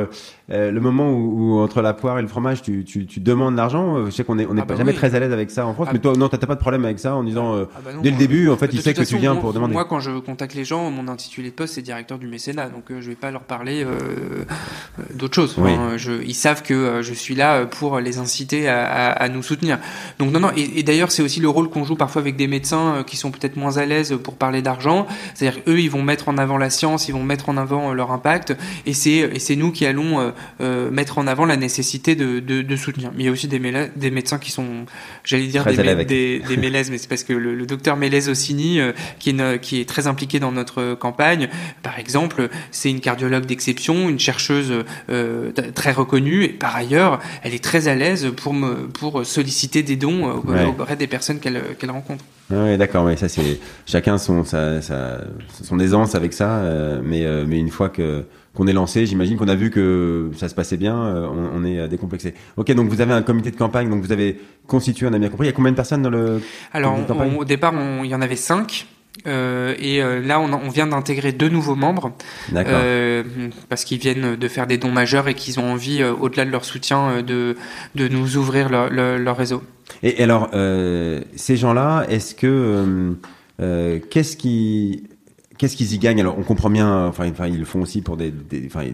euh, 0.50 0.70
le 0.70 0.80
moment 0.80 1.10
où, 1.10 1.58
entre 1.60 1.80
la 1.80 1.94
poire 1.94 2.18
et 2.18 2.22
le 2.22 2.28
fromage, 2.28 2.60
tu, 2.60 2.84
tu, 2.84 3.06
tu 3.06 3.20
demandes 3.20 3.56
l'argent. 3.56 3.96
Euh, 3.96 4.06
je 4.06 4.10
sais 4.10 4.24
qu'on 4.24 4.38
est 4.38 4.46
on 4.46 4.54
n'est 4.54 4.62
ah 4.62 4.66
bah 4.66 4.76
jamais 4.76 4.92
très 4.92 5.14
à 5.14 5.20
l'aise 5.20 5.32
avec 5.32 5.50
ça 5.50 5.66
en 5.66 5.72
France, 5.72 5.86
ah 5.88 5.92
mais 5.94 6.00
toi 6.00 6.12
non, 6.16 6.28
t'as 6.28 6.36
pas 6.36 6.54
de 6.54 6.60
problème 6.60 6.84
avec 6.84 6.98
ça 6.98 7.14
en 7.14 7.24
disant 7.24 7.54
euh, 7.54 7.64
ah 7.74 7.80
bah 7.84 7.90
dès 8.02 8.10
le 8.10 8.16
début, 8.16 8.50
en 8.50 8.56
fait, 8.56 8.70
il 8.72 8.82
sait 8.82 8.92
que 8.92 9.02
tu 9.02 9.16
viens 9.16 9.36
pour 9.36 9.52
demander. 9.54 9.72
Moi, 9.72 9.86
quand 9.86 10.00
je 10.00 10.18
contacte 10.18 10.54
les 10.54 10.64
gens, 10.64 10.90
mon 10.90 11.08
intitulé 11.08 11.50
de 11.50 11.54
poste 11.54 11.74
c'est 11.74 11.82
directeur 11.82 12.18
du 12.18 12.26
mécénat, 12.26 12.68
donc 12.68 12.84
je 12.88 13.08
vais 13.08 13.14
pas 13.14 13.30
leur 13.30 13.42
parler 13.42 13.86
d'autre 15.14 15.34
chose. 15.34 15.56
Hein. 15.58 15.96
je, 15.96 16.22
ils 16.22 16.34
savent 16.34 16.62
que 16.62 17.00
je 17.02 17.14
suis 17.14 17.34
là 17.34 17.64
pour 17.64 17.98
les 18.00 18.18
inciter 18.18 18.68
à, 18.68 18.84
à, 18.84 19.10
à 19.12 19.28
nous 19.28 19.42
soutenir. 19.42 19.78
Donc 20.18 20.30
non 20.30 20.40
non. 20.40 20.50
Et, 20.56 20.80
et 20.80 20.82
d'ailleurs, 20.82 21.10
c'est 21.10 21.22
aussi 21.22 21.40
le 21.40 21.48
rôle 21.48 21.70
qu'on 21.70 21.84
joue 21.84 21.96
parfois 21.96 22.20
avec 22.20 22.36
des 22.36 22.48
médecins 22.48 23.02
qui 23.06 23.16
sont 23.16 23.30
peut-être 23.30 23.56
moins 23.56 23.78
à 23.78 23.86
l'aise 23.86 24.14
pour 24.22 24.34
parler 24.34 24.60
d'argent. 24.60 25.06
C'est-à-dire 25.34 25.62
eux, 25.68 25.80
ils 25.80 25.90
vont 25.90 26.02
mettre 26.02 26.28
en 26.28 26.36
avant 26.36 26.58
la 26.58 26.68
science, 26.70 27.08
ils 27.08 27.12
vont 27.12 27.22
mettre 27.22 27.48
en 27.48 27.56
avant 27.56 27.94
leur 27.94 28.12
impact, 28.12 28.56
et 28.84 28.92
c'est 28.92 29.14
et 29.14 29.38
c'est 29.38 29.56
nous 29.56 29.72
qui 29.72 29.86
allons 29.86 30.33
euh, 30.60 30.90
mettre 30.90 31.18
en 31.18 31.26
avant 31.26 31.44
la 31.44 31.56
nécessité 31.56 32.14
de, 32.14 32.40
de, 32.40 32.62
de, 32.62 32.76
soutenir. 32.76 33.10
Mais 33.14 33.24
il 33.24 33.26
y 33.26 33.28
a 33.28 33.32
aussi 33.32 33.48
des, 33.48 33.60
des 33.96 34.10
médecins 34.10 34.38
qui 34.38 34.50
sont, 34.50 34.86
j'allais 35.24 35.46
dire 35.46 35.64
des, 35.64 36.04
des, 36.04 36.38
des, 36.40 36.56
Mélèzes, 36.56 36.90
mais 36.90 36.98
c'est 36.98 37.08
parce 37.08 37.24
que 37.24 37.32
le, 37.32 37.54
le 37.54 37.66
docteur 37.66 37.96
Mélèze 37.96 38.28
Ossini, 38.28 38.80
euh, 38.80 38.92
qui, 39.18 39.30
est 39.30 39.60
qui 39.60 39.80
est 39.80 39.88
très 39.88 40.06
impliqué 40.06 40.40
dans 40.40 40.52
notre 40.52 40.94
campagne, 40.94 41.48
par 41.82 41.98
exemple, 41.98 42.48
c'est 42.70 42.90
une 42.90 43.00
cardiologue 43.00 43.46
d'exception, 43.46 44.08
une 44.08 44.18
chercheuse 44.18 44.84
euh, 45.10 45.52
très 45.74 45.92
reconnue, 45.92 46.44
et 46.44 46.48
par 46.48 46.74
ailleurs, 46.76 47.20
elle 47.42 47.54
est 47.54 47.62
très 47.62 47.88
à 47.88 47.94
l'aise 47.94 48.32
pour, 48.36 48.54
me, 48.54 48.88
pour 48.88 49.24
solliciter 49.26 49.82
des 49.82 49.96
dons 49.96 50.42
auprès 50.68 50.96
des 50.96 51.06
personnes 51.06 51.40
qu'elle 51.40 51.90
rencontre. 51.90 52.24
Oui, 52.50 52.76
d'accord, 52.76 53.06
mais 53.06 53.16
ça 53.16 53.28
c'est 53.28 53.58
chacun 53.86 54.18
son, 54.18 54.44
sa, 54.44 54.82
sa, 54.82 55.20
son 55.62 55.80
aisance 55.80 56.14
avec 56.14 56.32
ça, 56.32 56.62
mais, 57.02 57.24
mais 57.46 57.58
une 57.58 57.70
fois 57.70 57.88
que 57.88 58.24
qu'on 58.54 58.66
est 58.66 58.72
lancé. 58.72 59.06
J'imagine 59.06 59.36
qu'on 59.36 59.48
a 59.48 59.54
vu 59.54 59.70
que 59.70 60.30
ça 60.36 60.48
se 60.48 60.54
passait 60.54 60.76
bien. 60.76 60.96
Euh, 60.96 61.28
on, 61.54 61.64
est 61.64 61.78
euh, 61.78 61.88
décomplexé. 61.88 62.34
Ok, 62.56 62.72
donc 62.72 62.88
vous 62.88 63.00
avez 63.00 63.12
un 63.12 63.22
comité 63.22 63.50
de 63.50 63.56
campagne. 63.56 63.90
Donc 63.90 64.02
vous 64.02 64.12
avez 64.12 64.40
constitué, 64.66 65.06
on 65.06 65.12
a 65.12 65.18
bien 65.18 65.28
compris. 65.28 65.46
Il 65.46 65.50
y 65.50 65.52
a 65.52 65.56
combien 65.56 65.72
de 65.72 65.76
personnes 65.76 66.02
dans 66.02 66.10
le 66.10 66.40
Alors, 66.72 66.98
au 67.36 67.44
départ, 67.44 67.74
il 68.02 68.08
y 68.08 68.14
en 68.14 68.22
avait 68.22 68.36
cinq. 68.36 68.86
Euh, 69.26 69.74
et 69.78 70.00
là, 70.26 70.40
on, 70.40 70.68
vient 70.68 70.88
d'intégrer 70.88 71.32
deux 71.32 71.48
nouveaux 71.48 71.76
membres 71.76 72.12
parce 73.68 73.84
qu'ils 73.84 73.98
viennent 73.98 74.36
de 74.36 74.48
faire 74.48 74.66
des 74.66 74.76
dons 74.76 74.90
majeurs 74.90 75.28
et 75.28 75.34
qu'ils 75.34 75.60
ont 75.60 75.72
envie, 75.72 76.02
au-delà 76.04 76.44
de 76.44 76.50
leur 76.50 76.64
soutien, 76.64 77.22
de, 77.22 77.56
de 77.94 78.08
nous 78.08 78.36
ouvrir 78.36 78.68
leur, 78.68 78.90
leur, 78.90 79.36
réseau. 79.36 79.62
Et, 80.02 80.22
alors, 80.22 80.50
ces 80.52 81.56
gens-là, 81.56 82.06
est-ce 82.08 82.34
que 82.34 83.14
qu'est-ce 84.10 84.36
qui 84.36 85.04
Qu'est-ce 85.58 85.76
qu'ils 85.76 85.92
y 85.94 85.98
gagnent? 85.98 86.20
Alors, 86.20 86.36
on 86.38 86.42
comprend 86.42 86.70
bien. 86.70 87.06
Enfin, 87.06 87.28
enfin, 87.30 87.46
ils 87.46 87.58
le 87.58 87.64
font 87.64 87.82
aussi 87.82 88.02
pour 88.02 88.16
des, 88.16 88.32
enfin, 88.66 88.84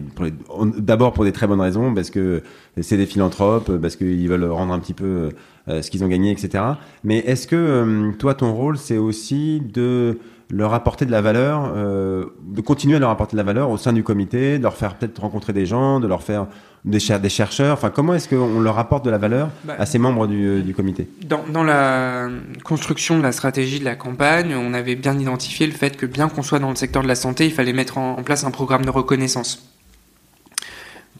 d'abord 0.77 1.13
pour 1.13 1.23
des 1.23 1.31
très 1.31 1.47
bonnes 1.47 1.61
raisons, 1.61 1.93
parce 1.93 2.09
que 2.09 2.43
c'est 2.79 2.97
des 2.97 3.05
philanthropes, 3.05 3.77
parce 3.77 3.95
qu'ils 3.95 4.27
veulent 4.29 4.45
rendre 4.45 4.73
un 4.73 4.79
petit 4.79 4.93
peu 4.93 5.29
euh, 5.67 5.81
ce 5.81 5.91
qu'ils 5.91 6.03
ont 6.03 6.07
gagné, 6.07 6.31
etc. 6.31 6.63
Mais 7.03 7.17
est-ce 7.19 7.47
que 7.47 7.55
euh, 7.55 8.11
toi, 8.17 8.33
ton 8.33 8.53
rôle, 8.53 8.77
c'est 8.77 8.97
aussi 8.97 9.61
de 9.61 10.19
leur 10.49 10.73
apporter 10.73 11.05
de 11.05 11.11
la 11.11 11.21
valeur, 11.21 11.71
euh, 11.75 12.25
de 12.43 12.61
continuer 12.61 12.97
à 12.97 12.99
leur 12.99 13.09
apporter 13.09 13.33
de 13.33 13.37
la 13.37 13.43
valeur 13.43 13.69
au 13.69 13.77
sein 13.77 13.93
du 13.93 14.03
comité, 14.03 14.57
de 14.57 14.63
leur 14.63 14.75
faire 14.75 14.95
peut-être 14.95 15.19
rencontrer 15.19 15.53
des 15.53 15.65
gens, 15.65 15.99
de 15.99 16.07
leur 16.07 16.23
faire 16.23 16.47
des, 16.85 17.29
chercheurs. 17.29 17.73
Enfin, 17.73 17.89
comment 17.89 18.13
est-ce 18.13 18.27
qu'on 18.27 18.59
leur 18.59 18.79
apporte 18.79 19.05
de 19.05 19.11
la 19.11 19.17
valeur 19.17 19.49
bah, 19.63 19.75
à 19.77 19.85
ces 19.85 19.99
membres 19.99 20.27
du, 20.27 20.47
euh, 20.47 20.61
du 20.61 20.73
comité? 20.73 21.07
dans, 21.25 21.43
dans, 21.47 21.63
la 21.63 22.29
construction 22.63 23.17
de 23.17 23.23
la 23.23 23.31
stratégie 23.31 23.79
de 23.79 23.85
la 23.85 23.95
campagne, 23.95 24.55
on 24.55 24.73
avait 24.73 24.95
bien 24.95 25.17
identifié 25.17 25.67
le 25.67 25.73
fait 25.73 25.97
que 25.97 26.05
bien 26.05 26.29
qu'on 26.29 26.43
soit 26.43 26.59
dans 26.59 26.69
le 26.69 26.75
secteur 26.75 27.03
de 27.03 27.07
la 27.07 27.15
santé, 27.15 27.45
il 27.45 27.51
fallait 27.53 27.73
mettre 27.73 27.97
en 27.97 28.21
place 28.23 28.43
un 28.43 28.51
programme 28.51 28.85
de 28.85 28.89
reconnaissance 28.89 29.70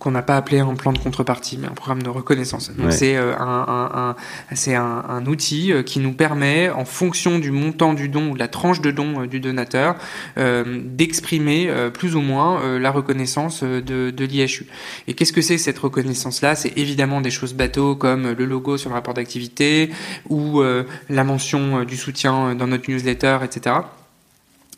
qu'on 0.02 0.10
n'a 0.10 0.24
pas 0.24 0.36
appelé 0.36 0.58
un 0.58 0.74
plan 0.74 0.94
de 0.94 0.98
contrepartie, 0.98 1.60
mais 1.60 1.68
un 1.68 1.76
programme 1.76 2.02
de 2.02 2.10
reconnaissance. 2.10 2.72
Donc 2.76 2.92
c'est 2.92 3.16
euh, 3.18 3.36
un, 3.38 4.16
c'est 4.56 4.74
un, 4.74 5.24
outil 5.28 5.72
euh, 5.72 5.84
qui 5.84 6.00
nous 6.00 6.14
permet, 6.14 6.72
en 6.72 6.86
fonction 6.86 7.38
du 7.38 7.52
montant 7.52 7.94
du 7.94 8.10
don 8.10 8.32
ou 8.32 8.34
de 8.34 8.40
la 8.40 8.48
tranche 8.48 8.82
de 8.82 8.90
don 8.90 9.22
euh, 9.22 9.28
du 9.28 9.40
donateur, 9.40 9.96
d'exprimer 10.36 11.70
plus 11.94 12.16
ou 12.16 12.22
moins 12.22 12.80
la 12.80 12.90
reconnaissance 12.90 13.64
de, 13.64 14.10
de 14.10 14.26
l'IHU. 14.26 14.66
Et 15.08 15.14
qu'est-ce 15.14 15.34
que 15.34 15.42
c'est 15.42 15.60
cette 15.60 15.78
reconnaissance-là? 15.78 16.56
C'est 16.56 16.76
évidemment 16.78 17.22
des 17.22 17.30
choses 17.30 17.54
bateaux 17.54 17.96
comme 17.96 18.32
le 18.32 18.46
logo 18.46 18.78
sur 18.78 18.90
le 18.90 18.96
rapport 18.96 19.14
d'activité 19.14 19.92
ou 20.30 20.64
la 21.10 21.24
mention 21.24 21.84
du 21.84 21.98
soutien 21.98 22.56
dans 22.56 22.68
notre 22.68 22.90
newsletter, 22.90 23.40
etc 23.44 23.76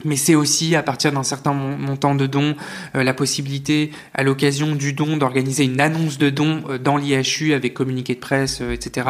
mais 0.06 0.16
c'est 0.16 0.36
aussi 0.36 0.76
à 0.76 0.84
partir 0.84 1.12
d'un 1.12 1.24
certain 1.24 1.54
montant 1.54 2.16
de 2.16 2.26
dons 2.26 2.56
euh, 2.96 3.04
la 3.04 3.14
possibilité 3.14 3.92
à 4.14 4.24
l'occasion 4.24 4.76
du 4.76 4.94
don 4.94 5.18
d'organiser 5.18 5.64
une 5.64 5.80
annonce 5.80 6.18
de 6.18 6.30
don 6.30 6.64
euh, 6.70 6.78
dans 6.78 6.98
l'IHU 6.98 7.54
avec 7.54 7.74
communiqué 7.74 8.16
de 8.16 8.20
presse, 8.20 8.60
euh, 8.62 8.74
etc. 8.74 9.08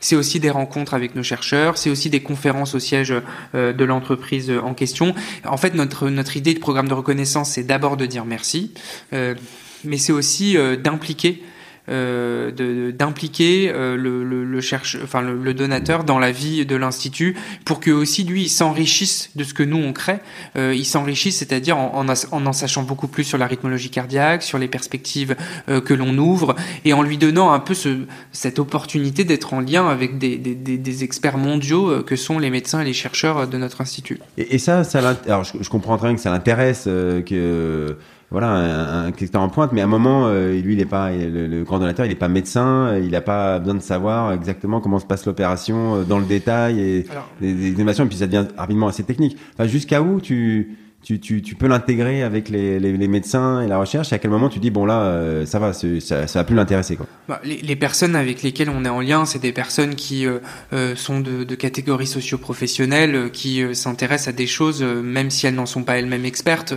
C'est 0.00 0.16
aussi 0.16 0.40
des 0.40 0.50
rencontres 0.50 0.94
avec 0.94 1.14
nos 1.14 1.22
chercheurs, 1.22 1.78
c'est 1.78 1.90
aussi 1.90 2.10
des 2.10 2.20
conférences 2.20 2.74
au 2.74 2.78
siège 2.78 3.14
de 3.54 3.84
l'entreprise 3.84 4.50
en 4.50 4.74
question. 4.74 5.14
En 5.44 5.56
fait, 5.56 5.74
notre 5.74 6.08
notre 6.10 6.36
idée 6.36 6.54
de 6.54 6.58
programme 6.58 6.88
de 6.88 6.94
reconnaissance, 6.94 7.50
c'est 7.50 7.64
d'abord 7.64 7.96
de 7.96 8.06
dire 8.06 8.24
merci, 8.24 8.72
mais 9.12 9.98
c'est 9.98 10.12
aussi 10.12 10.56
d'impliquer 10.82 11.42
euh, 11.42 11.53
d'impliquer 11.86 13.70
euh, 13.70 13.96
le, 13.96 14.24
le, 14.24 14.44
le, 14.44 14.60
cherche, 14.60 14.96
enfin 15.02 15.20
le, 15.20 15.36
le, 15.36 15.52
donateur 15.52 16.04
dans 16.04 16.18
la 16.18 16.32
vie 16.32 16.64
de 16.64 16.76
l'institut 16.76 17.36
pour 17.64 17.78
que 17.80 17.90
aussi 17.90 18.24
lui 18.24 18.44
il 18.44 18.48
s'enrichisse 18.48 19.30
de 19.34 19.44
ce 19.44 19.54
que 19.54 19.62
nous 19.62 19.76
on 19.76 19.92
crée. 19.92 20.20
Euh, 20.56 20.74
il 20.74 20.84
s'enrichisse, 20.84 21.38
c'est-à-dire 21.38 21.76
en, 21.76 21.92
en, 21.94 22.06
en, 22.08 22.46
en, 22.46 22.52
sachant 22.52 22.82
beaucoup 22.82 23.08
plus 23.08 23.24
sur 23.24 23.38
la 23.38 23.46
rythmologie 23.46 23.90
cardiaque, 23.90 24.42
sur 24.42 24.58
les 24.58 24.68
perspectives 24.68 25.36
euh, 25.68 25.80
que 25.80 25.94
l'on 25.94 26.16
ouvre, 26.18 26.54
et 26.84 26.92
en 26.92 27.02
lui 27.02 27.18
donnant 27.18 27.52
un 27.52 27.60
peu 27.60 27.74
ce, 27.74 28.04
cette 28.32 28.58
opportunité 28.58 29.24
d'être 29.24 29.52
en 29.54 29.60
lien 29.60 29.88
avec 29.88 30.18
des, 30.18 30.36
des, 30.36 30.54
des, 30.54 31.04
experts 31.04 31.38
mondiaux 31.38 31.90
euh, 31.90 32.02
que 32.02 32.16
sont 32.16 32.38
les 32.38 32.50
médecins 32.50 32.80
et 32.80 32.84
les 32.84 32.92
chercheurs 32.92 33.46
de 33.46 33.58
notre 33.58 33.80
institut. 33.80 34.18
Et, 34.38 34.54
et 34.54 34.58
ça, 34.58 34.84
ça 34.84 35.16
alors 35.26 35.44
je, 35.44 35.68
comprends 35.68 35.96
très 35.96 36.08
bien 36.08 36.16
que 36.16 36.22
ça 36.22 36.30
l'intéresse 36.30 36.84
que 36.84 37.96
voilà 38.34 38.48
un, 38.48 39.06
un 39.06 39.38
en 39.38 39.48
pointe 39.48 39.70
mais 39.70 39.80
à 39.80 39.84
un 39.84 39.86
moment 39.86 40.26
euh, 40.26 40.60
lui 40.60 40.72
il 40.74 40.80
est 40.80 40.86
pas 40.86 41.12
le, 41.12 41.46
le 41.46 41.62
grand 41.62 41.78
donateur 41.78 42.04
il 42.04 42.10
est 42.10 42.16
pas 42.16 42.26
médecin 42.26 42.98
il 42.98 43.12
n'a 43.12 43.20
pas 43.20 43.60
besoin 43.60 43.76
de 43.76 43.80
savoir 43.80 44.32
exactement 44.32 44.80
comment 44.80 44.98
se 44.98 45.06
passe 45.06 45.24
l'opération 45.24 45.94
euh, 45.94 46.02
dans 46.02 46.18
le 46.18 46.24
détail 46.24 46.80
et 46.80 47.06
des, 47.40 47.54
des 47.54 47.70
innovations 47.70 48.04
et 48.04 48.08
puis 48.08 48.16
ça 48.18 48.26
devient 48.26 48.46
rapidement 48.56 48.88
assez 48.88 49.04
technique. 49.04 49.38
Enfin 49.54 49.68
jusqu'à 49.68 50.02
où 50.02 50.20
tu 50.20 50.76
tu, 51.04 51.54
peux 51.58 51.66
l'intégrer 51.66 52.22
avec 52.22 52.48
les, 52.48 53.08
médecins 53.08 53.60
et 53.60 53.68
la 53.68 53.78
recherche 53.78 54.12
et 54.12 54.14
à 54.14 54.18
quel 54.18 54.30
moment 54.30 54.48
tu 54.48 54.58
dis 54.58 54.70
bon 54.70 54.86
là 54.86 55.02
euh, 55.02 55.44
ça 55.44 55.58
va 55.58 55.72
ça, 55.74 56.24
va 56.24 56.44
plus 56.44 56.56
l'intéresser 56.56 56.96
quoi. 56.96 57.06
Bah, 57.28 57.40
les, 57.44 57.76
personnes 57.76 58.16
avec 58.16 58.42
lesquelles 58.42 58.70
on 58.70 58.84
est 58.86 58.88
en 58.88 59.00
lien 59.00 59.26
c'est 59.26 59.38
des 59.38 59.52
personnes 59.52 59.96
qui 59.96 60.26
euh, 60.26 60.38
euh 60.72 60.94
sont 60.96 61.20
de, 61.20 61.54
catégories 61.54 62.06
socio-professionnelles 62.06 63.30
qui 63.32 63.62
s'intéressent 63.74 64.28
à 64.28 64.32
des 64.32 64.46
choses 64.46 64.82
même 64.82 65.30
si 65.30 65.46
elles 65.46 65.54
n'en 65.54 65.66
sont 65.66 65.82
pas 65.82 65.98
elles-mêmes 65.98 66.24
expertes. 66.24 66.74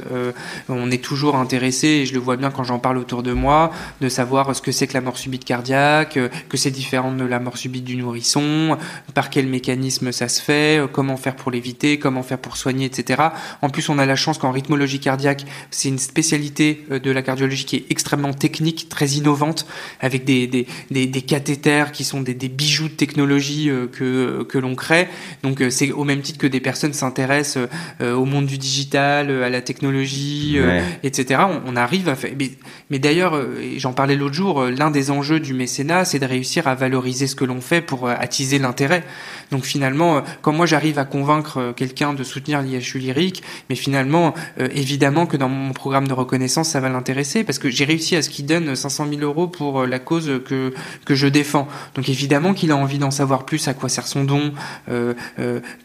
On 0.69 0.91
est 0.91 1.03
toujours 1.03 1.35
intéressé 1.35 1.87
et 1.87 2.05
je 2.05 2.13
le 2.13 2.19
vois 2.19 2.35
bien 2.35 2.51
quand 2.51 2.63
j'en 2.63 2.79
parle 2.79 2.97
autour 2.97 3.23
de 3.23 3.31
moi 3.31 3.71
de 4.01 4.09
savoir 4.09 4.55
ce 4.55 4.61
que 4.61 4.71
c'est 4.71 4.87
que 4.87 4.93
la 4.93 5.01
mort 5.01 5.17
subite 5.17 5.45
cardiaque 5.45 6.19
que 6.49 6.57
c'est 6.57 6.71
différent 6.71 7.11
de 7.11 7.23
la 7.23 7.39
mort 7.39 7.57
subite 7.57 7.83
du 7.83 7.95
nourrisson 7.95 8.77
par 9.13 9.29
quel 9.29 9.47
mécanisme 9.47 10.11
ça 10.11 10.27
se 10.27 10.41
fait 10.41 10.81
comment 10.91 11.17
faire 11.17 11.35
pour 11.35 11.51
l'éviter 11.51 11.99
comment 11.99 12.23
faire 12.23 12.39
pour 12.39 12.57
soigner 12.57 12.85
etc 12.85 13.23
en 13.61 13.69
plus 13.69 13.89
on 13.89 13.99
a 13.99 14.05
la 14.05 14.16
chance 14.17 14.37
qu'en 14.37 14.51
rythmologie 14.51 14.99
cardiaque, 14.99 15.45
c'est 15.71 15.89
une 15.89 15.99
spécialité 15.99 16.85
euh, 16.91 16.99
de 16.99 17.11
la 17.11 17.21
cardiologie 17.21 17.65
qui 17.65 17.75
est 17.77 17.85
extrêmement 17.89 18.33
technique, 18.33 18.89
très 18.89 19.07
innovante, 19.07 19.65
avec 20.01 20.25
des, 20.25 20.47
des, 20.47 20.67
des, 20.91 21.07
des 21.07 21.21
cathéters 21.21 21.91
qui 21.91 22.03
sont 22.03 22.21
des, 22.21 22.33
des, 22.33 22.49
bijoux 22.49 22.89
de 22.89 22.93
technologie 22.93 23.69
euh, 23.69 23.87
que, 23.87 24.43
que 24.43 24.57
l'on 24.57 24.75
crée. 24.75 25.07
Donc 25.43 25.61
euh, 25.61 25.69
c'est 25.69 25.91
au 25.91 26.03
même 26.03 26.21
titre 26.21 26.39
que 26.39 26.47
des 26.47 26.59
personnes 26.59 26.93
s'intéressent 26.93 27.67
au 28.01 28.25
monde 28.25 28.45
du 28.45 28.57
digital, 28.57 29.31
à 29.43 29.49
la 29.49 29.61
technologie, 29.61 30.57
etc. 31.03 31.41
On, 31.65 31.75
arrive 31.75 32.09
à 32.09 32.15
faire... 32.15 32.31
Mais, 32.37 32.51
mais 32.89 32.99
d'ailleurs, 32.99 33.39
j'en 33.77 33.93
parlais 33.93 34.15
l'autre 34.15 34.33
jour, 34.33 34.63
l'un 34.65 34.91
des 34.91 35.11
enjeux 35.11 35.39
du 35.39 35.53
mécénat, 35.53 36.05
c'est 36.05 36.19
de 36.19 36.25
réussir 36.25 36.67
à 36.67 36.75
valoriser 36.75 37.27
ce 37.27 37.35
que 37.35 37.45
l'on 37.45 37.61
fait 37.61 37.81
pour 37.81 38.09
attiser 38.09 38.59
l'intérêt. 38.59 39.03
Donc 39.51 39.63
finalement, 39.63 40.23
quand 40.41 40.53
moi 40.53 40.65
j'arrive 40.65 40.99
à 40.99 41.05
convaincre 41.05 41.73
quelqu'un 41.75 42.13
de 42.13 42.23
soutenir 42.23 42.61
l'IHU 42.61 42.99
lyrique, 42.99 43.43
mais 43.69 43.75
finalement 43.75 44.06
finalement, 44.07 44.33
évidemment 44.57 45.25
que 45.25 45.35
dans 45.37 45.49
mon 45.49 45.73
programme 45.73 46.07
de 46.07 46.13
reconnaissance, 46.13 46.69
ça 46.69 46.79
va 46.79 46.87
l'intéresser 46.87 47.43
parce 47.43 47.59
que 47.59 47.69
j'ai 47.69 47.83
réussi 47.83 48.15
à 48.15 48.21
ce 48.21 48.29
qu'il 48.29 48.45
donne 48.45 48.75
500 48.75 49.07
000 49.09 49.21
euros 49.21 49.47
pour 49.47 49.85
la 49.85 49.99
cause 49.99 50.41
que 50.45 50.73
que 51.05 51.15
je 51.15 51.27
défends. 51.27 51.67
Donc 51.95 52.07
évidemment 52.07 52.53
qu'il 52.53 52.71
a 52.71 52.77
envie 52.77 52.99
d'en 52.99 53.11
savoir 53.11 53.45
plus 53.45 53.67
à 53.67 53.73
quoi 53.73 53.89
sert 53.89 54.07
son 54.07 54.23
don, 54.23 54.53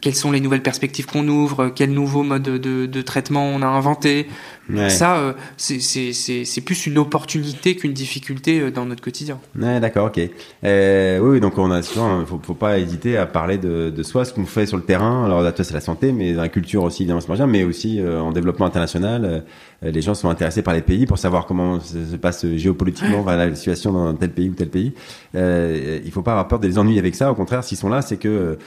quelles 0.01 0.15
sont 0.15 0.31
les 0.31 0.39
nouvelles 0.39 0.63
perspectives 0.63 1.05
qu'on 1.05 1.27
ouvre, 1.27 1.71
quel 1.75 1.91
nouveau 1.91 2.23
mode 2.23 2.43
de, 2.43 2.85
de 2.85 3.01
traitement 3.01 3.45
on 3.45 3.61
a 3.61 3.67
inventé. 3.67 4.27
Ça, 4.89 5.17
euh, 5.17 5.33
c'est 5.57 6.61
plus 6.61 6.87
une 6.87 6.97
opportunité 6.97 7.75
qu'une 7.75 7.93
difficulté 7.93 8.59
euh, 8.59 8.71
dans 8.71 8.85
notre 8.85 9.01
quotidien. 9.01 9.39
Ouais, 9.59 9.79
d'accord, 9.79 10.07
ok. 10.07 10.21
Euh, 10.63 11.19
oui, 11.19 11.41
donc 11.41 11.57
on 11.57 11.69
a 11.69 11.81
souvent, 11.81 12.25
faut, 12.25 12.39
faut 12.41 12.53
pas 12.53 12.79
hésiter 12.79 13.17
à 13.17 13.25
parler 13.25 13.57
de, 13.57 13.89
de 13.89 14.03
soi, 14.03 14.23
ce 14.23 14.33
qu'on 14.33 14.45
fait 14.45 14.65
sur 14.65 14.77
le 14.77 14.83
terrain. 14.83 15.25
Alors, 15.25 15.41
toi, 15.53 15.65
c'est 15.65 15.73
la 15.73 15.81
santé, 15.81 16.11
mais 16.13 16.33
dans 16.33 16.41
la 16.41 16.49
culture 16.49 16.83
aussi, 16.83 17.03
évidemment, 17.03 17.19
c'est 17.19 17.47
mais 17.47 17.63
aussi 17.63 17.99
en 18.19 18.31
développement 18.31 18.65
international. 18.65 19.43
Les 19.83 20.01
gens 20.01 20.13
sont 20.13 20.29
intéressés 20.29 20.61
par 20.61 20.73
les 20.73 20.81
pays 20.81 21.05
pour 21.05 21.17
savoir 21.17 21.45
comment 21.45 21.79
se, 21.79 22.15
passe 22.15 22.45
géopolitiquement 22.45 23.23
la 23.25 23.53
situation 23.55 23.91
dans 23.91 24.13
tel 24.13 24.31
pays 24.31 24.49
ou 24.49 24.53
tel 24.53 24.69
pays. 24.69 24.93
Euh, 25.35 25.99
il 26.03 26.11
faut 26.11 26.21
pas 26.21 26.31
avoir 26.31 26.47
peur 26.47 26.59
des 26.59 26.77
ennuis 26.77 26.99
avec 26.99 27.15
ça. 27.15 27.31
Au 27.31 27.35
contraire, 27.35 27.63
s'ils 27.63 27.77
sont 27.77 27.89
là, 27.89 28.01
c'est 28.01 28.17
que 28.17 28.57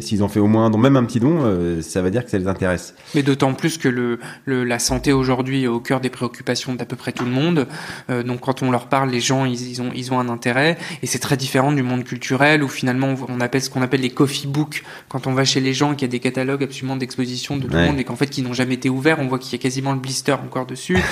s'ils 0.00 0.22
ont 0.22 0.28
fait 0.28 0.40
au 0.40 0.46
moins 0.46 0.66
un 0.66 0.70
don, 0.70 0.78
même 0.78 0.96
un 0.96 1.04
petit 1.04 1.20
don, 1.20 1.80
ça 1.82 2.02
veut 2.02 2.10
dire 2.10 2.24
que 2.24 2.30
ça 2.30 2.38
les 2.38 2.48
intéresse. 2.48 2.94
Mais 3.14 3.22
d'autant 3.22 3.54
plus 3.54 3.78
que 3.78 3.88
le, 3.88 4.18
le 4.44 4.64
la 4.64 4.78
santé 4.78 5.12
aujourd'hui 5.12 5.64
est 5.64 5.66
au 5.66 5.80
cœur 5.80 6.00
des 6.00 6.10
préoccupations 6.10 6.74
d'à 6.74 6.84
peu 6.84 6.96
près 6.96 7.12
tout 7.12 7.24
le 7.24 7.30
monde. 7.30 7.66
Euh, 8.08 8.22
donc 8.22 8.40
quand 8.40 8.62
on 8.62 8.70
leur 8.70 8.88
parle, 8.88 9.10
les 9.10 9.20
gens 9.20 9.44
ils, 9.44 9.80
ont 9.82 9.90
ils 9.94 10.12
ont 10.12 10.18
un 10.18 10.28
intérêt 10.28 10.78
et 11.02 11.06
c'est 11.06 11.18
très 11.18 11.36
différent 11.36 11.72
du 11.72 11.82
monde 11.82 12.04
culturel 12.04 12.62
où 12.62 12.68
finalement 12.68 13.14
on 13.28 13.40
appelle 13.40 13.62
ce 13.62 13.70
qu'on 13.70 13.82
appelle 13.82 14.00
les 14.00 14.10
coffee 14.10 14.46
books 14.46 14.84
quand 15.08 15.26
on 15.26 15.32
va 15.32 15.44
chez 15.44 15.60
les 15.60 15.72
gens 15.72 15.94
qu'il 15.94 16.02
y 16.02 16.04
a 16.04 16.12
des 16.12 16.20
catalogues 16.20 16.62
absolument 16.62 16.96
d'exposition 16.96 17.56
de 17.56 17.66
tout 17.66 17.72
le 17.72 17.86
monde 17.86 17.98
et 17.98 18.04
qu'en 18.04 18.16
fait 18.16 18.28
qui 18.28 18.42
n'ont 18.42 18.52
jamais 18.52 18.74
été 18.74 18.88
ouverts, 18.88 19.18
on 19.20 19.26
voit 19.26 19.38
qu'il 19.38 19.52
y 19.52 19.54
a 19.56 19.62
quasiment 19.62 19.92
le 19.92 20.00
blister 20.10 20.32
encore 20.32 20.66
dessus. 20.66 20.98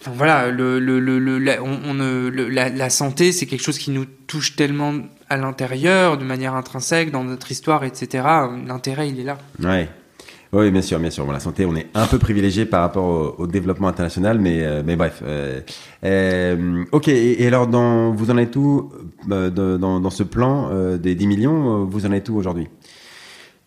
Enfin, 0.00 0.16
voilà, 0.18 0.50
le, 0.50 0.78
le, 0.80 1.00
le, 1.00 1.38
la, 1.38 1.62
on, 1.62 1.94
la, 1.94 2.68
la, 2.68 2.90
santé, 2.90 3.32
c'est 3.32 3.46
quelque 3.46 3.62
chose 3.62 3.78
qui 3.78 3.90
nous 3.90 4.04
touche 4.04 4.54
tellement 4.54 4.92
à 5.30 5.38
l'intérieur, 5.38 6.18
de 6.18 6.24
manière 6.24 6.54
intrinsèque, 6.54 7.10
dans 7.10 7.24
notre 7.24 7.50
histoire, 7.50 7.84
etc. 7.84 8.22
L'intérêt, 8.66 9.08
il 9.08 9.18
est 9.18 9.24
là. 9.24 9.38
Ouais. 9.62 9.88
Oui, 10.52 10.70
bien 10.70 10.82
sûr, 10.82 11.00
bien 11.00 11.08
sûr. 11.08 11.24
Bon, 11.24 11.32
la 11.32 11.40
santé, 11.40 11.64
on 11.64 11.74
est 11.74 11.86
un 11.94 12.06
peu 12.06 12.18
privilégié 12.18 12.66
par 12.66 12.82
rapport 12.82 13.34
au, 13.38 13.46
développement 13.46 13.88
international, 13.88 14.38
mais, 14.38 14.62
euh, 14.62 14.82
mais 14.84 14.94
bref. 14.94 15.22
Euh, 15.24 15.62
euh, 16.04 16.84
ok, 16.92 17.08
et, 17.08 17.46
alors, 17.46 17.66
dans, 17.66 18.12
vous 18.12 18.30
en 18.30 18.36
êtes 18.36 18.56
où 18.56 18.92
dans, 19.26 20.10
ce 20.10 20.22
plan 20.22 20.70
des 20.96 21.14
10 21.14 21.26
millions 21.26 21.84
Vous 21.86 22.04
en 22.04 22.12
êtes 22.12 22.28
où 22.28 22.36
aujourd'hui? 22.36 22.68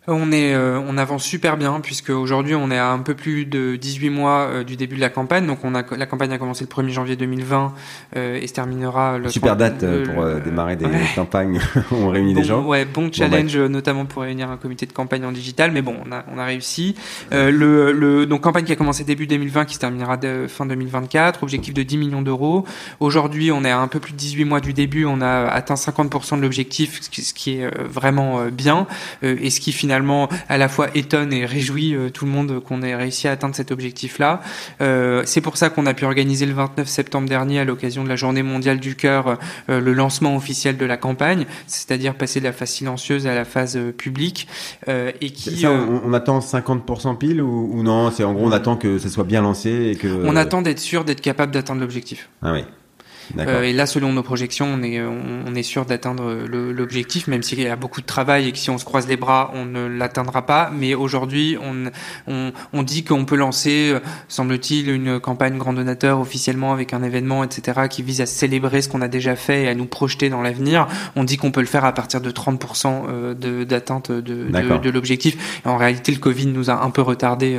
On 0.07 0.31
est, 0.31 0.53
euh, 0.53 0.79
on 0.87 0.97
avance 0.97 1.23
super 1.23 1.57
bien 1.57 1.81
puisque 1.81 2.11
aujourd'hui 2.11 2.55
on 2.55 2.71
est 2.71 2.77
à 2.77 2.91
un 2.91 2.99
peu 2.99 3.13
plus 3.13 3.45
de 3.45 3.75
18 3.75 4.09
mois 4.09 4.47
euh, 4.47 4.63
du 4.63 4.77
début 4.77 4.95
de 4.95 5.01
la 5.01 5.09
campagne. 5.09 5.45
Donc 5.45 5.59
on 5.65 5.75
a 5.75 5.83
la 5.95 6.05
campagne 6.05 6.31
a 6.31 6.37
commencé 6.37 6.65
le 6.65 6.69
1er 6.69 6.91
janvier 6.91 7.15
2020 7.17 7.73
euh, 8.15 8.39
et 8.41 8.47
se 8.47 8.53
terminera 8.53 9.17
le 9.17 9.27
super 9.27 9.57
date 9.57 9.85
pour 10.05 10.25
démarrer 10.45 10.77
des 10.77 10.85
campagnes. 11.13 11.59
on 11.91 12.07
réunit 12.07 12.33
des 12.33 12.45
gens. 12.45 12.63
Ouais, 12.63 12.85
bon 12.85 13.11
challenge 13.11 13.57
notamment 13.57 14.05
pour 14.05 14.21
réunir 14.21 14.49
un 14.49 14.55
comité 14.55 14.85
de 14.85 14.93
campagne 14.93 15.25
en 15.25 15.33
digital, 15.33 15.71
mais 15.71 15.81
bon, 15.81 15.95
on 16.05 16.11
a, 16.13 16.23
on 16.33 16.39
a 16.39 16.45
réussi. 16.45 16.95
le, 17.31 17.91
le 17.91 18.25
donc 18.25 18.41
campagne 18.41 18.63
qui 18.63 18.71
a 18.71 18.77
commencé 18.77 19.03
début 19.03 19.27
2020 19.27 19.65
qui 19.65 19.75
se 19.75 19.79
terminera 19.79 20.15
de, 20.15 20.45
fin 20.47 20.65
2024. 20.65 21.43
Objectif 21.43 21.73
de 21.73 21.83
10 21.83 21.97
millions 21.97 22.21
d'euros. 22.21 22.65
Aujourd'hui, 23.01 23.51
on 23.51 23.65
est 23.65 23.71
à 23.71 23.79
un 23.79 23.87
peu 23.87 23.99
plus 23.99 24.13
de 24.13 24.17
18 24.17 24.45
mois 24.45 24.61
du 24.61 24.71
début. 24.71 25.05
On 25.05 25.19
a 25.19 25.47
atteint 25.47 25.75
50% 25.75 26.37
de 26.37 26.41
l'objectif, 26.41 27.01
ce 27.01 27.33
qui 27.33 27.59
est 27.59 27.69
vraiment 27.83 28.45
bien 28.45 28.87
et 29.21 29.49
ce 29.49 29.59
qui 29.59 29.73
finalement 29.73 29.96
à 30.49 30.57
la 30.57 30.69
fois 30.69 30.89
étonne 30.95 31.33
et 31.33 31.45
réjouit 31.45 31.95
euh, 31.95 32.09
tout 32.09 32.25
le 32.25 32.31
monde 32.31 32.61
qu'on 32.61 32.81
ait 32.81 32.95
réussi 32.95 33.27
à 33.27 33.31
atteindre 33.31 33.55
cet 33.55 33.71
objectif-là. 33.71 34.41
Euh, 34.81 35.23
c'est 35.25 35.41
pour 35.41 35.57
ça 35.57 35.69
qu'on 35.69 35.85
a 35.85 35.93
pu 35.93 36.05
organiser 36.05 36.45
le 36.45 36.53
29 36.53 36.87
septembre 36.87 37.27
dernier 37.27 37.59
à 37.59 37.65
l'occasion 37.65 38.03
de 38.03 38.09
la 38.09 38.15
Journée 38.15 38.43
mondiale 38.43 38.79
du 38.79 38.95
cœur 38.95 39.37
euh, 39.69 39.79
le 39.79 39.93
lancement 39.93 40.35
officiel 40.35 40.77
de 40.77 40.85
la 40.85 40.97
campagne, 40.97 41.45
c'est-à-dire 41.67 42.15
passer 42.15 42.39
de 42.39 42.45
la 42.45 42.53
phase 42.53 42.69
silencieuse 42.69 43.27
à 43.27 43.35
la 43.35 43.45
phase 43.45 43.79
publique. 43.97 44.47
et 44.87 45.29
qui, 45.31 45.65
on, 45.65 46.13
attend 46.13 46.39
50% 46.39 47.17
pile 47.17 47.41
ou, 47.41 47.83
non? 47.83 48.11
C'est 48.11 48.23
en 48.23 48.33
gros 48.33 48.47
on 48.47 48.51
attend 48.51 48.77
que 48.77 48.97
ça 48.97 49.09
soit 49.09 49.23
bien 49.23 49.41
lancé 49.41 49.91
et 49.91 49.95
que. 49.95 50.07
On 50.25 50.35
attend 50.35 50.61
d'être 50.61 50.79
sûr 50.79 51.03
d'être 51.03 51.21
capable 51.21 51.51
d'atteindre 51.51 51.81
l'objectif. 51.81 52.29
Ah 52.41 52.53
oui. 52.53 52.63
Euh, 53.37 53.63
et 53.63 53.73
là, 53.73 53.85
selon 53.85 54.13
nos 54.13 54.23
projections, 54.23 54.67
on 54.73 54.83
est, 54.83 55.01
on, 55.01 55.53
est 55.55 55.63
sûr 55.63 55.85
d'atteindre 55.85 56.45
l'objectif, 56.47 57.27
même 57.27 57.43
s'il 57.43 57.61
y 57.61 57.67
a 57.67 57.75
beaucoup 57.75 58.01
de 58.01 58.05
travail 58.05 58.47
et 58.47 58.51
que 58.51 58.57
si 58.57 58.69
on 58.69 58.77
se 58.77 58.85
croise 58.85 59.07
les 59.07 59.17
bras, 59.17 59.51
on 59.53 59.65
ne 59.65 59.87
l'atteindra 59.87 60.45
pas. 60.45 60.71
Mais 60.73 60.93
aujourd'hui, 60.93 61.57
on, 61.61 61.89
on, 62.27 62.51
on, 62.73 62.83
dit 62.83 63.03
qu'on 63.03 63.25
peut 63.25 63.35
lancer, 63.35 63.91
euh, 63.91 63.99
semble-t-il, 64.27 64.89
une 64.89 65.19
campagne 65.19 65.57
grand 65.57 65.73
donateur 65.73 66.19
officiellement 66.19 66.73
avec 66.73 66.93
un 66.93 67.03
événement, 67.03 67.43
etc., 67.43 67.87
qui 67.89 68.03
vise 68.03 68.21
à 68.21 68.25
célébrer 68.25 68.81
ce 68.81 68.89
qu'on 68.89 69.01
a 69.01 69.07
déjà 69.07 69.35
fait 69.35 69.63
et 69.63 69.67
à 69.67 69.75
nous 69.75 69.85
projeter 69.85 70.29
dans 70.29 70.41
l'avenir. 70.41 70.87
On 71.15 71.23
dit 71.23 71.37
qu'on 71.37 71.51
peut 71.51 71.61
le 71.61 71.67
faire 71.67 71.85
à 71.85 71.93
partir 71.93 72.21
de 72.21 72.31
30% 72.31 73.03
euh, 73.07 73.65
d'atteinte 73.65 74.11
de, 74.11 74.21
de, 74.21 74.77
de, 74.77 74.89
l'objectif. 74.89 75.61
En 75.65 75.77
réalité, 75.77 76.11
le 76.11 76.19
Covid 76.19 76.47
nous 76.47 76.69
a 76.69 76.83
un 76.83 76.89
peu 76.89 77.01
retardé 77.01 77.57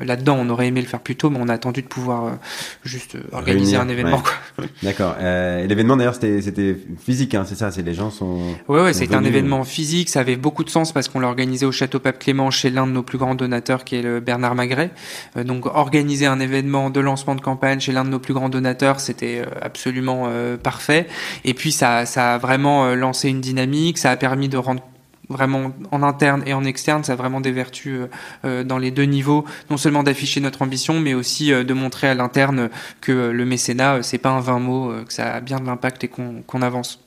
là-dedans. 0.00 0.36
On 0.40 0.48
aurait 0.48 0.68
aimé 0.68 0.80
le 0.80 0.86
faire 0.86 1.00
plus 1.00 1.16
tôt, 1.16 1.30
mais 1.30 1.38
on 1.40 1.48
a 1.48 1.54
attendu 1.54 1.82
de 1.82 1.86
pouvoir 1.86 2.38
juste 2.84 3.16
organiser 3.32 3.76
un 3.76 3.88
événement. 3.88 4.22
Quoi. 4.22 4.64
D'accord. 4.94 5.16
Euh, 5.18 5.66
l'événement 5.66 5.96
d'ailleurs 5.96 6.14
c'était 6.14 6.76
physique, 7.04 7.34
hein, 7.34 7.44
c'est 7.46 7.56
ça, 7.56 7.72
c'est 7.72 7.82
les 7.82 7.94
gens 7.94 8.10
sont. 8.10 8.38
Ouais, 8.68 8.80
ouais, 8.80 8.92
c'était 8.92 9.16
un 9.16 9.24
événement 9.24 9.64
physique. 9.64 10.08
Ça 10.08 10.20
avait 10.20 10.36
beaucoup 10.36 10.62
de 10.62 10.70
sens 10.70 10.92
parce 10.92 11.08
qu'on 11.08 11.18
l'a 11.18 11.26
organisé 11.26 11.66
au 11.66 11.72
château 11.72 11.98
Pape 11.98 12.20
Clément 12.20 12.50
chez 12.50 12.70
l'un 12.70 12.86
de 12.86 12.92
nos 12.92 13.02
plus 13.02 13.18
grands 13.18 13.34
donateurs, 13.34 13.82
qui 13.82 13.96
est 13.96 14.02
le 14.02 14.20
Bernard 14.20 14.54
Magret. 14.54 14.90
Euh, 15.36 15.42
donc 15.42 15.66
organiser 15.66 16.26
un 16.26 16.38
événement 16.38 16.90
de 16.90 17.00
lancement 17.00 17.34
de 17.34 17.40
campagne 17.40 17.80
chez 17.80 17.92
l'un 17.92 18.04
de 18.04 18.10
nos 18.10 18.20
plus 18.20 18.34
grands 18.34 18.48
donateurs, 18.48 19.00
c'était 19.00 19.40
euh, 19.40 19.50
absolument 19.60 20.24
euh, 20.28 20.56
parfait. 20.56 21.08
Et 21.44 21.54
puis 21.54 21.72
ça, 21.72 22.06
ça 22.06 22.34
a 22.34 22.38
vraiment 22.38 22.94
lancé 22.94 23.28
une 23.28 23.40
dynamique. 23.40 23.98
Ça 23.98 24.10
a 24.10 24.16
permis 24.16 24.48
de 24.48 24.56
rendre 24.56 24.82
vraiment 25.28 25.72
en 25.90 26.02
interne 26.02 26.42
et 26.46 26.54
en 26.54 26.64
externe, 26.64 27.04
ça 27.04 27.12
a 27.12 27.16
vraiment 27.16 27.40
des 27.40 27.52
vertus 27.52 27.94
euh, 27.94 28.06
euh, 28.44 28.64
dans 28.64 28.78
les 28.78 28.90
deux 28.90 29.04
niveaux, 29.04 29.44
non 29.70 29.76
seulement 29.76 30.02
d'afficher 30.02 30.40
notre 30.40 30.62
ambition, 30.62 31.00
mais 31.00 31.14
aussi 31.14 31.52
euh, 31.52 31.64
de 31.64 31.74
montrer 31.74 32.08
à 32.08 32.14
l'interne 32.14 32.68
que 33.00 33.30
le 33.30 33.44
mécénat, 33.44 34.02
c'est 34.02 34.18
pas 34.18 34.30
un 34.30 34.40
vain 34.40 34.58
mot, 34.58 34.92
que 35.06 35.12
ça 35.12 35.34
a 35.34 35.40
bien 35.40 35.60
de 35.60 35.66
l'impact 35.66 36.04
et 36.04 36.08
qu'on 36.08 36.62
avance. 36.62 37.00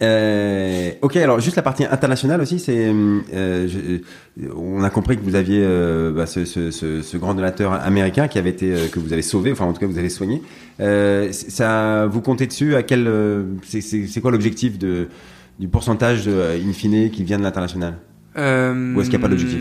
ok, 0.00 1.16
alors 1.16 1.40
juste 1.40 1.56
la 1.56 1.62
partie 1.62 1.84
internationale 1.84 2.40
aussi, 2.40 2.58
c'est, 2.58 2.92
on 4.56 4.82
a 4.82 4.90
compris 4.90 5.16
que 5.16 5.22
vous 5.22 5.34
aviez 5.34 5.60
bah, 6.14 6.26
ce, 6.26 6.44
ce, 6.44 7.16
grand 7.16 7.34
donateur 7.34 7.72
américain 7.72 8.28
qui 8.28 8.38
avait 8.38 8.50
été 8.50 8.74
que 8.90 8.98
vous 8.98 9.12
avez 9.12 9.22
sauvé, 9.22 9.52
enfin 9.52 9.64
en 9.64 9.72
tout 9.72 9.80
cas 9.80 9.86
vous 9.86 9.98
avez 9.98 10.10
soigné. 10.10 10.42
ça, 11.30 12.06
vous 12.06 12.20
comptez 12.20 12.46
dessus? 12.46 12.74
À 12.74 12.82
quel, 12.82 13.10
c'est 13.64 14.20
quoi 14.20 14.30
l'objectif 14.30 14.78
de 14.78 15.08
du 15.58 15.68
pourcentage 15.68 16.24
euh, 16.26 16.58
in 16.58 16.72
fine 16.72 17.10
qui 17.10 17.24
vient 17.24 17.38
de 17.38 17.42
l'international? 17.42 17.98
Ou 18.36 19.00
est-ce 19.00 19.10
qu'il 19.10 19.18
n'y 19.18 19.24
a 19.24 19.28
pas 19.28 19.28
d'objectif? 19.28 19.60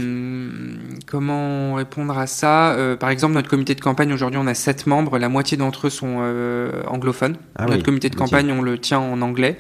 Comment 1.12 1.74
répondre 1.74 2.18
à 2.18 2.26
ça 2.26 2.72
euh, 2.72 2.95
Par 2.95 3.09
exemple, 3.09 3.34
notre 3.34 3.49
comité 3.49 3.76
de 3.76 3.82
campagne, 3.82 4.14
aujourd'hui, 4.14 4.39
on 4.41 4.47
a 4.47 4.53
sept 4.53 4.88
membres. 4.88 5.18
La 5.18 5.28
moitié 5.28 5.57
d'entre 5.57 5.88
eux 5.88 5.89
sont 5.89 6.20
euh, 6.22 6.84
anglophones. 6.88 7.36
Ah 7.57 7.66
notre 7.66 7.84
comité 7.84 8.09
de 8.09 8.16
campagne, 8.16 8.49
on 8.49 8.62
le 8.62 8.78
tient 8.78 8.99
en 8.99 9.22
anglais. 9.22 9.59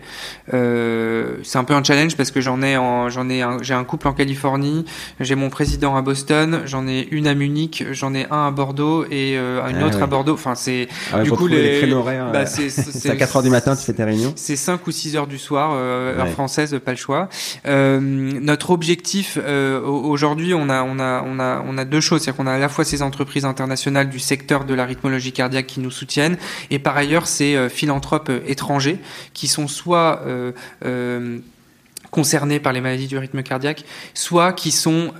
Euh, 0.53 1.39
c'est 1.43 1.57
un 1.57 1.65
peu 1.65 1.73
un 1.73 1.83
challenge 1.83 2.15
parce 2.15 2.31
que 2.31 2.39
j'en 2.39 2.61
ai, 2.61 2.75
j'en 2.75 3.29
ai, 3.29 3.43
j'ai 3.63 3.73
un 3.73 3.83
couple 3.83 4.07
en 4.07 4.13
Californie, 4.13 4.85
j'ai 5.19 5.35
mon 5.35 5.49
président 5.49 5.97
à 5.97 6.01
Boston, 6.01 6.61
j'en 6.63 6.87
ai 6.87 7.05
une 7.11 7.27
à 7.27 7.33
Munich, 7.33 7.83
j'en 7.91 8.13
ai 8.13 8.27
un 8.31 8.47
à 8.47 8.51
Bordeaux 8.51 9.03
et 9.11 9.35
une 9.35 9.61
ah 9.81 9.85
autre 9.85 10.01
à 10.01 10.07
Bordeaux. 10.07 10.35
Enfin, 10.35 10.55
c'est 10.55 10.87
ah 11.11 11.21
du 11.21 11.31
coup 11.33 11.47
les, 11.47 11.85
les 11.85 11.93
horaires. 11.93 12.31
Bah, 12.31 12.45
c'est 12.45 13.09
à 13.09 13.17
4 13.17 13.35
heures 13.35 13.43
du 13.43 13.49
matin, 13.49 13.75
tu 13.75 13.83
fais 13.83 13.93
tes 13.93 14.05
réunions. 14.05 14.31
C'est 14.37 14.55
5 14.55 14.87
ou 14.87 14.91
6 14.91 15.17
heures 15.17 15.27
du 15.27 15.37
soir, 15.37 15.73
heure 15.73 16.29
française, 16.29 16.79
pas 16.83 16.91
le 16.91 16.97
choix. 16.97 17.27
notre 17.65 18.69
objectif 18.69 19.37
aujourd'hui, 19.83 20.53
on 20.53 20.69
a, 20.69 20.81
on 20.83 20.97
a, 20.97 21.25
on 21.27 21.39
a 21.39 21.40
on 21.65 21.77
a 21.77 21.85
deux 21.85 22.01
choses, 22.01 22.21
c'est 22.23 22.35
qu'on 22.35 22.47
a 22.47 22.53
à 22.53 22.57
la 22.57 22.69
fois 22.69 22.85
ces 22.85 23.01
entreprises 23.01 23.45
internationales 23.45 24.09
du 24.09 24.19
secteur 24.19 24.65
de 24.65 24.73
la 24.73 24.85
rythmologie 24.85 25.31
cardiaque 25.31 25.67
qui 25.67 25.79
nous 25.79 25.91
soutiennent, 25.91 26.37
et 26.69 26.79
par 26.79 26.97
ailleurs 26.97 27.27
ces 27.27 27.55
euh, 27.55 27.69
philanthropes 27.69 28.29
euh, 28.29 28.39
étrangers 28.47 28.99
qui 29.33 29.47
sont 29.47 29.67
soit 29.67 30.21
euh, 30.25 31.39
concernés 32.09 32.59
par 32.59 32.73
les 32.73 32.81
maladies 32.81 33.07
du 33.07 33.17
rythme 33.17 33.41
cardiaque, 33.41 33.85
soit 34.13 34.51
qui 34.51 34.71
sont 34.71 35.13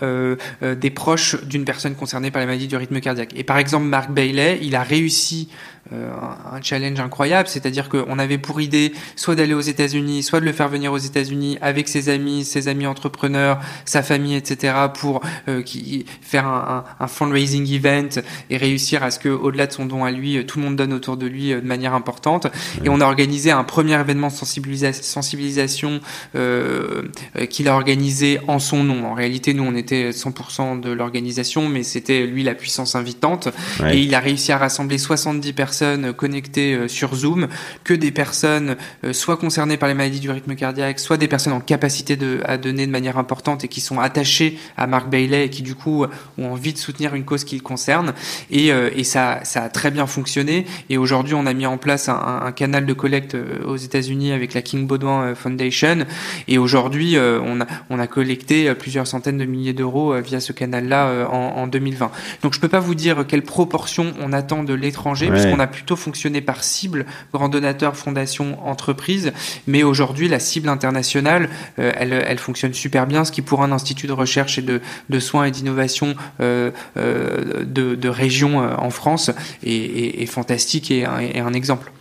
des 0.62 0.90
proches 0.90 1.42
d'une 1.46 1.64
personne 1.64 1.96
concernée 1.96 2.32
par 2.32 2.42
les 2.42 2.46
maladies 2.46 2.68
du 2.68 2.76
rythme 2.76 3.00
cardiaque. 3.00 3.32
Et 3.38 3.46
par 3.46 3.58
exemple, 3.58 3.86
Mark 3.86 4.12
Bailey, 4.12 4.60
il 4.62 4.76
a 4.76 4.84
réussi 4.84 5.48
un 5.92 6.62
challenge 6.62 7.00
incroyable, 7.00 7.50
c'est-à-dire 7.50 7.90
qu'on 7.90 8.20
avait 8.20 8.38
pour 8.38 8.62
idée 8.62 8.94
soit 9.16 9.36
d'aller 9.36 9.54
aux 9.54 9.62
États-Unis, 9.62 10.24
soit 10.24 10.40
de 10.40 10.46
le 10.46 10.54
faire 10.54 10.70
venir 10.70 10.94
aux 10.94 10.98
États-Unis 10.98 11.58
avec 11.62 11.88
ses 11.88 12.10
amis, 12.10 12.46
ses 12.46 12.68
amis 12.68 12.86
entrepreneurs, 12.86 13.60
sa 13.86 14.04
famille, 14.04 14.36
etc., 14.36 14.74
pour 14.94 15.22
qui, 15.66 16.06
faire 16.22 16.48
un, 16.48 16.84
un, 17.00 17.08
fundraising 17.08 17.70
event 17.74 18.22
et 18.50 18.58
réussir 18.58 19.04
à 19.04 19.12
ce 19.12 19.20
que, 19.20 19.30
au-delà 19.30 19.68
de 19.68 19.74
son 19.74 19.86
don 19.86 20.06
à 20.06 20.12
lui, 20.12 20.46
tout 20.46 20.60
le 20.60 20.66
monde 20.66 20.76
donne 20.76 20.94
autour 20.94 21.18
de 21.18 21.26
lui 21.26 21.50
de 21.50 21.60
manière 21.62 21.94
importante. 21.94 22.48
Et 22.84 22.90
on 22.90 23.02
a 23.02 23.06
organisé 23.06 23.52
un 23.52 23.64
premier 23.64 24.00
événement 24.00 24.28
de 24.28 24.34
sensibilisation 24.34 26.00
euh, 26.36 27.04
qu'il 27.50 27.68
a 27.68 27.74
organisé 27.74 28.40
en 28.48 28.60
son 28.60 28.84
nom. 28.84 29.06
En 29.06 29.14
réalité, 29.14 29.54
nous, 29.54 29.64
on 29.64 29.76
était 29.76 30.12
100% 30.12 30.80
de 30.80 30.92
l'organisation, 30.92 31.68
mais 31.68 31.84
c'était 31.84 32.26
lui 32.26 32.44
la 32.44 32.56
puissance 32.56 32.96
invitante. 32.96 33.50
Et 33.90 34.00
il 34.00 34.14
a 34.16 34.20
réussi 34.20 34.52
à 34.52 34.58
rassembler 34.58 34.98
70 34.98 35.54
personnes 35.54 35.71
connectées 36.16 36.74
euh, 36.74 36.88
sur 36.88 37.16
Zoom, 37.16 37.48
que 37.84 37.94
des 37.94 38.12
personnes 38.12 38.76
euh, 39.04 39.14
soit 39.14 39.38
concernées 39.38 39.78
par 39.78 39.90
les 39.90 39.96
maladies 39.96 40.20
du 40.20 40.30
rythme 40.30 40.56
cardiaque, 40.56 41.00
soit 41.00 41.18
des 41.18 41.28
personnes 41.28 41.54
en 41.54 41.60
capacité 41.60 42.16
de, 42.16 42.40
à 42.46 42.58
donner 42.58 42.86
de 42.86 42.92
manière 42.92 43.18
importante 43.18 43.64
et 43.64 43.68
qui 43.68 43.82
sont 43.82 44.00
attachées 44.00 44.58
à 44.78 44.88
Mark 44.88 45.10
Bailey 45.10 45.46
et 45.46 45.50
qui 45.50 45.62
du 45.62 45.76
coup 45.76 46.06
ont 46.38 46.52
envie 46.52 46.74
de 46.74 46.78
soutenir 46.78 47.16
une 47.16 47.24
cause 47.24 47.44
qui 47.44 47.56
le 47.56 47.62
concerne. 47.62 48.14
Et, 48.50 48.68
et 48.68 49.04
ça, 49.04 49.40
ça 49.44 49.64
a 49.64 49.70
très 49.70 49.92
bien 49.92 50.08
fonctionné. 50.08 50.66
Et 50.90 50.98
aujourd'hui, 50.98 51.34
on 51.34 51.46
a 51.46 51.54
mis 51.54 51.66
en 51.66 51.78
place 51.78 52.10
un, 52.10 52.42
un 52.46 52.52
canal 52.52 52.86
de 52.86 52.94
collecte 52.94 53.38
aux 53.66 53.78
États-Unis 53.78 54.32
avec 54.32 54.54
la 54.54 54.62
King 54.62 54.88
Baudouin 54.88 55.36
Foundation. 55.36 56.06
Et 56.48 56.58
aujourd'hui, 56.58 57.18
on 57.18 57.62
a, 57.62 57.68
on 57.90 58.00
a 58.00 58.08
collecté 58.08 58.74
plusieurs 58.76 59.08
centaines 59.08 59.38
de 59.38 59.46
milliers 59.46 59.74
d'euros 59.74 60.14
via 60.22 60.40
ce 60.40 60.52
canal-là 60.54 61.28
en, 61.30 61.62
en 61.62 61.68
2020. 61.68 62.12
Donc 62.44 62.54
je 62.54 62.60
peux 62.60 62.70
pas 62.70 62.80
vous 62.80 62.96
dire 62.96 63.26
quelle 63.28 63.44
proportion 63.44 64.14
on 64.20 64.34
attend 64.34 64.64
de 64.64 64.74
l'étranger, 64.74 65.30
puisqu'on 65.30 65.60
a 65.62 65.68
plutôt 65.68 65.96
fonctionné 65.96 66.42
par 66.42 66.64
cible, 66.64 67.06
grand 67.34 67.50
donateur, 67.50 67.96
fondation, 67.96 68.58
entreprise. 68.68 69.32
Mais 69.68 69.84
aujourd'hui, 69.84 70.28
la 70.28 70.40
cible 70.40 70.70
internationale, 70.70 71.50
euh, 71.80 71.92
elle, 71.96 72.40
fonctionne 72.40 72.74
super 72.74 73.08
bien, 73.08 73.24
ce 73.26 73.32
qui 73.32 73.42
pour 73.42 73.64
un 73.64 73.72
institut 73.72 74.08
de 74.08 74.14
recherche 74.14 74.58
et 74.58 74.62
de, 74.62 75.20
soins 75.20 75.46
et 75.46 75.52
d'innovation 75.52 76.16
euh, 76.40 76.72
euh, 76.98 77.64
de, 77.66 78.10
région 78.10 78.58
en 78.58 78.90
France 78.90 79.32
est, 79.64 80.26
fantastique 80.26 80.92
et, 80.92 81.06
un 81.06 81.54
exemple. 81.54 81.92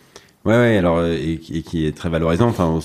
Ouais, 0.47 0.57
ouais, 0.57 0.79
alors 0.79 1.05
et, 1.05 1.39
qui 1.39 1.87
est 1.87 1.95
très 1.95 2.09
valorisant. 2.09 2.49
Enfin, 2.49 2.81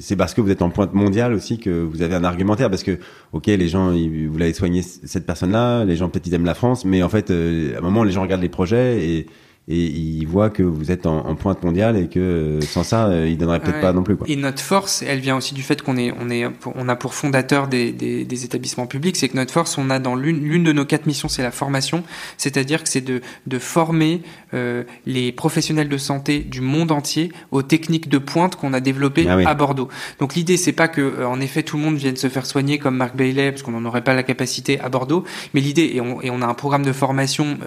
c'est 0.00 0.16
parce 0.16 0.34
que 0.34 0.40
vous 0.40 0.50
êtes 0.50 0.62
en 0.62 0.70
pointe 0.70 0.92
mondiale 0.92 1.32
aussi 1.32 1.58
que 1.58 1.70
vous 1.70 2.02
avez 2.02 2.14
un 2.14 2.24
argumentaire. 2.24 2.68
Parce 2.68 2.82
que, 2.82 2.98
ok, 3.32 3.46
les 3.46 3.68
gens, 3.68 3.90
vous 3.92 4.38
l'avez 4.38 4.52
soigné 4.52 4.82
cette 4.82 5.26
personne-là, 5.26 5.84
les 5.84 5.96
gens 5.96 6.08
peut-être 6.08 6.26
ils 6.26 6.34
aiment 6.34 6.44
la 6.44 6.54
France, 6.54 6.84
mais 6.84 7.02
en 7.02 7.08
fait, 7.08 7.30
à 7.30 7.78
un 7.78 7.80
moment, 7.80 8.04
les 8.04 8.12
gens 8.12 8.22
regardent 8.22 8.42
les 8.42 8.48
projets 8.48 9.04
et 9.04 9.26
et 9.70 9.84
ils 9.84 10.26
voient 10.26 10.48
que 10.48 10.62
vous 10.62 10.90
êtes 10.90 11.04
en, 11.04 11.26
en 11.26 11.34
pointe 11.34 11.62
mondiale 11.62 11.98
et 11.98 12.08
que 12.08 12.18
euh, 12.18 12.60
sans 12.62 12.82
ça, 12.82 13.08
euh, 13.08 13.28
ils 13.28 13.36
donneraient 13.36 13.60
peut-être 13.60 13.82
pas 13.82 13.92
non 13.92 14.02
plus. 14.02 14.16
Quoi. 14.16 14.26
Et 14.28 14.36
notre 14.36 14.62
force, 14.62 15.02
elle 15.02 15.20
vient 15.20 15.36
aussi 15.36 15.52
du 15.52 15.62
fait 15.62 15.82
qu'on 15.82 15.98
est, 15.98 16.10
on 16.18 16.30
est, 16.30 16.46
on 16.74 16.88
a 16.88 16.96
pour 16.96 17.12
fondateur 17.12 17.68
des, 17.68 17.92
des, 17.92 18.24
des 18.24 18.44
établissements 18.46 18.86
publics, 18.86 19.16
c'est 19.16 19.28
que 19.28 19.36
notre 19.36 19.52
force, 19.52 19.76
on 19.76 19.90
a 19.90 19.98
dans 19.98 20.14
l'une 20.14 20.64
de 20.64 20.72
nos 20.72 20.86
quatre 20.86 21.04
missions, 21.04 21.28
c'est 21.28 21.42
la 21.42 21.50
formation, 21.50 22.02
c'est-à-dire 22.38 22.82
que 22.82 22.88
c'est 22.88 23.02
de, 23.02 23.20
de 23.46 23.58
former 23.58 24.22
euh, 24.54 24.84
les 25.04 25.32
professionnels 25.32 25.90
de 25.90 25.98
santé 25.98 26.38
du 26.38 26.62
monde 26.62 26.90
entier 26.90 27.30
aux 27.50 27.62
techniques 27.62 28.08
de 28.08 28.16
pointe 28.16 28.56
qu'on 28.56 28.72
a 28.72 28.80
développées 28.80 29.26
ah 29.28 29.36
à 29.44 29.54
Bordeaux. 29.54 29.88
Donc 30.18 30.34
l'idée, 30.34 30.56
c'est 30.56 30.72
pas 30.72 30.88
que, 30.88 31.02
euh, 31.02 31.28
en 31.28 31.40
effet, 31.40 31.62
tout 31.62 31.76
le 31.76 31.82
monde 31.82 31.96
vienne 31.96 32.16
se 32.16 32.28
faire 32.28 32.46
soigner 32.46 32.78
comme 32.78 32.96
Marc 32.96 33.14
Bailey, 33.14 33.52
parce 33.52 33.62
qu'on 33.62 33.72
n'en 33.72 33.84
aurait 33.84 34.04
pas 34.04 34.14
la 34.14 34.22
capacité 34.22 34.80
à 34.80 34.88
Bordeaux, 34.88 35.24
mais 35.52 35.60
l'idée, 35.60 35.90
et 35.92 36.00
on, 36.00 36.22
et 36.22 36.30
on 36.30 36.40
a 36.40 36.46
un 36.46 36.54
programme 36.54 36.86
de 36.86 36.92
formation 36.92 37.58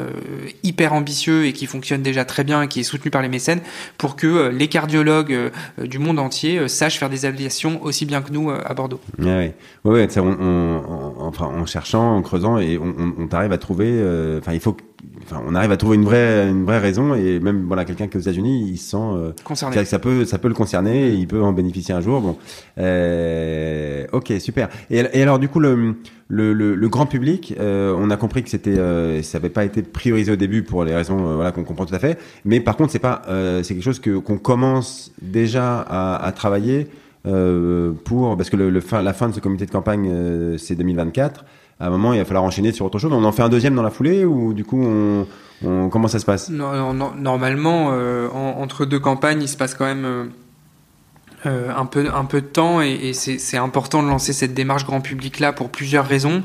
hyper 0.63 0.93
ambitieux 0.93 1.45
et 1.45 1.53
qui 1.53 1.67
fonctionne 1.67 1.90
déjà 1.99 2.25
très 2.25 2.43
bien 2.43 2.61
et 2.61 2.67
qui 2.67 2.79
est 2.79 2.83
soutenu 2.83 3.11
par 3.11 3.21
les 3.21 3.29
mécènes 3.29 3.61
pour 3.97 4.15
que 4.15 4.27
euh, 4.27 4.51
les 4.51 4.67
cardiologues 4.67 5.33
euh, 5.33 5.49
du 5.79 5.99
monde 5.99 6.19
entier 6.19 6.57
euh, 6.57 6.67
sachent 6.67 6.99
faire 6.99 7.09
des 7.09 7.25
ablations 7.25 7.83
aussi 7.83 8.05
bien 8.05 8.21
que 8.21 8.31
nous 8.31 8.49
à 8.49 8.73
Bordeaux. 8.73 8.99
Ouais, 9.19 9.55
ouais, 9.83 10.07
enfin, 10.17 11.45
en 11.45 11.65
cherchant, 11.65 12.15
en 12.15 12.21
creusant, 12.21 12.57
et 12.57 12.77
on, 12.77 13.13
on, 13.17 13.27
à 13.31 13.57
trouver. 13.57 13.91
Enfin, 14.39 14.53
il 14.53 14.59
faut 14.59 14.77
Enfin, 15.23 15.41
on 15.47 15.55
arrive 15.55 15.71
à 15.71 15.77
trouver 15.77 15.95
une 15.95 16.03
vraie 16.03 16.49
une 16.49 16.65
vraie 16.65 16.79
raison 16.79 17.15
et 17.15 17.39
même 17.39 17.65
voilà 17.67 17.85
quelqu'un 17.85 18.07
qui 18.07 18.17
est 18.17 18.19
aux 18.19 18.23
États-Unis 18.23 18.69
il 18.71 18.77
se 18.77 18.91
sent 18.91 19.33
concerné 19.43 19.85
ça 19.85 19.99
peut 19.99 20.25
ça 20.25 20.39
peut 20.39 20.47
le 20.47 20.53
concerner 20.53 21.07
et 21.07 21.13
il 21.13 21.27
peut 21.27 21.41
en 21.41 21.53
bénéficier 21.53 21.93
un 21.93 22.01
jour 22.01 22.21
bon 22.21 22.37
euh, 22.79 24.05
ok 24.11 24.33
super 24.39 24.69
et, 24.89 25.03
et, 25.13 25.21
alors 25.21 25.39
du 25.39 25.47
coup 25.47 25.59
le 25.59 25.95
le, 26.31 26.53
le, 26.53 26.89
grand 26.89 27.05
public, 27.05 27.53
euh, 27.59 27.93
on 27.97 28.09
a 28.09 28.15
compris 28.15 28.41
que 28.41 28.49
c'était, 28.49 28.77
euh, 28.77 29.21
ça 29.21 29.37
n'avait 29.37 29.49
pas 29.49 29.65
été 29.65 29.81
priorisé 29.81 30.31
au 30.31 30.37
début 30.37 30.63
pour 30.63 30.85
les 30.85 30.95
raisons 30.95 31.27
euh, 31.27 31.35
voilà 31.35 31.51
qu'on 31.51 31.65
comprend 31.65 31.85
tout 31.85 31.93
à 31.93 31.99
fait. 31.99 32.17
Mais 32.45 32.61
par 32.61 32.77
contre, 32.77 32.91
c'est 32.93 32.99
pas, 32.99 33.21
c'est 33.27 33.73
quelque 33.73 33.83
chose 33.83 33.99
que 33.99 34.17
qu'on 34.17 34.37
commence 34.37 35.11
déjà 35.21 35.81
à, 35.81 36.25
à 36.25 36.31
travailler 36.31 36.87
pour 37.23 38.37
parce 38.37 38.49
que 38.49 38.55
le, 38.55 38.79
fin, 38.79 39.01
la 39.01 39.13
fin 39.13 39.27
de 39.27 39.33
ce 39.33 39.39
comité 39.39 39.65
de 39.65 39.71
campagne 39.71 40.57
c'est 40.57 40.75
2024. 40.75 41.43
À 41.81 41.87
un 41.87 41.89
moment, 41.89 42.13
il 42.13 42.19
va 42.19 42.25
falloir 42.25 42.43
enchaîner 42.43 42.71
sur 42.71 42.85
autre 42.85 42.99
chose. 42.99 43.11
On 43.11 43.23
en 43.23 43.31
fait 43.31 43.41
un 43.41 43.49
deuxième 43.49 43.73
dans 43.73 43.81
la 43.81 43.89
foulée 43.89 44.23
ou 44.23 44.53
du 44.53 44.63
coup 44.63 44.79
on, 45.63 45.89
comment 45.89 46.07
ça 46.07 46.19
se 46.19 46.25
passe? 46.25 46.49
Normalement, 46.49 47.87
entre 48.59 48.85
deux 48.85 48.99
campagnes, 48.99 49.41
il 49.41 49.47
se 49.47 49.57
passe 49.57 49.73
quand 49.73 49.85
même 49.85 50.29
euh, 51.47 51.71
un 51.75 51.87
peu 51.87 52.07
un 52.13 52.25
peu 52.25 52.39
de 52.39 52.45
temps 52.45 52.83
et, 52.83 52.91
et 52.91 53.13
c'est 53.13 53.57
important 53.57 54.03
de 54.03 54.07
lancer 54.07 54.31
cette 54.31 54.53
démarche 54.53 54.85
grand 54.85 55.01
public 55.01 55.39
là 55.39 55.53
pour 55.53 55.69
plusieurs 55.69 56.05
raisons. 56.05 56.43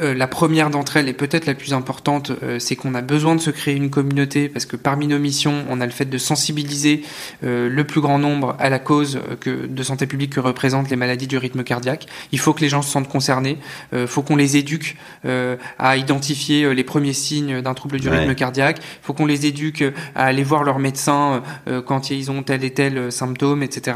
Euh, 0.00 0.12
la 0.12 0.26
première 0.26 0.68
d'entre 0.68 0.98
elles 0.98 1.08
est 1.08 1.14
peut-être 1.14 1.46
la 1.46 1.54
plus 1.54 1.72
importante, 1.72 2.30
euh, 2.42 2.58
c'est 2.58 2.76
qu'on 2.76 2.94
a 2.94 3.00
besoin 3.00 3.36
de 3.36 3.40
se 3.40 3.48
créer 3.48 3.74
une 3.74 3.88
communauté 3.88 4.50
parce 4.50 4.66
que 4.66 4.76
parmi 4.76 5.06
nos 5.06 5.18
missions, 5.18 5.64
on 5.70 5.80
a 5.80 5.86
le 5.86 5.92
fait 5.92 6.04
de 6.04 6.18
sensibiliser 6.18 7.02
le 7.42 7.82
plus 7.84 8.00
grand 8.00 8.18
nombre 8.18 8.56
à 8.58 8.68
la 8.68 8.78
cause 8.78 9.20
que 9.40 9.66
de 9.66 9.82
santé 9.82 10.06
publique 10.06 10.32
que 10.32 10.40
représentent 10.40 10.90
les 10.90 10.96
maladies 10.96 11.26
du 11.26 11.38
rythme 11.38 11.62
cardiaque. 11.62 12.06
Il 12.32 12.38
faut 12.38 12.52
que 12.52 12.60
les 12.60 12.68
gens 12.68 12.82
se 12.82 12.90
sentent 12.90 13.08
concernés, 13.08 13.58
il 13.92 14.06
faut 14.06 14.22
qu'on 14.22 14.36
les 14.36 14.56
éduque 14.56 14.96
à 15.24 15.96
identifier 15.96 16.74
les 16.74 16.84
premiers 16.84 17.12
signes 17.12 17.60
d'un 17.60 17.74
trouble 17.74 18.00
du 18.00 18.08
rythme 18.08 18.34
cardiaque, 18.34 18.78
il 18.80 19.06
faut 19.06 19.12
qu'on 19.12 19.26
les 19.26 19.46
éduque 19.46 19.84
à 20.14 20.24
aller 20.24 20.42
voir 20.42 20.64
leur 20.64 20.78
médecin 20.78 21.42
quand 21.86 22.10
ils 22.10 22.30
ont 22.30 22.42
tel 22.42 22.64
et 22.64 22.70
tel 22.70 23.12
symptôme, 23.12 23.62
etc. 23.62 23.94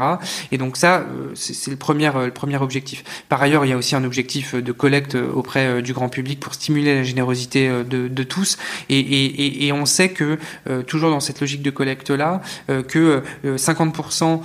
Et 0.51 0.57
donc 0.57 0.77
ça, 0.77 0.99
euh, 0.99 1.31
c'est 1.35 1.71
le 1.71 1.77
premier, 1.77 2.07
euh, 2.15 2.25
le 2.25 2.31
premier 2.31 2.57
objectif. 2.57 3.03
Par 3.29 3.41
ailleurs, 3.41 3.65
il 3.65 3.69
y 3.69 3.73
a 3.73 3.77
aussi 3.77 3.95
un 3.95 4.03
objectif 4.03 4.55
de 4.55 4.71
collecte 4.71 5.15
auprès 5.15 5.67
euh, 5.67 5.81
du 5.81 5.93
grand 5.93 6.09
public 6.09 6.39
pour 6.39 6.53
stimuler 6.53 6.95
la 6.95 7.03
générosité 7.03 7.69
de, 7.69 8.23
tous. 8.23 8.57
Et, 8.89 9.71
on 9.73 9.85
sait 9.85 10.09
que, 10.09 10.37
toujours 10.87 11.09
dans 11.09 11.19
cette 11.19 11.39
logique 11.41 11.61
de 11.61 11.69
collecte-là, 11.69 12.41
que 12.87 13.23
50% 13.45 14.41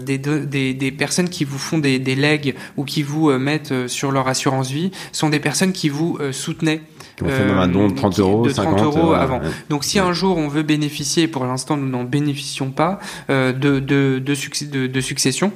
des, 0.00 0.90
personnes 0.92 1.28
qui 1.28 1.44
vous 1.44 1.58
font 1.58 1.78
des 1.78 1.98
legs 2.14 2.54
ou 2.76 2.84
qui 2.84 3.02
vous 3.02 3.30
mettent 3.38 3.88
sur 3.88 4.12
leur 4.12 4.28
assurance 4.28 4.70
vie 4.70 4.90
sont 5.12 5.28
des 5.28 5.40
personnes 5.40 5.72
qui 5.72 5.88
vous 5.88 6.18
soutenaient 6.32 6.82
on 7.22 7.28
fait 7.28 7.44
même 7.44 7.58
un 7.58 7.68
don 7.68 7.88
de 7.88 7.94
30 7.94 8.18
euros, 8.18 8.48
50 8.48 8.82
euros 8.82 9.12
avant. 9.12 9.40
Donc 9.68 9.84
si 9.84 9.98
un 9.98 10.12
jour 10.12 10.36
on 10.36 10.48
veut 10.48 10.62
bénéficier, 10.62 11.28
pour 11.28 11.44
l'instant 11.44 11.76
nous 11.76 11.88
n'en 11.88 12.04
bénéficions 12.04 12.70
pas, 12.70 12.98
euh, 13.30 13.52
de, 13.52 13.80
de, 13.80 14.18
de, 14.24 14.34
succès, 14.34 14.66
de, 14.66 14.86
de 14.86 15.00
succession, 15.00 15.52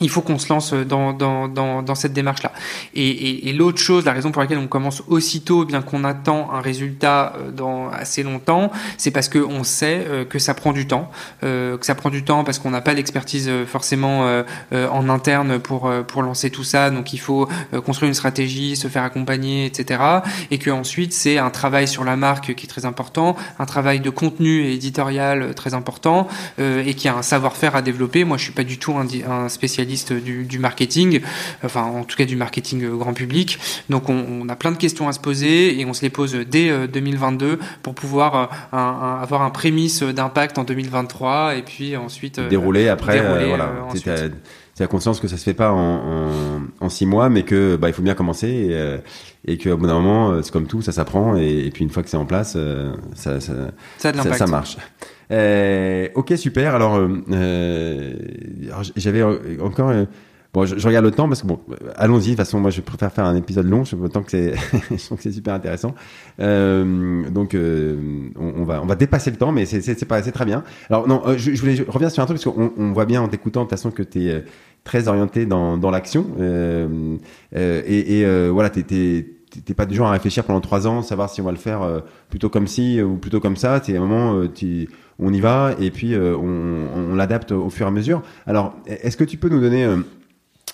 il 0.00 0.08
faut 0.08 0.20
qu'on 0.20 0.38
se 0.38 0.48
lance 0.48 0.72
dans, 0.72 1.12
dans, 1.12 1.48
dans, 1.48 1.82
dans 1.82 1.94
cette 1.94 2.12
démarche-là. 2.12 2.52
Et, 2.94 3.08
et, 3.08 3.48
et 3.48 3.52
l'autre 3.52 3.78
chose, 3.78 4.04
la 4.04 4.12
raison 4.12 4.30
pour 4.30 4.42
laquelle 4.42 4.58
on 4.58 4.68
commence 4.68 5.02
aussitôt, 5.08 5.64
bien 5.64 5.82
qu'on 5.82 6.04
attend 6.04 6.50
un 6.52 6.60
résultat 6.60 7.34
euh, 7.36 7.50
dans 7.50 7.88
assez 7.90 8.22
longtemps, 8.22 8.70
c'est 8.96 9.10
parce 9.10 9.28
qu'on 9.28 9.64
sait 9.64 10.04
euh, 10.06 10.24
que 10.24 10.38
ça 10.38 10.54
prend 10.54 10.72
du 10.72 10.86
temps, 10.86 11.10
euh, 11.42 11.76
que 11.76 11.86
ça 11.86 11.94
prend 11.94 12.10
du 12.10 12.24
temps 12.24 12.44
parce 12.44 12.58
qu'on 12.58 12.70
n'a 12.70 12.80
pas 12.80 12.94
l'expertise 12.94 13.50
forcément 13.66 14.42
en 14.72 15.08
interne 15.08 15.58
pour, 15.58 15.90
pour 16.06 16.22
lancer 16.22 16.50
tout 16.50 16.64
ça. 16.64 16.90
Donc 16.90 17.12
il 17.12 17.18
faut 17.18 17.48
construire 17.84 18.08
une 18.08 18.14
stratégie, 18.14 18.76
se 18.76 18.88
faire 18.88 19.02
accompagner, 19.02 19.66
etc. 19.66 20.00
Et 20.50 20.58
que 20.58 20.70
ensuite 20.70 21.12
c'est 21.12 21.38
un 21.38 21.50
travail 21.50 21.88
sur 21.88 22.04
la 22.04 22.16
marque 22.16 22.54
qui 22.54 22.66
est 22.66 22.68
très 22.68 22.84
important, 22.84 23.36
un 23.58 23.66
travail 23.66 24.00
de 24.00 24.10
contenu 24.10 24.66
éditorial 24.66 25.54
très 25.54 25.74
important, 25.74 26.28
et 26.58 26.94
qui 26.94 27.08
a 27.08 27.16
un 27.16 27.22
savoir-faire 27.22 27.76
à 27.76 27.82
développer. 27.82 28.24
Moi, 28.24 28.36
je 28.36 28.44
suis 28.44 28.52
pas 28.52 28.64
du 28.64 28.78
tout 28.78 28.94
un, 28.94 29.06
un 29.30 29.48
spécialiste 29.48 29.87
du, 30.12 30.44
du, 30.44 30.58
marketing, 30.58 31.20
enfin 31.64 31.82
en 31.82 32.04
tout 32.04 32.16
cas 32.16 32.24
du 32.24 32.36
marketing 32.36 32.84
euh, 32.84 32.96
grand 32.96 33.14
public. 33.14 33.58
Donc 33.90 34.08
on, 34.08 34.24
on, 34.30 34.48
a 34.48 34.56
plein 34.56 34.70
de 34.70 34.76
questions 34.76 35.08
à 35.08 35.12
se 35.12 35.20
poser 35.20 35.80
et 35.80 35.84
on 35.84 35.92
se 35.92 36.02
les 36.02 36.10
pose 36.10 36.34
dès 36.34 36.88
2022 36.88 37.46
euh, 37.46 37.56
pour 37.82 37.94
pouvoir 37.94 38.34
euh, 38.36 38.46
un, 38.72 38.78
un, 38.78 39.22
avoir 39.22 39.42
un 39.42 39.50
prémisse 39.50 40.02
d'impact 40.02 40.58
en 40.58 40.64
2023 40.64 41.56
et 41.56 41.62
puis 41.62 41.96
ensuite 41.96 42.40
dérouler 42.40 42.88
après. 42.88 43.20
Dérouler, 43.20 43.48
voilà. 43.48 43.72
tu 43.94 44.82
as 44.82 44.86
conscience 44.86 45.18
que 45.18 45.26
ça 45.26 45.36
se 45.36 45.42
fait 45.42 45.54
pas 45.54 45.72
en, 45.72 45.78
en, 45.78 46.28
en, 46.80 46.88
six 46.88 47.06
mois, 47.06 47.28
mais 47.28 47.42
que 47.42 47.76
bah, 47.76 47.88
il 47.88 47.92
faut 47.92 48.02
bien 48.02 48.14
commencer 48.14 49.02
et, 49.46 49.52
et 49.52 49.58
qu'au 49.58 49.76
bout 49.76 49.86
d'un 49.86 50.00
moment, 50.00 50.40
c'est 50.42 50.52
comme 50.52 50.66
tout, 50.66 50.82
ça 50.82 50.92
s'apprend 50.92 51.36
et, 51.36 51.66
et, 51.66 51.70
puis 51.70 51.82
une 51.82 51.90
fois 51.90 52.02
que 52.02 52.08
c'est 52.08 52.16
en 52.16 52.26
place, 52.26 52.56
ça, 53.14 53.40
ça, 53.40 53.54
ça, 53.98 54.12
ça, 54.12 54.32
ça 54.34 54.46
marche. 54.46 54.76
Euh, 55.30 56.08
ok, 56.14 56.32
super. 56.36 56.74
Alors, 56.74 56.96
euh, 56.96 57.08
euh 57.32 58.14
j'avais 58.96 59.22
encore. 59.60 59.90
Euh, 59.90 60.04
Bon, 60.54 60.64
je, 60.64 60.86
regarde 60.86 61.04
le 61.04 61.10
temps 61.10 61.28
parce 61.28 61.42
que 61.42 61.46
bon, 61.46 61.60
allons-y. 61.96 62.22
De 62.22 62.28
toute 62.30 62.36
façon, 62.38 62.58
moi, 62.58 62.70
je 62.70 62.80
préfère 62.80 63.12
faire 63.12 63.26
un 63.26 63.36
épisode 63.36 63.66
long. 63.66 63.84
Je 63.84 63.94
trouve 63.94 64.24
que 64.24 64.30
c'est, 64.30 64.54
je 64.90 65.04
trouve 65.04 65.18
que 65.18 65.24
c'est 65.24 65.32
super 65.32 65.52
intéressant. 65.52 65.94
Euh, 66.40 67.28
donc, 67.28 67.54
euh, 67.54 68.30
on, 68.36 68.64
va, 68.64 68.80
on 68.82 68.86
va 68.86 68.94
dépasser 68.94 69.30
le 69.30 69.36
temps, 69.36 69.52
mais 69.52 69.66
c'est, 69.66 69.82
c'est, 69.82 70.04
pas, 70.06 70.22
c'est 70.22 70.32
très 70.32 70.46
bien. 70.46 70.64
Alors, 70.88 71.06
non, 71.06 71.22
euh, 71.26 71.36
je, 71.36 71.52
je 71.52 71.60
voulais 71.60 71.84
revenir 71.86 72.10
sur 72.10 72.22
un 72.22 72.26
truc 72.26 72.42
parce 72.42 72.54
qu'on 72.56 72.72
on 72.78 72.92
voit 72.92 73.04
bien 73.04 73.20
en 73.20 73.28
t'écoutant 73.28 73.60
de 73.60 73.64
toute 73.66 73.78
façon 73.78 73.90
que 73.90 74.02
tu 74.02 74.26
es 74.26 74.44
très 74.84 75.06
orienté 75.08 75.44
dans, 75.44 75.76
dans 75.76 75.90
l'action. 75.90 76.24
et, 77.54 78.20
et 78.20 78.48
voilà, 78.48 78.70
t'es, 78.70 78.84
t'es, 78.84 79.26
t'es 79.64 79.74
pas 79.74 79.86
du 79.86 79.94
genre 79.94 80.08
à 80.08 80.12
réfléchir 80.12 80.44
pendant 80.44 80.60
trois 80.60 80.86
ans, 80.86 81.02
savoir 81.02 81.30
si 81.30 81.40
on 81.40 81.44
va 81.44 81.52
le 81.52 81.58
faire 81.58 81.80
plutôt 82.28 82.48
comme 82.48 82.66
ci 82.66 83.00
ou 83.02 83.16
plutôt 83.16 83.40
comme 83.40 83.56
ça. 83.56 83.80
C'est 83.82 83.96
un 83.96 84.00
moment, 84.00 84.46
tu, 84.54 84.88
on 85.18 85.32
y 85.32 85.40
va 85.40 85.74
et 85.80 85.90
puis 85.90 86.16
on, 86.16 86.88
on 86.94 87.14
l'adapte 87.14 87.52
au 87.52 87.70
fur 87.70 87.86
et 87.86 87.88
à 87.88 87.92
mesure. 87.92 88.22
Alors, 88.46 88.74
est-ce 88.86 89.16
que 89.16 89.24
tu 89.24 89.36
peux 89.36 89.48
nous 89.48 89.60
donner 89.60 89.86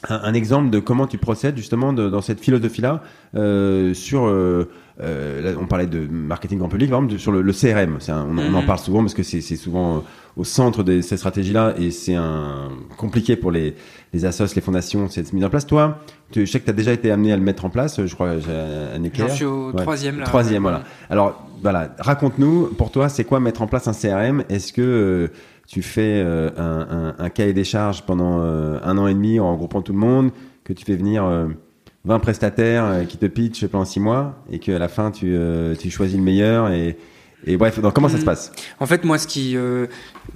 un, 0.09 0.34
exemple 0.34 0.70
de 0.70 0.78
comment 0.78 1.07
tu 1.07 1.18
procèdes 1.18 1.57
justement 1.57 1.92
dans 1.92 2.20
cette 2.20 2.40
philosophie-là 2.40 3.02
euh, 3.34 3.94
sur 3.94 4.26
euh, 4.26 4.70
euh, 5.02 5.55
on 5.61 5.66
parlait 5.66 5.86
de 5.86 6.07
marketing 6.07 6.61
en 6.61 6.68
public, 6.68 6.90
par 6.90 7.00
exemple, 7.00 7.18
sur 7.18 7.32
le, 7.32 7.52
CRM. 7.52 7.98
on, 8.09 8.12
en 8.12 8.61
mhm. 8.61 8.66
parle 8.66 8.78
souvent 8.78 9.00
parce 9.00 9.14
que 9.14 9.22
c'est 9.22 9.40
souvent 9.57 10.05
au 10.36 10.44
centre 10.44 10.82
de 10.82 11.00
ces 11.00 11.16
stratégies-là 11.16 11.74
et 11.78 11.90
c'est 11.90 12.14
un 12.14 12.70
compliqué 12.96 13.36
pour 13.36 13.50
les, 13.50 13.74
les 14.12 14.24
assos, 14.24 14.55
les 14.55 14.62
fondations, 14.62 15.09
cette 15.09 15.32
mise 15.32 15.44
en 15.44 15.50
place. 15.50 15.66
Toi, 15.66 15.98
tu, 16.30 16.46
je 16.46 16.50
sais 16.50 16.61
que 16.61 16.64
tu 16.64 16.70
as 16.70 16.74
déjà 16.74 16.92
été 16.92 17.11
amené 17.11 17.32
à 17.32 17.36
le 17.36 17.42
mettre 17.42 17.64
en 17.64 17.70
place, 17.70 18.05
je 18.05 18.14
crois, 18.14 18.30
un 18.30 19.02
éclair. 19.02 19.28
J'en 19.28 19.34
suis 19.34 19.44
au 19.44 19.72
troisième 19.72 20.18
là. 20.18 20.24
Troisième, 20.26 20.62
voilà. 20.62 20.82
Alors, 21.11 21.44
voilà, 21.62 21.94
raconte-nous, 21.98 22.74
pour 22.76 22.90
toi, 22.90 23.09
c'est 23.09 23.24
quoi 23.24 23.40
mettre 23.40 23.62
en 23.62 23.66
place 23.66 23.88
un 23.88 23.92
CRM 23.92 24.44
Est-ce 24.48 24.72
que 24.72 25.31
tu 25.66 25.82
fais 25.82 26.23
euh, 26.24 26.51
un, 26.57 27.15
un, 27.19 27.31
cahier 27.31 27.53
des 27.53 27.65
charges 27.65 28.03
pendant 28.03 28.41
euh, 28.41 28.78
un 28.82 28.99
an 28.99 29.07
et 29.07 29.15
demi 29.15 29.41
en 29.41 29.53
regroupant 29.53 29.82
tout 29.82 29.93
le 29.93 29.99
monde, 29.99 30.31
que 30.62 30.73
tu 30.73 30.85
fais 30.85 30.97
venir 30.97 31.24
20 32.05 32.15
euh, 32.15 32.19
prestataires 32.19 33.07
qui 33.09 33.16
te 33.16 33.27
pitchent 33.27 33.66
pendant 33.66 33.85
6 33.85 34.01
mois 34.01 34.36
et 34.51 34.59
qu'à 34.59 34.78
la 34.78 34.89
fin 34.89 35.11
tu, 35.11 35.36
tu 35.78 35.91
choisis 35.91 36.16
le 36.16 36.23
meilleur 36.23 36.70
et, 36.70 36.97
et 37.47 37.57
bref, 37.57 37.78
donc 37.81 37.93
comment 37.95 38.09
ça 38.09 38.16
se 38.16 38.23
mm. 38.23 38.27
passe? 38.27 38.53
En 38.81 38.86
fait, 38.86 39.05
moi, 39.05 39.19
ce 39.19 39.27
qui, 39.27 39.57
euh, 39.57 39.86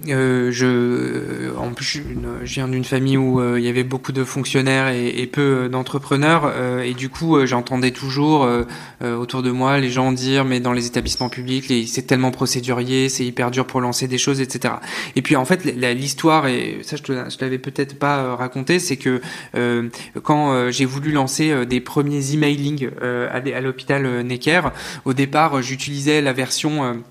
euh, 0.08 0.52
je, 0.52 1.54
en 1.56 1.72
plus, 1.72 2.02
je, 2.44 2.54
viens 2.54 2.68
d'une 2.68 2.84
famille 2.84 3.16
où 3.16 3.40
euh, 3.40 3.58
il 3.58 3.64
y 3.64 3.68
avait 3.68 3.84
beaucoup 3.84 4.12
de 4.12 4.22
fonctionnaires 4.22 4.88
et, 4.88 5.26
peu 5.26 5.68
d'entrepreneurs, 5.68 6.44
euh, 6.46 6.82
et 6.82 6.94
du 6.94 7.08
coup, 7.08 7.44
j'entendais 7.46 7.90
toujours 7.90 8.48
autour 9.02 9.42
de 9.42 9.50
moi 9.50 9.78
les 9.78 9.90
gens 9.90 10.12
dire, 10.12 10.44
mais 10.44 10.60
dans 10.60 10.72
les 10.72 10.86
établissements 10.86 11.28
publics, 11.28 11.72
c'est 11.86 12.06
tellement 12.06 12.30
procédurier, 12.30 13.08
c'est 13.08 13.24
hyper 13.24 13.50
dur 13.50 13.66
pour 13.66 13.80
lancer 13.80 14.08
des 14.08 14.18
choses, 14.18 14.40
etc. 14.40 14.74
Et 15.16 15.22
puis, 15.22 15.36
en 15.36 15.44
fait, 15.44 15.64
l'histoire, 15.64 16.46
et 16.46 16.78
ça, 16.82 16.96
je 16.96 17.02
te, 17.02 17.12
l'avais 17.40 17.58
peut-être 17.58 17.98
pas 17.98 18.36
raconté, 18.36 18.78
c'est 18.78 18.96
que 18.96 19.20
quand 20.22 20.70
j'ai 20.70 20.84
voulu 20.84 21.12
lancer 21.12 21.66
des 21.66 21.80
premiers 21.80 22.32
emailing 22.32 22.88
à 23.02 23.60
l'hôpital 23.60 24.22
Necker, 24.22 24.62
au 25.04 25.12
départ, 25.12 25.60
j'utilisais 25.62 26.20
la 26.20 26.32
version 26.32 27.02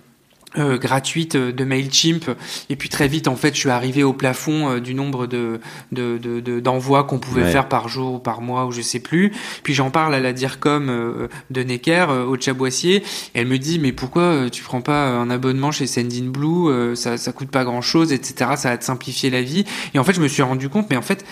euh, 0.58 0.78
gratuite 0.78 1.36
de 1.36 1.64
Mailchimp. 1.64 2.30
Et 2.70 2.76
puis 2.76 2.90
très 2.90 3.08
vite 3.08 3.28
en 3.28 3.36
fait 3.36 3.54
je 3.54 3.60
suis 3.60 3.70
arrivé 3.70 4.04
au 4.04 4.14
plafond 4.14 4.70
euh, 4.70 4.80
du 4.80 4.94
nombre 4.94 5.28
de 5.28 5.60
d'envois 6.62 7.04
de, 7.04 7.08
qu'on 7.08 7.20
pouvait 7.20 7.52
faire 7.52 7.68
par 7.68 7.88
jour 7.88 8.16
ou 8.16 8.20
par 8.20 8.42
mois 8.42 8.66
ou 8.66 8.72
je 8.72 8.82
sais 8.82 9.00
plus. 9.00 9.32
Puis 9.64 9.74
j'en 9.74 9.92
parle 9.92 10.16
à 10.16 10.20
la 10.20 10.34
DIRCOM 10.34 10.90
euh, 10.90 11.28
de 11.50 11.64
Necker 11.64 12.08
au 12.28 12.40
Chaboissier 12.40 13.04
elle 13.34 13.48
me 13.48 13.58
dit 13.58 13.80
mais 13.80 13.92
pourquoi 13.92 14.50
tu 14.52 14.64
prends 14.64 14.82
pas 14.82 15.08
un 15.10 15.30
abonnement 15.30 15.72
chez 15.72 15.88
Sendinblue 15.88 16.96
ça 16.96 17.18
ça 17.18 17.32
coûte 17.32 17.50
pas 17.50 17.64
grand 17.64 17.82
chose 17.82 18.14
etc 18.14 18.52
ça 18.56 18.70
va 18.70 18.78
te 18.78 18.86
simplifier 18.86 19.30
la 19.30 19.42
vie. 19.42 19.66
Et 19.94 20.00
en 20.00 20.04
fait 20.04 20.14
je 20.14 20.22
me 20.22 20.28
suis 20.28 20.44
rendu 20.44 20.70
compte 20.70 20.88
mais 20.90 20.98
en 20.98 21.02
fait 21.02 21.26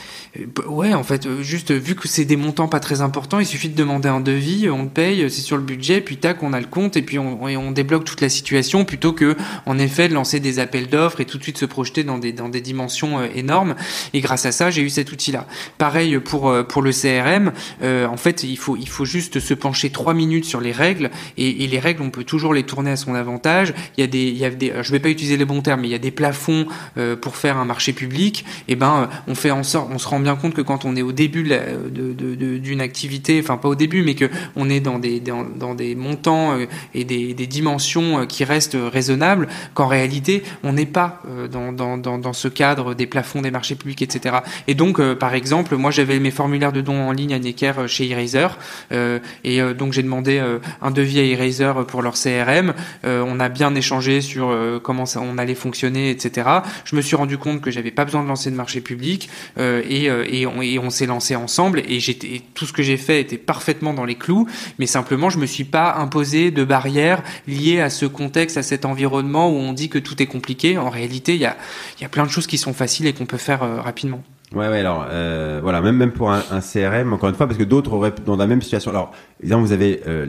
ouais 0.67 0.93
en 0.93 1.03
fait 1.03 1.41
juste 1.41 1.71
vu 1.71 1.95
que 1.95 2.07
c'est 2.07 2.25
des 2.25 2.35
montants 2.35 2.67
pas 2.67 2.79
très 2.79 3.01
importants 3.01 3.39
il 3.39 3.45
suffit 3.45 3.69
de 3.69 3.75
demander 3.75 4.09
un 4.09 4.19
devis 4.19 4.69
on 4.69 4.83
le 4.83 4.89
paye 4.89 5.29
c'est 5.29 5.41
sur 5.41 5.57
le 5.57 5.63
budget 5.63 6.01
puis 6.01 6.17
tac 6.17 6.43
on 6.43 6.53
a 6.53 6.59
le 6.59 6.67
compte 6.67 6.97
et 6.97 7.01
puis 7.01 7.19
on, 7.19 7.47
et 7.47 7.57
on 7.57 7.71
débloque 7.71 8.05
toute 8.05 8.21
la 8.21 8.29
situation 8.29 8.85
plutôt 8.85 9.13
que 9.13 9.35
en 9.65 9.77
effet 9.79 10.07
de 10.09 10.13
lancer 10.13 10.39
des 10.39 10.59
appels 10.59 10.87
d'offres 10.87 11.21
et 11.21 11.25
tout 11.25 11.37
de 11.37 11.43
suite 11.43 11.57
se 11.57 11.65
projeter 11.65 12.03
dans 12.03 12.17
des 12.17 12.33
dans 12.33 12.49
des 12.49 12.61
dimensions 12.61 13.19
euh, 13.19 13.27
énormes. 13.33 13.75
Et 14.13 14.21
grâce 14.21 14.45
à 14.45 14.51
ça, 14.51 14.69
j'ai 14.69 14.81
eu 14.81 14.89
cet 14.89 15.11
outil-là. 15.11 15.47
Pareil 15.77 16.19
pour 16.19 16.49
euh, 16.49 16.63
pour 16.63 16.81
le 16.81 16.91
CRM. 16.91 17.51
Euh, 17.81 18.07
en 18.07 18.17
fait, 18.17 18.43
il 18.43 18.57
faut 18.57 18.77
il 18.77 18.89
faut 18.89 19.05
juste 19.05 19.39
se 19.39 19.53
pencher 19.53 19.89
trois 19.89 20.13
minutes 20.13 20.45
sur 20.45 20.61
les 20.61 20.71
règles 20.71 21.09
et, 21.37 21.63
et, 21.63 21.67
les 21.67 21.79
règles, 21.79 22.01
on 22.01 22.09
peut 22.09 22.23
toujours 22.23 22.53
les 22.53 22.63
tourner 22.63 22.91
à 22.91 22.95
son 22.95 23.15
avantage. 23.15 23.73
Il 23.97 24.01
y 24.01 24.03
a 24.03 24.07
des 24.07 24.23
il 24.23 24.37
y 24.37 24.45
a 24.45 24.49
des 24.49 24.73
je 24.81 24.91
vais 24.91 24.99
pas 24.99 25.09
utiliser 25.09 25.37
les 25.37 25.45
bons 25.45 25.61
termes, 25.61 25.81
mais 25.81 25.87
il 25.87 25.91
y 25.91 25.95
a 25.95 25.99
des 25.99 26.11
plafonds 26.11 26.67
pour 27.21 27.35
faire 27.35 27.57
un 27.57 27.65
marché 27.65 27.93
public. 27.93 28.45
Et 28.67 28.73
eh 28.73 28.75
ben 28.75 29.09
on 29.27 29.35
fait 29.35 29.51
en 29.51 29.63
sorte, 29.63 29.89
on 29.91 29.97
se 29.97 30.07
rend 30.07 30.19
bien 30.25 30.35
compte 30.35 30.53
que 30.53 30.61
quand 30.61 30.83
on 30.83 30.95
est 30.95 31.01
au 31.01 31.13
début 31.13 31.49
d'une 32.59 32.81
activité, 32.81 33.39
enfin 33.41 33.57
pas 33.57 33.69
au 33.69 33.75
début, 33.75 34.03
mais 34.03 34.15
que 34.15 34.29
on 34.55 34.69
est 34.69 34.81
dans 34.81 34.99
des 34.99 35.19
dans, 35.19 35.43
dans 35.43 35.73
des 35.73 35.95
montants 35.95 36.57
et 36.93 37.03
des, 37.05 37.33
des 37.33 37.47
dimensions 37.47 38.25
qui 38.25 38.43
restent 38.43 38.75
raisonnables 38.75 39.05
raisonnable, 39.05 39.47
qu'en 39.75 39.87
réalité, 39.87 40.43
on 40.63 40.73
n'est 40.73 40.85
pas 40.85 41.21
euh, 41.29 41.47
dans, 41.47 41.71
dans, 41.71 41.97
dans, 41.97 42.33
ce 42.33 42.47
cadre 42.47 42.95
des 42.95 43.05
plafonds 43.05 43.41
des 43.41 43.51
marchés 43.51 43.75
publics, 43.75 44.01
etc. 44.01 44.37
Et 44.67 44.73
donc, 44.73 44.99
euh, 44.99 45.15
par 45.15 45.35
exemple, 45.35 45.75
moi, 45.75 45.91
j'avais 45.91 46.19
mes 46.19 46.31
formulaires 46.31 46.71
de 46.71 46.81
dons 46.81 47.07
en 47.07 47.11
ligne 47.11 47.33
à 47.33 47.39
Necker 47.39 47.73
euh, 47.77 47.87
chez 47.87 48.09
Eraser, 48.09 48.47
et 49.43 49.61
donc 49.73 49.93
j'ai 49.93 50.03
demandé 50.03 50.41
un 50.81 50.91
devis 50.91 51.19
à 51.19 51.23
Eraser 51.23 51.71
pour 51.87 52.01
leur 52.01 52.13
CRM. 52.13 52.73
on 53.03 53.39
a 53.39 53.49
bien 53.49 53.73
échangé 53.75 54.21
sur 54.21 54.55
comment 54.83 55.05
ça, 55.05 55.21
on 55.21 55.37
allait 55.37 55.55
fonctionner, 55.55 56.09
etc. 56.09 56.49
Je 56.83 56.95
me 56.95 57.01
suis 57.01 57.15
rendu 57.15 57.37
compte 57.37 57.61
que 57.61 57.71
j'avais 57.71 57.91
pas 57.91 58.05
besoin 58.05 58.23
de 58.23 58.27
lancer 58.27 58.51
de 58.51 58.55
marché 58.55 58.81
public, 58.81 59.29
et, 59.57 60.09
et 60.27 60.45
on, 60.45 60.61
et 60.61 60.79
on 60.79 60.89
s'est 60.89 61.05
lancé 61.05 61.35
ensemble. 61.35 61.79
Et 61.79 61.99
tout 62.53 62.65
ce 62.65 62.73
que 62.73 62.83
j'ai 62.83 62.97
fait 62.97 63.21
était 63.21 63.37
parfaitement 63.37 63.93
dans 63.93 64.05
les 64.05 64.15
clous, 64.15 64.47
mais 64.79 64.85
simplement, 64.85 65.29
je 65.29 65.39
me 65.39 65.45
suis 65.45 65.63
pas 65.63 65.95
imposé 65.95 66.51
de 66.51 66.63
barrières 66.63 67.23
liées 67.47 67.81
à 67.81 67.89
ce 67.89 68.05
contexte, 68.05 68.57
à 68.57 68.63
cet 68.63 68.85
environnement 68.85 69.49
où 69.49 69.55
on 69.55 69.73
dit 69.73 69.89
que 69.89 69.99
tout 69.99 70.21
est 70.21 70.27
compliqué. 70.27 70.77
En 70.77 70.89
réalité, 70.89 71.35
il 71.35 71.41
y 71.41 71.45
a, 71.45 71.57
y 72.01 72.05
a 72.05 72.09
plein 72.09 72.25
de 72.25 72.31
choses 72.31 72.47
qui 72.47 72.57
sont 72.57 72.73
faciles 72.73 73.07
et 73.07 73.13
qu'on 73.13 73.25
peut 73.25 73.37
faire 73.37 73.63
euh, 73.63 73.81
rapidement. 73.81 74.23
Ouais, 74.55 74.69
ouais, 74.69 74.79
alors, 74.79 75.05
euh, 75.11 75.59
voilà, 75.61 75.81
même, 75.81 75.97
même 75.97 76.13
pour 76.13 76.31
un, 76.31 76.41
un, 76.49 76.61
CRM, 76.61 77.11
encore 77.11 77.27
une 77.27 77.35
fois, 77.35 77.45
parce 77.45 77.59
que 77.59 77.65
d'autres 77.65 77.91
auraient 77.91 78.13
dans 78.25 78.37
la 78.37 78.47
même 78.47 78.61
situation. 78.61 78.89
Alors, 78.89 79.11
évidemment, 79.41 79.63
vous 79.63 79.73
avez 79.73 79.99
euh, 80.07 80.27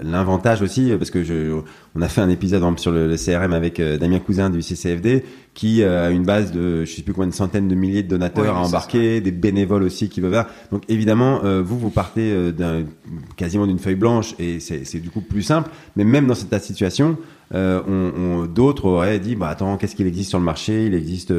l'invantage 0.00 0.62
aussi, 0.62 0.92
parce 0.96 1.10
que 1.10 1.24
je, 1.24 1.58
on 1.96 2.00
a 2.00 2.08
fait 2.08 2.20
un 2.20 2.28
épisode 2.28 2.62
sur 2.78 2.92
le, 2.92 3.08
le 3.08 3.16
CRM 3.16 3.52
avec 3.52 3.80
euh, 3.80 3.98
Damien 3.98 4.20
Cousin 4.20 4.48
du 4.48 4.62
CCFD, 4.62 5.24
qui 5.54 5.82
euh, 5.82 6.06
a 6.06 6.10
une 6.10 6.22
base 6.22 6.52
de, 6.52 6.84
je 6.84 6.94
sais 6.94 7.02
plus 7.02 7.12
combien 7.12 7.28
de 7.28 7.34
centaines 7.34 7.66
de 7.66 7.74
milliers 7.74 8.04
de 8.04 8.08
donateurs 8.08 8.56
à 8.56 8.60
embarquer, 8.60 9.20
des 9.20 9.32
bénévoles 9.32 9.82
aussi 9.82 10.08
qui 10.08 10.20
veulent. 10.20 10.46
Donc, 10.70 10.84
évidemment, 10.88 11.40
vous, 11.42 11.78
vous 11.78 11.90
partez 11.90 12.52
d'un, 12.52 12.84
quasiment 13.36 13.66
d'une 13.66 13.80
feuille 13.80 13.96
blanche, 13.96 14.36
et 14.38 14.60
c'est 14.60 15.00
du 15.00 15.10
coup 15.10 15.20
plus 15.20 15.42
simple. 15.42 15.70
Mais 15.96 16.04
même 16.04 16.28
dans 16.28 16.36
cette 16.36 16.62
situation, 16.62 17.16
euh, 17.54 17.80
on, 17.86 18.12
on, 18.20 18.46
d'autres 18.46 18.86
auraient 18.86 19.18
dit 19.18 19.36
bah 19.36 19.48
attends 19.48 19.76
qu'est-ce 19.76 19.94
qu'il 19.94 20.06
existe 20.06 20.30
sur 20.30 20.38
le 20.38 20.44
marché? 20.44 20.86
Il 20.86 20.94
existe 20.94 21.32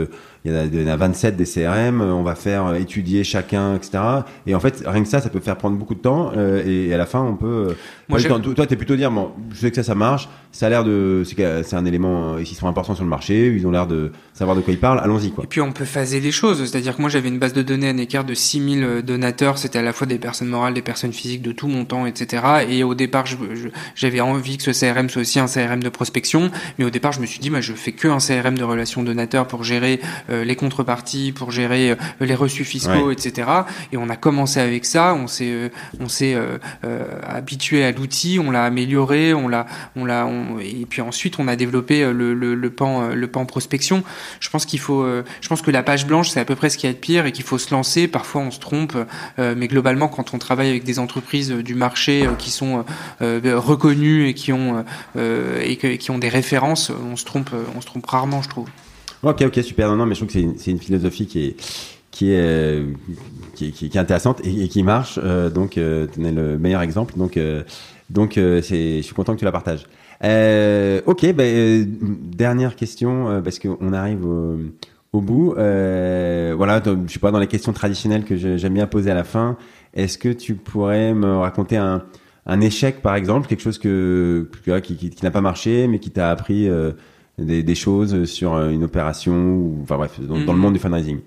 il 0.46 0.52
y, 0.52 0.56
a, 0.56 0.66
il 0.66 0.82
y 0.82 0.84
en 0.84 0.88
a 0.88 0.96
27 0.96 1.36
des 1.36 1.46
CRM 1.46 2.02
on 2.02 2.24
va 2.24 2.36
faire 2.36 2.76
étudier 2.76 3.24
chacun 3.24 3.76
etc 3.76 4.00
et 4.46 4.54
en 4.56 4.60
fait 4.60 4.84
rien 4.86 5.02
que 5.02 5.10
ça 5.10 5.20
ça 5.20 5.30
peut 5.30 5.40
faire 5.40 5.58
prendre 5.58 5.76
beaucoup 5.78 5.96
de 5.96 6.00
temps 6.00 6.32
euh, 6.38 6.64
et, 6.66 6.94
à 6.94 6.98
la 6.98 7.06
fin 7.06 7.22
on 7.22 7.36
peut 7.36 7.76
Moi, 8.07 8.19
toi 8.22 8.68
t'es 8.68 8.76
plutôt 8.76 8.95
dire 8.95 9.11
bon 9.11 9.32
je 9.52 9.57
sais 9.57 9.69
que 9.69 9.76
ça 9.76 9.84
ça 9.84 9.95
marche 9.95 10.30
ça 10.52 10.68
a 10.68 10.69
l'air 10.69 10.84
de 10.84 11.23
c'est 11.26 11.76
un 11.76 11.86
élément 11.86 12.38
ils 12.38 12.45
sont 12.45 12.68
importants 12.68 12.95
sur 12.95 13.03
le 13.03 13.10
marché 13.10 13.48
ils 13.48 13.65
ont 13.68 13.72
l'air 13.72 13.88
de 13.88 14.11
savoir 14.34 14.56
de 14.56 14.61
quoi 14.61 14.73
ils 14.73 14.80
parlent 14.80 14.99
allons-y 14.99 15.32
quoi 15.32 15.44
et 15.44 15.48
puis 15.48 15.61
on 15.61 15.72
peut 15.72 15.86
phaser 15.86 16.19
les 16.19 16.32
choses 16.32 16.64
c'est-à-dire 16.64 16.95
que 16.95 17.02
moi 17.02 17.10
j'avais 17.10 17.30
une 17.30 17.40
base 17.40 17.53
de 17.53 17.61
données 17.61 17.88
à 17.88 17.91
un 17.91 17.98
écart 17.98 18.23
de 18.23 18.34
6000 18.34 19.02
donateurs 19.03 19.57
c'était 19.57 19.80
à 19.80 19.82
la 19.82 19.91
fois 19.91 20.07
des 20.07 20.19
personnes 20.19 20.48
morales 20.48 20.73
des 20.73 20.82
personnes 20.82 21.14
physiques 21.14 21.41
de 21.41 21.52
tout 21.52 21.68
montant 21.68 22.06
etc 22.06 22.65
et 22.69 22.84
au 22.84 22.95
départ 22.95 23.26
j'avais 23.95 24.22
envie 24.22 24.57
que 24.57 24.64
ce 24.64 24.72
CRM 24.72 25.10
soit 25.10 25.22
aussi 25.22 25.40
un 25.40 25.48
CRM 25.48 25.82
de 25.82 25.90
prospection. 25.90 26.52
Mais 26.77 26.86
au 26.86 26.90
départ, 26.90 27.11
je 27.11 27.19
me 27.19 27.26
suis 27.26 27.40
dit, 27.40 27.49
bah, 27.49 27.61
je 27.61 27.73
fais 27.73 27.91
que 27.91 28.07
un 28.07 28.18
CRM 28.18 28.57
de 28.57 28.64
relations 28.64 29.03
donateurs 29.03 29.48
pour 29.48 29.64
gérer 29.64 29.99
euh, 30.30 30.44
les 30.44 30.56
contreparties, 30.56 31.32
pour 31.32 31.52
gérer 31.52 31.91
euh, 31.91 31.95
les 32.19 32.36
reçus 32.36 32.64
fiscaux, 32.64 33.11
etc. 33.11 33.49
Et 33.91 33.98
on 33.98 34.10
a 34.10 34.15
commencé 34.15 34.60
avec 34.60 34.86
ça. 34.86 35.15
On 35.15 35.27
s'est, 35.27 35.52
euh, 35.52 35.69
on 35.99 36.07
s'est 36.07 36.36
habitué 37.23 37.84
à 37.84 37.91
l'outil, 37.95 38.39
on 38.39 38.51
l'a 38.51 38.63
amélioré, 38.63 39.34
on 39.34 39.47
l'a, 39.47 39.65
on 39.95 40.05
l'a, 40.05 40.30
et 40.61 40.85
puis 40.85 41.01
ensuite 41.01 41.39
on 41.39 41.47
a 41.47 41.55
développé 41.55 42.03
le, 42.11 42.34
le, 42.34 42.69
pan, 42.69 43.09
le 43.09 43.27
pan 43.27 43.45
prospection. 43.45 44.03
Je 44.39 44.49
pense 44.49 44.65
qu'il 44.65 44.80
faut, 44.80 45.05
je 45.41 45.47
pense 45.47 45.61
que 45.61 45.72
la 45.72 45.84
page 45.84 46.05
blanche, 46.05 46.30
c'est 46.30 46.39
à 46.39 46.45
peu 46.45 46.55
près 46.55 46.69
ce 46.69 46.77
qu'il 46.77 46.89
y 46.89 46.91
a 46.91 46.93
de 46.93 46.99
pire 46.99 47.26
et 47.26 47.31
qu'il 47.31 47.45
faut 47.45 47.57
se 47.57 47.73
lancer. 47.73 48.07
Parfois, 48.07 48.41
on 48.41 48.51
se 48.51 48.59
trompe, 48.59 48.95
mais 49.38 49.67
globalement, 49.67 50.07
quand 50.07 50.34
on 50.34 50.38
travaille 50.38 50.69
avec 50.69 50.84
des 50.84 50.99
entreprises 50.99 51.51
du 51.51 51.76
marché 51.76 52.27
qui 52.38 52.51
sont 52.51 52.85
reconnues 53.19 54.27
et 54.27 54.34
qui 54.34 54.51
ont 54.51 54.84
qui 55.15 56.11
ont 56.11 56.19
des 56.19 56.30
références, 56.30 56.91
on 57.11 57.15
se 57.15 57.26
trompe, 57.26 57.51
on 57.76 57.81
se 57.81 57.85
trompe 57.85 58.05
rarement, 58.05 58.41
je 58.41 58.49
trouve. 58.49 58.67
Ok, 59.26 59.41
ok, 59.41 59.63
super. 59.63 59.89
Non, 59.89 59.95
non, 59.95 60.05
mais 60.05 60.13
je 60.13 60.19
trouve 60.19 60.31
que 60.31 60.59
c'est 60.59 60.72
une, 60.72 60.80
philosophie 60.80 61.26
qui 61.26 61.45
est 61.45 61.55
qui 62.16 62.32
est, 62.32 62.40
euh, 62.40 62.94
qui, 63.56 63.74
qui, 63.74 63.90
qui 63.90 63.98
est 63.98 64.02
intéressante 64.02 64.40
et, 64.46 64.70
qui 64.70 64.84
marche. 64.84 65.20
Euh, 65.22 65.50
donc, 65.50 65.78
euh, 65.78 66.08
tu 66.12 66.26
es 66.26 66.32
le 66.32 66.58
meilleur 66.58 66.82
exemple. 66.82 67.14
Donc, 67.18 67.36
euh, 67.36 67.64
donc, 68.10 68.34
c'est, 68.36 68.98
je 68.98 69.02
suis 69.02 69.14
content 69.14 69.34
que 69.34 69.40
tu 69.40 69.46
la 69.46 69.52
partages. 69.52 69.86
ok, 70.22 71.34
ben, 71.34 71.86
dernière 72.22 72.76
question 72.78 73.42
parce 73.44 73.60
qu'on 73.60 73.92
arrive 73.94 74.26
au, 74.26 74.60
au 75.12 75.22
bout. 75.22 75.54
voilà, 75.56 76.82
je 76.86 77.10
suis 77.10 77.20
pas 77.20 77.32
dans 77.32 77.40
les 77.40 77.48
questions 77.48 77.74
traditionnelles 77.74 78.24
que 78.24 78.38
j'aime 78.38 78.74
bien 78.74 78.88
poser 78.88 79.12
à 79.12 79.16
la 79.16 79.26
fin. 79.26 79.58
Est-ce 79.94 80.18
que 80.18 80.30
tu 80.30 80.56
pourrais 80.56 81.14
me 81.14 81.38
raconter 81.38 81.78
un, 81.78 82.04
un 82.46 82.62
échec, 82.62 83.02
par 83.02 83.16
exemple, 83.16 83.48
quelque 83.48 83.62
chose 83.62 83.80
que, 83.80 84.50
qui, 84.84 84.96
qui, 84.96 85.24
n'a 85.24 85.32
pas 85.32 85.42
marché, 85.42 85.88
mais 85.88 86.00
qui 86.00 86.12
t'a 86.12 86.30
appris 86.30 86.70
des, 87.40 87.64
des, 87.64 87.76
choses 87.76 88.26
sur 88.26 88.54
une 88.54 88.84
opération, 88.84 89.34
ou, 89.34 89.80
enfin 89.82 89.98
bref, 89.98 90.20
dans, 90.22 90.36
dans 90.36 90.54
le 90.54 90.58
mhm. 90.58 90.58
monde 90.58 90.74
du 90.74 90.80
fundraising? 90.80 91.20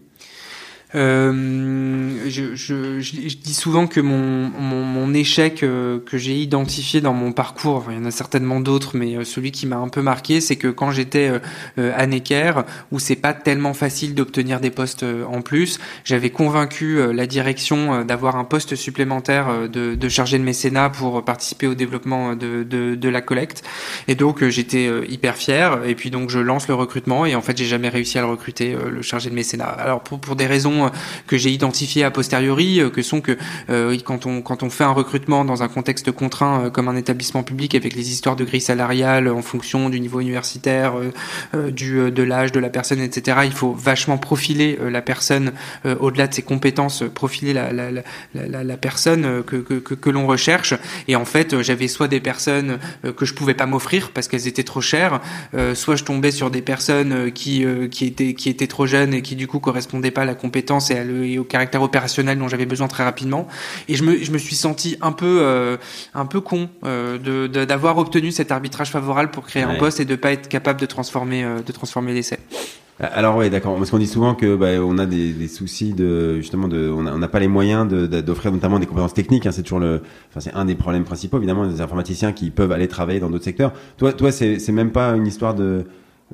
Je, 0.95 2.55
je, 2.55 3.01
je, 3.01 3.37
dis 3.37 3.55
souvent 3.55 3.87
que 3.87 4.01
mon, 4.01 4.51
mon, 4.59 4.85
mon 4.85 5.15
échec 5.15 5.63
euh, 5.63 5.99
que 6.05 6.17
j'ai 6.19 6.37
identifié 6.37 7.01
dans 7.01 7.13
mon 7.13 7.33
parcours, 7.33 7.87
il 7.91 7.97
y 7.97 7.99
en 7.99 8.05
a 8.05 8.11
certainement 8.11 8.61
d'autres, 8.61 8.97
mais 8.97 9.17
euh, 9.17 9.25
celui 9.25 9.51
qui 9.51 9.67
m'a 9.67 9.77
un 9.77 9.89
peu 9.89 10.03
marqué, 10.03 10.41
c'est 10.41 10.57
que 10.57 10.69
quand 10.69 10.91
j'étais 10.91 11.31
euh, 11.79 11.93
à 11.97 12.07
Necker, 12.07 12.63
où 12.93 12.99
c'est 12.99 13.17
pas 13.17 13.35
tellement 13.35 13.75
facile 13.75 14.15
d'obtenir 14.15 14.61
des 14.61 14.71
postes 14.71 15.05
en 15.31 15.43
plus, 15.43 15.79
j'avais 16.05 16.31
convaincu 16.31 17.13
la 17.13 17.27
direction 17.27 18.05
d'avoir 18.05 18.37
un 18.37 18.45
poste 18.45 18.75
supplémentaire 18.75 19.69
de, 19.69 19.95
de 19.95 20.09
chargé 20.09 20.39
de 20.39 20.45
mécénat 20.45 20.91
pour 20.91 21.25
participer 21.25 21.67
au 21.67 21.75
développement 21.75 22.35
de, 22.35 22.63
de, 22.63 22.95
de 22.95 23.09
la 23.09 23.21
collecte. 23.21 23.63
Et 24.09 24.15
donc 24.15 24.45
j'étais 24.49 24.91
hyper 25.09 25.37
fier. 25.37 25.85
Et 25.87 25.95
puis 25.95 26.11
donc 26.11 26.31
je 26.31 26.39
lance 26.39 26.69
le 26.69 26.75
recrutement 26.75 27.27
et 27.27 27.35
en 27.35 27.43
fait 27.43 27.57
j'ai 27.57 27.67
jamais 27.67 27.89
réussi 27.89 28.19
à 28.19 28.23
le 28.23 28.29
recruter, 28.29 28.77
le 28.91 29.03
chargé 29.03 29.31
de 29.31 29.35
mécénat. 29.35 29.67
Alors 29.67 30.01
pour, 30.01 30.21
pour 30.21 30.37
des 30.37 30.47
raisons 30.47 30.78
euh, 30.87 30.89
que 31.27 31.37
j'ai 31.37 31.51
identifié 31.51 32.05
a 32.05 32.11
posteriori, 32.11 32.81
euh, 32.81 32.91
que 32.91 33.03
sont 33.03 33.21
que 33.21 33.37
euh, 33.71 33.97
quand 34.05 34.27
on 34.27 34.43
quand 34.43 34.63
on 34.63 34.71
fait 34.71 34.85
un 34.85 34.93
recrutement 34.93 35.45
dans 35.45 35.63
un 35.63 35.69
contexte 35.69 36.11
contraint 36.13 36.71
comme 36.71 36.89
un 36.89 36.97
établissement 36.97 37.43
public 37.43 37.75
avec 37.75 37.95
les 37.95 38.11
histoires 38.11 38.37
de 38.37 38.45
grille 38.45 38.61
salariale 38.61 39.29
en 39.29 39.43
fonction 39.43 39.89
du 39.91 40.01
niveau 40.01 40.21
universitaire, 40.21 40.95
du 41.71 42.11
de 42.11 42.23
l'âge 42.23 42.53
de 42.53 42.61
la 42.61 42.69
personne, 42.69 43.01
etc. 43.01 43.39
Il 43.45 43.53
faut 43.53 43.73
vachement 43.73 44.19
profiler 44.19 44.79
la 44.91 45.03
personne 45.03 45.53
au-delà 45.85 46.27
de 46.27 46.35
ses 46.35 46.43
compétences, 46.43 47.05
profiler 47.15 47.53
la 47.53 47.73
la, 47.73 47.91
la, 47.91 48.65
la, 48.65 48.77
personne 48.77 49.43
que 49.45 49.57
que, 49.57 49.75
que, 49.95 50.11
l'on 50.11 50.27
recherche. 50.27 50.75
Et 51.09 51.17
en 51.17 51.25
fait, 51.25 51.63
j'avais 51.63 51.89
soit 51.89 52.09
des 52.09 52.21
personnes 52.21 52.79
que 53.17 53.25
je 53.25 53.35
pouvais 53.35 53.55
pas 53.55 53.67
m'offrir 53.67 54.11
parce 54.13 54.29
qu'elles 54.29 54.49
étaient 54.49 54.65
trop 54.65 54.81
chères, 54.81 55.21
soit 55.75 55.97
je 55.97 56.05
tombais 56.05 56.31
sur 56.31 56.51
des 56.51 56.63
personnes 56.63 57.33
qui 57.33 57.65
qui 57.91 58.07
étaient 58.07 58.35
qui 58.35 58.49
étaient 58.49 58.67
trop 58.67 58.87
jeunes 58.87 59.15
et 59.15 59.23
qui 59.23 59.37
du 59.37 59.47
coup 59.47 59.61
correspondaient 59.61 60.11
pas 60.11 60.23
à 60.23 60.25
la 60.25 60.35
compétence 60.35 60.68
et, 60.91 61.39
au 61.39 61.45
caractère 61.45 61.83
opérationnel 61.83 62.39
dont 62.39 62.49
j'avais 62.49 62.67
besoin 62.67 62.89
très 62.89 63.05
rapidement. 63.05 63.47
Et 63.89 63.95
je 63.95 64.05
me, 64.05 64.17
je 64.23 64.31
me 64.31 64.39
suis 64.39 64.57
senti 64.57 64.97
un 65.01 65.13
peu, 65.13 65.39
euh, 65.41 65.77
un 66.15 66.27
peu 66.27 66.41
con 66.41 66.69
euh, 66.85 67.49
d'avoir 67.49 67.99
obtenu 67.99 68.31
cet 68.31 68.53
arbitrage 68.53 68.91
favorable 68.91 69.31
pour 69.31 69.47
créer 69.47 69.63
un 69.63 69.75
poste 69.75 70.01
et 70.01 70.05
de 70.05 70.17
pas 70.17 70.33
être 70.33 70.49
capable 70.49 70.81
de 70.81 70.87
transformer, 70.87 71.45
euh, 71.45 71.61
de 71.65 71.73
transformer 71.73 72.13
l'essai. 72.13 72.39
Alors 73.01 73.37
oui, 73.37 73.49
d'accord. 73.49 73.77
Parce 73.77 73.91
qu'on 73.91 73.99
dit 73.99 74.09
souvent 74.09 74.35
que 74.35 74.57
bah, 74.57 74.71
on 74.83 74.99
a 74.99 75.07
des, 75.07 75.33
des, 75.33 75.47
soucis 75.47 75.93
de 75.93 76.39
justement 76.39 76.67
de, 76.67 76.91
on 76.91 77.03
n'a 77.03 77.29
pas 77.29 77.39
les 77.39 77.47
moyens 77.47 77.87
d'offrir 77.89 78.51
notamment 78.51 78.81
des 78.81 78.87
compétences 78.87 79.15
techniques. 79.15 79.47
Hein, 79.47 79.53
c'est 79.53 79.63
toujours 79.63 79.79
le, 79.79 80.03
enfin 80.31 80.41
c'est 80.41 80.53
un 80.55 80.65
des 80.65 80.75
problèmes 80.75 81.05
principaux 81.05 81.37
évidemment 81.37 81.69
des 81.69 81.81
informaticiens 81.81 82.33
qui 82.33 82.51
peuvent 82.51 82.73
aller 82.73 82.89
travailler 82.89 83.21
dans 83.21 83.31
d'autres 83.31 83.45
secteurs. 83.45 83.73
Toi, 83.99 84.13
toi, 84.13 84.33
c'est 84.33 84.73
même 84.73 84.91
pas 84.91 85.11
une 85.11 85.29
histoire 85.29 85.55
de 85.55 85.85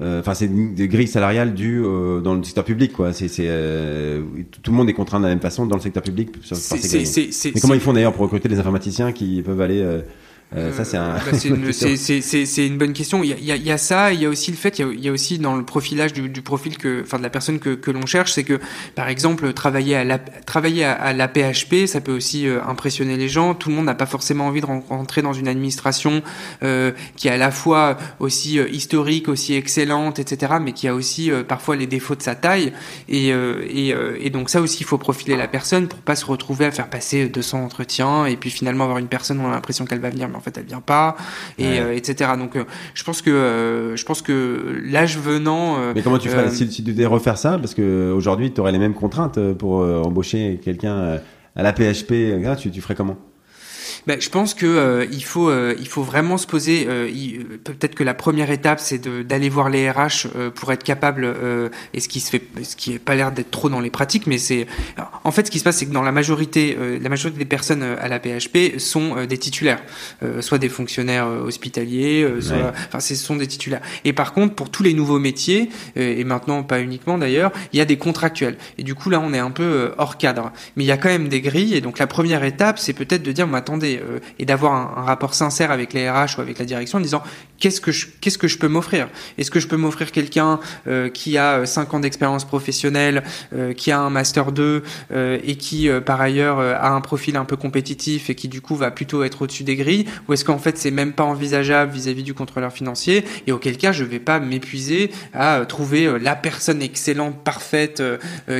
euh, 0.01 0.21
enfin, 0.21 0.35
c'est 0.35 0.49
des 0.49 0.89
grilles 0.89 1.07
salariales 1.07 1.55
dues 1.55 1.83
euh, 1.85 2.21
dans 2.21 2.35
le 2.35 2.43
secteur 2.43 2.65
public, 2.65 2.93
quoi. 2.93 3.13
C'est, 3.13 3.31
euh, 3.41 4.23
tout 4.63 4.73
le 4.73 4.77
monde 4.77 4.89
est 4.89 4.93
contraint 4.93 5.19
de 5.19 5.25
la 5.25 5.31
même 5.31 5.41
façon 5.41 5.67
dans 5.67 5.77
le 5.77 5.83
secteur 5.83 6.03
public. 6.03 6.31
Sur, 6.43 6.57
par 6.57 6.79
ces 6.79 7.31
Mais 7.55 7.61
comment 7.61 7.75
ils 7.75 7.81
font 7.81 7.93
d'ailleurs 7.93 8.13
pour 8.13 8.23
recruter 8.23 8.49
des 8.49 8.59
informaticiens 8.59 9.13
qui 9.13 9.41
peuvent 9.43 9.61
aller 9.61 9.85
euh, 10.57 10.73
ça, 10.73 10.85
c'est 10.85 10.97
un... 10.97 11.15
Bah, 11.15 11.21
c'est 11.33 12.67
une, 12.67 12.79
bonne 12.79 12.93
question. 12.93 13.23
Il 13.25 13.31
y, 13.31 13.33
a, 13.33 13.37
il, 13.37 13.45
y 13.45 13.53
a, 13.53 13.57
il 13.57 13.67
y 13.67 13.73
a, 13.73 13.79
ça, 13.79 14.13
il 14.13 14.21
y 14.21 14.27
a 14.27 14.29
aussi 14.29 14.51
le 14.51 14.57
fait, 14.57 14.79
il 14.79 14.85
y 14.85 14.89
a, 14.89 14.93
il 14.93 15.05
y 15.05 15.09
a 15.09 15.13
aussi 15.13 15.39
dans 15.39 15.57
le 15.57 15.65
profilage 15.65 16.13
du, 16.13 16.29
du, 16.29 16.43
profil 16.43 16.79
que, 16.79 17.03
enfin, 17.03 17.19
de 17.19 17.23
la 17.23 17.31
personne 17.31 17.59
que, 17.59 17.71
que 17.71 17.91
l'on 17.91 18.07
cherche, 18.07 18.33
c'est 18.33 18.45
que, 18.45 18.61
par 18.95 19.09
exemple, 19.09 19.53
travailler 19.53 19.97
à 19.97 20.05
la, 20.05 20.19
travailler 20.19 20.85
à, 20.85 21.13
la 21.13 21.29
PHP, 21.29 21.87
ça 21.87 22.01
peut 22.01 22.15
aussi 22.15 22.47
euh, 22.47 22.63
impressionner 22.65 23.17
les 23.17 23.29
gens. 23.29 23.55
Tout 23.55 23.71
le 23.71 23.77
monde 23.77 23.87
n'a 23.87 23.95
pas 23.95 24.07
forcément 24.07 24.47
envie 24.47 24.61
de 24.61 24.67
rentrer 24.67 25.23
dans 25.23 25.33
une 25.33 25.49
administration 25.49 26.23
euh, 26.63 26.93
qui 27.17 27.29
est 27.29 27.33
à 27.33 27.37
la 27.37 27.51
fois 27.51 27.97
aussi 28.21 28.59
euh, 28.59 28.69
historique, 28.69 29.29
aussi 29.29 29.55
excellente, 29.55 30.19
etc., 30.19 30.55
mais 30.61 30.73
qui 30.73 30.87
a 30.87 30.95
aussi 30.95 31.31
parfois 31.49 31.77
les 31.77 31.87
défauts 31.87 32.15
de 32.15 32.23
sa 32.23 32.35
taille. 32.35 32.73
Et, 33.09 33.29
et, 33.29 33.95
et 34.21 34.31
donc 34.31 34.51
ça 34.51 34.61
aussi, 34.61 34.79
il 34.81 34.87
faut 34.87 34.99
profiler 34.99 35.37
la 35.37 35.49
personne 35.49 35.89
pour 35.89 35.99
pas 36.01 36.17
se 36.17 36.25
retrouver 36.25 36.67
à 36.67 36.71
faire 36.71 36.89
passer 36.89 37.29
200 37.29 37.65
entretiens 37.65 38.27
et 38.27 38.37
puis 38.37 38.51
finalement 38.51 38.85
avoir 38.85 38.99
une 38.99 39.09
personne 39.09 39.41
où 39.41 39.43
on 39.43 39.49
a 39.49 39.55
l'impression 39.55 39.85
qu'elle 39.85 40.01
va 40.01 40.11
venir 40.11 40.29
en 40.35 40.41
fait 40.45 40.57
elle 40.59 40.67
vient 40.67 40.81
pas 40.81 41.17
et 41.59 41.81
euh, 41.81 41.97
etc 41.97 42.31
donc 42.39 42.57
euh, 42.57 42.65
je 42.95 43.03
pense 43.05 43.23
que 43.23 43.31
euh, 43.31 43.97
je 43.97 44.05
pense 44.05 44.23
que 44.23 44.81
l'âge 44.85 45.19
venant 45.19 45.79
mais 45.95 46.03
comment 46.03 46.19
tu 46.19 46.29
ferais 46.29 46.51
si, 46.51 46.69
tu 46.69 46.83
devais 46.83 47.07
refaire 47.07 47.39
ça? 47.39 47.59
Parce 47.59 47.75
que 47.75 48.13
aujourd'hui 48.13 48.53
tu 48.53 48.61
aurais 48.61 48.73
les 48.73 48.79
mêmes 48.79 48.95
contraintes 48.95 49.39
pour 49.55 49.79
embaucher 49.79 50.61
quelqu'un 50.63 51.19
à 51.57 51.63
la 51.63 51.73
PHP 51.73 52.15
tu, 52.59 52.71
tu 52.71 52.81
ferais 52.81 52.95
comment? 52.95 53.17
Ben, 54.07 54.21
je 54.21 54.29
pense 54.29 54.53
que 54.53 54.67
euh, 54.67 55.07
il 55.11 55.25
faut 55.25 55.49
euh, 55.49 55.75
il 55.79 55.89
faut 55.89 56.03
vraiment 56.03 56.37
se 56.37 56.47
poser. 56.47 56.87
Euh, 56.89 57.11
Peut-être 57.65 57.95
que 57.95 58.05
la 58.05 58.15
première 58.15 58.51
étape 58.51 58.81
c'est 58.81 59.09
d'aller 59.27 59.49
voir 59.49 59.71
les 59.71 59.91
RH 59.91 60.27
euh, 60.37 60.51
pour 60.51 60.73
être 60.73 60.83
capable 60.83 61.35
et 61.93 62.01
ce 62.01 62.09
qui 62.09 62.21
se 62.21 62.31
fait, 62.31 62.43
ce 62.63 62.77
qui 62.77 62.95
est 62.95 62.99
pas 62.99 63.15
l'air 63.15 63.33
d'être 63.33 63.51
trop 63.51 63.69
dans 63.69 63.81
les 63.81 63.91
pratiques, 63.91 64.27
mais 64.27 64.39
c'est 64.39 64.67
en 65.25 65.31
fait 65.31 65.47
ce 65.47 65.51
qui 65.51 65.59
se 65.59 65.65
passe 65.65 65.79
c'est 65.79 65.87
que 65.87 65.93
dans 65.93 66.03
la 66.03 66.13
majorité 66.13 66.77
la 67.01 67.09
majorité 67.09 67.39
des 67.39 67.45
personnes 67.45 67.83
à 67.83 68.09
la 68.09 68.19
PHP 68.19 68.79
sont 68.79 69.25
des 69.25 69.39
titulaires, 69.39 69.83
soit 70.41 70.59
des 70.59 70.69
fonctionnaires 70.69 71.27
hospitaliers, 71.27 72.29
soit 72.41 72.73
enfin 72.89 73.01
ce 73.01 73.15
sont 73.15 73.37
des 73.37 73.47
titulaires. 73.47 73.81
Et 74.05 74.13
par 74.13 74.33
contre 74.33 74.55
pour 74.55 74.71
tous 74.71 74.83
les 74.83 74.95
nouveaux 74.95 75.19
métiers 75.19 75.71
et 75.97 76.25
maintenant 76.25 76.63
pas 76.63 76.81
uniquement 76.81 77.19
d'ailleurs, 77.19 77.53
il 77.73 77.79
y 77.79 77.83
a 77.83 77.85
des 77.85 77.99
contractuels. 77.99 78.57
Et 78.79 78.83
du 78.83 78.95
coup 78.95 79.11
là 79.11 79.21
on 79.21 79.33
est 79.33 79.39
un 79.39 79.51
peu 79.51 79.93
hors 79.99 80.19
cadre, 80.19 80.53
mais 80.77 80.85
il 80.85 80.87
y 80.87 80.93
a 80.93 80.97
quand 80.97 81.09
même 81.09 81.29
des 81.29 81.41
grilles 81.41 81.75
et 81.75 81.81
donc 81.81 81.99
la 81.99 82.07
première 82.07 82.45
étape 82.45 82.79
c'est 82.79 82.95
peut-être 82.95 83.23
de 83.23 83.33
dire 83.33 83.47
mais 83.47 83.59
attendez 83.59 83.94
euh, 83.99 84.21
et, 84.39 84.45
d'avoir 84.45 84.99
un, 84.99 85.05
rapport 85.05 85.35
sincère 85.35 85.71
avec 85.71 85.93
les 85.93 86.11
RH 86.11 86.39
ou 86.39 86.41
avec 86.41 86.59
la 86.59 86.65
direction 86.65 86.99
en 86.99 87.01
disant 87.01 87.23
qu'est-ce 87.59 87.81
que 87.81 87.93
je, 87.93 88.07
qu'est-ce 88.21 88.39
que 88.39 88.49
je 88.49 88.59
peux 88.59 88.69
m'offrir? 88.69 89.09
Est-ce 89.39 89.51
que 89.51 89.61
je 89.61 89.69
peux 89.69 89.77
m'offrir 89.77 90.13
quelqu'un 90.13 90.61
euh, 90.87 91.09
qui 91.09 91.39
a 91.39 91.65
5 91.65 91.89
euh, 91.89 91.97
ans 91.97 92.01
d'expérience 92.01 92.45
professionnelle, 92.45 93.23
qui 93.77 93.91
a 93.91 94.01
un 94.01 94.11
master 94.11 94.53
2 94.53 94.83
et 95.15 95.57
qui 95.57 95.89
par 96.05 96.21
ailleurs 96.21 96.59
a 96.59 96.91
un 96.91 97.01
profil 97.01 97.37
un 97.37 97.45
peu 97.45 97.57
compétitif 97.57 98.31
et 98.31 98.35
qui 98.35 98.49
du 98.49 98.61
coup 98.61 98.77
va 98.77 98.91
plutôt 98.91 99.23
être 99.23 99.43
au-dessus 99.43 99.65
des 99.65 99.77
grilles? 99.77 100.07
Ou 100.29 100.35
est-ce 100.35 100.45
qu'en 100.45 100.59
fait 100.59 100.77
c'est 100.77 100.91
même 100.91 101.13
pas 101.13 101.25
envisageable 101.25 101.93
vis-à-vis 101.93 102.23
du 102.23 102.35
contrôleur 102.35 102.73
financier 102.73 103.25
et 103.47 103.53
auquel 103.53 103.77
cas 103.77 103.93
je 103.93 104.05
vais 104.05 104.19
pas 104.19 104.41
m'épuiser 104.41 105.11
à 105.33 105.65
trouver 105.67 106.19
la 106.19 106.35
personne 106.37 106.83
excellente, 106.83 107.43
parfaite, 107.45 108.03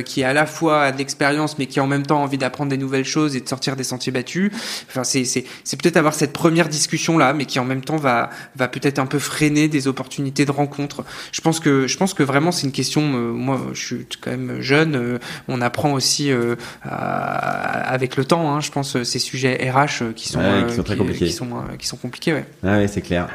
qui 0.05 0.23
a 0.23 0.29
à 0.29 0.33
la 0.33 0.45
fois 0.45 0.91
de 0.91 0.97
l'expérience 0.97 1.57
mais 1.57 1.65
qui 1.65 1.79
a 1.79 1.83
en 1.83 1.87
même 1.87 2.05
temps 2.05 2.23
envie 2.23 2.37
d'apprendre 2.37 2.69
des 2.69 2.77
nouvelles 2.77 3.05
choses 3.05 3.35
et 3.35 3.41
de 3.41 3.47
sortir 3.47 3.75
des 3.75 3.83
sentiers 3.83 4.11
battus? 4.11 4.51
Enfin, 4.89 5.03
c'est 5.03 5.25
c'est 5.25 5.81
peut-être 5.81 5.97
avoir 5.97 6.13
cette 6.13 6.33
première 6.33 6.69
discussion 6.69 7.17
là, 7.17 7.33
mais 7.33 7.45
qui 7.45 7.59
en 7.59 7.65
même 7.65 7.81
temps 7.81 7.97
va 7.97 8.29
va 8.55 8.67
peut-être 8.67 8.94
un 8.99 9.05
peu 9.05 9.19
freiner 9.19 9.67
des 9.67 9.87
opportunités 9.87 10.45
de 10.45 10.51
rencontre. 10.51 11.03
Je 11.31 11.41
pense 11.41 11.59
que 11.59 11.87
je 11.87 11.97
pense 11.97 12.13
que 12.13 12.23
vraiment 12.23 12.51
c'est 12.51 12.65
une 12.65 12.71
question. 12.71 13.01
Euh, 13.01 13.31
moi, 13.31 13.61
je 13.73 13.85
suis 13.85 14.07
quand 14.19 14.31
même 14.31 14.61
jeune. 14.61 14.95
Euh, 14.95 15.17
on 15.47 15.61
apprend 15.61 15.93
aussi 15.93 16.31
euh, 16.31 16.55
avec 16.83 18.15
le 18.15 18.25
temps. 18.25 18.53
Hein, 18.53 18.61
je 18.61 18.71
pense 18.71 19.01
ces 19.03 19.19
sujets 19.19 19.55
RH 19.69 20.13
qui 20.15 20.29
sont 20.29 20.41
qui 20.67 20.75
sont 20.75 20.83
très 20.83 20.97
compliqués, 20.97 21.25
qui 21.25 21.33
sont 21.33 21.49
qui 21.77 21.87
sont 21.87 21.97
compliqués. 21.97 22.33
Ouais. 22.33 22.45
Ah 22.63 22.77
ouais, 22.77 22.87
c'est 22.87 23.01
clair. 23.01 23.29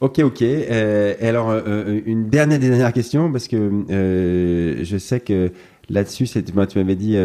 Ok, 0.00 0.20
ok. 0.20 0.42
et 0.42 1.16
alors, 1.22 1.52
une 2.06 2.28
dernière, 2.28 2.60
dernière 2.60 2.92
question, 2.92 3.32
parce 3.32 3.48
que 3.48 3.84
je 3.88 4.98
sais 4.98 5.20
que 5.20 5.50
là-dessus, 5.90 6.28
tu 6.28 6.78
m'avais 6.78 6.94
dit, 6.94 7.16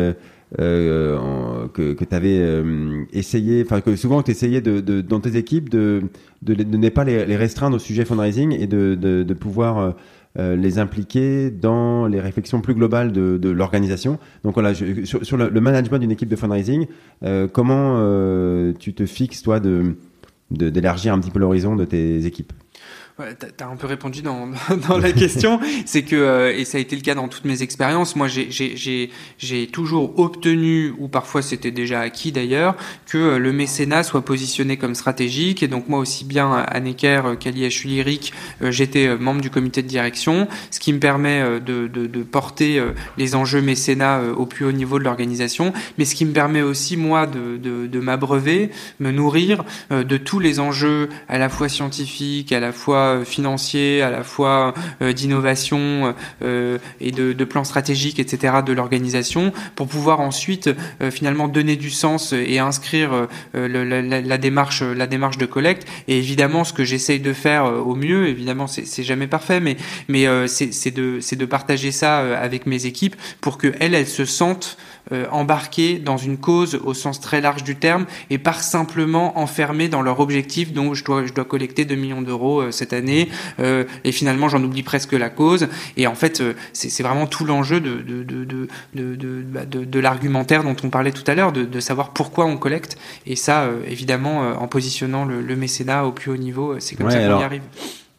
euh, 0.60 1.68
que, 1.74 1.94
tu 1.94 2.16
avais 2.16 2.38
euh, 2.40 3.06
essayé, 3.12 3.64
enfin 3.66 3.82
que 3.82 3.96
souvent 3.96 4.22
tu 4.22 4.32
essayais 4.32 4.62
de, 4.62 5.02
dans 5.02 5.20
tes 5.20 5.36
équipes 5.36 5.70
de, 5.70 6.04
de, 6.44 6.78
ne 6.78 6.90
pas 6.90 7.04
les, 7.04 7.36
restreindre 7.36 7.78
au 7.78 7.80
sujet 7.80 8.06
fundraising 8.06 8.52
et 8.52 8.68
de, 8.68 9.34
pouvoir 9.34 9.96
euh, 10.38 10.56
les 10.56 10.78
impliquer 10.78 11.50
dans 11.50 12.06
les 12.06 12.20
réflexions 12.20 12.62
plus 12.62 12.76
globales 12.76 13.12
de, 13.12 13.50
l'organisation. 13.50 14.20
Donc 14.44 14.54
voilà, 14.54 14.74
sur, 14.76 15.26
sur 15.26 15.38
le, 15.38 15.50
management 15.62 16.00
d'une 16.00 16.12
équipe 16.12 16.30
de 16.30 16.36
fundraising, 16.36 16.86
comment 17.52 17.98
tu 18.80 18.94
te 18.94 19.06
fixes 19.06 19.42
toi 19.42 19.60
de 19.60 19.96
d'élargir 20.52 21.16
un 21.16 21.20
petit 21.20 21.32
peu 21.32 21.40
l'horizon 21.40 21.76
de 21.76 21.84
tes 21.84 22.28
équipes? 22.28 22.54
Ouais, 23.19 23.35
t'as 23.35 23.68
un 23.68 23.76
peu 23.76 23.85
répondu 23.85 24.23
dans, 24.23 24.49
dans 24.90 24.98
la 24.98 25.11
question, 25.11 25.60
c'est 25.85 26.02
que 26.02 26.15
euh, 26.15 26.57
et 26.57 26.65
ça 26.65 26.80
a 26.80 26.81
été 26.81 26.95
le 26.95 27.03
cas 27.03 27.14
dans 27.14 27.27
toutes 27.27 27.45
mes 27.45 27.61
expériences. 27.61 28.15
Moi, 28.15 28.27
j'ai 28.27 29.68
toujours 29.68 30.18
obtenu, 30.18 30.95
ou 30.98 31.07
parfois 31.10 31.44
c'était 31.44 31.69
déjà 31.69 31.99
acquis 31.99 32.31
d'ailleurs, 32.31 32.76
que 33.06 33.19
euh, 33.19 33.38
le 33.38 33.53
mécénat 33.53 34.02
soit 34.02 34.26
positionné 34.26 34.77
comme 34.77 34.95
stratégique. 34.95 35.61
Et 35.61 35.68
donc 35.68 35.90
moi 35.90 35.99
aussi 35.99 36.26
bien 36.26 36.52
à 36.53 36.80
Necker 36.80 37.22
euh, 37.23 37.35
qu'à 37.35 37.52
l'IHU 37.52 38.03
j'étais 38.61 39.15
membre 39.15 39.41
du 39.41 39.52
comité 39.52 39.84
de 39.84 39.88
direction, 39.88 40.48
ce 40.72 40.80
qui 40.80 40.91
me 40.91 40.99
permet 40.99 41.60
de, 41.60 41.88
de, 41.88 42.07
de 42.07 42.23
porter 42.23 42.81
les 43.18 43.35
enjeux 43.35 43.61
mécénat 43.61 44.22
au 44.35 44.48
plus 44.48 44.65
haut 44.65 44.72
niveau 44.72 44.98
de 44.98 45.03
l'organisation, 45.03 45.72
mais 45.99 46.06
ce 46.06 46.15
qui 46.15 46.26
me 46.26 46.34
permet 46.34 46.64
aussi 46.64 46.98
moi 46.98 47.27
de, 47.27 47.57
de, 47.57 47.85
de 47.85 47.99
m'abreuver, 47.99 48.72
me 48.99 49.11
nourrir 49.11 49.64
de 49.91 50.18
tous 50.18 50.40
les 50.40 50.60
enjeux 50.60 51.10
à 51.27 51.38
la 51.38 51.49
fois 51.49 51.69
scientifiques, 51.69 52.52
à 52.52 52.60
la 52.60 52.72
fois 52.72 53.03
fois 53.04 53.26
financier, 53.26 54.02
à 54.02 54.10
la 54.10 54.24
fois 54.24 54.74
d'innovation 55.02 56.14
et 56.42 57.12
de, 57.12 57.34
de 57.34 57.46
plans 57.46 57.64
stratégiques, 57.64 58.20
etc. 58.20 58.58
de 58.66 58.74
l'organisation, 58.74 59.52
pour 59.76 59.88
pouvoir 59.88 60.20
ensuite 60.20 60.70
finalement 61.12 61.48
donner 61.48 61.76
du 61.76 61.90
sens 61.90 62.34
et 62.34 62.60
inscrire 62.60 63.28
la, 63.54 64.38
démarche, 64.38 64.82
la 64.82 65.08
démarche 65.08 65.38
de 65.38 65.46
collecte. 65.46 65.88
Et 66.08 66.18
évidemment, 66.18 66.64
ce 66.64 66.74
que 66.74 66.84
j'essaye 66.84 67.20
de 67.20 67.34
faire 67.34 67.66
au 67.66 67.96
mieux, 67.96 68.28
évidemment, 68.28 68.68
c'est 68.68 69.04
jamais 69.04 69.28
parfait, 69.28 69.60
mais 69.60 69.78
mais 70.08 70.28
c'est 70.48 70.92
de 70.92 71.20
de 71.36 71.46
partager 71.46 71.92
ça 71.92 72.20
avec 72.38 72.66
mes 72.66 72.86
équipes 72.86 73.16
pour 73.42 73.58
que 73.58 73.74
elles, 73.80 73.94
elles 73.94 74.08
se 74.08 74.26
sentent 74.26 74.78
euh, 75.12 75.26
embarqués 75.32 76.00
dans 76.00 76.16
une 76.16 76.38
cause 76.38 76.80
au 76.84 76.94
sens 76.94 77.20
très 77.20 77.42
large 77.42 77.64
du 77.64 77.76
terme 77.76 78.06
et 78.30 78.38
pas 78.38 78.54
simplement 78.54 79.38
enfermés 79.38 79.90
dans 79.90 80.02
leur 80.02 80.22
objectif 80.22 80.72
donc 80.72 80.96
je 80.96 81.04
dois 81.04 81.26
je 81.26 81.34
dois 81.34 81.44
collecter 81.44 81.84
2 81.84 81.94
millions 81.96 82.22
d'euros 82.22 82.62
euh, 82.62 82.72
cette 82.72 82.94
année 82.94 83.28
euh, 83.60 83.84
et 84.06 84.14
finalement 84.14 84.48
j'en 84.48 84.64
oublie 84.64 84.82
presque 84.82 85.12
la 85.12 85.30
cause. 85.30 85.68
Et 85.98 86.08
en 86.08 86.16
fait 86.16 86.42
c'est 86.72 87.04
vraiment 87.04 87.28
tout 87.28 87.44
l'enjeu 87.44 87.82
de 87.82 87.96
de 88.02 88.24
de 88.24 88.68
de 88.94 89.42
bah, 89.42 89.66
de, 89.66 90.00
l'argumentaire 90.00 90.64
dont 90.64 90.76
on 90.84 90.90
parlait 90.90 91.12
tout 91.12 91.30
à 91.30 91.36
l'heure 91.36 91.52
de, 91.52 91.66
de 91.66 91.80
savoir 91.82 92.12
pourquoi 92.12 92.46
on 92.46 92.56
collecte. 92.56 92.98
Et 93.26 93.36
ça 93.36 93.68
évidemment 93.86 94.54
en 94.60 94.68
positionnant 94.68 95.26
le, 95.26 95.42
le, 95.42 95.56
mécénat 95.58 96.06
au 96.06 96.12
plus 96.12 96.32
haut 96.32 96.38
niveau 96.38 96.80
c'est 96.80 96.96
comme 96.96 97.12
ça 97.12 97.20
qu'on 97.20 97.40
y 97.40 97.44
arrive 97.44 97.62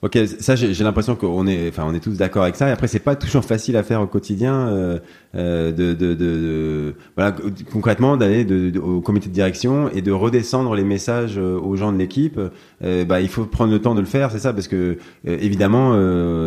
Ok, 0.04 0.18
ça 0.38 0.54
j'ai 0.54 0.84
l'impression 0.84 1.16
qu'on 1.16 1.46
est, 1.46 1.70
enfin 1.70 1.84
on 1.86 1.94
est 1.94 2.00
tous 2.00 2.18
d'accord 2.18 2.42
avec 2.42 2.56
ça. 2.56 2.68
Et 2.68 2.72
après 2.72 2.88
c'est 2.88 2.98
pas 2.98 3.16
toujours 3.16 3.42
facile 3.42 3.74
à 3.74 3.82
faire 3.82 4.02
au 4.02 4.06
quotidien, 4.06 4.68
euh, 4.68 4.98
euh 5.34 5.72
de, 5.72 5.94
de, 5.94 6.12
de, 6.12 6.94
voilà 7.16 7.34
concrètement 7.72 8.18
d'aller 8.18 8.46
au 8.76 9.00
comité 9.00 9.30
de 9.30 9.32
direction 9.32 9.88
et 9.88 10.02
de 10.02 10.12
redescendre 10.12 10.74
les 10.74 10.84
messages 10.84 11.38
euh, 11.38 11.58
aux 11.58 11.76
gens 11.76 11.90
de 11.90 11.96
l'équipe. 11.96 12.38
Euh, 12.84 13.06
bah 13.06 13.22
il 13.22 13.28
faut 13.28 13.46
prendre 13.46 13.72
le 13.72 13.80
temps 13.80 13.94
de 13.94 14.00
le 14.00 14.06
faire, 14.06 14.30
c'est 14.30 14.40
ça, 14.40 14.52
parce 14.52 14.68
que 14.68 14.98
euh, 15.26 15.38
évidemment 15.40 15.94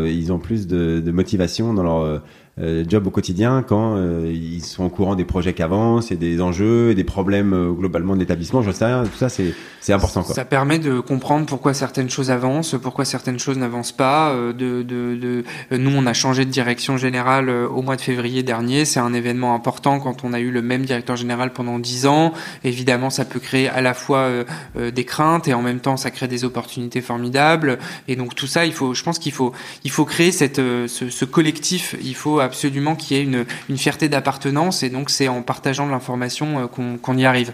ils 0.06 0.32
ont 0.32 0.38
plus 0.38 0.68
de, 0.68 1.02
motivation 1.12 1.74
dans 1.74 1.82
leur 1.84 2.22
job 2.60 3.06
au 3.06 3.12
quotidien 3.12 3.64
quand 3.68 3.96
euh, 3.98 4.32
ils 4.34 4.64
sont 4.64 4.86
au 4.86 4.90
courant 4.90 5.16
des 5.16 5.26
projets 5.26 5.54
qui 5.54 5.62
avancent 5.62 6.12
et 6.12 6.16
des 6.16 6.42
enjeux 6.42 6.90
et 6.90 6.96
des 6.96 7.04
problèmes 7.04 7.54
euh, 7.54 7.72
globalement 7.72 8.16
de 8.16 8.20
l'établissement. 8.20 8.64
Je 8.64 8.72
sais 8.72 8.86
rien, 8.86 9.04
tout 9.04 9.18
ça 9.18 9.30
c'est 9.30 9.54
c'est 9.80 9.94
important. 9.94 10.24
Quoi. 10.24 10.34
Ça 10.34 10.44
permet 10.44 10.80
de 10.80 11.00
comprendre 11.00 11.46
pourquoi 11.46 11.74
certaines 11.74 12.10
choses 12.10 12.32
avancent, 12.32 12.76
pourquoi 12.82 13.06
certaines 13.06 13.40
choses 13.40 13.58
n'avancent 13.58 13.92
pas. 13.92 14.36
de, 14.36 14.52
de, 14.52 14.84
de, 15.16 15.78
nous, 15.78 15.92
on 15.96 16.06
a 16.06 16.14
changé 16.14 16.44
de 16.44 16.50
direction 16.50 16.98
générale 16.98 17.50
au 17.50 17.82
mois 17.82 17.96
de 17.96 18.02
février 18.02 18.44
dernier. 18.44 18.84
C'est 18.84 19.00
un 19.00 19.14
événement 19.14 19.56
important 19.56 20.00
quand 20.00 20.26
on 20.26 20.34
a 20.34 20.42
eu 20.42 20.52
le 20.52 20.62
même 20.62 20.84
directeur 20.84 21.16
général 21.16 21.54
pendant 21.54 21.80
dix 21.80 22.06
ans. 22.06 22.34
Évidemment, 22.66 23.10
ça 23.10 23.24
peut 23.24 23.40
créer 23.40 23.70
à 23.70 23.82
la 23.82 23.94
fois 23.94 24.30
des 24.76 25.06
craintes 25.06 25.48
et 25.48 25.54
en 25.54 25.62
même 25.62 25.80
temps, 25.80 25.96
ça 25.96 26.12
crée 26.12 26.28
des 26.28 26.44
opportunités 26.44 27.00
formidables. 27.00 27.78
Et 28.10 28.18
donc 28.18 28.36
tout 28.36 28.48
ça, 28.48 28.66
il 28.66 28.74
faut, 28.74 28.94
je 28.94 29.04
pense 29.04 29.20
qu'il 29.20 29.32
faut, 29.32 29.54
il 29.86 29.92
faut 29.92 30.06
créer 30.06 30.34
cette, 30.34 30.58
ce, 30.58 31.10
ce 31.10 31.24
collectif. 31.24 31.96
Il 32.04 32.16
faut 32.16 32.42
absolument 32.48 32.95
qu'il 32.95 33.18
y 33.18 33.19
ait 33.19 33.24
une, 33.24 33.45
une 33.69 33.78
fierté 33.78 34.10
d'appartenance 34.10 34.84
et 34.84 34.90
donc 34.90 35.10
c'est 35.10 35.28
en 35.28 35.41
partageant 35.41 35.86
de 35.86 35.91
l'information 35.91 36.64
euh, 36.64 36.98
qu'on 36.98 37.18
y 37.18 37.26
arrive. 37.26 37.53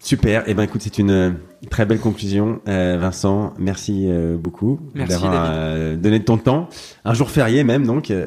Super. 0.00 0.40
Et 0.42 0.52
eh 0.52 0.54
ben 0.54 0.64
écoute, 0.64 0.80
c'est 0.82 0.98
une 0.98 1.10
euh, 1.10 1.30
très 1.70 1.86
belle 1.86 2.00
conclusion, 2.00 2.60
euh, 2.66 2.98
Vincent. 3.00 3.54
Merci 3.58 4.08
beaucoup 4.36 4.80
d'avoir 4.94 5.96
donné 5.96 6.18
de 6.18 6.24
ton 6.24 6.38
temps, 6.38 6.68
un 7.04 7.14
jour 7.14 7.30
férié 7.30 7.62
même 7.64 7.86
donc. 7.86 8.12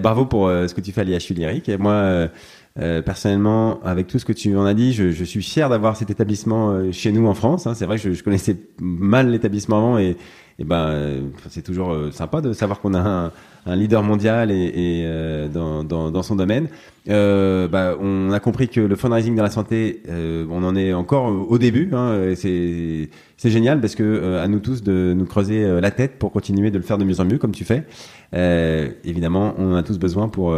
bravo 0.00 0.24
pour 0.24 0.48
ce 0.48 0.72
que 0.72 0.80
tu 0.80 0.92
fais 0.92 1.02
à 1.02 1.04
l'IHU 1.04 1.34
Lyrique. 1.34 1.68
Et 1.68 1.76
moi, 1.76 2.28
personnellement, 3.04 3.80
avec 3.82 4.06
tout 4.06 4.18
ce 4.18 4.24
que 4.24 4.32
tu 4.32 4.54
en 4.56 4.66
as 4.66 4.74
dit, 4.74 4.92
je, 4.92 5.10
je 5.10 5.24
suis 5.24 5.42
fier 5.42 5.68
d'avoir 5.68 5.96
cet 5.96 6.10
établissement 6.10 6.92
chez 6.92 7.10
nous 7.10 7.26
en 7.26 7.34
France. 7.34 7.66
Hein. 7.66 7.74
C'est 7.74 7.86
vrai 7.86 7.96
que 7.96 8.02
je, 8.02 8.12
je 8.12 8.22
connaissais 8.22 8.56
mal 8.80 9.30
l'établissement 9.30 9.78
avant 9.78 9.98
et, 9.98 10.16
ben 10.58 11.30
c'est 11.50 11.62
toujours 11.62 11.94
sympa 12.12 12.40
de 12.40 12.52
savoir 12.52 12.80
qu'on 12.80 12.94
a 12.94 13.00
un, 13.00 13.32
un 13.66 13.76
leader 13.76 14.02
mondial 14.02 14.50
et, 14.50 14.54
et 14.54 15.02
euh, 15.04 15.48
dans, 15.48 15.84
dans, 15.84 16.10
dans, 16.10 16.22
son 16.22 16.36
domaine. 16.36 16.68
Euh, 17.08 17.68
bah, 17.68 17.96
on 18.00 18.32
a 18.32 18.40
compris 18.40 18.68
que 18.68 18.80
le 18.80 18.96
fundraising 18.96 19.34
dans 19.34 19.42
la 19.42 19.50
santé, 19.50 20.02
euh, 20.08 20.46
on 20.50 20.62
en 20.64 20.76
est 20.76 20.92
encore 20.92 21.26
au 21.26 21.58
début. 21.58 21.90
Hein, 21.92 22.34
c'est 22.36 23.10
génial 23.50 23.80
parce 23.80 23.94
que 23.94 24.02
euh, 24.02 24.42
à 24.42 24.48
nous 24.48 24.60
tous 24.60 24.82
de 24.82 25.14
nous 25.16 25.26
creuser 25.26 25.64
euh, 25.64 25.80
la 25.80 25.90
tête 25.90 26.18
pour 26.18 26.32
continuer 26.32 26.70
de 26.70 26.78
le 26.78 26.84
faire 26.84 26.98
de 26.98 27.04
mieux 27.04 27.20
en 27.20 27.24
mieux 27.24 27.38
comme 27.38 27.52
tu 27.52 27.64
fais. 27.64 27.84
évidemment, 29.04 29.54
on 29.58 29.72
en 29.72 29.76
a 29.76 29.82
tous 29.82 29.98
besoin 29.98 30.28
pour 30.28 30.56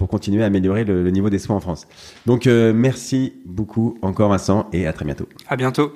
pour 0.00 0.08
continuer 0.08 0.42
à 0.42 0.46
améliorer 0.46 0.84
le, 0.84 1.04
le 1.04 1.10
niveau 1.10 1.28
des 1.28 1.38
soins 1.38 1.56
en 1.56 1.60
France. 1.60 1.86
Donc 2.24 2.46
merci 2.46 3.34
beaucoup 3.44 3.98
encore 4.00 4.30
Vincent 4.30 4.66
et 4.72 4.86
à 4.86 4.94
très 4.94 5.04
bientôt. 5.04 5.28
À 5.46 5.56
bientôt. 5.56 5.92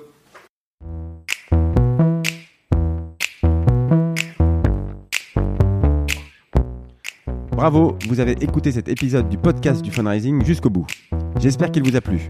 Bravo, 7.57 7.97
vous 8.09 8.21
avez 8.21 8.33
écouté 8.43 8.73
cet 8.73 8.89
épisode 8.91 9.31
du 9.31 9.39
podcast 9.39 9.81
du 9.81 9.91
fundraising 9.91 10.45
jusqu'au 10.45 10.69
bout. 10.69 10.87
J'espère 11.41 11.71
qu'il 11.73 11.83
vous 11.83 11.97
a 11.97 12.03
plu. 12.03 12.29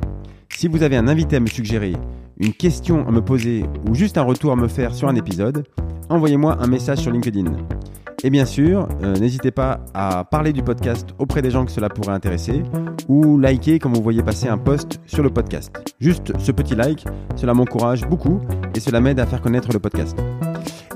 Si 0.54 0.68
vous 0.68 0.84
avez 0.84 0.96
un 0.96 1.08
invité 1.08 1.34
à 1.34 1.40
me 1.40 1.48
suggérer, 1.48 1.94
une 2.38 2.52
question 2.52 3.04
à 3.08 3.10
me 3.10 3.20
poser 3.20 3.64
ou 3.88 3.96
juste 3.96 4.16
un 4.16 4.22
retour 4.22 4.52
à 4.52 4.56
me 4.56 4.68
faire 4.68 4.94
sur 4.94 5.08
un 5.08 5.16
épisode, 5.16 5.64
envoyez-moi 6.08 6.56
un 6.60 6.68
message 6.68 6.98
sur 6.98 7.10
LinkedIn. 7.10 7.46
Et 8.24 8.30
bien 8.30 8.46
sûr, 8.46 8.88
euh, 9.02 9.14
n'hésitez 9.16 9.50
pas 9.50 9.80
à 9.92 10.24
parler 10.24 10.54
du 10.54 10.62
podcast 10.62 11.10
auprès 11.18 11.42
des 11.42 11.50
gens 11.50 11.66
que 11.66 11.70
cela 11.70 11.90
pourrait 11.90 12.14
intéresser 12.14 12.62
ou 13.06 13.38
liker 13.38 13.78
quand 13.78 13.94
vous 13.94 14.02
voyez 14.02 14.22
passer 14.22 14.48
un 14.48 14.56
post 14.56 14.98
sur 15.04 15.22
le 15.22 15.28
podcast. 15.28 15.70
Juste 16.00 16.32
ce 16.38 16.50
petit 16.50 16.74
like, 16.74 17.04
cela 17.36 17.52
m'encourage 17.52 18.08
beaucoup 18.08 18.40
et 18.74 18.80
cela 18.80 19.02
m'aide 19.02 19.20
à 19.20 19.26
faire 19.26 19.42
connaître 19.42 19.68
le 19.74 19.78
podcast. 19.78 20.16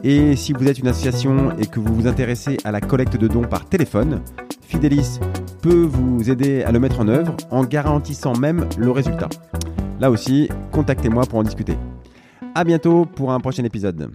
Et 0.03 0.37
si 0.37 0.55
vous 0.55 0.67
êtes 0.69 0.79
une 0.79 0.89
association 0.89 1.55
et 1.59 1.67
que 1.67 1.81
vous 1.81 1.95
vous 1.95 2.07
intéressez 2.07 2.57
à 2.65 2.73
la 2.73 2.81
collecte 2.81 3.19
de 3.19 3.29
dons 3.29 3.45
par 3.45 3.67
téléphone, 3.67 4.23
Fidelis 4.63 5.21
peut 5.61 5.85
vous 5.85 6.31
aider 6.31 6.63
à 6.63 6.73
le 6.73 6.81
mettre 6.81 7.01
en 7.01 7.09
œuvre 7.09 7.37
en 7.51 7.63
garantissant 7.63 8.39
même 8.39 8.67
le 8.79 8.91
résultat. 8.91 9.29
Là 10.01 10.11
aussi, 10.11 10.49
contactez-moi 10.73 11.27
pour 11.27 11.41
en 11.41 11.43
discuter. 11.43 11.77
À 12.55 12.65
bientôt 12.65 13.05
pour 13.05 13.33
un 13.33 13.41
prochain 13.41 13.65
épisode. 13.65 14.11